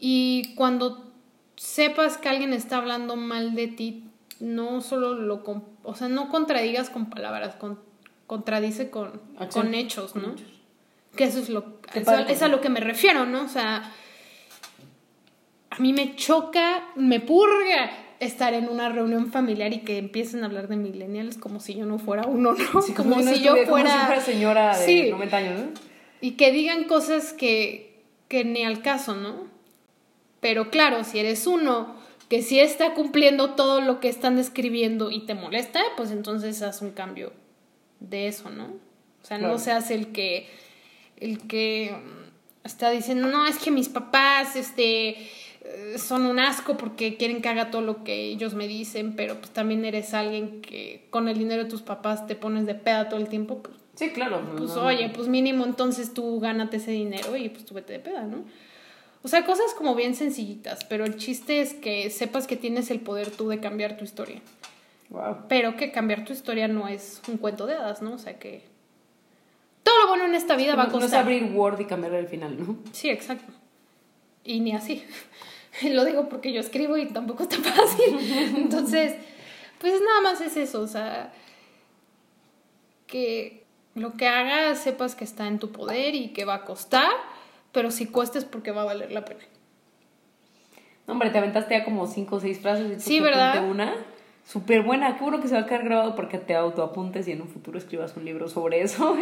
Y 0.00 0.54
cuando 0.56 1.04
sepas 1.56 2.18
que 2.18 2.28
alguien 2.28 2.52
está 2.52 2.78
hablando 2.78 3.14
mal 3.14 3.54
de 3.54 3.68
ti, 3.68 4.04
no 4.40 4.80
solo 4.80 5.14
lo, 5.14 5.44
o 5.84 5.94
sea, 5.94 6.08
no 6.08 6.28
contradigas 6.30 6.90
con 6.90 7.10
palabras, 7.10 7.54
con- 7.54 7.78
contradice 8.26 8.90
con, 8.90 9.20
Acción. 9.38 9.66
con 9.66 9.74
hechos, 9.74 10.12
Con 10.12 10.22
¿no? 10.22 10.32
hechos. 10.32 10.48
Que 11.16 11.24
eso 11.24 11.38
es 11.38 11.48
lo 11.48 11.78
eso- 11.94 12.18
es 12.28 12.42
a 12.42 12.48
lo 12.48 12.60
que 12.60 12.68
me 12.70 12.80
refiero, 12.80 13.24
¿no? 13.26 13.42
O 13.44 13.48
sea, 13.48 13.92
a 15.70 15.78
mí 15.78 15.92
me 15.92 16.16
choca, 16.16 16.84
me 16.96 17.20
purga 17.20 17.90
estar 18.20 18.54
en 18.54 18.68
una 18.68 18.88
reunión 18.88 19.30
familiar 19.32 19.72
y 19.72 19.80
que 19.80 19.98
empiecen 19.98 20.42
a 20.42 20.46
hablar 20.46 20.68
de 20.68 20.76
millennials 20.76 21.36
como 21.36 21.60
si 21.60 21.74
yo 21.74 21.84
no 21.84 21.98
fuera 21.98 22.26
uno, 22.26 22.54
¿no? 22.74 22.80
Sí, 22.82 22.92
como, 22.94 23.16
no 23.16 23.22
si 23.34 23.42
yo 23.42 23.54
como 23.54 23.66
fuera, 23.66 23.90
si 24.00 24.06
fuera 24.06 24.20
señora 24.20 24.78
de 24.78 24.86
Sí. 24.86 25.10
90 25.10 25.36
años, 25.36 25.60
¿no? 25.60 25.66
y 26.20 26.32
que 26.32 26.52
digan 26.52 26.84
cosas 26.84 27.32
que, 27.34 28.02
que 28.28 28.44
ni 28.44 28.64
al 28.64 28.80
caso, 28.82 29.14
¿no? 29.14 29.46
Pero 30.40 30.70
claro, 30.70 31.04
si 31.04 31.18
eres 31.18 31.46
uno 31.46 31.96
que 32.28 32.42
sí 32.42 32.58
está 32.58 32.94
cumpliendo 32.94 33.50
todo 33.50 33.80
lo 33.80 34.00
que 34.00 34.08
están 34.08 34.36
describiendo 34.36 35.10
y 35.10 35.20
te 35.26 35.34
molesta, 35.34 35.80
pues 35.96 36.10
entonces 36.10 36.62
haz 36.62 36.82
un 36.82 36.90
cambio 36.92 37.32
de 38.00 38.28
eso, 38.28 38.50
¿no? 38.50 38.64
O 39.22 39.26
sea, 39.26 39.38
Claro. 39.38 39.52
no 39.54 39.58
seas 39.58 39.90
el 39.90 40.12
que 40.12 40.46
el 41.18 41.38
que 41.46 41.94
mm, 41.96 42.66
está 42.66 42.90
diciendo, 42.90 43.28
"No, 43.28 43.46
es 43.46 43.58
que 43.58 43.70
mis 43.70 43.88
papás 43.88 44.56
este 44.56 45.10
eh, 45.66 45.96
son 45.96 46.26
un 46.26 46.38
asco 46.40 46.76
porque 46.76 47.16
quieren 47.16 47.40
que 47.40 47.48
haga 47.48 47.70
todo 47.70 47.80
lo 47.82 48.04
que 48.04 48.24
ellos 48.26 48.52
me 48.54 48.68
dicen, 48.68 49.14
pero 49.16 49.36
pues 49.38 49.50
también 49.50 49.84
eres 49.86 50.12
alguien 50.12 50.60
que 50.60 51.06
con 51.10 51.26
el 51.28 51.38
dinero 51.38 51.64
de 51.64 51.70
tus 51.70 51.80
papás 51.82 52.26
te 52.26 52.34
pones 52.34 52.66
de 52.66 52.74
peda 52.74 53.08
todo 53.08 53.18
el 53.20 53.28
tiempo, 53.28 53.62
pues 53.62 53.76
Sí, 53.94 54.10
claro. 54.10 54.42
pues 54.58 54.70
no, 54.70 54.76
no. 54.82 54.86
oye, 54.88 55.08
pues 55.14 55.28
mínimo 55.28 55.64
entonces 55.64 56.12
tú 56.12 56.38
gánate 56.40 56.76
ese 56.78 56.90
dinero 56.90 57.36
y 57.36 57.48
pues 57.48 57.64
tú 57.64 57.74
vete 57.74 57.92
de 57.94 58.00
peda, 58.00 58.22
¿no? 58.24 58.44
O 59.24 59.28
sea, 59.28 59.46
cosas 59.46 59.72
como 59.72 59.94
bien 59.94 60.14
sencillitas, 60.14 60.84
pero 60.84 61.06
el 61.06 61.16
chiste 61.16 61.62
es 61.62 61.72
que 61.72 62.10
sepas 62.10 62.46
que 62.46 62.56
tienes 62.56 62.90
el 62.90 63.00
poder 63.00 63.30
tú 63.30 63.48
de 63.48 63.58
cambiar 63.58 63.96
tu 63.96 64.04
historia. 64.04 64.42
Wow. 65.08 65.46
Pero 65.48 65.76
que 65.76 65.90
cambiar 65.92 66.26
tu 66.26 66.34
historia 66.34 66.68
no 66.68 66.88
es 66.88 67.22
un 67.26 67.38
cuento 67.38 67.64
de 67.66 67.74
hadas, 67.74 68.02
¿no? 68.02 68.12
O 68.12 68.18
sea 68.18 68.38
que 68.38 68.62
todo 69.82 69.98
lo 70.02 70.08
bueno 70.08 70.26
en 70.26 70.34
esta 70.34 70.56
vida 70.56 70.76
va 70.76 70.84
a 70.84 70.86
No, 70.86 70.92
no 70.92 70.98
es 70.98 71.04
costar. 71.04 71.22
abrir 71.22 71.44
Word 71.44 71.80
y 71.80 71.84
cambiarle 71.86 72.18
el 72.18 72.28
final, 72.28 72.58
¿no? 72.58 72.76
Sí, 72.92 73.08
exacto. 73.08 73.50
Y 74.44 74.60
ni 74.60 74.72
así. 74.72 75.02
Lo 75.82 76.04
digo 76.04 76.28
porque 76.28 76.52
yo 76.52 76.60
escribo 76.60 76.96
y 76.98 77.06
tampoco 77.06 77.44
está 77.44 77.56
fácil. 77.56 78.18
Entonces, 78.56 79.14
pues 79.78 79.94
nada 80.00 80.20
más 80.20 80.40
es 80.42 80.56
eso, 80.58 80.82
o 80.82 80.86
sea, 80.86 81.32
que 83.06 83.64
lo 83.94 84.14
que 84.14 84.28
hagas 84.28 84.80
sepas 84.80 85.14
que 85.14 85.24
está 85.24 85.46
en 85.46 85.58
tu 85.58 85.72
poder 85.72 86.14
y 86.14 86.28
que 86.28 86.44
va 86.44 86.54
a 86.56 86.64
costar, 86.64 87.10
pero 87.74 87.90
si 87.90 88.06
cuesta 88.06 88.38
es 88.38 88.46
porque 88.46 88.70
va 88.70 88.80
a 88.82 88.86
valer 88.86 89.12
la 89.12 89.24
pena. 89.26 89.40
No, 91.06 91.12
hombre, 91.12 91.28
te 91.28 91.36
aventaste 91.36 91.76
ya 91.76 91.84
como 91.84 92.06
cinco 92.06 92.36
o 92.36 92.40
seis 92.40 92.60
frases 92.60 92.96
y 92.96 93.00
Sí, 93.00 93.20
¿verdad? 93.20 93.68
una. 93.68 93.92
Súper 94.46 94.82
buena. 94.82 95.16
Qué 95.18 95.22
bueno 95.22 95.40
que 95.40 95.48
se 95.48 95.54
va 95.54 95.60
a 95.62 95.66
quedar 95.66 95.84
grabado 95.84 96.14
porque 96.16 96.38
te 96.38 96.54
autoapuntes 96.54 97.28
y 97.28 97.32
en 97.32 97.42
un 97.42 97.48
futuro 97.48 97.76
escribas 97.78 98.16
un 98.16 98.24
libro 98.24 98.48
sobre 98.48 98.80
eso. 98.80 99.16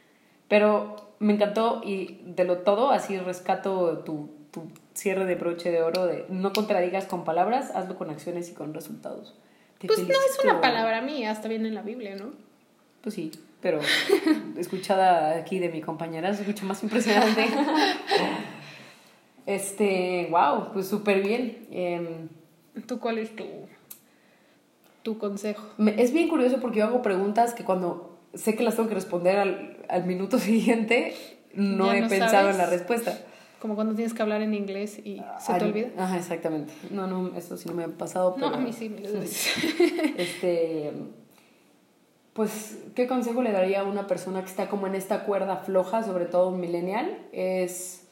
Pero 0.48 0.96
me 1.18 1.32
encantó 1.34 1.80
y 1.84 2.20
de 2.26 2.44
lo 2.44 2.58
todo 2.58 2.90
así 2.90 3.18
rescato 3.18 3.98
tu, 3.98 4.30
tu 4.50 4.64
cierre 4.94 5.24
de 5.24 5.34
broche 5.36 5.70
de 5.70 5.82
oro 5.82 6.04
de 6.06 6.26
no 6.28 6.52
contradigas 6.52 7.06
con 7.06 7.24
palabras, 7.24 7.70
hazlo 7.74 7.96
con 7.96 8.10
acciones 8.10 8.50
y 8.50 8.54
con 8.54 8.74
resultados. 8.74 9.34
Te 9.78 9.86
Pues 9.86 10.00
no 10.00 10.08
es 10.08 10.16
felicito. 10.18 10.42
una 10.44 10.60
palabra 10.60 11.00
mía, 11.00 11.30
hasta 11.30 11.48
viene 11.48 11.68
en 11.68 11.74
la 11.74 11.82
Biblia, 11.82 12.16
¿no? 12.16 12.26
Pues 13.00 13.14
sí, 13.14 13.30
pero 13.62 13.80
escuchada 14.58 15.36
aquí 15.38 15.58
de 15.58 15.68
mi 15.70 15.80
compañera 15.80 16.34
se 16.34 16.42
escucha 16.42 16.64
más 16.66 16.82
impresionante. 16.82 17.46
Este, 19.46 20.28
wow, 20.30 20.72
pues 20.72 20.86
súper 20.86 21.20
bien. 21.22 21.66
Em, 21.70 22.28
¿Tú 22.86 23.00
cuál 23.00 23.18
es 23.18 23.34
tu, 23.34 23.44
tu 25.02 25.18
consejo? 25.18 25.64
me- 25.78 26.00
es 26.00 26.12
bien 26.12 26.28
curioso 26.28 26.60
porque 26.60 26.78
yo 26.78 26.84
hago 26.86 27.02
preguntas 27.02 27.52
que 27.54 27.64
cuando 27.64 28.20
sé 28.34 28.54
que 28.54 28.62
las 28.62 28.76
tengo 28.76 28.88
que 28.88 28.94
responder 28.94 29.38
al, 29.38 29.78
al 29.88 30.04
minuto 30.06 30.38
siguiente, 30.38 31.14
no 31.54 31.86
Ya 31.86 31.96
he 31.96 32.00
no 32.02 32.08
pensado 32.08 32.30
sabes. 32.30 32.52
en 32.54 32.58
la 32.58 32.66
respuesta. 32.70 33.18
Como 33.60 33.74
cuando 33.76 33.94
tienes 33.94 34.12
que 34.14 34.22
hablar 34.22 34.42
en 34.42 34.54
inglés 34.54 34.98
y 35.04 35.20
se 35.38 35.54
te 35.54 35.64
olvida. 35.64 35.88
Ajá, 35.96 36.18
exactamente. 36.18 36.72
No, 36.90 37.06
no, 37.06 37.36
eso 37.36 37.56
sí 37.56 37.68
no 37.68 37.74
me 37.74 37.84
ha 37.84 37.88
pasado. 37.88 38.36
No, 38.38 38.46
pero- 38.46 38.54
a 38.56 38.58
mí 38.64 38.72
sí, 38.72 38.88
de 38.88 39.00
veces. 39.12 39.50
Este, 40.18 40.92
pues, 42.32 42.78
¿qué 42.94 43.06
consejo 43.06 43.42
le 43.42 43.52
daría 43.52 43.80
a 43.80 43.84
una 43.84 44.06
persona 44.06 44.40
que 44.40 44.48
está 44.48 44.68
como 44.68 44.86
en 44.86 44.94
esta 44.94 45.24
cuerda 45.24 45.58
floja, 45.58 46.02
sobre 46.02 46.26
todo 46.26 46.48
un 46.48 46.60
millennial? 46.60 47.18
Es 47.32 48.06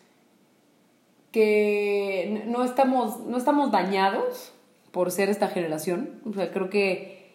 que 1.32 2.44
no 2.46 2.64
estamos, 2.64 3.20
no 3.20 3.36
estamos 3.36 3.70
dañados 3.70 4.52
por 4.90 5.10
ser 5.10 5.28
esta 5.30 5.48
generación. 5.48 6.20
O 6.28 6.32
sea, 6.32 6.50
creo 6.50 6.68
que, 6.68 7.32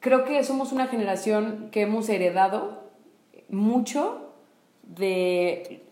creo 0.00 0.24
que 0.24 0.44
somos 0.44 0.72
una 0.72 0.86
generación 0.86 1.68
que 1.72 1.82
hemos 1.82 2.08
heredado 2.08 2.84
mucho 3.48 4.32
de 4.82 5.82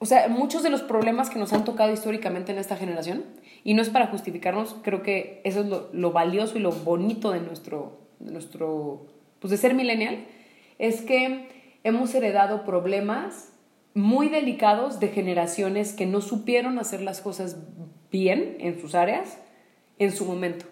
o 0.00 0.06
sea, 0.06 0.28
muchos 0.28 0.62
de 0.62 0.70
los 0.70 0.82
problemas 0.82 1.28
que 1.28 1.38
nos 1.38 1.52
han 1.52 1.64
tocado 1.64 1.92
históricamente 1.92 2.52
en 2.52 2.58
esta 2.58 2.76
generación, 2.76 3.24
y 3.64 3.74
no 3.74 3.82
es 3.82 3.90
para 3.90 4.06
justificarnos, 4.06 4.76
creo 4.82 5.02
que 5.02 5.40
eso 5.44 5.60
es 5.60 5.66
lo, 5.66 5.88
lo 5.92 6.12
valioso 6.12 6.56
y 6.56 6.60
lo 6.60 6.70
bonito 6.70 7.32
de 7.32 7.40
nuestro, 7.40 7.98
de 8.20 8.32
nuestro, 8.32 9.06
pues 9.40 9.50
de 9.50 9.56
ser 9.56 9.74
millennial, 9.74 10.24
es 10.78 11.02
que 11.02 11.48
hemos 11.84 12.14
heredado 12.14 12.64
problemas 12.64 13.52
muy 13.94 14.28
delicados 14.28 15.00
de 15.00 15.08
generaciones 15.08 15.92
que 15.92 16.06
no 16.06 16.20
supieron 16.20 16.78
hacer 16.78 17.02
las 17.02 17.20
cosas 17.20 17.56
bien 18.10 18.56
en 18.60 18.80
sus 18.80 18.94
áreas 18.94 19.38
en 19.98 20.12
su 20.12 20.24
momento. 20.24 20.66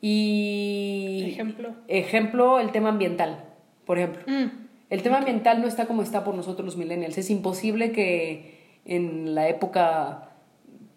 Y... 0.00 1.24
Ejemplo. 1.32 1.74
Ejemplo, 1.88 2.60
el 2.60 2.72
tema 2.72 2.90
ambiental, 2.90 3.44
por 3.84 3.98
ejemplo. 3.98 4.22
Mm, 4.26 4.68
El 4.90 5.02
tema 5.02 5.18
ambiental 5.18 5.60
no 5.60 5.68
está 5.68 5.86
como 5.86 6.02
está 6.02 6.24
por 6.24 6.34
nosotros 6.34 6.64
los 6.66 6.76
millennials. 6.76 7.18
Es 7.18 7.30
imposible 7.30 7.92
que 7.92 8.58
en 8.84 9.34
la 9.34 9.48
época 9.48 10.29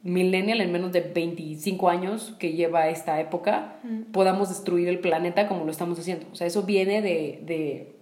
millennial, 0.03 0.61
en 0.61 0.71
menos 0.71 0.91
de 0.91 1.01
25 1.01 1.89
años 1.89 2.35
que 2.37 2.53
lleva 2.53 2.89
esta 2.89 3.19
época, 3.21 3.77
podamos 4.11 4.49
destruir 4.49 4.87
el 4.89 4.99
planeta 4.99 5.47
como 5.47 5.65
lo 5.65 5.71
estamos 5.71 5.97
haciendo. 5.97 6.27
O 6.31 6.35
sea, 6.35 6.45
eso 6.45 6.61
viene 6.63 7.01
de, 7.01 7.39
de 7.43 7.95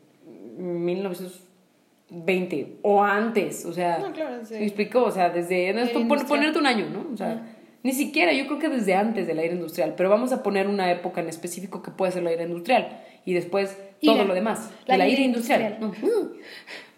1920 0.58 2.78
o 2.82 3.04
antes. 3.04 3.66
O 3.66 3.74
sea, 3.74 4.00
No, 4.00 4.12
claro, 4.12 4.44
sí. 4.44 4.56
¿me 4.56 4.64
explico? 4.64 5.04
O 5.04 5.12
sea, 5.12 5.30
desde... 5.30 5.74
no, 5.74 5.82
Era 5.82 5.92
ponerte 6.28 6.60
un 6.60 6.66
año, 6.66 6.90
¿no? 6.90 7.08
O 7.14 7.18
sea, 7.18 7.56
ni 7.84 7.94
siquiera, 7.94 8.34
yo 8.34 8.46
creo 8.48 8.60
que 8.60 8.70
desde 8.70 8.96
antes 8.96 9.28
del 9.28 9.40
aire 9.40 9.56
industrial. 9.56 9.94
Pero 9.96 10.10
vamos 10.10 10.32
a 10.32 10.44
poner 10.44 10.68
una 10.68 10.92
época 10.92 11.22
en 11.22 11.30
específico 11.30 11.82
que 11.82 11.92
puede 11.92 12.12
ser 12.12 12.22
el 12.24 12.28
aire 12.30 12.44
industrial. 12.44 13.00
Y 13.26 13.34
después 13.34 13.78
todo 14.02 14.16
Ira. 14.16 14.26
lo 14.26 14.34
demás. 14.34 14.72
La 14.88 14.96
el 14.96 15.02
aire 15.02 15.22
industrial. 15.22 15.78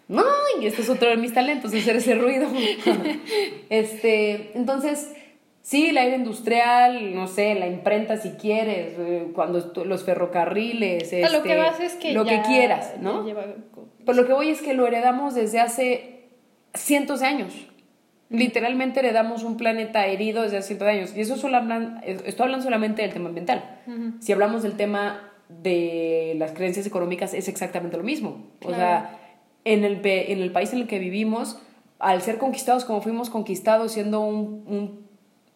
No, 0.08 0.22
y 0.60 0.66
este 0.66 0.82
es 0.82 0.90
otro 0.90 1.08
de 1.08 1.16
mis 1.16 1.32
talentos, 1.32 1.72
hacer 1.74 1.96
ese 1.96 2.14
ruido. 2.14 2.46
este, 3.70 4.52
entonces, 4.56 5.12
sí, 5.62 5.86
el 5.88 5.98
aire 5.98 6.16
industrial, 6.16 7.14
no 7.14 7.26
sé, 7.26 7.54
la 7.54 7.66
imprenta 7.66 8.16
si 8.16 8.30
quieres, 8.32 8.94
eh, 8.98 9.28
cuando 9.34 9.72
los 9.84 10.04
ferrocarriles, 10.04 11.12
a 11.12 11.16
lo 11.30 11.36
este, 11.38 11.48
que 11.48 11.56
vas 11.56 11.80
es 11.80 11.94
que 11.94 12.12
lo 12.12 12.24
ya- 12.24 12.42
que 12.42 12.48
quieras, 12.48 12.94
¿no? 13.00 13.24
lleva- 13.24 13.46
Pero 14.04 14.12
lo 14.20 14.26
que 14.26 14.32
voy 14.32 14.48
es 14.50 14.60
que 14.60 14.74
lo 14.74 14.86
heredamos 14.86 15.34
desde 15.34 15.60
hace 15.60 16.26
cientos 16.74 17.20
de 17.20 17.26
años. 17.26 17.52
Literalmente 18.30 19.00
heredamos 19.00 19.44
un 19.44 19.56
planeta 19.56 20.06
herido 20.06 20.42
desde 20.42 20.56
hace 20.58 20.68
cientos 20.68 20.86
de 20.86 20.92
años. 20.92 21.16
Y 21.16 21.20
eso 21.20 21.36
solo 21.36 21.56
hablan, 21.56 22.00
estoy 22.04 22.44
hablando 22.44 22.64
solamente 22.64 23.02
del 23.02 23.12
tema 23.12 23.28
ambiental. 23.28 23.80
Si 24.20 24.32
hablamos 24.32 24.62
del 24.62 24.72
tema 24.76 25.30
de 25.48 26.34
las 26.38 26.52
creencias 26.52 26.86
económicas, 26.86 27.32
es 27.34 27.48
exactamente 27.48 27.96
lo 27.96 28.02
mismo. 28.02 28.44
O 28.64 28.74
sea, 28.74 29.18
en 29.64 29.84
el, 29.84 30.00
en 30.04 30.40
el 30.40 30.52
país 30.52 30.72
en 30.72 30.80
el 30.80 30.86
que 30.86 30.98
vivimos, 30.98 31.58
al 31.98 32.20
ser 32.22 32.38
conquistados 32.38 32.84
como 32.84 33.00
fuimos 33.00 33.30
conquistados, 33.30 33.92
siendo 33.92 34.20
un, 34.20 34.64
un, 34.66 35.06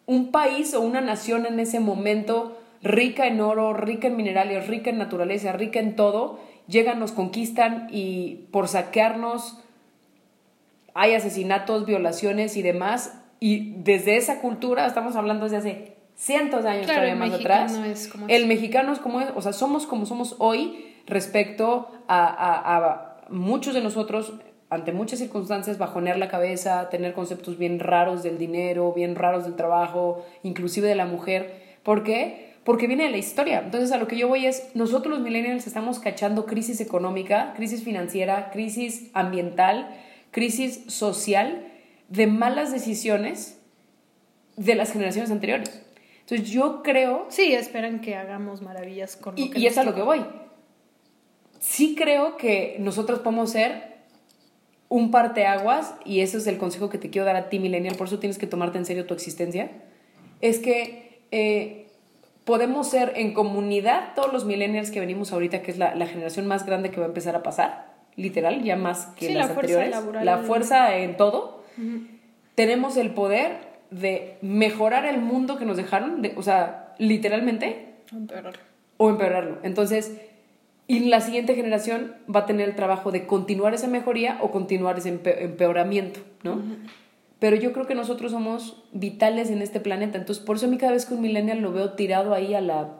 un 0.05 0.31
país 0.31 0.73
o 0.73 0.81
una 0.81 1.01
nación 1.01 1.45
en 1.45 1.59
ese 1.59 1.79
momento 1.79 2.57
rica 2.81 3.27
en 3.27 3.41
oro, 3.41 3.73
rica 3.73 4.07
en 4.07 4.15
minerales, 4.15 4.67
rica 4.67 4.89
en 4.89 4.97
naturaleza, 4.97 5.51
rica 5.51 5.79
en 5.79 5.95
todo, 5.95 6.39
llegan, 6.67 6.97
nos 6.99 7.11
conquistan 7.11 7.87
y 7.91 8.47
por 8.51 8.67
saquearnos 8.67 9.59
hay 10.93 11.13
asesinatos, 11.13 11.85
violaciones 11.85 12.57
y 12.57 12.61
demás. 12.61 13.19
Y 13.39 13.71
desde 13.83 14.17
esa 14.17 14.41
cultura, 14.41 14.85
estamos 14.85 15.15
hablando 15.15 15.43
desde 15.45 15.57
hace 15.57 15.95
cientos 16.15 16.63
de 16.63 16.69
años 16.69 16.85
Claro, 16.85 17.01
todavía 17.01 17.15
más 17.15 17.33
atrás. 17.39 17.73
es 17.85 18.07
como 18.07 18.25
el 18.27 18.41
es. 18.43 18.47
mexicano 18.47 18.91
es 18.93 18.99
como 18.99 19.21
es, 19.21 19.29
o 19.35 19.41
sea, 19.41 19.53
somos 19.53 19.85
como 19.85 20.05
somos 20.05 20.35
hoy 20.39 20.85
respecto 21.05 21.89
a, 22.07 22.25
a- 22.27 22.77
a 22.77 23.08
muchos 23.31 23.73
de 23.73 23.81
nosotros, 23.81 24.33
ante 24.69 24.91
muchas 24.91 25.19
circunstancias, 25.19 25.77
bajonear 25.77 26.17
la 26.17 26.27
cabeza, 26.27 26.89
tener 26.89 27.13
conceptos 27.13 27.57
bien 27.57 27.79
raros 27.79 28.23
del 28.23 28.37
dinero, 28.37 28.93
bien 28.93 29.15
raros 29.15 29.45
del 29.45 29.55
trabajo, 29.55 30.25
inclusive 30.43 30.87
de 30.87 30.95
la 30.95 31.05
mujer. 31.05 31.77
¿Por 31.83 32.03
qué? 32.03 32.55
Porque 32.63 32.87
viene 32.87 33.05
de 33.05 33.09
la 33.09 33.17
historia. 33.17 33.61
Entonces, 33.63 33.91
a 33.91 33.97
lo 33.97 34.07
que 34.07 34.17
yo 34.17 34.27
voy 34.27 34.45
es, 34.45 34.69
nosotros 34.75 35.13
los 35.15 35.23
millennials 35.23 35.65
estamos 35.65 35.99
cachando 35.99 36.45
crisis 36.45 36.81
económica, 36.81 37.53
crisis 37.55 37.83
financiera, 37.83 38.51
crisis 38.51 39.09
ambiental, 39.13 39.89
crisis 40.31 40.83
social 40.87 41.67
de 42.09 42.27
malas 42.27 42.71
decisiones 42.71 43.59
de 44.55 44.75
las 44.75 44.91
generaciones 44.91 45.31
anteriores. 45.31 45.81
Entonces, 46.21 46.49
yo 46.49 46.83
creo 46.83 47.25
Sí, 47.29 47.53
esperan 47.53 48.01
que 48.01 48.15
hagamos 48.15 48.61
maravillas 48.61 49.15
con 49.15 49.35
lo 49.35 49.41
y, 49.41 49.49
que 49.49 49.59
y 49.59 49.65
es 49.65 49.77
a 49.77 49.83
lo 49.83 49.95
que 49.95 50.01
voy. 50.01 50.23
Sí 51.59 51.95
creo 51.95 52.37
que 52.37 52.77
nosotros 52.79 53.19
podemos 53.19 53.51
ser 53.51 53.89
un 54.87 55.11
parteaguas, 55.11 55.93
y 56.03 56.21
ese 56.21 56.37
es 56.37 56.47
el 56.47 56.57
consejo 56.57 56.89
que 56.89 56.97
te 56.97 57.09
quiero 57.09 57.25
dar 57.25 57.35
a 57.35 57.49
ti, 57.49 57.59
millennial, 57.59 57.95
por 57.95 58.07
eso 58.07 58.17
tienes 58.19 58.37
que 58.39 58.47
tomarte 58.47 58.77
en 58.79 58.85
serio 58.85 59.05
tu 59.05 59.13
existencia, 59.13 59.69
es 60.41 60.57
que 60.59 61.21
eh, 61.31 61.87
podemos 62.43 62.89
ser 62.89 63.13
en 63.15 63.33
comunidad, 63.33 64.13
todos 64.15 64.33
los 64.33 64.45
millennials 64.45 64.89
que 64.89 64.99
venimos 64.99 65.31
ahorita, 65.31 65.61
que 65.61 65.69
es 65.71 65.77
la, 65.77 65.93
la 65.93 66.07
generación 66.07 66.47
más 66.47 66.65
grande 66.65 66.89
que 66.89 66.97
va 66.99 67.05
a 67.05 67.09
empezar 67.09 67.35
a 67.35 67.43
pasar, 67.43 67.93
literal, 68.15 68.63
ya 68.63 68.75
más 68.77 69.05
que 69.17 69.27
Sí, 69.27 69.33
las 69.33 69.49
la 69.49 69.53
fuerza 69.53 69.73
anteriores, 69.73 69.91
laboral. 69.91 70.25
la 70.25 70.37
fuerza 70.39 70.97
en 70.97 71.17
todo, 71.17 71.63
tenemos 72.55 72.97
el 72.97 73.11
poder 73.11 73.57
de 73.91 74.37
mejorar 74.41 75.05
el 75.05 75.19
mundo 75.19 75.57
que 75.57 75.65
nos 75.65 75.77
dejaron, 75.77 76.21
de, 76.23 76.33
o 76.35 76.41
sea, 76.41 76.95
literalmente, 76.97 77.95
Empeorar. 78.11 78.55
o 78.97 79.09
empeorarlo. 79.09 79.59
Entonces, 79.63 80.19
y 80.89 80.99
la 81.07 81.21
siguiente 81.21 81.55
generación 81.55 82.15
va 82.33 82.41
a 82.41 82.45
tener 82.45 82.67
el 82.67 82.75
trabajo 82.75 83.11
de 83.11 83.25
continuar 83.27 83.73
esa 83.73 83.87
mejoría 83.87 84.39
o 84.41 84.51
continuar 84.51 84.97
ese 84.97 85.13
empe- 85.13 85.39
empeoramiento, 85.41 86.19
¿no? 86.43 86.61
Pero 87.39 87.55
yo 87.55 87.71
creo 87.71 87.87
que 87.87 87.95
nosotros 87.95 88.31
somos 88.33 88.83
vitales 88.91 89.49
en 89.49 89.61
este 89.61 89.79
planeta. 89.79 90.17
Entonces, 90.17 90.43
por 90.43 90.57
eso 90.57 90.65
a 90.65 90.69
mí 90.69 90.77
cada 90.77 90.91
vez 90.91 91.05
que 91.05 91.13
un 91.13 91.21
millennial 91.21 91.59
lo 91.59 91.71
veo 91.71 91.93
tirado 91.93 92.33
ahí 92.33 92.53
a 92.55 92.59
la 92.61 92.95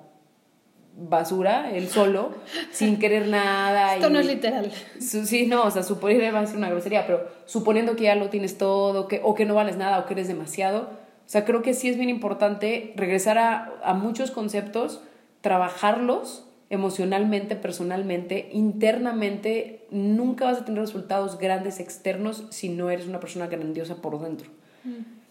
basura, 0.95 1.71
él 1.71 1.87
solo, 1.87 2.31
sin 2.71 2.99
querer 2.99 3.27
nada. 3.27 3.95
Esto 3.95 4.09
y- 4.09 4.13
no 4.13 4.19
es 4.19 4.27
literal. 4.27 4.71
Su- 4.99 5.25
Sí, 5.25 5.45
no, 5.47 5.63
o 5.63 5.71
sea, 5.71 5.83
suponer 5.83 6.33
va 6.33 6.41
a 6.41 6.45
ser 6.47 6.57
una 6.57 6.69
grosería, 6.69 7.05
pero 7.07 7.25
suponiendo 7.45 7.95
que 7.95 8.03
ya 8.03 8.15
lo 8.15 8.29
tienes 8.29 8.57
todo, 8.57 9.07
que, 9.07 9.21
o 9.23 9.33
que 9.33 9.45
no 9.45 9.55
vales 9.55 9.77
nada, 9.77 9.99
o 9.99 10.05
que 10.05 10.13
eres 10.13 10.27
demasiado, 10.27 10.81
o 11.25 11.31
sea, 11.31 11.45
creo 11.45 11.61
que 11.61 11.73
sí 11.73 11.89
es 11.89 11.97
bien 11.97 12.09
importante 12.09 12.93
regresar 12.95 13.37
a, 13.37 13.73
a 13.83 13.93
muchos 13.93 14.31
conceptos, 14.31 15.01
trabajarlos 15.41 16.45
emocionalmente, 16.69 17.55
personalmente, 17.55 18.49
internamente. 18.51 19.85
Nunca 19.91 20.45
vas 20.45 20.59
a 20.59 20.65
tener 20.65 20.81
resultados 20.81 21.37
grandes 21.37 21.79
externos 21.79 22.45
si 22.49 22.69
no 22.69 22.89
eres 22.89 23.07
una 23.07 23.19
persona 23.19 23.47
grandiosa 23.47 24.01
por 24.01 24.19
dentro. 24.21 24.49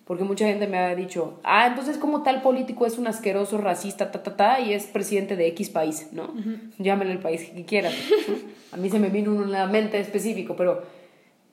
Porque 0.05 0.25
mucha 0.25 0.47
gente 0.47 0.67
me 0.67 0.79
ha 0.79 0.95
dicho, 0.95 1.39
ah, 1.45 1.67
entonces 1.67 1.99
como 1.99 2.23
tal 2.23 2.41
político 2.41 2.87
es 2.87 2.97
un 2.97 3.07
asqueroso, 3.07 3.59
racista, 3.59 4.11
ta, 4.11 4.23
ta, 4.23 4.37
ta, 4.37 4.61
y 4.61 4.73
es 4.73 4.85
presidente 4.85 5.37
de 5.37 5.47
X 5.49 5.69
país, 5.69 6.09
¿no? 6.13 6.33
Llámenle 6.79 7.13
el 7.13 7.21
país 7.21 7.51
que 7.55 7.65
quieran. 7.67 7.93
A 8.73 8.79
mí 8.79 8.89
se 8.89 8.99
me 8.99 9.11
vino 9.11 9.45
la 9.45 9.67
mente 9.67 10.01
específico, 10.01 10.57
pero, 10.57 10.83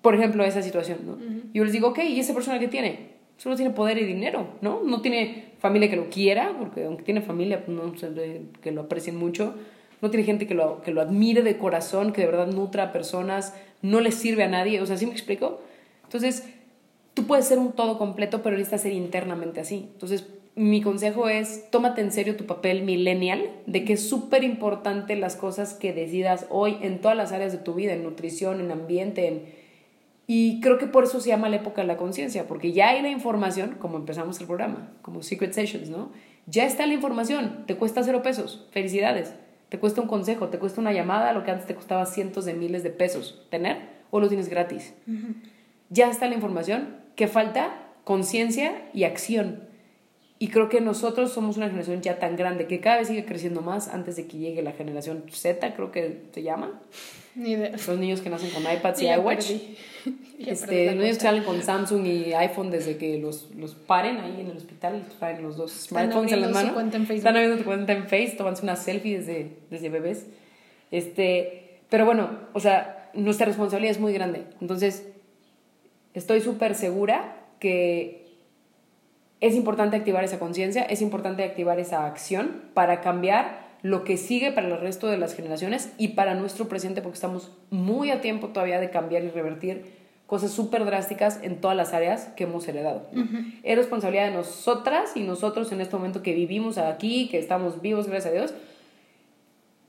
por 0.01 0.15
ejemplo, 0.15 0.43
esa 0.45 0.61
situación, 0.61 0.99
¿no? 1.05 1.17
Yo 1.53 1.65
les 1.65 1.73
digo, 1.73 1.89
ok, 1.89 1.99
¿y 1.99 2.19
esa 2.19 2.33
persona 2.33 2.57
qué 2.57 2.69
tiene? 2.69 3.15
Solo 3.37 3.57
tiene 3.57 3.71
poder 3.71 3.97
y 3.97 4.05
dinero, 4.05 4.47
¿no? 4.61 4.81
No 4.83 5.01
tiene 5.01 5.54
familia 5.65 5.89
que 5.89 5.95
lo 5.95 6.11
quiera, 6.11 6.55
porque 6.59 6.85
aunque 6.85 7.01
tiene 7.01 7.21
familia, 7.21 7.65
pues 7.65 7.75
no 7.75 7.97
se 7.97 8.09
ve 8.09 8.41
que 8.61 8.71
lo 8.71 8.81
aprecien 8.81 9.15
mucho. 9.15 9.55
No 9.99 10.11
tiene 10.11 10.23
gente 10.23 10.45
que 10.45 10.53
lo, 10.53 10.83
que 10.83 10.91
lo 10.91 11.01
admire 11.01 11.41
de 11.41 11.57
corazón, 11.57 12.13
que 12.13 12.21
de 12.21 12.27
verdad 12.27 12.45
nutra 12.45 12.83
a 12.83 12.91
personas, 12.91 13.55
no 13.81 13.99
le 13.99 14.11
sirve 14.11 14.43
a 14.43 14.47
nadie, 14.47 14.79
o 14.79 14.85
sea, 14.85 14.95
¿sí 14.95 15.07
me 15.07 15.13
explico? 15.13 15.59
Entonces, 16.03 16.47
tú 17.15 17.25
puedes 17.25 17.47
ser 17.47 17.57
un 17.57 17.71
todo 17.71 17.97
completo, 17.97 18.43
pero 18.43 18.57
necesitas 18.57 18.81
ser 18.81 18.91
internamente 18.91 19.59
así. 19.59 19.89
Entonces, 19.93 20.27
mi 20.53 20.83
consejo 20.83 21.29
es, 21.29 21.71
tómate 21.71 22.01
en 22.01 22.11
serio 22.11 22.35
tu 22.35 22.45
papel 22.45 22.83
millennial, 22.83 23.49
de 23.65 23.83
que 23.83 23.93
es 23.93 24.07
súper 24.07 24.43
importante 24.43 25.15
las 25.15 25.35
cosas 25.35 25.73
que 25.73 25.93
decidas 25.93 26.45
hoy 26.51 26.77
en 26.81 27.01
todas 27.01 27.17
las 27.17 27.31
áreas 27.31 27.51
de 27.53 27.57
tu 27.57 27.73
vida, 27.73 27.93
en 27.93 28.03
nutrición, 28.03 28.61
en 28.61 28.69
ambiente, 28.69 29.27
en... 29.27 29.64
Y 30.27 30.59
creo 30.59 30.77
que 30.77 30.87
por 30.87 31.03
eso 31.03 31.19
se 31.19 31.29
llama 31.29 31.49
la 31.49 31.57
época 31.57 31.81
de 31.81 31.87
la 31.87 31.97
conciencia, 31.97 32.47
porque 32.47 32.71
ya 32.71 32.89
hay 32.89 33.01
la 33.01 33.09
información, 33.09 33.75
como 33.79 33.97
empezamos 33.97 34.39
el 34.39 34.47
programa, 34.47 34.91
como 35.01 35.21
Secret 35.21 35.53
Sessions, 35.53 35.89
¿no? 35.89 36.11
Ya 36.47 36.65
está 36.65 36.87
la 36.87 36.93
información, 36.93 37.63
te 37.67 37.75
cuesta 37.75 38.03
cero 38.03 38.21
pesos, 38.23 38.67
felicidades, 38.71 39.33
te 39.69 39.79
cuesta 39.79 40.01
un 40.01 40.07
consejo, 40.07 40.49
te 40.49 40.59
cuesta 40.59 40.81
una 40.81 40.93
llamada, 40.93 41.33
lo 41.33 41.43
que 41.43 41.51
antes 41.51 41.67
te 41.67 41.75
costaba 41.75 42.05
cientos 42.05 42.45
de 42.45 42.53
miles 42.53 42.83
de 42.83 42.89
pesos 42.89 43.45
tener, 43.49 43.77
o 44.11 44.19
lo 44.19 44.27
tienes 44.27 44.49
gratis. 44.49 44.93
Ya 45.89 46.09
está 46.09 46.27
la 46.27 46.35
información, 46.35 46.97
que 47.15 47.27
falta 47.27 47.75
conciencia 48.03 48.89
y 48.93 49.03
acción. 49.03 49.63
Y 50.37 50.49
creo 50.49 50.67
que 50.67 50.81
nosotros 50.81 51.31
somos 51.31 51.55
una 51.55 51.67
generación 51.67 52.01
ya 52.01 52.19
tan 52.19 52.35
grande 52.35 52.67
que 52.67 52.81
cada 52.81 52.97
vez 52.97 53.07
sigue 53.07 53.23
creciendo 53.23 53.61
más 53.61 53.87
antes 53.87 54.17
de 54.17 54.27
que 54.27 54.37
llegue 54.37 54.61
la 54.61 54.73
generación 54.73 55.23
Z, 55.31 55.73
creo 55.75 55.91
que 55.91 56.23
se 56.33 56.43
llama. 56.43 56.81
Ni 57.35 57.55
de... 57.55 57.71
Los 57.71 57.87
niños 57.97 58.19
que 58.19 58.29
nacen 58.29 58.49
con 58.49 58.63
iPads 58.63 59.01
y 59.01 59.05
Ya 59.05 59.17
iWatch. 59.17 59.51
Este, 60.37 60.87
la 60.87 60.91
los 60.91 61.01
niños 61.01 61.17
que 61.17 61.23
salen 61.23 61.43
con 61.43 61.63
Samsung 61.63 62.05
y 62.05 62.33
iPhone 62.33 62.69
desde 62.69 62.97
que 62.97 63.17
los, 63.17 63.49
los 63.55 63.73
paren 63.73 64.17
ahí 64.17 64.41
en 64.41 64.47
el 64.51 64.57
hospital, 64.57 64.99
les 64.99 65.17
traen 65.17 65.41
los 65.41 65.55
dos 65.55 65.71
smartphones 65.71 66.31
en 66.31 66.43
su 66.43 66.49
manos. 66.51 66.73
cuenta 66.73 66.97
en. 66.97 67.09
Están 67.09 67.35
abriendo 67.37 67.57
tu 67.57 67.63
cuenta 67.63 67.93
en 67.93 68.03
Face, 68.03 68.35
tomándose 68.37 68.63
una 68.63 68.75
selfie 68.75 69.17
desde, 69.17 69.51
desde 69.71 69.89
bebés. 69.89 70.27
Este, 70.91 71.79
pero 71.89 72.05
bueno, 72.05 72.29
o 72.53 72.59
sea, 72.59 73.09
nuestra 73.13 73.45
responsabilidad 73.45 73.91
es 73.91 73.99
muy 73.99 74.13
grande. 74.13 74.43
Entonces, 74.59 75.07
estoy 76.13 76.41
súper 76.41 76.75
segura 76.75 77.37
que 77.59 78.24
es 79.45 79.55
importante 79.55 79.95
activar 79.95 80.23
esa 80.23 80.39
conciencia, 80.39 80.83
es 80.83 81.01
importante 81.01 81.43
activar 81.43 81.79
esa 81.79 82.07
acción 82.07 82.63
para 82.73 83.01
cambiar 83.01 83.65
lo 83.83 84.03
que 84.03 84.17
sigue 84.17 84.51
para 84.51 84.67
el 84.67 84.79
resto 84.79 85.07
de 85.07 85.19
las 85.19 85.35
generaciones 85.35 85.91
y 85.99 86.09
para 86.09 86.33
nuestro 86.33 86.67
presente, 86.67 87.03
porque 87.03 87.15
estamos 87.15 87.51
muy 87.69 88.09
a 88.09 88.21
tiempo 88.21 88.47
todavía 88.47 88.79
de 88.79 88.89
cambiar 88.89 89.23
y 89.23 89.29
revertir 89.29 89.85
cosas 90.25 90.49
súper 90.49 90.83
drásticas 90.85 91.39
en 91.43 91.61
todas 91.61 91.77
las 91.77 91.93
áreas 91.93 92.29
que 92.35 92.45
hemos 92.45 92.67
heredado. 92.67 93.07
¿no? 93.11 93.27
Es 93.61 93.77
responsabilidad 93.77 94.25
de 94.25 94.33
nosotras 94.33 95.11
y 95.15 95.21
nosotros 95.21 95.71
en 95.71 95.81
este 95.81 95.95
momento 95.95 96.23
que 96.23 96.33
vivimos 96.33 96.79
aquí, 96.79 97.27
que 97.29 97.37
estamos 97.37 97.83
vivos, 97.83 98.07
gracias 98.07 98.33
a 98.33 98.35
Dios, 98.35 98.53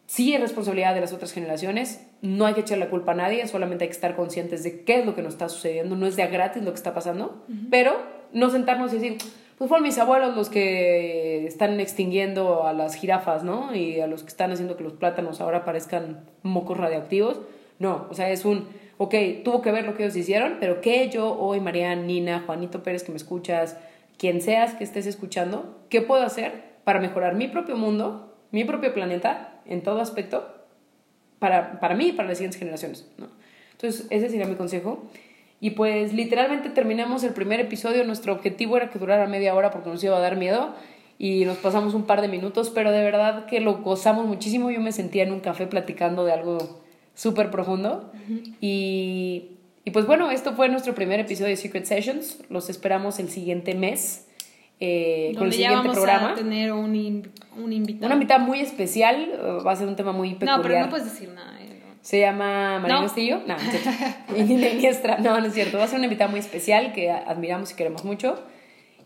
sí 0.05 0.35
es 0.35 0.41
responsabilidad 0.43 0.95
de 0.95 1.01
las 1.01 1.15
otras 1.15 1.33
generaciones, 1.33 2.07
no 2.21 2.45
hay 2.45 2.53
que 2.53 2.61
echar 2.61 2.77
la 2.77 2.91
culpa 2.91 3.13
a 3.13 3.15
nadie, 3.15 3.47
solamente 3.49 3.85
hay 3.85 3.89
que 3.89 3.95
estar 3.95 4.15
conscientes 4.15 4.63
de 4.63 4.85
qué 4.85 5.01
es 5.01 5.07
lo 5.07 5.15
que 5.15 5.23
nos 5.23 5.33
está 5.33 5.49
sucediendo, 5.49 5.97
no 5.97 6.07
es 6.07 6.17
de 6.17 6.25
a 6.25 6.27
gratis 6.27 6.63
lo 6.63 6.73
que 6.73 6.77
está 6.77 6.93
pasando, 6.93 7.47
pero 7.71 7.97
no 8.35 8.51
sentarnos 8.51 8.93
y 8.93 8.97
decir, 8.97 9.19
pues 9.59 9.69
fueron 9.69 9.87
mis 9.87 9.99
abuelos 9.99 10.37
los 10.37 10.51
que 10.51 11.47
están 11.47 11.81
extinguiendo 11.81 12.67
a 12.67 12.73
las 12.73 12.95
jirafas, 12.95 13.43
¿no? 13.43 13.75
Y 13.75 14.01
a 14.01 14.07
los 14.07 14.23
que 14.23 14.29
están 14.29 14.53
haciendo 14.53 14.77
que 14.77 14.85
los 14.85 14.93
plátanos 14.93 15.41
ahora 15.41 15.65
parezcan 15.65 16.27
mocos 16.43 16.77
radioactivos. 16.77 17.41
No, 17.79 18.07
o 18.11 18.15
sea, 18.15 18.31
es 18.31 18.45
un, 18.45 18.69
ok, 18.99 19.15
tuvo 19.45 19.63
que 19.63 19.73
ver 19.73 19.85
lo 19.85 19.95
que 19.95 20.05
ellos 20.05 20.17
hicieron, 20.17 20.59
pero 20.61 20.81
¿qué 20.81 21.09
yo 21.09 21.39
hoy, 21.39 21.61
Mariana, 21.61 22.03
Nina, 22.03 22.43
Juanito 22.45 22.83
Pérez 22.83 23.03
que 23.03 23.13
me 23.13 23.17
escuchas, 23.17 23.79
quien 24.19 24.41
seas 24.41 24.75
que 24.75 24.85
estés 24.85 25.07
escuchando, 25.07 25.79
qué 25.89 26.03
puedo 26.03 26.23
hacer 26.23 26.77
para 26.85 27.01
mejorar 27.01 27.35
mi 27.35 27.49
propio 27.49 27.77
mundo, 27.77 28.35
mi 28.51 28.65
propio 28.65 28.93
planeta, 28.93 29.61
en 29.67 29.83
todo 29.83 30.01
aspecto, 30.01 30.55
para, 31.39 31.81
para 31.81 31.95
mí 31.95 32.09
y 32.09 32.13
para 32.13 32.29
las 32.29 32.39
siguientes 32.39 32.59
generaciones, 32.59 33.11
¿no? 33.19 33.29
Entonces, 33.73 34.07
ese 34.09 34.31
sería 34.31 34.47
mi 34.47 34.55
consejo. 34.55 35.03
Y 35.61 35.71
pues 35.71 36.13
literalmente 36.13 36.69
terminamos 36.71 37.25
el 37.25 37.33
primer 37.33 37.61
episodio. 37.61 38.05
Nuestro 38.05 38.33
objetivo 38.35 38.77
era 38.77 38.91
que 38.91 38.99
durara 38.99 39.27
media 39.27 39.55
hora 39.55 39.71
porque 39.71 39.89
nos 39.91 40.03
iba 40.05 40.17
a 40.17 40.21
dar 40.21 40.37
miedo 40.37 40.75
y 41.19 41.45
nos 41.47 41.57
pasamos 41.57 41.95
un 41.95 42.03
par 42.05 42.21
de 42.21 42.29
minutos, 42.29 42.71
pero 42.71 42.93
de 42.93 43.03
verdad 43.03 43.47
que 43.47 43.61
lo 43.61 43.79
gozamos 43.79 44.27
muchísimo. 44.27 44.71
Yo 44.71 44.81
me 44.81 44.93
sentía 44.93 45.23
en 45.23 45.33
un 45.33 45.41
café 45.41 45.67
platicando 45.67 46.25
de 46.27 46.33
algo 46.33 46.83
súper 47.15 47.51
profundo. 47.51 48.13
y, 48.61 49.53
y 49.85 49.91
pues 49.93 50.07
bueno, 50.07 50.31
esto 50.31 50.53
fue 50.55 50.69
nuestro 50.69 50.95
primer 50.95 51.21
episodio 51.21 51.49
de 51.51 51.57
Secret 51.57 51.85
Sessions. 51.87 52.39
Los 52.51 52.69
esperamos 52.69 53.19
el 53.19 53.31
siguiente 53.31 53.75
mes 53.75 54.27
eh, 54.79 55.33
con 55.39 55.47
el 55.47 55.53
ya 55.53 55.57
siguiente 55.57 55.77
vamos 55.89 55.95
programa. 55.97 56.33
a 56.33 56.35
tener 56.35 56.73
un, 56.73 56.95
in- 56.95 57.31
un 57.57 57.73
invitado. 57.73 58.07
Una 58.07 58.15
invitada 58.17 58.41
muy 58.41 58.61
especial, 58.61 59.17
eh, 59.33 59.39
va 59.67 59.73
a 59.73 59.77
ser 59.77 59.89
un 59.89 59.97
tema 59.97 60.13
muy 60.13 60.35
peculiar. 60.35 60.59
No, 60.59 60.63
pero 60.63 60.81
no 60.81 60.91
puedes 60.91 61.07
decir 61.11 61.31
nada. 61.31 61.56
No. 62.07 62.11
Se 62.11 62.21
llama 62.21 62.79
María 62.79 62.97
No. 62.97 63.03
Castillo. 63.03 63.41
No, 63.47 63.57
no 63.57 64.37
Iniestra. 64.39 65.19
No, 65.19 65.41
no 65.41 65.47
es 65.47 65.55
cierto. 65.55 65.79
Va 65.79 65.85
a 65.85 65.89
ser 65.89 65.97
una 65.99 66.07
invitada 66.07 66.31
muy 66.31 66.41
especial 66.41 66.93
que 66.93 67.11
admiramos 67.11 67.73
y 67.73 67.75
queremos 67.75 68.05
mucho. 68.05 68.41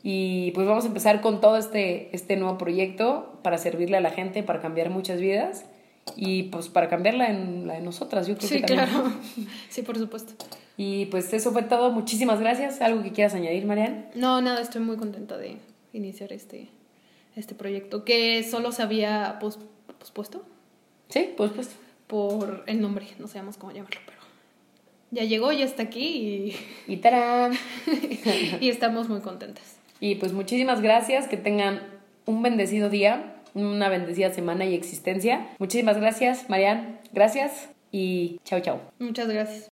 Y 0.03 0.51
pues 0.53 0.67
vamos 0.67 0.85
a 0.85 0.89
empezar 0.89 1.21
con 1.21 1.41
todo 1.41 1.57
este, 1.57 2.15
este 2.15 2.37
nuevo 2.37 2.57
proyecto 2.59 3.39
para 3.43 3.59
servirle 3.59 3.97
a 3.99 4.01
la 4.01 4.11
gente, 4.11 4.43
para 4.43 4.61
cambiar 4.61 4.91
muchas 4.91 5.21
vidas 5.21 5.65
y 6.17 6.45
pues 6.45 6.69
para 6.69 6.89
cambiarla 6.89 7.29
en 7.31 7.67
la 7.67 7.75
de 7.75 7.81
nosotras. 7.81 8.27
Yo 8.27 8.37
creo 8.37 8.49
Sí, 8.49 8.61
que 8.63 8.67
también. 8.67 8.89
claro. 8.89 9.13
Sí, 9.69 9.83
por 9.83 9.99
supuesto. 9.99 10.33
Y 10.79 11.07
pues 11.07 11.33
eso 11.35 11.53
fue 11.53 11.63
todo. 11.63 11.91
Muchísimas 11.93 12.41
gracias. 12.41 12.81
¿Algo 12.81 13.03
que 13.03 13.13
quieras 13.13 13.35
añadir, 13.35 13.67
Marian? 13.67 14.07
No, 14.15 14.41
nada, 14.41 14.61
estoy 14.63 14.81
muy 14.81 14.97
contenta 14.97 15.37
de 15.37 15.57
iniciar 15.93 16.33
este, 16.33 16.69
este 17.37 17.55
proyecto 17.55 18.05
que 18.05 18.43
solo 18.43 18.73
se 18.73 18.83
había 18.83 19.39
pos- 19.41 19.59
pospuesto 19.99 20.43
Sí, 21.11 21.31
pues 21.37 21.51
pues. 21.55 21.77
Por 22.11 22.65
el 22.67 22.81
nombre, 22.81 23.07
no 23.21 23.29
sabemos 23.29 23.57
cómo 23.57 23.73
llamarlo, 23.73 24.01
pero 24.05 24.19
ya 25.13 25.25
llegó, 25.25 25.53
ya 25.53 25.65
está 25.65 25.85
aquí 25.85 26.55
Y 26.89 26.97
tarán. 26.97 27.55
y, 27.87 28.19
y 28.67 28.69
estamos 28.69 29.09
muy 29.09 29.21
contentas. 29.21 29.77
Y 30.01 30.17
pues 30.17 30.33
muchísimas 30.33 30.81
gracias, 30.83 31.29
que 31.29 31.37
tengan 31.37 31.83
un 32.27 32.43
bendecido 32.43 32.91
día, 32.91 33.37
una 33.55 33.89
bendecida 33.89 34.33
semana 34.33 34.65
y 34.65 34.75
existencia. 34.75 35.49
Muchísimas 35.59 35.99
gracias, 35.99 36.51
Marian. 36.51 36.99
Gracias 37.13 37.71
y 37.93 38.41
chao, 38.45 38.61
chao. 38.61 38.81
Muchas 38.99 39.29
gracias. 39.29 39.70